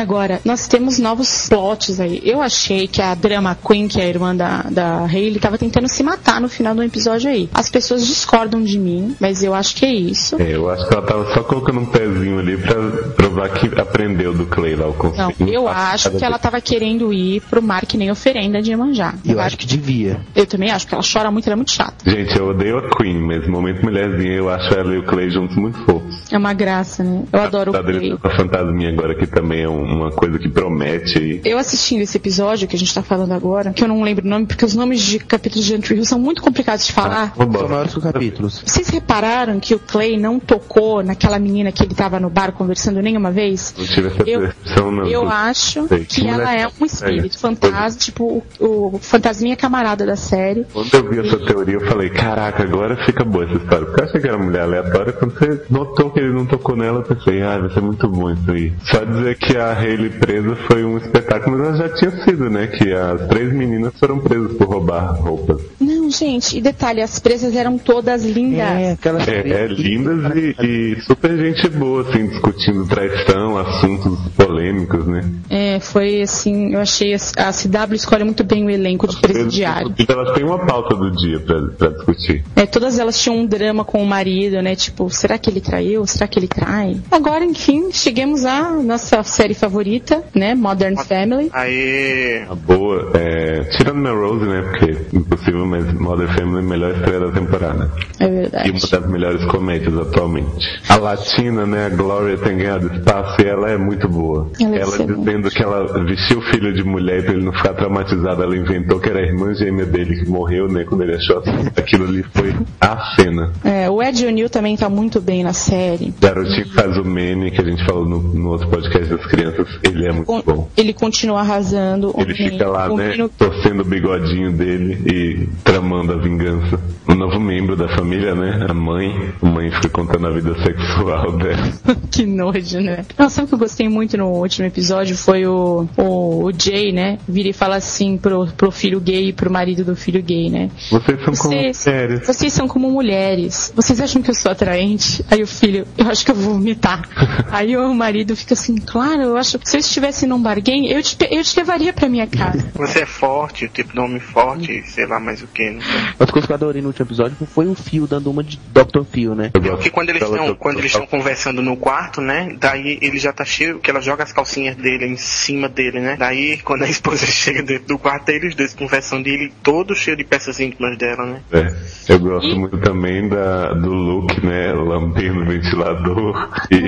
Agora, 0.00 0.40
nós 0.44 0.66
temos 0.66 0.98
novos 0.98 1.48
plots 1.48 2.00
aí. 2.00 2.20
Eu 2.24 2.40
achei 2.42 2.86
que 2.88 3.00
a 3.00 3.14
Drama 3.14 3.56
Queen, 3.66 3.88
que 3.88 4.00
é 4.00 4.04
a 4.04 4.08
irmã 4.08 4.34
da, 4.34 4.62
da 4.70 5.04
Hayley, 5.06 5.38
tava 5.38 5.56
tentando 5.58 5.88
se 5.88 6.02
matar 6.02 6.40
no 6.40 6.48
final 6.48 6.74
do 6.74 6.82
episódio 6.82 7.30
aí. 7.30 7.48
As 7.54 7.70
pessoas 7.70 8.06
discordam 8.06 8.62
de 8.62 8.78
mim, 8.78 9.14
mas 9.20 9.42
eu 9.42 9.54
acho 9.54 9.74
que 9.76 9.84
é 9.86 9.92
isso. 9.94 10.40
É, 10.40 10.54
eu 10.54 10.68
acho 10.70 10.88
que 10.88 10.94
ela 10.94 11.06
tava 11.06 11.32
só 11.34 11.42
colocando 11.42 11.80
um 11.80 11.86
pezinho 11.86 12.38
ali 12.38 12.56
pra 12.56 12.74
provar 13.14 13.48
que 13.50 13.66
aprendeu 13.80 14.32
do 14.34 14.46
Clay 14.46 14.74
lá 14.74 14.86
o 14.86 14.92
Não, 14.92 14.94
conceito. 14.94 15.48
eu 15.48 15.68
acho 15.68 16.10
que 16.12 16.24
ela 16.24 16.38
tava 16.38 16.60
querendo 16.60 17.12
ir 17.12 17.40
pro 17.42 17.62
mar 17.62 17.86
que 17.86 17.96
nem 17.96 18.10
oferenda 18.10 18.60
de 18.62 18.70
Iemanjá. 18.70 19.14
E 19.24 19.30
eu 19.32 19.40
acho 19.40 19.56
que 19.56 19.66
devia. 19.66 20.20
Eu 20.34 20.46
também 20.46 20.70
acho, 20.70 20.86
porque 20.86 20.94
ela 20.94 21.04
chora 21.04 21.30
muito, 21.30 21.48
ela 21.52 21.54
é 21.54 21.56
muito 21.56 21.72
chata. 21.72 22.10
Gente, 22.10 22.36
eu 22.36 22.48
odeio 22.48 22.78
a 22.78 22.88
Queen, 22.96 23.18
mas 23.20 23.44
no 23.46 23.52
momento 23.52 23.82
mulherzinha 23.82 24.32
eu 24.32 24.48
acho 24.50 24.72
ela 24.74 24.94
e 24.94 24.98
o 24.98 25.02
Clay 25.04 25.30
juntos 25.30 25.56
muito 25.56 25.78
fofos. 25.84 26.22
É 26.32 26.38
uma 26.38 26.52
graça, 26.54 27.04
né? 27.04 27.22
Eu 27.32 27.40
adoro 27.40 27.72
o 27.72 27.76
Apesar 27.76 27.92
dele 27.98 28.16
Clay. 28.16 28.18
tá 28.22 28.28
a 28.28 28.36
fantasminha 28.36 28.90
agora 28.90 29.14
que 29.14 29.26
também 29.26 29.62
é 29.62 29.68
uma 29.68 30.10
coisa 30.10 30.38
que 30.38 30.48
promete 30.48 31.18
aí. 31.18 31.40
Eu 31.44 31.58
assistindo 31.58 32.00
esse 32.02 32.16
episódio 32.16 32.66
que 32.66 32.74
a 32.76 32.78
gente 32.78 32.94
tá 32.94 33.02
falando 33.02 33.32
agora, 33.32 33.72
que 33.72 33.84
eu 33.84 33.88
não 33.88 34.02
lembro 34.02 34.24
o 34.26 34.28
nome, 34.28 34.46
porque 34.46 34.64
os 34.64 34.74
nomes 34.74 35.00
de 35.02 35.18
capítulos 35.18 35.64
de 35.66 35.74
Entry 35.74 35.96
Hill 35.96 36.04
são 36.04 36.18
muito 36.18 36.42
complicados 36.42 36.86
de 36.86 36.92
falar. 36.92 37.32
Bosta. 37.36 37.58
São 37.58 37.68
maiores 37.68 37.92
que 37.92 37.98
os 37.98 38.04
capítulos. 38.04 38.62
Vocês 38.64 38.88
repararam 38.88 39.60
que 39.60 39.74
o 39.74 39.78
Clay 39.78 40.16
não 40.18 40.38
tocou 40.40 41.02
naquela 41.02 41.38
menina 41.38 41.70
que 41.72 41.82
ele 41.82 41.94
tava 41.94 42.18
no 42.18 42.30
bar 42.30 42.52
conversando 42.52 43.00
nenhuma 43.02 43.30
vez? 43.30 43.74
Não 43.76 43.86
tive 43.86 44.08
essa 44.08 44.22
Eu- 44.22 44.40
percepção, 44.40 44.90
não. 44.92 45.06
Eu 45.06 45.28
acho 45.28 45.86
Sei. 45.88 46.04
que 46.04 46.26
ela 46.26 46.54
é 46.54 46.66
um 46.66 46.84
espírito 46.86 47.26
estranha. 47.34 47.56
fantasma, 47.56 47.98
tipo 47.98 48.42
o, 48.58 48.96
o 48.96 48.98
fantasminha 49.00 49.56
camarada 49.56 50.06
da 50.06 50.16
série. 50.16 50.64
Quando 50.72 50.92
eu 50.94 51.08
vi 51.10 51.18
essa 51.20 51.38
teoria, 51.46 51.74
eu 51.74 51.80
falei, 51.82 52.10
caraca, 52.10 52.62
agora 52.62 52.96
fica 53.04 53.24
boa 53.24 53.44
essa 53.44 53.54
história. 53.54 53.86
Porque 53.86 54.00
eu 54.00 54.04
achei 54.04 54.20
que 54.20 54.28
era 54.28 54.38
mulher 54.38 54.62
aleatória, 54.62 55.12
quando 55.12 55.32
você 55.38 55.62
notou 55.70 56.10
que 56.10 56.20
ele 56.20 56.32
não 56.32 56.46
tocou 56.46 56.76
nela, 56.76 57.00
eu 57.00 57.16
pensei, 57.16 57.42
ah, 57.42 57.58
vai 57.58 57.70
ser 57.70 57.80
muito 57.80 58.08
bom 58.08 58.30
isso 58.30 58.50
aí. 58.50 58.72
Só 58.84 59.04
dizer 59.04 59.36
que 59.38 59.56
a 59.56 59.72
Hayley 59.72 60.10
presa 60.10 60.56
foi 60.66 60.84
um 60.84 60.96
espetáculo, 60.98 61.58
mas 61.58 61.68
ela 61.68 61.76
já 61.76 61.94
tinha 61.94 62.10
sido, 62.24 62.50
né? 62.50 62.66
Que 62.66 62.92
as 62.92 63.26
três 63.28 63.52
meninas 63.52 63.92
foram 63.98 64.18
presas 64.18 64.52
por 64.54 64.68
roubar 64.68 65.14
roupas. 65.20 65.60
Não, 65.80 66.01
gente, 66.12 66.56
e 66.56 66.60
detalhe, 66.60 67.00
as 67.00 67.18
presas 67.18 67.56
eram 67.56 67.78
todas 67.78 68.24
lindas. 68.24 68.60
É, 68.60 68.92
aquelas 68.92 69.26
É, 69.26 69.40
é 69.40 69.66
lindas 69.66 70.36
e, 70.36 70.54
e 70.60 71.00
super 71.02 71.36
gente 71.36 71.68
boa, 71.70 72.02
assim, 72.02 72.26
discutindo 72.28 72.86
traição, 72.86 73.58
assuntos 73.58 74.18
polêmicos, 74.36 75.06
né? 75.06 75.22
É, 75.50 75.80
foi 75.80 76.22
assim, 76.22 76.74
eu 76.74 76.80
achei 76.80 77.14
a, 77.14 77.16
a 77.16 77.52
CW 77.52 77.94
escolhe 77.94 78.24
muito 78.24 78.44
bem 78.44 78.64
o 78.64 78.70
elenco 78.70 79.06
de 79.08 79.16
presidiário. 79.20 79.94
Então 79.98 80.18
elas 80.20 80.34
têm 80.34 80.44
uma 80.44 80.64
pauta 80.64 80.94
do 80.94 81.10
dia 81.10 81.40
pra, 81.40 81.60
pra 81.78 81.88
discutir. 81.88 82.44
É, 82.56 82.66
todas 82.66 82.98
elas 82.98 83.20
tinham 83.20 83.38
um 83.38 83.46
drama 83.46 83.84
com 83.84 84.02
o 84.02 84.06
marido, 84.06 84.60
né? 84.62 84.74
Tipo, 84.76 85.08
será 85.10 85.38
que 85.38 85.50
ele 85.50 85.60
traiu? 85.60 86.06
Será 86.06 86.26
que 86.26 86.38
ele 86.38 86.48
trai? 86.48 87.00
Agora, 87.10 87.44
enfim, 87.44 87.90
chegamos 87.92 88.44
à 88.44 88.70
nossa 88.70 89.22
série 89.22 89.54
favorita, 89.54 90.22
né? 90.34 90.54
Modern 90.54 90.96
Family. 90.96 91.50
Aí. 91.52 92.44
A 92.48 92.54
boa, 92.54 93.10
é, 93.14 93.64
tirando 93.76 93.96
Melrose, 93.96 94.44
né? 94.44 94.62
Porque 94.62 95.16
impossível, 95.16 95.66
mas 95.66 95.92
Mother 96.02 96.28
Family 96.34 96.56
é 96.56 96.60
a 96.60 96.62
melhor 96.62 96.90
estreia 96.96 97.20
da 97.20 97.30
temporada. 97.30 97.90
É 98.20 98.24
E 98.26 98.30
verdade. 98.30 98.70
uma 98.70 99.00
das 99.00 99.10
melhores 99.10 99.44
comédias 99.46 99.96
atualmente. 99.98 100.66
A 100.88 100.96
Latina, 100.96 101.66
né, 101.66 101.86
a 101.86 101.88
Gloria 101.90 102.36
tem 102.36 102.56
ganhado 102.58 102.92
espaço 102.92 103.40
e 103.40 103.46
ela 103.46 103.70
é 103.70 103.76
muito 103.78 104.08
boa. 104.08 104.50
Ela 104.60 104.76
ela 104.76 104.98
dizendo 105.06 105.50
que 105.50 105.62
ela 105.62 106.04
vestiu 106.04 106.38
o 106.38 106.42
filho 106.42 106.72
de 106.74 106.82
mulher 106.84 107.20
e 107.20 107.22
pra 107.22 107.32
ele 107.34 107.44
não 107.44 107.52
ficar 107.52 107.74
traumatizado, 107.74 108.42
ela 108.42 108.56
inventou 108.56 108.98
que 109.00 109.08
era 109.08 109.20
a 109.20 109.22
irmã 109.22 109.54
gêmea 109.54 109.86
dele 109.86 110.16
que 110.24 110.28
morreu, 110.28 110.68
né, 110.68 110.84
quando 110.84 111.02
ele 111.02 111.14
achou 111.14 111.42
aquilo 111.76 112.04
ali 112.06 112.22
foi 112.34 112.54
a 112.80 113.14
cena. 113.16 113.52
É, 113.64 113.88
o 113.88 114.02
Ed 114.02 114.26
O'Neill 114.26 114.50
também 114.50 114.76
tá 114.76 114.88
muito 114.88 115.20
bem 115.20 115.42
na 115.44 115.52
série. 115.52 116.12
Garotinho 116.20 116.68
faz 116.74 116.96
o 116.98 117.04
Manny, 117.04 117.50
que 117.50 117.60
a 117.60 117.64
gente 117.64 117.84
falou 117.84 118.08
no, 118.08 118.18
no 118.20 118.50
outro 118.50 118.68
podcast 118.68 119.08
das 119.08 119.24
crianças, 119.26 119.68
ele 119.84 120.06
é 120.06 120.12
muito 120.12 120.26
Con- 120.26 120.42
bom. 120.44 120.68
Ele 120.76 120.92
continua 120.92 121.40
arrasando. 121.40 122.14
Ele 122.18 122.34
fica 122.34 122.66
lá, 122.68 122.88
né, 122.88 123.14
torcendo 123.38 123.80
o 123.80 123.84
bigodinho 123.84 124.52
dele 124.52 124.98
e 125.06 125.48
tramando 125.62 125.91
tramando 125.92 126.12
a 126.12 126.16
vingança. 126.16 126.80
Um 127.08 127.14
novo 127.14 127.38
membro 127.38 127.76
da 127.76 127.88
família, 127.88 128.34
né? 128.34 128.66
A 128.68 128.72
mãe. 128.72 129.32
A 129.42 129.46
mãe 129.46 129.70
fica 129.70 129.88
contando 129.88 130.26
a 130.26 130.30
vida 130.30 130.54
sexual 130.62 131.32
dela. 131.36 131.72
que 132.10 132.24
nojo, 132.24 132.80
né? 132.80 133.04
Não, 133.18 133.28
sabe 133.28 133.46
o 133.46 133.48
que 133.48 133.54
eu 133.54 133.58
gostei 133.58 133.88
muito 133.88 134.16
no 134.16 134.28
último 134.28 134.66
episódio? 134.66 135.16
Foi 135.16 135.44
o, 135.46 135.86
o, 135.96 136.44
o 136.46 136.52
Jay, 136.56 136.92
né? 136.92 137.18
Vira 137.28 137.48
e 137.48 137.52
fala 137.52 137.76
assim 137.76 138.16
pro, 138.16 138.46
pro 138.56 138.70
filho 138.70 139.00
gay 139.00 139.28
e 139.28 139.32
pro 139.32 139.50
marido 139.52 139.84
do 139.84 139.94
filho 139.96 140.22
gay, 140.22 140.48
né? 140.48 140.70
Vocês 140.90 141.18
são 141.18 141.34
como 141.34 141.36
Vocês- 141.36 141.86
mulheres. 141.86 142.26
Vocês 142.26 142.52
são 142.52 142.68
como 142.68 142.90
mulheres. 142.90 143.72
Vocês 143.76 144.00
acham 144.00 144.22
que 144.22 144.30
eu 144.30 144.34
sou 144.34 144.50
atraente? 144.52 145.24
Aí 145.30 145.42
o 145.42 145.46
filho, 145.46 145.86
eu 145.98 146.08
acho 146.08 146.24
que 146.24 146.30
eu 146.30 146.34
vou 146.36 146.54
vomitar. 146.54 147.02
Aí 147.50 147.76
o 147.76 147.92
marido 147.94 148.34
fica 148.36 148.54
assim, 148.54 148.76
claro, 148.76 149.22
eu 149.22 149.36
acho 149.36 149.58
que 149.58 149.68
se 149.68 149.76
eu 149.76 149.80
estivesse 149.80 150.26
num 150.26 150.40
bargain, 150.40 150.86
eu 150.86 151.02
te, 151.02 151.16
eu 151.30 151.42
te 151.42 151.58
levaria 151.58 151.92
pra 151.92 152.08
minha 152.08 152.26
casa. 152.26 152.70
Você 152.74 153.00
é 153.00 153.06
forte, 153.06 153.66
o 153.66 153.68
tipo 153.68 153.92
de 153.92 153.98
homem 154.00 154.20
forte, 154.20 154.82
sei 154.86 155.06
lá 155.06 155.18
mais 155.20 155.42
o 155.42 155.46
que. 155.48 155.62
Né? 155.70 155.80
Outra 156.18 156.32
coisa 156.32 156.46
que 156.46 156.52
eu 156.52 156.56
adorei 156.56 156.80
no 156.80 156.88
último 156.88 157.06
episódio 157.06 157.36
foi 157.46 157.66
o 157.66 157.74
Fio 157.74 158.06
dando 158.06 158.30
uma 158.30 158.44
de 158.44 158.58
Dr. 158.72 159.02
Phil, 159.10 159.34
né? 159.34 159.50
Porque 159.52 159.90
quando 159.90 160.10
eles 160.10 160.22
estão 160.22 160.54
quando 160.54 160.78
eles 160.78 160.92
estão 160.92 161.06
conversando 161.06 161.60
no 161.60 161.76
quarto, 161.76 162.20
né? 162.20 162.56
Daí 162.58 162.98
ele 163.02 163.18
já 163.18 163.32
tá 163.32 163.44
cheio, 163.44 163.80
que 163.80 163.90
ela 163.90 164.00
joga 164.00 164.22
as 164.22 164.32
calcinhas 164.32 164.76
dele 164.76 165.06
em 165.06 165.16
cima 165.16 165.68
dele, 165.68 166.00
né? 166.00 166.16
Daí 166.18 166.58
quando 166.58 166.84
a 166.84 166.88
esposa 166.88 167.26
chega 167.26 167.62
dentro 167.62 167.88
do 167.88 167.98
quarto, 167.98 168.30
aí 168.30 168.36
eles 168.36 168.54
dois 168.54 168.72
conversando 168.72 169.26
e 169.28 169.32
ele 169.32 169.52
todo 169.62 169.94
cheio 169.94 170.16
de 170.16 170.24
peças 170.24 170.60
íntimas 170.60 170.96
dela, 170.96 171.26
né? 171.26 171.40
É, 171.52 172.12
eu 172.12 172.20
gosto 172.20 172.56
muito 172.56 172.78
também 172.78 173.28
da, 173.28 173.72
do 173.72 173.92
look, 173.92 174.46
né? 174.46 174.72
Lambendo 174.72 175.42
o 175.42 175.46
ventilador 175.46 176.50
e 176.70 176.82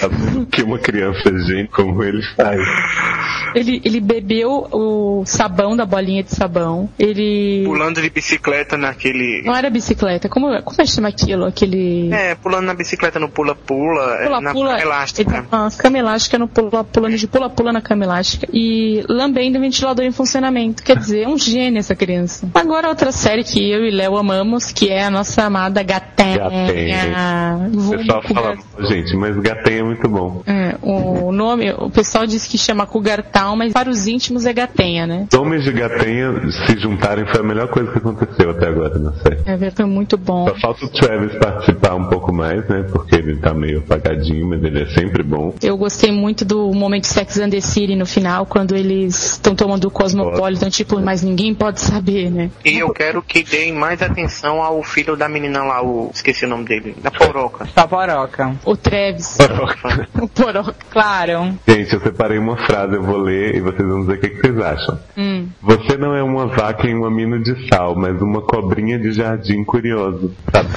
que 0.50 0.62
uma 0.62 0.78
criança 0.78 1.30
gente 1.46 1.70
como 1.70 2.02
ele 2.02 2.22
faz. 2.36 2.60
Ele, 3.54 3.80
ele 3.84 4.00
bebeu 4.00 4.68
o 4.70 5.24
sabão 5.24 5.76
da 5.76 5.84
bolinha 5.84 6.22
de 6.22 6.34
sabão. 6.34 6.88
Ele. 6.98 7.62
Pulando 7.64 8.00
de 8.00 8.10
bicicleta 8.10 8.39
naquele. 8.76 9.42
Não 9.44 9.54
era 9.54 9.70
bicicleta, 9.70 10.28
como, 10.28 10.46
como 10.62 10.76
é 10.80 10.84
que 10.84 10.90
chama 10.90 11.08
aquilo? 11.08 11.44
Aquele. 11.44 12.12
É, 12.12 12.34
pulando 12.34 12.66
na 12.66 12.74
bicicleta 12.74 13.18
no 13.18 13.28
pula-pula, 13.28 14.16
é, 14.16 14.28
na 14.28 14.38
Pula-pula. 14.38 14.68
cama 14.70 14.80
elástica. 14.80 15.30
Ele 15.30 15.42
tá 15.42 15.42
com 15.48 15.56
a 15.56 15.70
cama 15.70 15.98
elástica 15.98 16.38
no 16.38 16.48
pula, 16.48 16.84
pulando 16.84 17.16
de 17.16 17.26
pula-pula 17.26 17.72
na 17.72 17.80
cama 17.80 18.04
elástica. 18.04 18.46
E 18.52 19.04
lambendo 19.08 19.58
o 19.58 19.60
ventilador 19.60 20.04
em 20.04 20.12
funcionamento. 20.12 20.82
Quer 20.82 20.96
dizer, 20.96 21.22
é 21.22 21.28
um 21.28 21.38
gênio 21.38 21.78
essa 21.78 21.94
criança. 21.94 22.48
Agora 22.54 22.88
outra 22.88 23.12
série 23.12 23.44
que 23.44 23.70
eu 23.70 23.84
e 23.84 23.90
Léo 23.90 24.16
amamos, 24.16 24.72
que 24.72 24.88
é 24.88 25.04
a 25.04 25.10
nossa 25.10 25.44
amada 25.44 25.82
Gatenha. 25.82 26.38
Gatenha. 26.38 27.70
O 27.72 27.80
Vulgo 27.80 27.98
pessoal 27.98 28.22
fala, 28.22 28.56
gente, 28.88 29.16
mas 29.16 29.36
gatenha 29.36 29.80
é 29.80 29.82
muito 29.82 30.08
bom. 30.08 30.42
É, 30.46 30.76
o 30.82 31.32
nome, 31.32 31.72
o 31.72 31.90
pessoal 31.90 32.26
diz 32.26 32.46
que 32.46 32.58
chama 32.58 32.86
Cougar 32.86 33.22
Town, 33.22 33.56
mas 33.56 33.72
para 33.72 33.88
os 33.88 34.06
íntimos 34.06 34.46
é 34.46 34.52
Gatenha, 34.52 35.06
né? 35.06 35.26
Os 35.32 35.38
homens 35.38 35.64
de 35.64 35.72
gatenha 35.72 36.32
se 36.66 36.78
juntarem 36.78 37.26
foi 37.26 37.40
a 37.40 37.42
melhor 37.42 37.68
coisa 37.68 37.90
que 37.92 37.98
aconteceu 37.98 38.29
até 38.50 38.68
agora 38.68 38.98
na 38.98 39.12
série. 39.12 39.40
É 39.46 39.56
verdade, 39.56 39.76
foi 39.76 39.84
muito 39.86 40.16
bom. 40.16 40.48
Só 40.48 40.54
falta 40.56 40.84
o 40.84 40.88
Travis 40.88 41.34
participar 41.36 41.94
um 41.94 42.08
pouco 42.08 42.32
mais, 42.32 42.66
né? 42.68 42.84
Porque 42.90 43.16
ele 43.16 43.36
tá 43.36 43.54
meio 43.54 43.78
apagadinho, 43.78 44.48
mas 44.48 44.62
ele 44.62 44.82
é 44.82 44.86
sempre 44.86 45.22
bom. 45.22 45.54
Eu 45.62 45.76
gostei 45.76 46.12
muito 46.12 46.44
do 46.44 46.72
momento 46.72 47.06
Sex 47.06 47.38
and 47.38 47.50
the 47.50 47.60
City 47.60 47.96
no 47.96 48.06
final, 48.06 48.46
quando 48.46 48.74
eles 48.74 49.32
estão 49.32 49.54
tomando 49.54 49.86
o 49.86 49.90
Cosmopolitan, 49.90 50.70
tipo, 50.70 51.00
mas 51.00 51.22
ninguém 51.22 51.54
pode 51.54 51.80
saber, 51.80 52.30
né? 52.30 52.50
E 52.64 52.78
eu 52.78 52.92
quero 52.92 53.22
que 53.22 53.42
deem 53.42 53.72
mais 53.72 54.02
atenção 54.02 54.62
ao 54.62 54.82
filho 54.82 55.16
da 55.16 55.28
menina 55.28 55.62
lá, 55.62 55.82
o. 55.82 56.10
esqueci 56.12 56.44
o 56.44 56.48
nome 56.48 56.64
dele, 56.64 56.96
da 57.02 57.10
Poroca. 57.10 57.66
Só 57.74 57.86
poroca. 57.86 58.56
O 58.64 58.76
Travis, 58.76 59.38
o 60.20 60.28
Poroca. 60.28 60.74
Claro. 60.90 61.54
Gente, 61.66 61.92
eu 61.94 62.00
separei 62.00 62.38
uma 62.38 62.56
frase, 62.66 62.94
eu 62.94 63.02
vou 63.02 63.18
ler 63.18 63.54
e 63.56 63.60
vocês 63.60 63.86
vão 63.86 64.00
dizer 64.00 64.14
o 64.14 64.20
que, 64.20 64.28
que 64.28 64.40
vocês 64.40 64.58
acham. 64.60 64.98
Hum. 65.16 65.48
Você 65.62 65.96
não 65.96 66.14
é 66.14 66.22
uma 66.22 66.46
vaca 66.46 66.86
em 66.86 66.94
uma 66.94 67.10
mina 67.10 67.38
de 67.38 67.68
sal, 67.68 67.94
mas 67.96 68.09
uma 68.18 68.42
cobrinha 68.42 68.98
de 68.98 69.12
jardim 69.12 69.64
curioso, 69.64 70.32
sabe? 70.52 70.68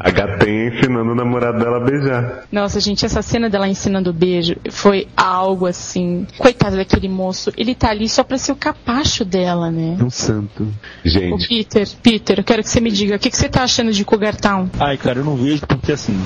A 0.00 0.10
gatinha 0.10 0.68
ensinando 0.68 1.12
o 1.12 1.14
namorado 1.14 1.58
dela 1.58 1.78
a 1.78 1.80
beijar. 1.80 2.44
Nossa, 2.50 2.80
gente, 2.80 3.04
essa 3.04 3.22
cena 3.22 3.48
dela 3.48 3.68
ensinando 3.68 4.10
o 4.10 4.12
beijo 4.12 4.56
foi 4.70 5.08
algo 5.16 5.66
assim. 5.66 6.26
Coitado 6.38 6.76
daquele 6.76 7.08
moço, 7.08 7.52
ele 7.56 7.74
tá 7.74 7.90
ali 7.90 8.08
só 8.08 8.22
pra 8.22 8.38
ser 8.38 8.52
o 8.52 8.56
capacho 8.56 9.24
dela, 9.24 9.70
né? 9.70 9.96
Um 10.00 10.10
santo. 10.10 10.64
O 11.04 11.08
Gente, 11.08 11.48
Peter, 11.48 11.88
Peter, 12.02 12.38
eu 12.38 12.44
quero 12.44 12.62
que 12.62 12.68
você 12.68 12.80
me 12.80 12.90
diga, 12.90 13.16
o 13.16 13.18
que, 13.18 13.30
que 13.30 13.36
você 13.36 13.48
tá 13.48 13.62
achando 13.62 13.92
de 13.92 14.04
Cougar 14.04 14.36
Town? 14.36 14.68
Ai, 14.78 14.96
cara, 14.96 15.20
eu 15.20 15.24
não 15.24 15.36
vejo 15.36 15.66
porque 15.66 15.92
assim. 15.92 16.16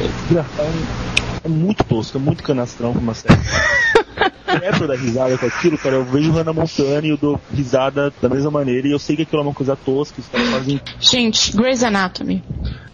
É, 0.00 0.34
Gartão 0.34 0.66
é 1.44 1.48
muito 1.48 1.84
tosco, 1.84 2.18
é 2.18 2.20
muito 2.20 2.42
canastrão 2.42 2.92
pra 2.92 3.00
uma 3.00 3.14
série. 3.14 3.34
é 4.62 4.70
pra 4.70 4.80
eu 4.80 4.88
dar 4.88 4.96
risada 4.96 5.36
com 5.38 5.46
aquilo, 5.46 5.78
cara, 5.78 5.96
eu 5.96 6.04
vejo 6.04 6.32
Hannah 6.32 6.52
Montana 6.52 7.06
e 7.06 7.10
eu 7.10 7.16
dou 7.16 7.40
risada 7.52 8.12
da 8.20 8.28
mesma 8.28 8.50
maneira 8.50 8.88
e 8.88 8.92
eu 8.92 8.98
sei 8.98 9.16
que 9.16 9.22
aquilo 9.22 9.40
é 9.42 9.44
uma 9.44 9.54
coisa 9.54 9.76
tosca, 9.76 10.20
os 10.20 10.28
caras 10.28 10.48
fazem. 10.48 10.80
Gente, 11.00 11.56
Grey's 11.56 11.82
Anatomy. 11.82 12.42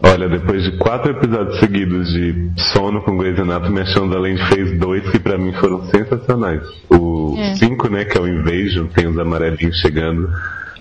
olha, 0.02 0.28
depois 0.28 0.62
de 0.62 0.76
quatro 0.78 1.10
episódios 1.12 1.58
seguidos 1.58 2.08
de 2.12 2.50
sono 2.72 3.02
com 3.02 3.16
Grey's 3.16 3.38
Anatomy, 3.38 3.80
a 3.80 3.84
Shondaland 3.86 4.40
fez 4.48 4.78
dois 4.78 5.08
que 5.10 5.18
pra 5.18 5.38
mim 5.38 5.52
foram 5.54 5.84
sensacionais. 5.90 6.62
O 6.90 7.34
É. 7.38 7.54
cinco, 7.56 7.88
né, 7.88 8.04
que 8.04 8.16
é 8.16 8.20
o 8.20 8.28
Invasion, 8.28 8.86
tem 8.86 9.06
os 9.06 9.18
amarelinhos 9.18 9.76
chegando. 9.78 10.28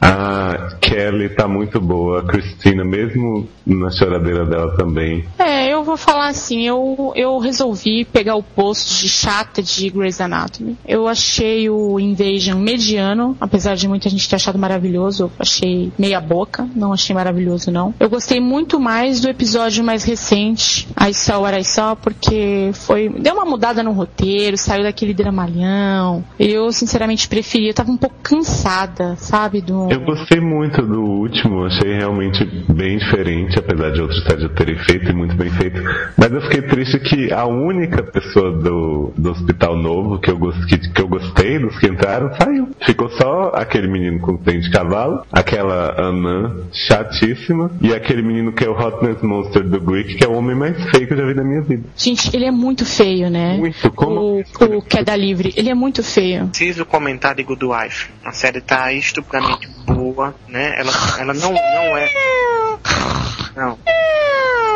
A 0.04 0.76
Kelly 0.82 1.30
tá 1.30 1.48
muito 1.48 1.80
boa, 1.80 2.20
a 2.20 2.24
Christina, 2.24 2.84
mesmo 2.84 3.48
na 3.66 3.90
choradeira 3.90 4.46
dela 4.46 4.76
também. 4.76 5.24
É, 5.40 5.74
eu 5.74 5.82
vou 5.82 5.96
falar 5.96 6.28
assim, 6.28 6.68
eu, 6.68 7.14
eu 7.16 7.40
resolvi 7.40 8.04
pegar 8.04 8.36
o 8.36 8.44
posto 8.44 9.00
de 9.00 9.08
chata 9.08 9.64
de 9.64 9.90
Grey's 9.90 10.20
Anatomy. 10.20 10.78
Eu 10.86 11.08
achei 11.08 11.70
o 11.70 11.98
Invasion 12.00 12.60
mediano, 12.60 13.38
apesar 13.40 13.76
de 13.76 13.88
muita 13.88 14.10
gente 14.10 14.28
ter 14.28 14.36
achado 14.36 14.60
maravilhoso, 14.60 15.24
eu 15.24 15.32
achei 15.40 15.92
meia 15.98 16.20
boca, 16.20 16.68
não 16.76 16.92
achei 16.92 17.16
maravilhoso 17.16 17.72
não. 17.72 17.94
Eu 17.98 18.10
gostei 18.10 18.42
muito 18.42 18.82
mais 18.82 19.22
do 19.22 19.30
episódio 19.30 19.86
mais 19.86 20.04
recente, 20.04 20.86
I 21.00 21.14
Saw 21.14 21.44
What 21.44 21.58
I 21.58 21.64
Saw, 21.64 21.96
porque 21.96 22.72
foi, 22.74 23.08
deu 23.08 23.36
uma 23.36 23.46
mudada 23.46 23.82
no 23.82 23.94
roteiro, 23.94 24.58
saiu 24.58 24.84
daquele 24.84 25.14
dramalhão. 25.14 26.26
Eu 26.38 26.74
sinceramente 26.74 27.30
preferi, 27.30 27.70
eu 27.70 27.74
tava 27.74 27.92
um 27.92 27.98
pouco 27.98 28.18
cansada, 28.22 29.16
sabe, 29.18 29.62
do... 29.62 29.93
Eu 29.94 30.02
gostei 30.02 30.40
muito 30.40 30.82
do 30.82 31.04
último, 31.04 31.66
achei 31.66 31.94
realmente 31.94 32.44
bem 32.68 32.98
diferente, 32.98 33.60
apesar 33.60 33.92
de 33.92 34.02
outros 34.02 34.24
séries 34.24 34.42
já 34.42 34.50
terem 34.50 34.76
feito 34.80 35.12
e 35.12 35.14
muito 35.14 35.36
bem 35.36 35.52
feito. 35.52 35.80
Mas 36.18 36.34
eu 36.34 36.42
fiquei 36.42 36.64
triste 36.64 36.98
que 36.98 37.32
a 37.32 37.46
única 37.46 38.02
pessoa 38.02 38.52
do, 38.54 39.14
do 39.16 39.30
Hospital 39.30 39.78
Novo 39.78 40.18
que 40.18 40.32
eu, 40.32 40.40
que, 40.68 40.80
que 40.80 41.00
eu 41.00 41.08
gostei, 41.08 41.60
dos 41.60 41.78
que 41.78 41.86
entraram, 41.86 42.34
saiu. 42.34 42.70
Ficou 42.84 43.08
só 43.12 43.52
aquele 43.54 43.88
menino 43.88 44.20
com 44.20 44.36
dente 44.36 44.62
de 44.62 44.72
cavalo, 44.72 45.28
aquela 45.32 45.94
Anã 46.02 46.56
chatíssima, 46.74 47.70
e 47.80 47.94
aquele 47.94 48.24
menino 48.24 48.52
que 48.52 48.66
é 48.66 48.70
o 48.70 48.74
Hotness 48.74 49.22
Monster 49.22 49.62
do 49.62 49.80
Greek, 49.80 50.16
que 50.16 50.26
é 50.26 50.28
o 50.28 50.34
homem 50.34 50.56
mais 50.56 50.76
feio 50.90 51.06
que 51.06 51.14
eu 51.14 51.18
já 51.18 51.26
vi 51.28 51.36
na 51.36 51.44
minha 51.44 51.62
vida. 51.62 51.84
Gente, 51.96 52.36
ele 52.36 52.46
é 52.46 52.52
muito 52.52 52.84
feio, 52.84 53.30
né? 53.30 53.58
Muito, 53.58 53.92
como? 53.92 54.44
O, 54.60 54.78
o 54.78 54.82
Queda 54.82 55.16
Livre, 55.16 55.54
ele 55.56 55.70
é 55.70 55.76
muito 55.76 56.02
feio. 56.02 56.48
Preciso 56.48 56.84
comentar 56.84 57.36
de 57.36 57.44
Good 57.44 57.64
Wife. 57.64 58.10
A 58.26 58.32
série 58.32 58.60
tá 58.60 58.92
estupidamente 58.92 59.68
boa, 59.86 60.34
né? 60.48 60.76
Ela, 60.80 60.92
ela 61.20 61.34
não, 61.34 61.52
não 61.52 61.98
é. 61.98 62.10
Não. 63.56 63.78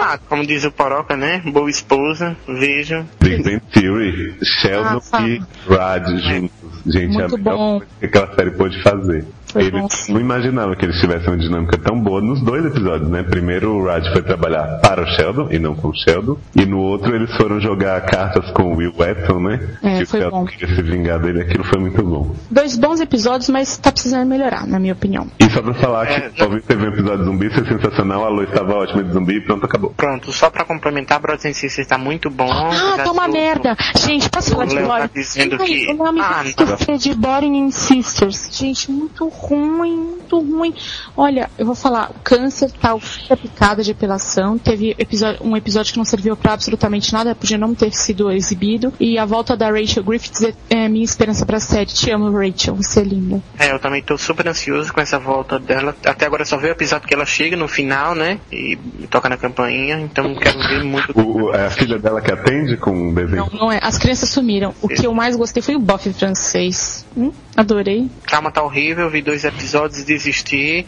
Ah, 0.01 0.17
como 0.29 0.45
diz 0.45 0.63
o 0.63 0.71
Poroca, 0.71 1.17
né? 1.17 1.41
Boa 1.45 1.69
esposa, 1.69 2.35
vejo. 2.47 3.05
Big 3.19 3.43
Bang 3.43 3.59
Theory, 3.73 4.37
Sheldon 4.43 5.01
Ah, 5.11 5.21
e 5.27 5.41
Rad 5.67 6.07
juntos. 6.07 6.51
Gente, 6.85 7.07
Muito 7.13 7.21
é 7.21 7.25
a 7.25 7.37
melhor 7.37 7.57
bom. 7.57 7.77
coisa 7.79 7.91
que 7.99 8.05
aquela 8.05 8.35
série 8.35 8.51
pôde 8.51 8.81
fazer. 8.83 9.25
Ele 9.55 9.81
sim. 9.89 10.13
não 10.13 10.19
imaginava 10.21 10.75
que 10.75 10.85
eles 10.85 10.99
tivessem 10.99 11.29
uma 11.29 11.37
dinâmica 11.37 11.77
tão 11.77 11.99
boa 11.99 12.21
nos 12.21 12.41
dois 12.41 12.65
episódios, 12.65 13.09
né? 13.09 13.23
Primeiro 13.23 13.71
o 13.75 13.85
Raj 13.85 14.11
foi 14.11 14.21
trabalhar 14.21 14.79
para 14.81 15.03
o 15.03 15.07
Sheldon 15.07 15.47
e 15.51 15.57
não 15.59 15.75
com 15.75 15.89
o 15.89 15.93
Sheldon. 15.95 16.37
E 16.55 16.65
no 16.65 16.79
outro 16.79 17.15
eles 17.15 17.35
foram 17.37 17.59
jogar 17.59 18.01
cartas 18.01 18.49
com 18.51 18.73
o 18.73 18.75
Will 18.75 18.93
Weston, 18.97 19.39
né? 19.39 19.59
É, 19.83 19.99
que 19.99 20.05
foi 20.05 20.19
o 20.19 20.23
Sheldon 20.23 20.39
bom. 20.41 20.45
queria 20.45 20.75
se 20.75 20.81
vingar 20.81 21.19
dele, 21.19 21.41
aquilo 21.41 21.63
foi 21.63 21.79
muito 21.79 22.03
bom. 22.03 22.35
Dois 22.51 22.77
bons 22.77 22.99
episódios, 22.99 23.49
mas 23.49 23.77
tá 23.77 23.91
precisando 23.91 24.27
melhorar, 24.27 24.67
na 24.67 24.79
minha 24.79 24.93
opinião. 24.93 25.27
E 25.39 25.49
só 25.49 25.61
pra 25.61 25.73
falar 25.73 26.07
É, 26.11 26.21
que 26.29 26.37
talvez 26.37 26.63
teve 26.65 26.85
um 26.85 26.89
episódio 26.89 27.19
de 27.19 27.25
zumbi, 27.25 27.49
foi 27.49 27.65
sensacional, 27.65 28.25
a 28.25 28.29
Lois 28.29 28.49
estava 28.49 28.73
ótima 28.75 29.03
de 29.03 29.11
zumbi 29.13 29.37
e 29.37 29.41
pronto, 29.41 29.65
acabou. 29.65 29.91
Pronto, 29.95 30.31
só 30.33 30.49
pra 30.49 30.65
complementar, 30.65 31.19
Brothers 31.19 31.45
and 31.45 31.53
Sisters 31.53 31.87
tá 31.87 31.97
muito 31.97 32.29
bom. 32.29 32.51
Ah, 32.51 32.95
Já 32.97 33.03
tá 33.05 33.11
uma 33.11 33.27
merda. 33.27 33.75
Gente, 33.95 34.29
posso 34.29 34.51
falar 34.51 34.65
o 34.65 34.67
de 34.67 34.75
tá 34.75 34.81
Boring? 34.81 35.09
dizendo 35.15 35.57
Ai, 35.59 35.67
que- 35.67 35.91
O 35.91 35.95
nome 35.95 36.19
Ah, 36.21 36.43
não. 36.43 36.93
é 36.95 36.97
de 36.97 37.13
Boring 37.15 37.63
and 37.65 37.71
Sisters. 37.71 38.49
Gente, 38.51 38.91
muito 38.91 39.27
ruim, 39.37 39.95
muito 39.95 40.39
ruim. 40.39 40.73
Olha, 41.15 41.49
eu 41.57 41.65
vou 41.65 41.75
falar, 41.75 42.11
o 42.11 42.15
câncer 42.23 42.71
tal, 42.81 42.99
fica 42.99 43.35
picada 43.37 43.83
de 43.83 43.91
apelação. 43.91 44.57
Teve 44.57 44.95
episódio- 44.97 45.39
um 45.45 45.55
episódio 45.55 45.91
que 45.93 45.97
não 45.97 46.05
serviu 46.05 46.35
pra 46.35 46.53
absolutamente 46.53 47.13
nada, 47.13 47.35
podia 47.35 47.57
não 47.57 47.73
ter 47.75 47.93
sido 47.93 48.31
exibido. 48.31 48.93
E 48.99 49.17
a 49.17 49.25
volta 49.25 49.55
da 49.55 49.69
Rachel 49.69 50.03
Griffiths 50.03 50.41
é, 50.43 50.53
é 50.69 50.87
minha 50.89 51.05
esperança 51.05 51.45
pra 51.45 51.59
série. 51.59 51.85
Te 51.87 52.11
amo, 52.11 52.31
Rachel, 52.31 52.75
você 52.75 53.01
é 53.01 53.03
linda. 53.03 53.41
É, 53.57 53.71
eu 53.71 53.79
também 53.79 54.01
tô 54.01 54.17
super 54.17 54.47
ansioso 54.47 54.91
com 54.93 54.99
essa 55.01 55.19
volta 55.19 55.59
dela. 55.59 55.95
Até 56.05 56.25
agora 56.25 56.43
só 56.45 56.57
veio 56.57 56.73
o 56.73 56.75
episódio 56.75 57.07
que 57.07 57.13
ela 57.13 57.25
chega 57.25 57.55
no 57.55 57.67
final, 57.67 58.15
né? 58.15 58.39
E 58.51 58.75
toca 59.09 59.29
na 59.29 59.37
campainha, 59.37 59.99
então 59.99 60.33
quero 60.35 60.59
ver 60.59 60.83
muito. 60.83 61.11
O, 61.17 61.43
o- 61.45 61.53
é 61.55 61.67
a 61.67 61.69
filha 61.69 61.97
dela 61.99 62.21
que 62.21 62.31
atende 62.31 62.77
com 62.77 62.91
um 62.91 63.13
desenho. 63.13 63.47
Não, 63.51 63.59
não 63.59 63.71
é. 63.71 63.79
As 63.81 63.97
crianças 63.97 64.29
sumiram. 64.29 64.73
O 64.81 64.87
que 64.87 65.05
eu 65.05 65.13
mais 65.13 65.35
gostei 65.35 65.61
foi 65.61 65.75
o 65.75 65.79
Buffy 65.79 66.11
francês. 66.13 67.05
Hum? 67.15 67.31
Adorei. 67.55 68.09
Calma 68.25 68.51
tá 68.51 68.61
horrível, 68.61 69.09
vi 69.09 69.21
dois 69.27 69.43
episódios 69.43 69.99
e 69.99 70.05
desisti. 70.05 70.85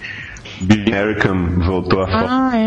Be 0.61 0.73
American 0.87 1.59
voltou 1.59 2.01
a 2.01 2.05
Ah, 2.05 2.11
falar. 2.11 2.55
é, 2.57 2.65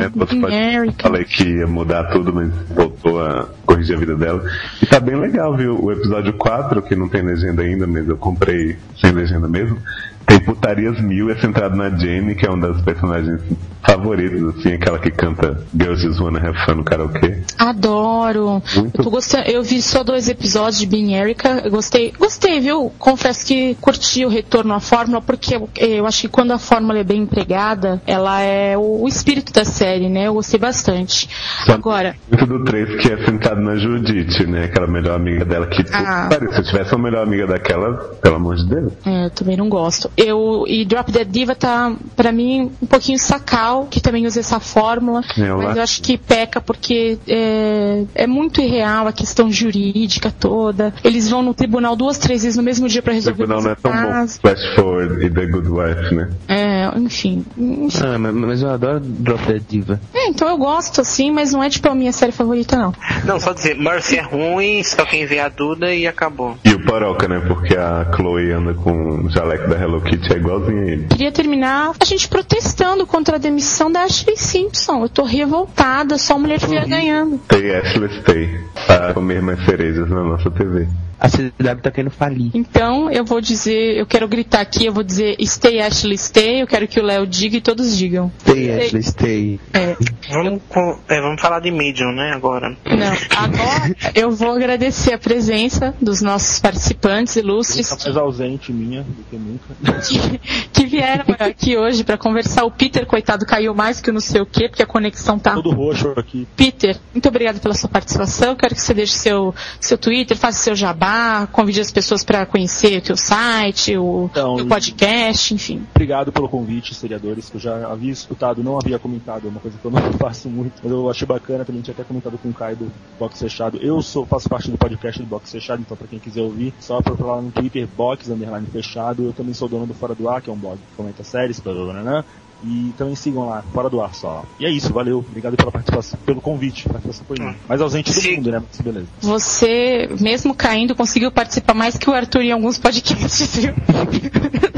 né? 0.86 0.94
Falei 1.00 1.24
que 1.24 1.42
ia 1.44 1.66
mudar 1.66 2.04
tudo, 2.04 2.32
mas 2.32 2.50
voltou 2.70 3.22
a 3.22 3.48
corrigir 3.66 3.96
a 3.96 3.98
vida 3.98 4.14
dela. 4.14 4.44
E 4.80 4.86
tá 4.86 5.00
bem 5.00 5.16
legal, 5.16 5.56
viu? 5.56 5.82
O 5.82 5.90
episódio 5.90 6.32
4, 6.34 6.80
que 6.82 6.94
não 6.94 7.08
tem 7.08 7.22
legenda 7.22 7.62
ainda, 7.62 7.86
mas 7.86 8.06
eu 8.08 8.16
comprei 8.16 8.76
sem 9.00 9.10
legenda 9.12 9.48
mesmo. 9.48 9.78
Tem 10.26 10.40
putarias 10.40 11.00
mil, 11.00 11.30
é 11.30 11.36
centrado 11.36 11.76
na 11.76 11.90
Jamie, 11.90 12.34
que 12.34 12.46
é 12.46 12.50
uma 12.50 12.68
das 12.72 12.82
personagens 12.82 13.40
favoritas, 13.84 14.42
assim, 14.56 14.72
aquela 14.74 14.98
que 14.98 15.10
canta 15.10 15.60
Girls 15.76 16.02
Just 16.06 16.20
Wanna 16.20 16.38
Have 16.38 16.56
Fun 16.64 16.74
no 16.76 16.84
karaokê. 16.84 17.42
Adoro. 17.58 18.62
Muito. 18.76 19.02
Eu, 19.02 19.10
gostando, 19.10 19.44
eu 19.50 19.62
vi 19.62 19.82
só 19.82 20.04
dois 20.04 20.28
episódios 20.28 20.78
de 20.78 20.86
Being 20.86 21.14
Erica. 21.14 21.62
Eu 21.64 21.70
gostei. 21.70 22.12
Gostei, 22.18 22.60
viu? 22.60 22.92
Confesso 22.98 23.44
que 23.44 23.74
curti 23.80 24.24
o 24.24 24.28
retorno 24.28 24.72
à 24.72 24.78
fórmula, 24.80 25.20
porque 25.20 25.56
eu, 25.56 25.68
eu 25.76 26.06
acho 26.06 26.20
que 26.22 26.28
quando 26.28 26.52
a 26.52 26.58
fórmula 26.58 27.00
é 27.00 27.04
bem 27.04 27.22
empregada, 27.22 28.00
ela 28.06 28.40
é 28.40 28.76
o, 28.78 29.02
o 29.02 29.08
espírito 29.08 29.52
da 29.52 29.64
série, 29.64 30.08
né? 30.08 30.28
Eu 30.28 30.34
gostei 30.34 30.60
bastante. 30.60 31.28
Só- 31.66 31.72
Agora, 31.74 32.14
Muito 32.30 32.46
do 32.46 32.64
3 32.64 33.00
que 33.02 33.12
é 33.12 33.24
centrado 33.24 33.60
na 33.60 33.74
Judite, 33.76 34.46
né? 34.46 34.64
Aquela 34.64 34.86
melhor 34.86 35.16
amiga 35.16 35.44
dela 35.44 35.66
que. 35.66 35.82
Ah. 35.92 36.28
Se 36.52 36.58
eu 36.58 36.64
tivesse 36.64 36.94
uma 36.94 37.02
melhor 37.04 37.24
amiga 37.26 37.46
daquela, 37.48 37.94
pelo 38.22 38.36
amor 38.36 38.54
de 38.56 38.68
Deus. 38.68 38.92
é, 39.04 39.26
eu 39.26 39.30
também 39.30 39.56
não 39.56 39.68
gosto. 39.68 40.08
Eu, 40.16 40.64
e 40.66 40.84
Drop 40.84 41.10
Dead 41.10 41.28
Diva 41.28 41.54
tá, 41.54 41.92
pra 42.16 42.32
mim, 42.32 42.70
um 42.82 42.86
pouquinho 42.86 43.18
sacal, 43.18 43.86
que 43.90 44.00
também 44.00 44.26
usa 44.26 44.40
essa 44.40 44.60
fórmula. 44.60 45.22
Eu 45.36 45.58
mas 45.58 45.68
acho. 45.70 45.78
eu 45.78 45.82
acho 45.82 46.02
que 46.02 46.18
peca 46.18 46.60
porque 46.60 47.18
é, 47.26 48.04
é 48.14 48.26
muito 48.26 48.60
irreal 48.60 49.06
a 49.06 49.12
questão 49.12 49.50
jurídica 49.50 50.30
toda. 50.30 50.92
Eles 51.02 51.28
vão 51.30 51.42
no 51.42 51.54
tribunal 51.54 51.96
duas, 51.96 52.18
três 52.18 52.42
vezes 52.42 52.56
no 52.56 52.62
mesmo 52.62 52.88
dia 52.88 53.00
pra 53.02 53.12
O 53.12 53.14
resolver 53.14 53.36
tribunal 53.46 53.58
os 53.58 53.64
não 53.64 53.72
é 53.72 53.74
tão 53.74 53.92
bom. 53.92 53.98
casos. 54.12 54.36
Flash 54.38 54.74
Forward 54.74 55.24
e 55.26 55.30
The 55.30 55.46
Good 55.46 55.68
Wife, 55.68 56.14
né? 56.14 56.30
É, 56.48 56.90
enfim. 56.98 57.44
enfim. 57.56 57.98
Ah, 58.04 58.18
mas, 58.18 58.62
eu 58.62 58.70
adoro 58.70 59.00
Drop 59.00 59.44
Dead 59.46 59.62
Diva. 59.68 60.00
É, 60.14 60.28
então 60.28 60.48
eu 60.48 60.56
gosto 60.58 61.00
assim, 61.00 61.30
mas 61.30 61.52
não 61.52 61.62
é 61.62 61.70
tipo 61.70 61.88
a 61.88 61.94
minha 61.94 62.12
série 62.12 62.32
favorita, 62.32 62.76
não. 62.76 62.92
Não, 63.24 63.40
só 63.40 63.52
dizer, 63.52 63.76
Mercy 63.76 64.16
é 64.18 64.22
ruim, 64.22 64.82
só 64.82 65.04
quem 65.04 65.24
vê 65.26 65.38
a 65.38 65.48
Duda 65.48 65.94
e 65.94 66.06
acabou. 66.06 66.56
E 66.64 66.70
o 66.70 66.84
Poroca, 66.84 67.26
né? 67.28 67.40
Porque 67.46 67.76
a 67.76 68.06
Chloe 68.14 68.52
anda 68.52 68.74
com 68.74 68.92
o 69.26 69.30
jaleco 69.30 69.68
da 69.68 69.76
Hello 69.76 70.01
Kitty, 70.02 70.32
é 70.32 70.36
igualzinho 70.36 70.82
a 70.82 70.86
ele. 70.86 71.06
Queria 71.08 71.32
terminar 71.32 71.92
a 71.98 72.04
gente 72.04 72.28
protestando 72.28 73.06
contra 73.06 73.36
a 73.36 73.38
demissão 73.38 73.90
da 73.90 74.02
Ashley 74.02 74.36
Simpson. 74.36 75.02
Eu 75.02 75.08
tô 75.08 75.24
revoltada, 75.24 76.18
só 76.18 76.38
mulher 76.38 76.60
feia 76.60 76.84
ganhando. 76.86 77.40
Stay 77.44 77.74
Ashley 77.74 78.20
Stay. 78.20 78.60
Para 78.86 79.14
comer 79.14 79.40
mais 79.42 79.64
cerejas 79.64 80.08
na 80.08 80.22
nossa 80.22 80.50
TV. 80.50 80.86
A 81.22 81.28
CW 81.28 81.80
tá 81.80 81.90
querendo 81.92 82.10
falir. 82.10 82.50
Então 82.52 83.08
eu 83.08 83.24
vou 83.24 83.40
dizer, 83.40 83.96
eu 83.96 84.04
quero 84.04 84.26
gritar 84.26 84.60
aqui, 84.60 84.86
eu 84.86 84.92
vou 84.92 85.04
dizer 85.04 85.36
stay 85.46 85.80
Ashley 85.80 86.18
stay, 86.18 86.62
eu 86.62 86.66
quero 86.66 86.88
que 86.88 86.98
o 86.98 87.02
Léo 87.04 87.24
diga 87.28 87.56
e 87.56 87.60
todos 87.60 87.96
digam. 87.96 88.30
Stay, 88.40 88.72
Ashley, 88.72 89.02
stay. 89.04 89.60
É, 89.72 89.96
Vamos, 90.32 90.60
é, 91.08 91.20
vamos 91.20 91.40
falar 91.40 91.60
de 91.60 91.70
Medium, 91.70 92.10
né, 92.12 92.32
agora. 92.34 92.70
não, 92.86 93.12
agora 93.36 93.94
eu 94.16 94.32
vou 94.32 94.50
agradecer 94.50 95.12
a 95.14 95.18
presença 95.18 95.94
dos 96.00 96.20
nossos 96.20 96.58
participantes 96.58 97.36
ilustres 97.36 97.88
Tá 97.88 97.96
mais 98.04 98.16
ausente 98.16 98.72
minha 98.72 99.02
do 99.04 99.22
que 99.30 99.36
nunca. 99.36 99.74
que, 100.02 100.38
que 100.74 100.86
vieram 100.86 101.24
aqui 101.38 101.76
hoje 101.76 102.02
para 102.02 102.18
conversar. 102.18 102.64
O 102.64 102.70
Peter, 102.72 103.06
coitado, 103.06 103.46
caiu 103.46 103.72
mais 103.74 104.00
que 104.00 104.10
o 104.10 104.12
não 104.12 104.20
sei 104.20 104.40
o 104.40 104.46
quê, 104.46 104.68
porque 104.68 104.82
a 104.82 104.86
conexão 104.86 105.38
tá 105.38 105.54
Todo 105.54 105.70
roxo 105.70 106.12
aqui. 106.16 106.48
Peter, 106.56 106.98
muito 107.14 107.28
obrigado 107.28 107.60
pela 107.60 107.74
sua 107.74 107.88
participação. 107.88 108.56
Quero 108.56 108.74
que 108.74 108.80
você 108.80 108.92
deixe 108.92 109.12
seu, 109.12 109.54
seu 109.78 109.96
Twitter, 109.96 110.36
faça 110.36 110.58
seu 110.58 110.74
jabá, 110.74 111.11
convide 111.52 111.80
as 111.80 111.90
pessoas 111.90 112.24
para 112.24 112.44
conhecer 112.46 112.98
o 112.98 113.02
teu 113.02 113.16
site, 113.16 113.96
o 113.96 114.28
Então, 114.30 114.56
teu 114.56 114.66
podcast, 114.66 115.54
enfim. 115.54 115.82
Obrigado 115.94 116.32
pelo 116.32 116.48
convite, 116.48 116.94
seriadores, 116.94 117.48
que 117.48 117.56
eu 117.56 117.60
já 117.60 117.86
havia 117.90 118.12
escutado, 118.12 118.62
não 118.62 118.78
havia 118.78 118.98
comentado, 118.98 119.46
é 119.46 119.50
uma 119.50 119.60
coisa 119.60 119.76
que 119.78 119.84
eu 119.84 119.90
não 119.90 120.00
faço 120.18 120.48
muito, 120.48 120.74
mas 120.82 120.90
eu 120.92 121.10
achei 121.10 121.26
bacana, 121.26 121.64
também 121.64 121.82
tinha 121.82 121.94
até 121.94 122.04
comentado 122.04 122.38
com 122.38 122.48
o 122.48 122.54
Caio 122.54 122.76
do 122.76 122.92
Box 123.18 123.38
Fechado. 123.38 123.78
Eu 123.78 124.00
sou, 124.02 124.24
faço 124.26 124.48
parte 124.48 124.70
do 124.70 124.78
podcast 124.78 125.20
do 125.20 125.26
Box 125.26 125.50
Fechado, 125.50 125.82
então 125.82 125.96
pra 125.96 126.06
quem 126.06 126.18
quiser 126.18 126.42
ouvir, 126.42 126.72
só 126.80 127.00
procurar 127.00 127.36
lá 127.36 127.42
no 127.42 127.50
Twitter, 127.50 127.86
Box 127.96 128.30
Underline 128.30 128.66
Fechado. 128.66 129.24
Eu 129.24 129.32
também 129.32 129.54
sou 129.54 129.68
dono 129.68 129.86
do 129.86 129.94
Fora 129.94 130.14
do 130.14 130.28
Ar, 130.28 130.40
que 130.40 130.50
é 130.50 130.52
um 130.52 130.56
blog 130.56 130.76
que 130.78 130.96
comenta 130.96 131.22
séries, 131.22 131.60
blá, 131.60 131.72
blá, 131.72 131.84
blá, 131.84 132.02
blá, 132.02 132.24
e 132.64 132.92
também 132.96 133.14
sigam 133.14 133.46
lá, 133.48 133.62
Fora 133.72 133.88
do 133.90 134.00
Ar 134.00 134.14
só. 134.14 134.44
E 134.58 134.66
é 134.66 134.70
isso, 134.70 134.92
valeu, 134.92 135.18
obrigado 135.18 135.56
pela 135.56 135.70
participação, 135.72 136.18
pelo 136.24 136.40
convite, 136.40 136.86
a 136.88 136.92
participação 136.92 137.24
foi 137.26 137.36
minha. 137.38 137.56
Mais 137.68 137.80
ausente 137.80 138.10
do 138.12 138.20
Sim. 138.20 138.36
mundo, 138.36 138.50
né, 138.50 138.62
mas 138.68 138.80
beleza. 138.80 139.06
Você, 139.20 140.08
mesmo 140.20 140.54
caindo, 140.54 140.94
conseguiu 140.94 141.30
participar 141.30 141.74
mais 141.74 141.96
que 141.96 142.08
o 142.08 142.12
Arthur 142.12 142.42
em 142.42 142.52
alguns 142.52 142.78
podcasts, 142.78 143.56
viu? 143.56 143.74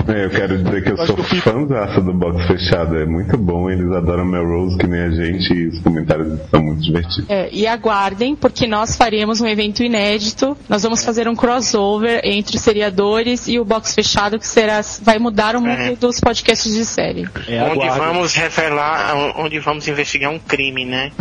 É, 0.09 0.25
Eu 0.27 0.31
quero 0.31 0.63
dizer 0.63 0.83
que 0.85 0.91
eu 0.93 0.97
sou 1.07 1.17
eu 1.17 1.25
fico- 1.25 1.51
fãzaço 1.51 2.01
do 2.03 2.13
box 2.13 2.47
fechado. 2.47 2.97
É 2.97 3.07
muito 3.07 3.37
bom, 3.37 3.71
eles 3.71 3.91
adoram 3.93 4.25
Melrose 4.25 4.77
que 4.77 4.87
nem 4.87 5.01
a 5.01 5.11
gente 5.11 5.53
e 5.53 5.69
os 5.69 5.79
comentários 5.81 6.39
são 6.51 6.63
muito 6.63 6.83
divertidos. 6.83 7.29
É, 7.29 7.49
e 7.53 7.67
aguardem, 7.67 8.37
porque 8.37 8.67
nós 8.67 8.97
faremos 8.97 9.41
um 9.41 9.47
evento 9.47 9.83
inédito. 9.83 10.57
Nós 10.69 10.83
vamos 10.83 11.05
fazer 11.05 11.27
um 11.29 11.35
crossover 11.35 12.21
entre 12.25 12.57
os 12.57 12.63
seriadores 12.63 13.49
e 13.49 13.59
o 13.59 13.65
box 13.65 13.95
fechado, 13.95 14.39
que 14.39 14.47
será, 14.47 14.81
vai 15.03 15.19
mudar 15.19 15.57
o 15.57 15.61
mundo 15.61 15.71
É. 15.81 15.97
dos 15.97 16.21
podcasts 16.21 16.73
de 16.75 16.85
série. 16.85 17.27
É, 17.49 17.61
onde 17.77 17.99
vamos 17.99 18.35
revelar, 18.35 19.15
onde 19.37 19.59
vamos 19.59 19.87
investigar 19.89 20.31
um 20.31 20.39
crime, 20.39 20.85
né? 20.85 21.13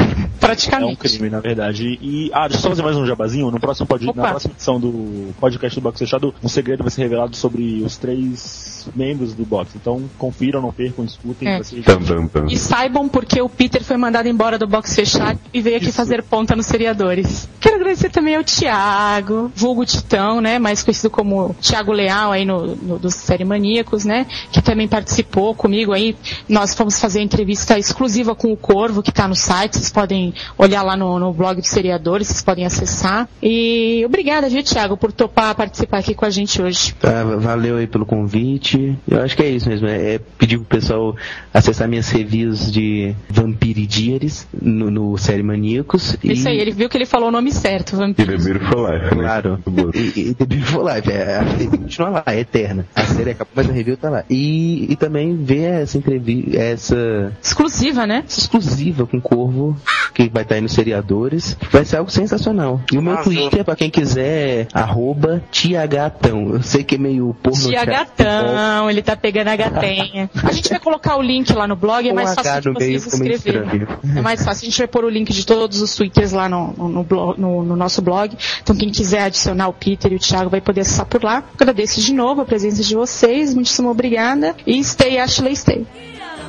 É 0.43 0.45
um 0.45 0.47
Praticamente. 0.47 0.97
crime, 0.97 1.29
na 1.29 1.39
verdade. 1.39 1.97
E, 2.01 2.29
ah, 2.33 2.47
deixa 2.47 2.57
eu 2.57 2.61
só 2.61 2.69
fazer 2.69 2.83
mais 2.83 2.97
um 2.97 3.05
jabazinho. 3.05 3.49
No 3.49 3.59
próximo 3.59 3.87
pod... 3.87 4.05
Na 4.05 4.13
próxima 4.13 4.53
edição 4.53 4.79
do 4.79 5.33
podcast 5.39 5.79
do 5.79 5.83
Box 5.83 5.99
Fechado, 5.99 6.35
um 6.43 6.49
segredo 6.49 6.83
vai 6.83 6.91
ser 6.91 7.03
revelado 7.03 7.35
sobre 7.35 7.81
os 7.81 7.97
três 7.97 8.89
membros 8.95 9.33
do 9.33 9.45
Box. 9.45 9.71
Então, 9.75 10.03
confiram, 10.17 10.61
não 10.61 10.71
percam, 10.71 11.05
escutem. 11.05 11.47
É. 11.47 11.63
Ser... 11.63 11.81
Tam, 11.83 12.01
tam, 12.03 12.27
tam. 12.27 12.47
E 12.47 12.57
saibam 12.57 13.07
porque 13.07 13.41
o 13.41 13.47
Peter 13.47 13.83
foi 13.83 13.95
mandado 13.95 14.27
embora 14.27 14.57
do 14.57 14.67
box 14.67 14.93
fechado 14.95 15.39
e 15.53 15.61
veio 15.61 15.77
aqui 15.77 15.91
fazer 15.91 16.21
ponta 16.23 16.55
nos 16.55 16.65
seriadores. 16.65 17.47
Quero 17.59 17.75
agradecer 17.75 18.09
também 18.09 18.35
ao 18.35 18.43
Thiago, 18.43 19.51
vulgo 19.55 19.85
Titão, 19.85 20.41
né? 20.41 20.59
Mais 20.59 20.83
conhecido 20.83 21.09
como 21.09 21.55
Thiago 21.61 21.91
Leal 21.91 22.31
aí 22.31 22.43
no, 22.43 22.75
no 22.75 22.99
dos 22.99 23.15
Série 23.15 23.45
Maníacos, 23.45 24.03
né? 24.03 24.25
Que 24.51 24.61
também 24.61 24.87
participou 24.87 25.55
comigo 25.55 25.93
aí. 25.93 26.15
Nós 26.49 26.73
fomos 26.73 26.99
fazer 26.99 27.19
a 27.19 27.23
entrevista 27.23 27.77
exclusiva 27.77 28.35
com 28.35 28.51
o 28.51 28.57
Corvo, 28.57 29.01
que 29.01 29.11
tá 29.11 29.27
no 29.27 29.35
site. 29.35 29.77
Vocês 29.77 29.91
podem 29.91 30.33
olhar 30.57 30.83
lá 30.83 30.95
no, 30.97 31.17
no 31.19 31.33
blog 31.33 31.59
dos 31.61 31.69
seriadores, 31.69 32.27
vocês 32.27 32.41
podem 32.41 32.65
acessar. 32.65 33.27
E 33.41 34.03
obrigada, 34.05 34.49
viu, 34.49 34.63
Thiago, 34.63 34.97
por 34.97 35.11
topar 35.11 35.55
participar 35.55 35.99
aqui 35.99 36.13
com 36.13 36.25
a 36.25 36.29
gente 36.29 36.61
hoje. 36.61 36.93
Tá, 36.95 37.23
valeu 37.23 37.77
aí 37.77 37.87
pelo 37.87 38.05
convite. 38.05 38.97
Eu 39.07 39.21
acho 39.21 39.35
que 39.35 39.43
é 39.43 39.49
isso 39.49 39.69
mesmo. 39.69 39.87
É, 39.87 40.15
é 40.15 40.19
pedir 40.37 40.57
pro 40.57 40.65
pessoal 40.65 41.15
acessar 41.53 41.87
minhas 41.87 42.09
reviews 42.09 42.71
de 42.71 43.15
Vampiridiaries 43.29 44.47
no, 44.61 44.89
no 44.91 45.17
Série 45.17 45.43
Maníacos. 45.43 46.17
e- 46.23 46.33
Isso 46.33 46.47
aí, 46.47 46.57
ele 46.59 46.71
viu 46.71 46.89
que 46.89 46.97
ele 46.97 47.05
falou 47.05 47.29
o 47.29 47.31
nome 47.31 47.51
certo, 47.51 47.93
E 47.95 47.97
Vampiro. 47.97 48.37
The 48.37 48.43
Beautiful 48.43 48.87
Life, 48.91 49.03
né? 49.15 49.23
Claro. 49.23 49.59
Bom. 49.65 49.89
E, 49.93 50.19
e 50.29 50.33
The 50.33 50.45
Beautiful 50.45 50.83
Life, 50.87 51.11
é, 51.11 51.35
a 51.37 51.41
review 51.41 51.71
continua 51.71 52.09
lá, 52.09 52.23
é 52.27 52.39
eterna. 52.39 52.85
A 52.95 53.03
série 53.05 53.31
acabou, 53.31 53.53
mas 53.55 53.69
a 53.69 53.73
review 53.73 53.97
tá 53.97 54.09
lá. 54.09 54.23
E, 54.29 54.91
e 54.91 54.95
também 54.95 55.35
ver 55.37 55.81
essa 55.83 55.97
entrevista, 55.97 56.23
essa 56.53 57.31
Exclusiva, 57.41 58.05
né? 58.07 58.23
exclusiva 58.27 59.05
com 59.05 59.17
o 59.17 59.21
Corvo, 59.21 59.75
que 60.13 60.29
vai 60.29 60.43
estar 60.43 60.55
aí 60.55 60.61
nos 60.61 60.73
seriadores. 60.73 61.57
Vai 61.71 61.85
ser 61.85 61.97
algo 61.97 62.11
sensacional. 62.11 62.81
E 62.91 62.97
o 62.97 63.01
meu 63.01 63.13
Arrasou. 63.13 63.33
Twitter, 63.33 63.63
pra 63.65 63.75
quem 63.75 63.89
quiser, 63.89 64.67
arroba 64.73 65.43
tiagatão. 65.51 66.53
Eu 66.53 66.63
sei 66.63 66.83
que 66.83 66.95
é 66.95 66.97
meio 66.97 67.35
porno. 67.41 67.59
Tia 67.69 67.83
Gatão, 67.85 68.89
ele 68.89 69.01
tá 69.01 69.15
pegando 69.15 69.47
a 69.49 69.55
gatenha. 69.55 70.29
A 70.43 70.51
gente 70.51 70.69
vai 70.69 70.79
colocar 70.79 71.17
o 71.17 71.21
link 71.21 71.51
lá 71.53 71.67
no 71.67 71.75
blog, 71.75 72.07
é 72.07 72.13
mais 72.13 72.31
H 72.31 72.43
fácil 72.43 72.61
de 72.61 72.79
vocês 72.79 73.05
escreverem. 73.07 73.87
É 74.15 74.21
mais 74.21 74.43
fácil, 74.43 74.63
a 74.67 74.69
gente 74.69 74.77
vai 74.77 74.87
pôr 74.87 75.03
o 75.05 75.09
link 75.09 75.31
de 75.33 75.45
todos 75.45 75.81
os 75.81 75.95
twitters 75.95 76.31
lá 76.31 76.47
no, 76.49 76.73
no, 76.77 76.89
no 76.89 77.03
blog- 77.03 77.39
no- 77.39 77.63
no 77.63 77.75
nosso 77.75 78.01
blog. 78.01 78.35
Então 78.61 78.75
quem 78.75 78.89
quiser 78.89 79.23
adicionar 79.23 79.67
o 79.67 79.73
Peter 79.73 80.11
e 80.11 80.15
o 80.15 80.19
Thiago 80.19 80.49
vai 80.49 80.61
poder 80.61 80.81
acessar 80.81 81.05
por 81.05 81.23
lá. 81.23 81.43
Agradeço 81.59 82.01
de 82.01 82.13
novo 82.13 82.41
a 82.41 82.45
presença 82.45 82.81
de 82.83 82.95
vocês, 82.95 83.53
muitíssimo 83.53 83.89
obrigada. 83.89 84.55
E 84.65 84.83
stay, 84.83 85.19
Ashley, 85.19 85.55
stay. 85.55 85.85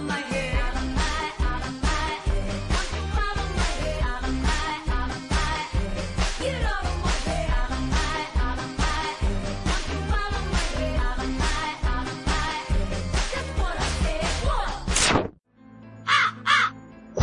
my 0.07 0.19
head. 0.19 0.54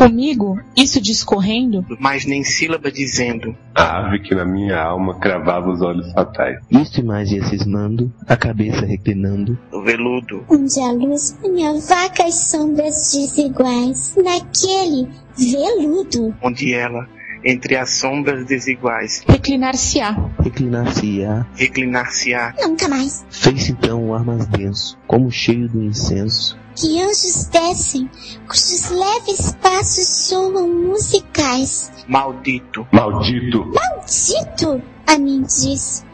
Comigo, 0.02 0.60
isso 0.76 1.00
discorrendo, 1.00 1.86
Mas 2.00 2.26
nem 2.26 2.44
sílaba 2.44 2.92
dizendo. 2.92 3.56
A 3.76 4.00
ave 4.00 4.20
que 4.20 4.34
na 4.34 4.44
minha 4.44 4.82
alma 4.82 5.20
cravava 5.20 5.70
os 5.70 5.80
olhos 5.82 6.12
fatais. 6.12 6.60
Isso 6.72 7.02
e 7.02 7.04
mais 7.04 7.32
ia 7.32 7.44
cismando, 7.46 8.12
a 8.28 8.36
cabeça 8.36 8.84
reclinando. 8.84 9.60
O 9.72 9.84
veludo. 9.84 10.44
Onde 10.50 10.80
a 10.80 10.92
luz 10.92 11.38
punha 11.40 11.74
vacas 11.74 12.34
sombras 12.50 13.12
desiguais. 13.14 14.16
Naquele 14.18 15.08
veludo. 15.38 16.34
Onde 16.42 16.74
ela 16.74 17.08
entre 17.44 17.76
as 17.76 17.92
sombras 17.92 18.46
desiguais. 18.46 19.24
Reclinar-se-á. 19.28 20.16
Reclinar-se-á. 20.40 21.46
Reclinar-se-á. 21.56 22.54
Nunca 22.62 22.88
mais. 22.88 23.26
Fez-se 23.30 23.72
então 23.72 24.10
o 24.10 24.14
ar 24.14 24.24
mais 24.24 24.46
denso, 24.48 24.98
como 25.08 25.32
cheio 25.32 25.68
do 25.70 25.84
incenso. 25.84 26.58
Que 26.76 27.02
anjos 27.02 27.46
descem, 27.52 28.10
cujos 28.48 28.90
leves 28.90 29.56
passos 29.62 30.08
soam 30.08 30.68
musicais. 30.70 31.92
Maldito. 32.08 32.88
Maldito. 32.92 33.66
Maldito! 33.66 34.82
A 35.06 35.18
mim 35.18 35.42
diz. 35.42 36.06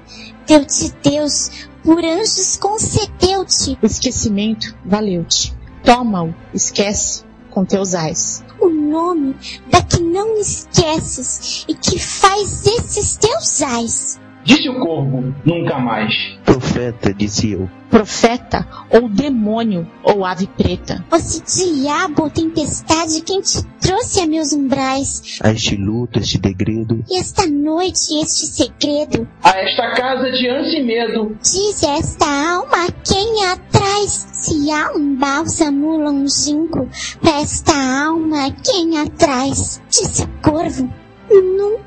Deu-te 0.48 0.94
Deus, 1.04 1.68
por 1.84 2.04
anjos 2.04 2.58
concedeu-te 2.58 3.78
O 3.82 3.86
esquecimento 3.86 4.76
valeu-te. 4.84 5.54
Toma-o, 5.84 6.34
esquece, 6.54 7.24
com 7.50 7.64
teus 7.64 7.94
ais. 7.94 8.44
O 8.60 8.70
nome 8.70 9.36
da 9.68 9.82
que 9.82 10.02
não 10.02 10.38
esqueces 10.38 11.66
e 11.68 11.74
que 11.74 12.00
faz 12.00 12.66
esses 12.66 13.16
teus 13.18 13.62
ais. 13.62 14.20
Disse 14.48 14.70
o 14.70 14.80
corvo, 14.80 15.36
nunca 15.44 15.78
mais. 15.78 16.14
Profeta, 16.46 17.14
disse 17.14 17.52
eu. 17.52 17.70
Profeta, 17.90 18.66
ou 18.90 19.10
demônio, 19.10 19.86
ou 20.02 20.24
ave 20.24 20.48
preta. 20.48 21.04
Fosse 21.10 21.44
diabo 21.44 22.24
ou 22.24 22.30
tempestade 22.30 23.22
quem 23.24 23.42
te 23.42 23.62
trouxe 23.82 24.22
a 24.22 24.26
meus 24.26 24.54
umbrais. 24.54 25.38
A 25.44 25.52
este 25.52 25.76
luto, 25.76 26.20
este 26.20 26.38
degredo, 26.38 27.04
E 27.10 27.20
esta 27.20 27.46
noite 27.46 28.18
este 28.22 28.46
segredo, 28.46 29.28
A 29.44 29.50
esta 29.60 29.92
casa 29.96 30.32
de 30.32 30.48
ânsia 30.48 30.80
e 30.80 30.84
medo, 30.86 31.38
diz 31.42 31.84
esta 31.84 32.26
alma 32.26 32.88
quem 33.04 33.46
a 33.48 33.58
traz. 33.58 34.28
Se 34.32 34.72
há 34.72 34.94
um 34.96 35.14
bálsamo 35.18 35.98
longínquo 35.98 36.88
pra 37.20 37.42
esta 37.42 37.74
alma 38.06 38.50
quem 38.64 38.98
a 38.98 39.08
traz. 39.08 39.82
Disse 39.90 40.24
o 40.24 40.28
corvo, 40.42 40.90
nunca 41.30 41.78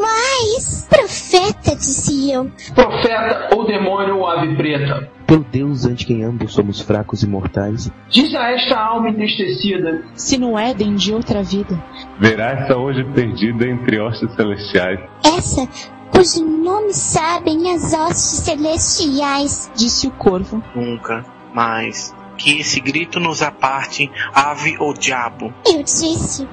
mais. 0.00 0.86
Profeta, 0.88 1.74
disse 1.76 2.30
eu, 2.30 2.50
profeta 2.74 3.50
ou 3.54 3.66
demônio 3.66 4.18
ou 4.18 4.26
ave 4.28 4.54
preta. 4.56 5.08
pelo 5.26 5.44
Deus 5.44 5.84
ante 5.84 6.06
quem 6.06 6.22
ambos 6.24 6.52
somos 6.52 6.80
fracos 6.80 7.22
e 7.22 7.26
mortais, 7.28 7.90
Diz 8.08 8.34
a 8.34 8.50
esta 8.52 8.78
alma 8.78 9.08
entristecida, 9.10 10.02
Se 10.14 10.38
no 10.38 10.58
Éden 10.58 10.94
de 10.94 11.12
outra 11.12 11.42
vida, 11.42 11.82
Verá 12.18 12.50
essa 12.52 12.76
hoje 12.76 13.04
perdida 13.14 13.66
entre 13.66 13.98
hostes 14.00 14.32
celestiais. 14.34 15.00
essa 15.24 15.68
cujo 16.10 16.44
nome 16.44 16.92
sabem 16.94 17.72
as 17.74 17.92
hostes 17.92 18.44
celestiais. 18.44 19.70
disse 19.74 20.06
o 20.06 20.10
corvo. 20.12 20.62
Nunca 20.74 21.24
mais. 21.54 22.14
Que 22.38 22.60
esse 22.60 22.80
grito 22.80 23.18
nos 23.18 23.42
aparte, 23.42 24.10
ave 24.34 24.76
ou 24.78 24.92
diabo. 24.94 25.52
Eu 25.66 25.82
disse, 25.82 26.46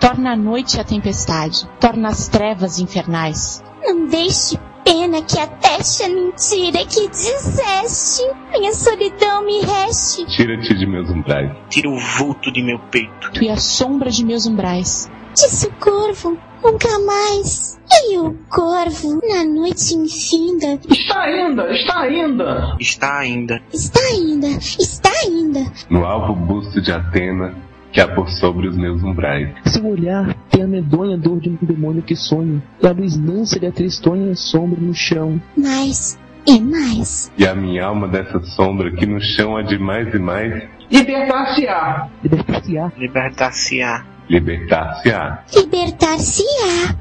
Torna 0.00 0.32
a 0.32 0.36
noite 0.36 0.80
a 0.80 0.84
tempestade, 0.84 1.68
torna 1.78 2.08
as 2.08 2.28
trevas 2.28 2.78
infernais. 2.78 3.62
não 3.82 4.06
deixe 4.06 4.58
pena 4.84 5.22
que 5.22 5.38
ateste 5.38 6.02
a 6.02 6.08
mentira 6.08 6.84
que 6.86 7.08
disseste. 7.08 8.22
Minha 8.52 8.72
solidão 8.72 9.44
me 9.44 9.60
reste. 9.60 10.26
Tira-te 10.26 10.74
de 10.74 10.86
meus 10.86 11.08
umbrais. 11.10 11.50
Tira 11.68 11.88
o 11.88 11.98
vulto 11.98 12.52
de 12.52 12.62
meu 12.62 12.78
peito. 12.90 13.32
Tu 13.32 13.44
e 13.44 13.50
a 13.50 13.56
sombra 13.56 14.10
de 14.10 14.24
meus 14.24 14.46
umbrais. 14.46 15.10
Disse 15.34 15.68
o 15.68 15.72
corvo, 15.72 16.36
nunca 16.62 16.98
mais. 16.98 17.78
E 17.92 18.18
o 18.18 18.34
corvo, 18.48 19.20
na 19.28 19.44
noite 19.44 19.94
infinda, 19.94 20.78
está 20.88 21.22
ainda, 21.22 21.72
está 21.72 22.00
ainda. 22.00 22.76
Está 22.78 23.18
ainda. 23.18 23.62
está 23.72 24.00
ainda, 24.00 24.48
está 24.48 25.10
ainda. 25.24 25.72
No 25.88 26.04
alvo 26.04 26.34
busto 26.34 26.80
de 26.80 26.92
Atena, 26.92 27.54
que 27.92 28.00
há 28.00 28.08
por 28.08 28.28
sobre 28.30 28.68
os 28.68 28.76
meus 28.76 29.02
umbrais. 29.02 29.50
seu 29.66 29.86
olhar 29.86 30.34
tem 30.50 30.62
a 30.62 30.66
medonha 30.66 31.16
dor 31.16 31.40
de 31.40 31.50
um 31.50 31.58
demônio 31.60 32.02
que 32.02 32.16
sonha, 32.16 32.62
e 32.82 32.86
a 32.86 32.92
luz 32.92 33.16
mansa 33.16 33.58
a 33.66 33.72
tristonha 33.72 34.34
sombra 34.34 34.80
no 34.80 34.94
chão. 34.94 35.40
Mais 35.56 36.18
e 36.46 36.60
mais. 36.60 37.30
E 37.36 37.46
a 37.46 37.54
minha 37.54 37.84
alma 37.84 38.08
dessa 38.08 38.40
sombra 38.40 38.90
que 38.90 39.06
no 39.06 39.20
chão 39.20 39.56
há 39.56 39.62
de 39.62 39.78
mais 39.78 40.12
e 40.14 40.18
mais, 40.18 40.62
Libertar-se-á. 40.90 42.08
Libertar-se-á. 42.22 42.92
Libertar-se-á. 42.98 44.04
libertar-se-á. 44.28 45.44
Libertar-se-á. 45.54 46.96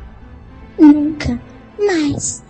Nunca 0.77 1.39
mais. 1.79 2.45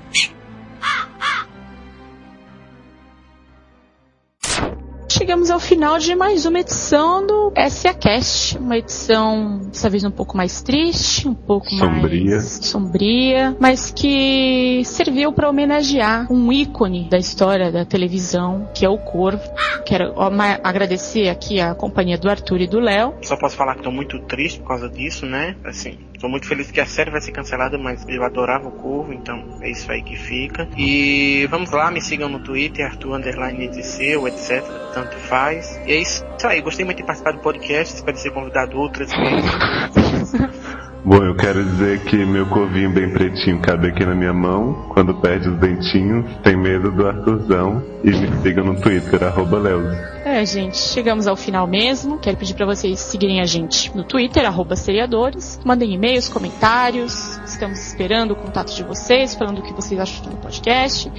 Chegamos 5.30 5.52
ao 5.52 5.60
final 5.60 6.00
de 6.00 6.16
mais 6.16 6.48
uma 6.48 6.60
edição 6.60 7.24
do 7.24 7.54
SA 7.70 7.94
Cast. 7.94 8.58
Uma 8.58 8.80
edição, 8.80 9.60
dessa 9.68 9.88
vez 9.88 10.04
um 10.04 10.10
pouco 10.10 10.36
mais 10.36 10.64
triste, 10.64 11.28
um 11.28 11.36
pouco 11.36 11.70
Sombria. 11.70 12.32
mais 12.32 12.60
sombria, 12.64 13.58
mas 13.60 13.92
que 13.92 14.82
serviu 14.86 15.32
para 15.32 15.48
homenagear 15.48 16.26
um 16.34 16.52
ícone 16.52 17.08
da 17.08 17.20
história 17.20 17.72
da 17.72 17.86
televisão, 17.86 18.68
que 18.74 18.84
é 18.84 18.90
o 18.90 18.98
Corvo. 18.98 19.48
Quero 19.86 20.16
agradecer 20.64 21.30
aqui 21.30 21.62
a 21.62 21.76
companhia 21.76 22.18
do 22.18 22.28
Arthur 22.28 22.62
e 22.62 22.68
do 22.68 22.80
Léo. 22.80 23.14
Só 23.22 23.38
posso 23.38 23.56
falar 23.56 23.76
que 23.76 23.84
tô 23.84 23.92
muito 23.92 24.20
triste 24.22 24.60
por 24.62 24.70
causa 24.70 24.90
disso, 24.90 25.28
né? 25.28 25.56
Assim, 25.64 26.09
tô 26.20 26.28
muito 26.28 26.48
feliz 26.48 26.70
que 26.70 26.82
a 26.82 26.86
série 26.86 27.10
vai 27.10 27.22
ser 27.22 27.32
cancelada, 27.32 27.78
mas 27.78 28.06
eu 28.08 28.24
adorava 28.24 28.68
o 28.68 28.72
Corvo, 28.72 29.14
então 29.14 29.58
é 29.62 29.70
isso 29.70 29.92
aí 29.92 30.02
que 30.02 30.16
fica. 30.16 30.68
E 30.78 31.48
vamos 31.50 31.72
lá, 31.72 31.90
me 31.90 32.02
sigam 32.02 32.30
no 32.30 32.40
Twitter, 32.40 32.86
Arthur 32.86 33.14
Underline 33.14 33.66
EDC, 33.66 34.18
ou 34.18 34.28
etc, 34.28 34.64
tanto 34.94 35.16
faz. 35.18 35.80
E 35.86 35.94
é 35.94 36.02
isso 36.02 36.26
aí, 36.44 36.62
gostei 36.62 36.86
muito 36.86 36.98
de 36.98 37.04
participar 37.04 37.32
do 37.32 37.40
podcast, 37.40 37.96
espero 37.96 38.18
ser 38.18 38.32
convidado 38.32 38.78
outras 38.78 39.10
vezes. 39.12 40.80
Bom, 41.04 41.24
eu 41.24 41.34
quero 41.34 41.64
dizer 41.64 42.02
que 42.02 42.18
meu 42.26 42.46
corvinho 42.48 42.90
bem 42.90 43.10
pretinho 43.10 43.62
cabe 43.62 43.88
aqui 43.88 44.06
na 44.06 44.14
minha 44.14 44.34
mão. 44.34 44.90
Quando 44.90 45.16
perde 45.16 45.48
os 45.48 45.58
dentinhos, 45.58 46.26
tem 46.44 46.58
medo 46.58 46.92
do 46.92 47.08
Arthurzão. 47.08 47.82
E 48.04 48.12
me 48.12 48.42
sigam 48.42 48.66
no 48.66 48.80
Twitter, 48.80 49.24
arroba 49.24 49.58
Leus. 49.58 49.98
É, 50.26 50.46
gente, 50.46 50.78
chegamos 50.78 51.26
ao 51.26 51.36
final 51.38 51.66
mesmo. 51.66 52.20
Quero 52.20 52.36
pedir 52.36 52.54
para 52.54 52.66
vocês 52.66 53.00
seguirem 53.00 53.40
a 53.40 53.46
gente 53.46 53.96
no 53.96 54.04
Twitter, 54.04 54.46
arroba 54.46 54.76
seriadores. 54.76 55.60
Mandem 55.64 55.94
e-mails, 55.94 56.28
comentários. 56.28 57.40
Estamos 57.46 57.80
esperando 57.80 58.32
o 58.32 58.36
contato 58.36 58.76
de 58.76 58.84
vocês, 58.84 59.34
falando 59.34 59.60
o 59.60 59.62
que 59.62 59.74
vocês 59.74 60.00
acham 60.00 60.30
do 60.30 60.38
podcast. 60.38 61.12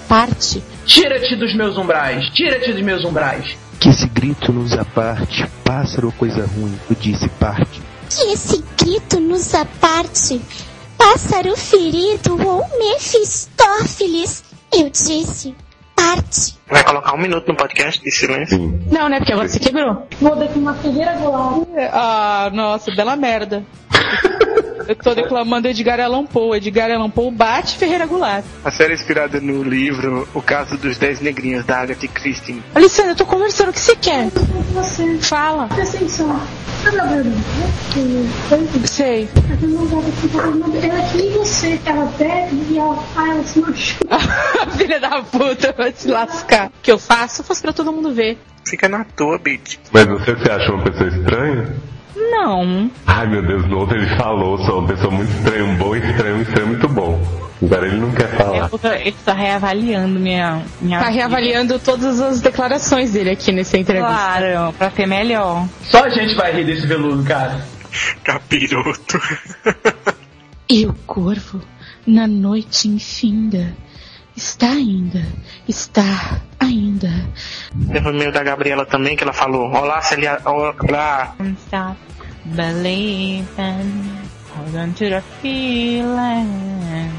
Parte, 0.10 0.64
Tira-te 0.85 1.35
dos 1.35 1.56
meus 1.56 1.77
umbrais, 1.77 2.31
tira-te 2.31 2.73
dos 2.73 2.81
meus 2.81 3.06
umbrais. 3.06 3.56
Que 3.80 3.89
esse 3.89 4.07
grito 4.07 4.52
nos 4.52 4.73
aparte, 4.73 5.48
pássaro 5.64 6.07
ou 6.07 6.14
coisa 6.14 6.48
ruim, 6.48 6.76
eu 6.89 6.95
disse 6.95 7.30
parte. 7.30 7.80
Que 8.10 8.34
esse 8.34 8.64
grito 8.76 9.19
nos 9.19 9.53
aparte. 9.53 10.41
Pássaro 11.11 11.57
ferido 11.57 12.38
ou 12.47 12.63
Mefistófeles. 12.79 14.45
Eu 14.71 14.89
disse, 14.89 15.53
parte. 15.93 16.57
Vai 16.69 16.83
colocar 16.85 17.13
um 17.13 17.17
minuto 17.17 17.49
no 17.49 17.55
podcast 17.57 18.01
de 18.01 18.09
silêncio? 18.09 18.57
Não, 18.89 19.09
né? 19.09 19.17
Porque 19.17 19.33
agora 19.33 19.49
você 19.49 19.59
quebrou. 19.59 20.07
Vou 20.21 20.35
daqui 20.38 20.57
uma 20.57 20.73
Ferreira 20.75 21.17
Goulart. 21.17 21.67
Ah, 21.91 22.49
nossa, 22.53 22.95
bela 22.95 23.17
merda. 23.17 23.65
Eu 24.88 24.95
tô 24.95 25.14
declamando 25.14 25.68
Edgar 25.68 25.99
Allan 25.99 26.26
Poe. 26.26 26.58
Edgar 26.58 26.91
Allan 26.91 27.10
Poe 27.10 27.32
bate 27.32 27.78
Ferreira 27.78 28.06
Goulart. 28.06 28.44
A 28.64 28.72
série 28.72 28.94
é 28.94 28.95
inspirada 28.95 29.40
no 29.40 29.64
livro 29.64 30.28
O 30.34 30.41
Caso 30.41 30.78
dos 30.78 30.98
Dez 30.98 31.22
Negrinhos, 31.22 31.66
da 31.66 31.80
Agatha 31.80 32.08
Christie. 32.08 32.62
Alessandra, 32.74 33.12
eu 33.12 33.16
tô 33.16 33.26
conversando. 33.26 33.70
O 33.70 33.74
que 33.74 33.80
você 33.80 33.95
quer? 33.95 34.30
Você. 34.74 35.18
Fala. 35.20 35.68
Presta 35.68 35.98
atenção. 35.98 36.41
Sei. 38.86 39.30
Ela 40.84 40.99
é 40.99 41.10
que 41.12 41.18
nem 41.18 41.32
você. 41.34 41.80
Ela 41.86 42.06
bebe 42.18 42.66
e 42.70 42.78
ela, 42.78 43.03
ah, 43.16 43.30
ela 43.30 43.44
se 43.44 43.60
machuca. 43.60 44.20
Filha 44.78 44.99
da 44.99 45.22
puta, 45.22 45.74
vai 45.78 45.94
se 45.95 46.08
lascar. 46.08 46.68
O 46.68 46.72
que 46.82 46.91
eu 46.91 46.98
faço, 46.98 47.41
eu 47.41 47.45
faço 47.45 47.62
pra 47.62 47.74
todo 47.74 47.94
mundo 47.94 48.14
ver. 48.14 48.38
Fica 48.66 48.88
na 48.90 49.03
tua, 49.03 49.38
bitch. 49.38 49.78
Mas 49.91 50.06
você 50.06 50.36
se 50.36 50.52
acha 50.52 50.72
uma 50.72 50.84
pessoa 50.84 51.10
estranha? 51.10 51.76
Não. 52.32 52.90
Ai 53.06 53.28
meu 53.28 53.45
Deus, 53.45 53.68
no 53.68 53.80
outro 53.80 53.98
ele 53.98 54.08
falou, 54.16 54.58
sou 54.66 54.80
uma 54.80 54.88
pessoa 54.88 55.12
muito 55.12 55.30
estranha, 55.32 55.66
um 55.66 55.76
bom 55.76 55.95
estranho, 55.95 56.38
um 56.38 56.41
estranho 56.41 56.68
muito 56.70 56.88
bom. 56.88 57.22
Agora 57.62 57.86
ele 57.88 57.98
não 57.98 58.12
quer 58.12 58.28
falar. 58.30 58.70
Ele 59.02 59.16
tá 59.24 59.34
reavaliando 59.34 60.20
minha, 60.20 60.64
minha 60.82 60.98
Tá 60.99 61.06
vida. 61.06 61.18
reavaliando 61.18 61.78
todas 61.78 62.20
as 62.20 62.41
declarações 62.41 63.12
dele 63.14 63.30
aqui 63.32 63.52
nessa 63.52 63.78
entrevista. 63.78 64.12
Claro, 64.12 64.74
pra 64.74 64.90
ser 64.90 65.06
melhor. 65.06 65.68
Só 65.84 66.06
a 66.06 66.10
gente 66.10 66.34
vai 66.36 66.52
rir 66.53 66.64
desse 66.66 66.88
veludo, 66.88 67.24
cara. 67.24 67.64
Capiroto. 68.24 69.20
E 70.68 70.86
o 70.88 70.94
corvo, 71.06 71.62
na 72.08 72.26
noite 72.26 72.88
infinda, 72.88 73.76
está 74.36 74.70
ainda, 74.72 75.22
está 75.68 76.40
ainda. 76.60 77.10
Teve 77.91 78.08
o 78.10 78.12
e-mail 78.14 78.32
da 78.32 78.41
Gabriela 78.41 78.86
também, 78.86 79.16
que 79.16 79.24
ela 79.24 79.34
falou: 79.34 79.70
Olá, 79.70 80.02
Celia. 80.02 80.40
Olá. 80.45 81.36
Stop 82.41 82.55
believing. 82.55 84.22
Hold 84.55 84.76
on 84.76 84.93
to 84.93 85.09
the 85.09 85.22
feeling. 85.41 87.11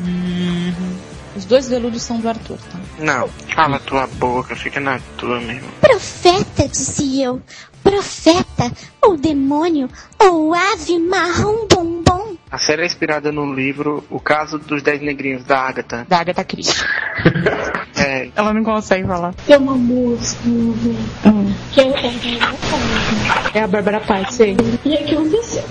Mhm. 0.00 0.98
Os 1.36 1.44
dois 1.46 1.68
veludos 1.68 2.02
são 2.02 2.20
do 2.20 2.28
Arthur, 2.28 2.58
tá? 2.70 2.78
Não, 2.98 3.28
cala 3.54 3.78
tua 3.78 4.06
boca, 4.06 4.54
fica 4.54 4.78
na 4.78 5.00
tua 5.16 5.40
mesmo. 5.40 5.68
Profeta, 5.80 6.68
disse 6.68 7.22
eu. 7.22 7.40
Profeta, 7.82 8.70
ou 9.00 9.16
demônio, 9.16 9.88
ou 10.18 10.54
ave 10.54 10.98
marrom 10.98 11.66
bombom. 11.68 12.32
A 12.50 12.58
série 12.58 12.82
é 12.82 12.86
inspirada 12.86 13.32
no 13.32 13.52
livro 13.54 14.04
O 14.10 14.20
Caso 14.20 14.58
dos 14.58 14.82
Dez 14.82 15.00
Negrinhos, 15.00 15.44
da 15.44 15.58
Agatha. 15.58 16.06
Da 16.08 16.18
Agatha 16.20 16.44
Christie. 16.44 16.84
É, 17.96 18.28
Ela 18.36 18.52
não 18.52 18.62
consegue 18.62 19.06
falar. 19.06 19.34
Tem 19.46 19.56
uma 19.56 19.74
música 19.74 20.42
Hum. 20.46 21.52
que 21.72 21.80
é, 21.80 21.84
é, 21.84 23.58
É 23.58 23.62
a 23.62 23.66
Bárbara 23.66 24.00
Paz, 24.00 24.34
sei. 24.34 24.56
E 24.84 24.94
é 24.94 24.98
que 24.98 25.14
aconteceu. 25.14 25.62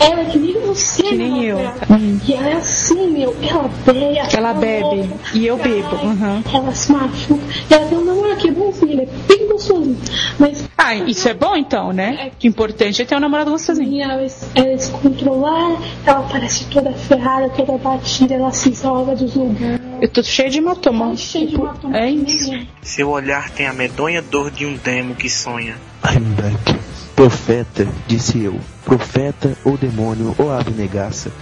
Ela 0.00 0.20
é 0.20 0.24
que 0.26 0.38
nem 0.38 0.60
você, 0.60 1.02
Que 1.02 1.16
nem 1.16 1.44
eu. 1.44 1.58
ela- 1.58 1.74
Hum. 1.90 2.20
E 2.24 2.32
ela 2.32 2.48
é 2.48 2.52
assim, 2.54 3.10
meu. 3.10 3.36
Ela 3.42 3.68
bebe. 3.84 4.18
Ela 4.36 4.54
bebe. 4.54 5.10
E 5.34 5.46
eu 5.46 5.56
bebo. 5.56 5.96
Uhum. 5.96 6.42
Ela 6.54 6.72
se 6.74 6.92
machuca. 6.92 7.42
E 7.68 7.74
ela 7.74 7.86
tem 7.88 7.98
um 7.98 8.04
namorado 8.04 8.36
que 8.36 8.48
é 8.48 8.52
bonzinho, 8.52 8.92
ele 8.92 9.02
é 9.02 9.06
bem 9.26 9.48
gostosinho. 9.48 9.98
Mas 10.38 10.68
Ah, 10.78 10.94
isso 10.94 11.28
é 11.28 11.34
bom 11.38 11.56
então, 11.56 11.92
né? 11.92 12.30
Que 12.38 12.48
importante 12.48 13.02
é 13.02 13.04
ter 13.04 13.16
um 13.16 13.20
namorado 13.20 13.50
gostosinho. 13.50 13.90
e 13.90 14.00
ela, 14.00 14.14
ela 14.14 14.68
é 14.68 14.76
descontrolada, 14.76 15.78
ela 16.04 16.22
parece 16.30 16.64
toda 16.66 16.92
ferrada, 16.92 17.48
toda 17.50 17.78
batida, 17.78 18.34
ela 18.34 18.52
se 18.52 18.70
isola 18.70 19.14
dos 19.14 19.34
lugares. 19.34 19.80
Eu 20.00 20.08
tô 20.08 20.22
cheio 20.22 20.50
de 20.50 20.58
hematoma. 20.58 21.16
Cheio 21.16 21.48
de 21.48 21.54
hematoma. 21.56 21.98
É 21.98 22.10
isso. 22.10 22.50
seu 22.82 23.10
olhar 23.10 23.50
tem 23.50 23.66
a 23.66 23.72
medonha 23.72 24.22
dor 24.22 24.50
de 24.50 24.64
um 24.64 24.76
demo 24.76 25.14
que 25.14 25.28
sonha. 25.28 25.76
I'm 26.04 26.34
back. 26.34 26.78
Profeta, 27.16 27.86
disse 28.06 28.42
eu. 28.42 28.58
Profeta, 28.84 29.56
ou 29.64 29.76
demônio, 29.76 30.36
ou 30.38 30.52
ave 30.52 30.70
negaça. 30.70 31.32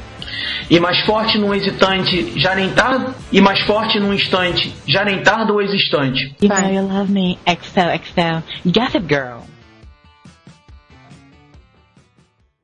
E 0.71 0.81
mais 0.81 1.05
forte 1.05 1.39
num 1.39 1.55
hesitante, 1.55 2.33
já 2.37 2.55
nem 2.55 2.71
tarde. 2.71 3.13
E 3.31 3.41
mais 3.41 3.61
forte 3.67 4.01
num 4.01 4.13
instante, 4.13 4.75
já 4.87 5.05
nem 5.05 5.23
tarde 5.23 5.53
ou 5.53 5.61
existante. 5.61 6.35
You 6.41 6.49
know 6.49 6.73
you 6.73 6.83
love 6.83 7.13
me. 7.13 7.39
Excel, 7.47 7.91
Excel. 7.91 8.43
Gossip 8.65 9.07
Girl. 9.07 9.56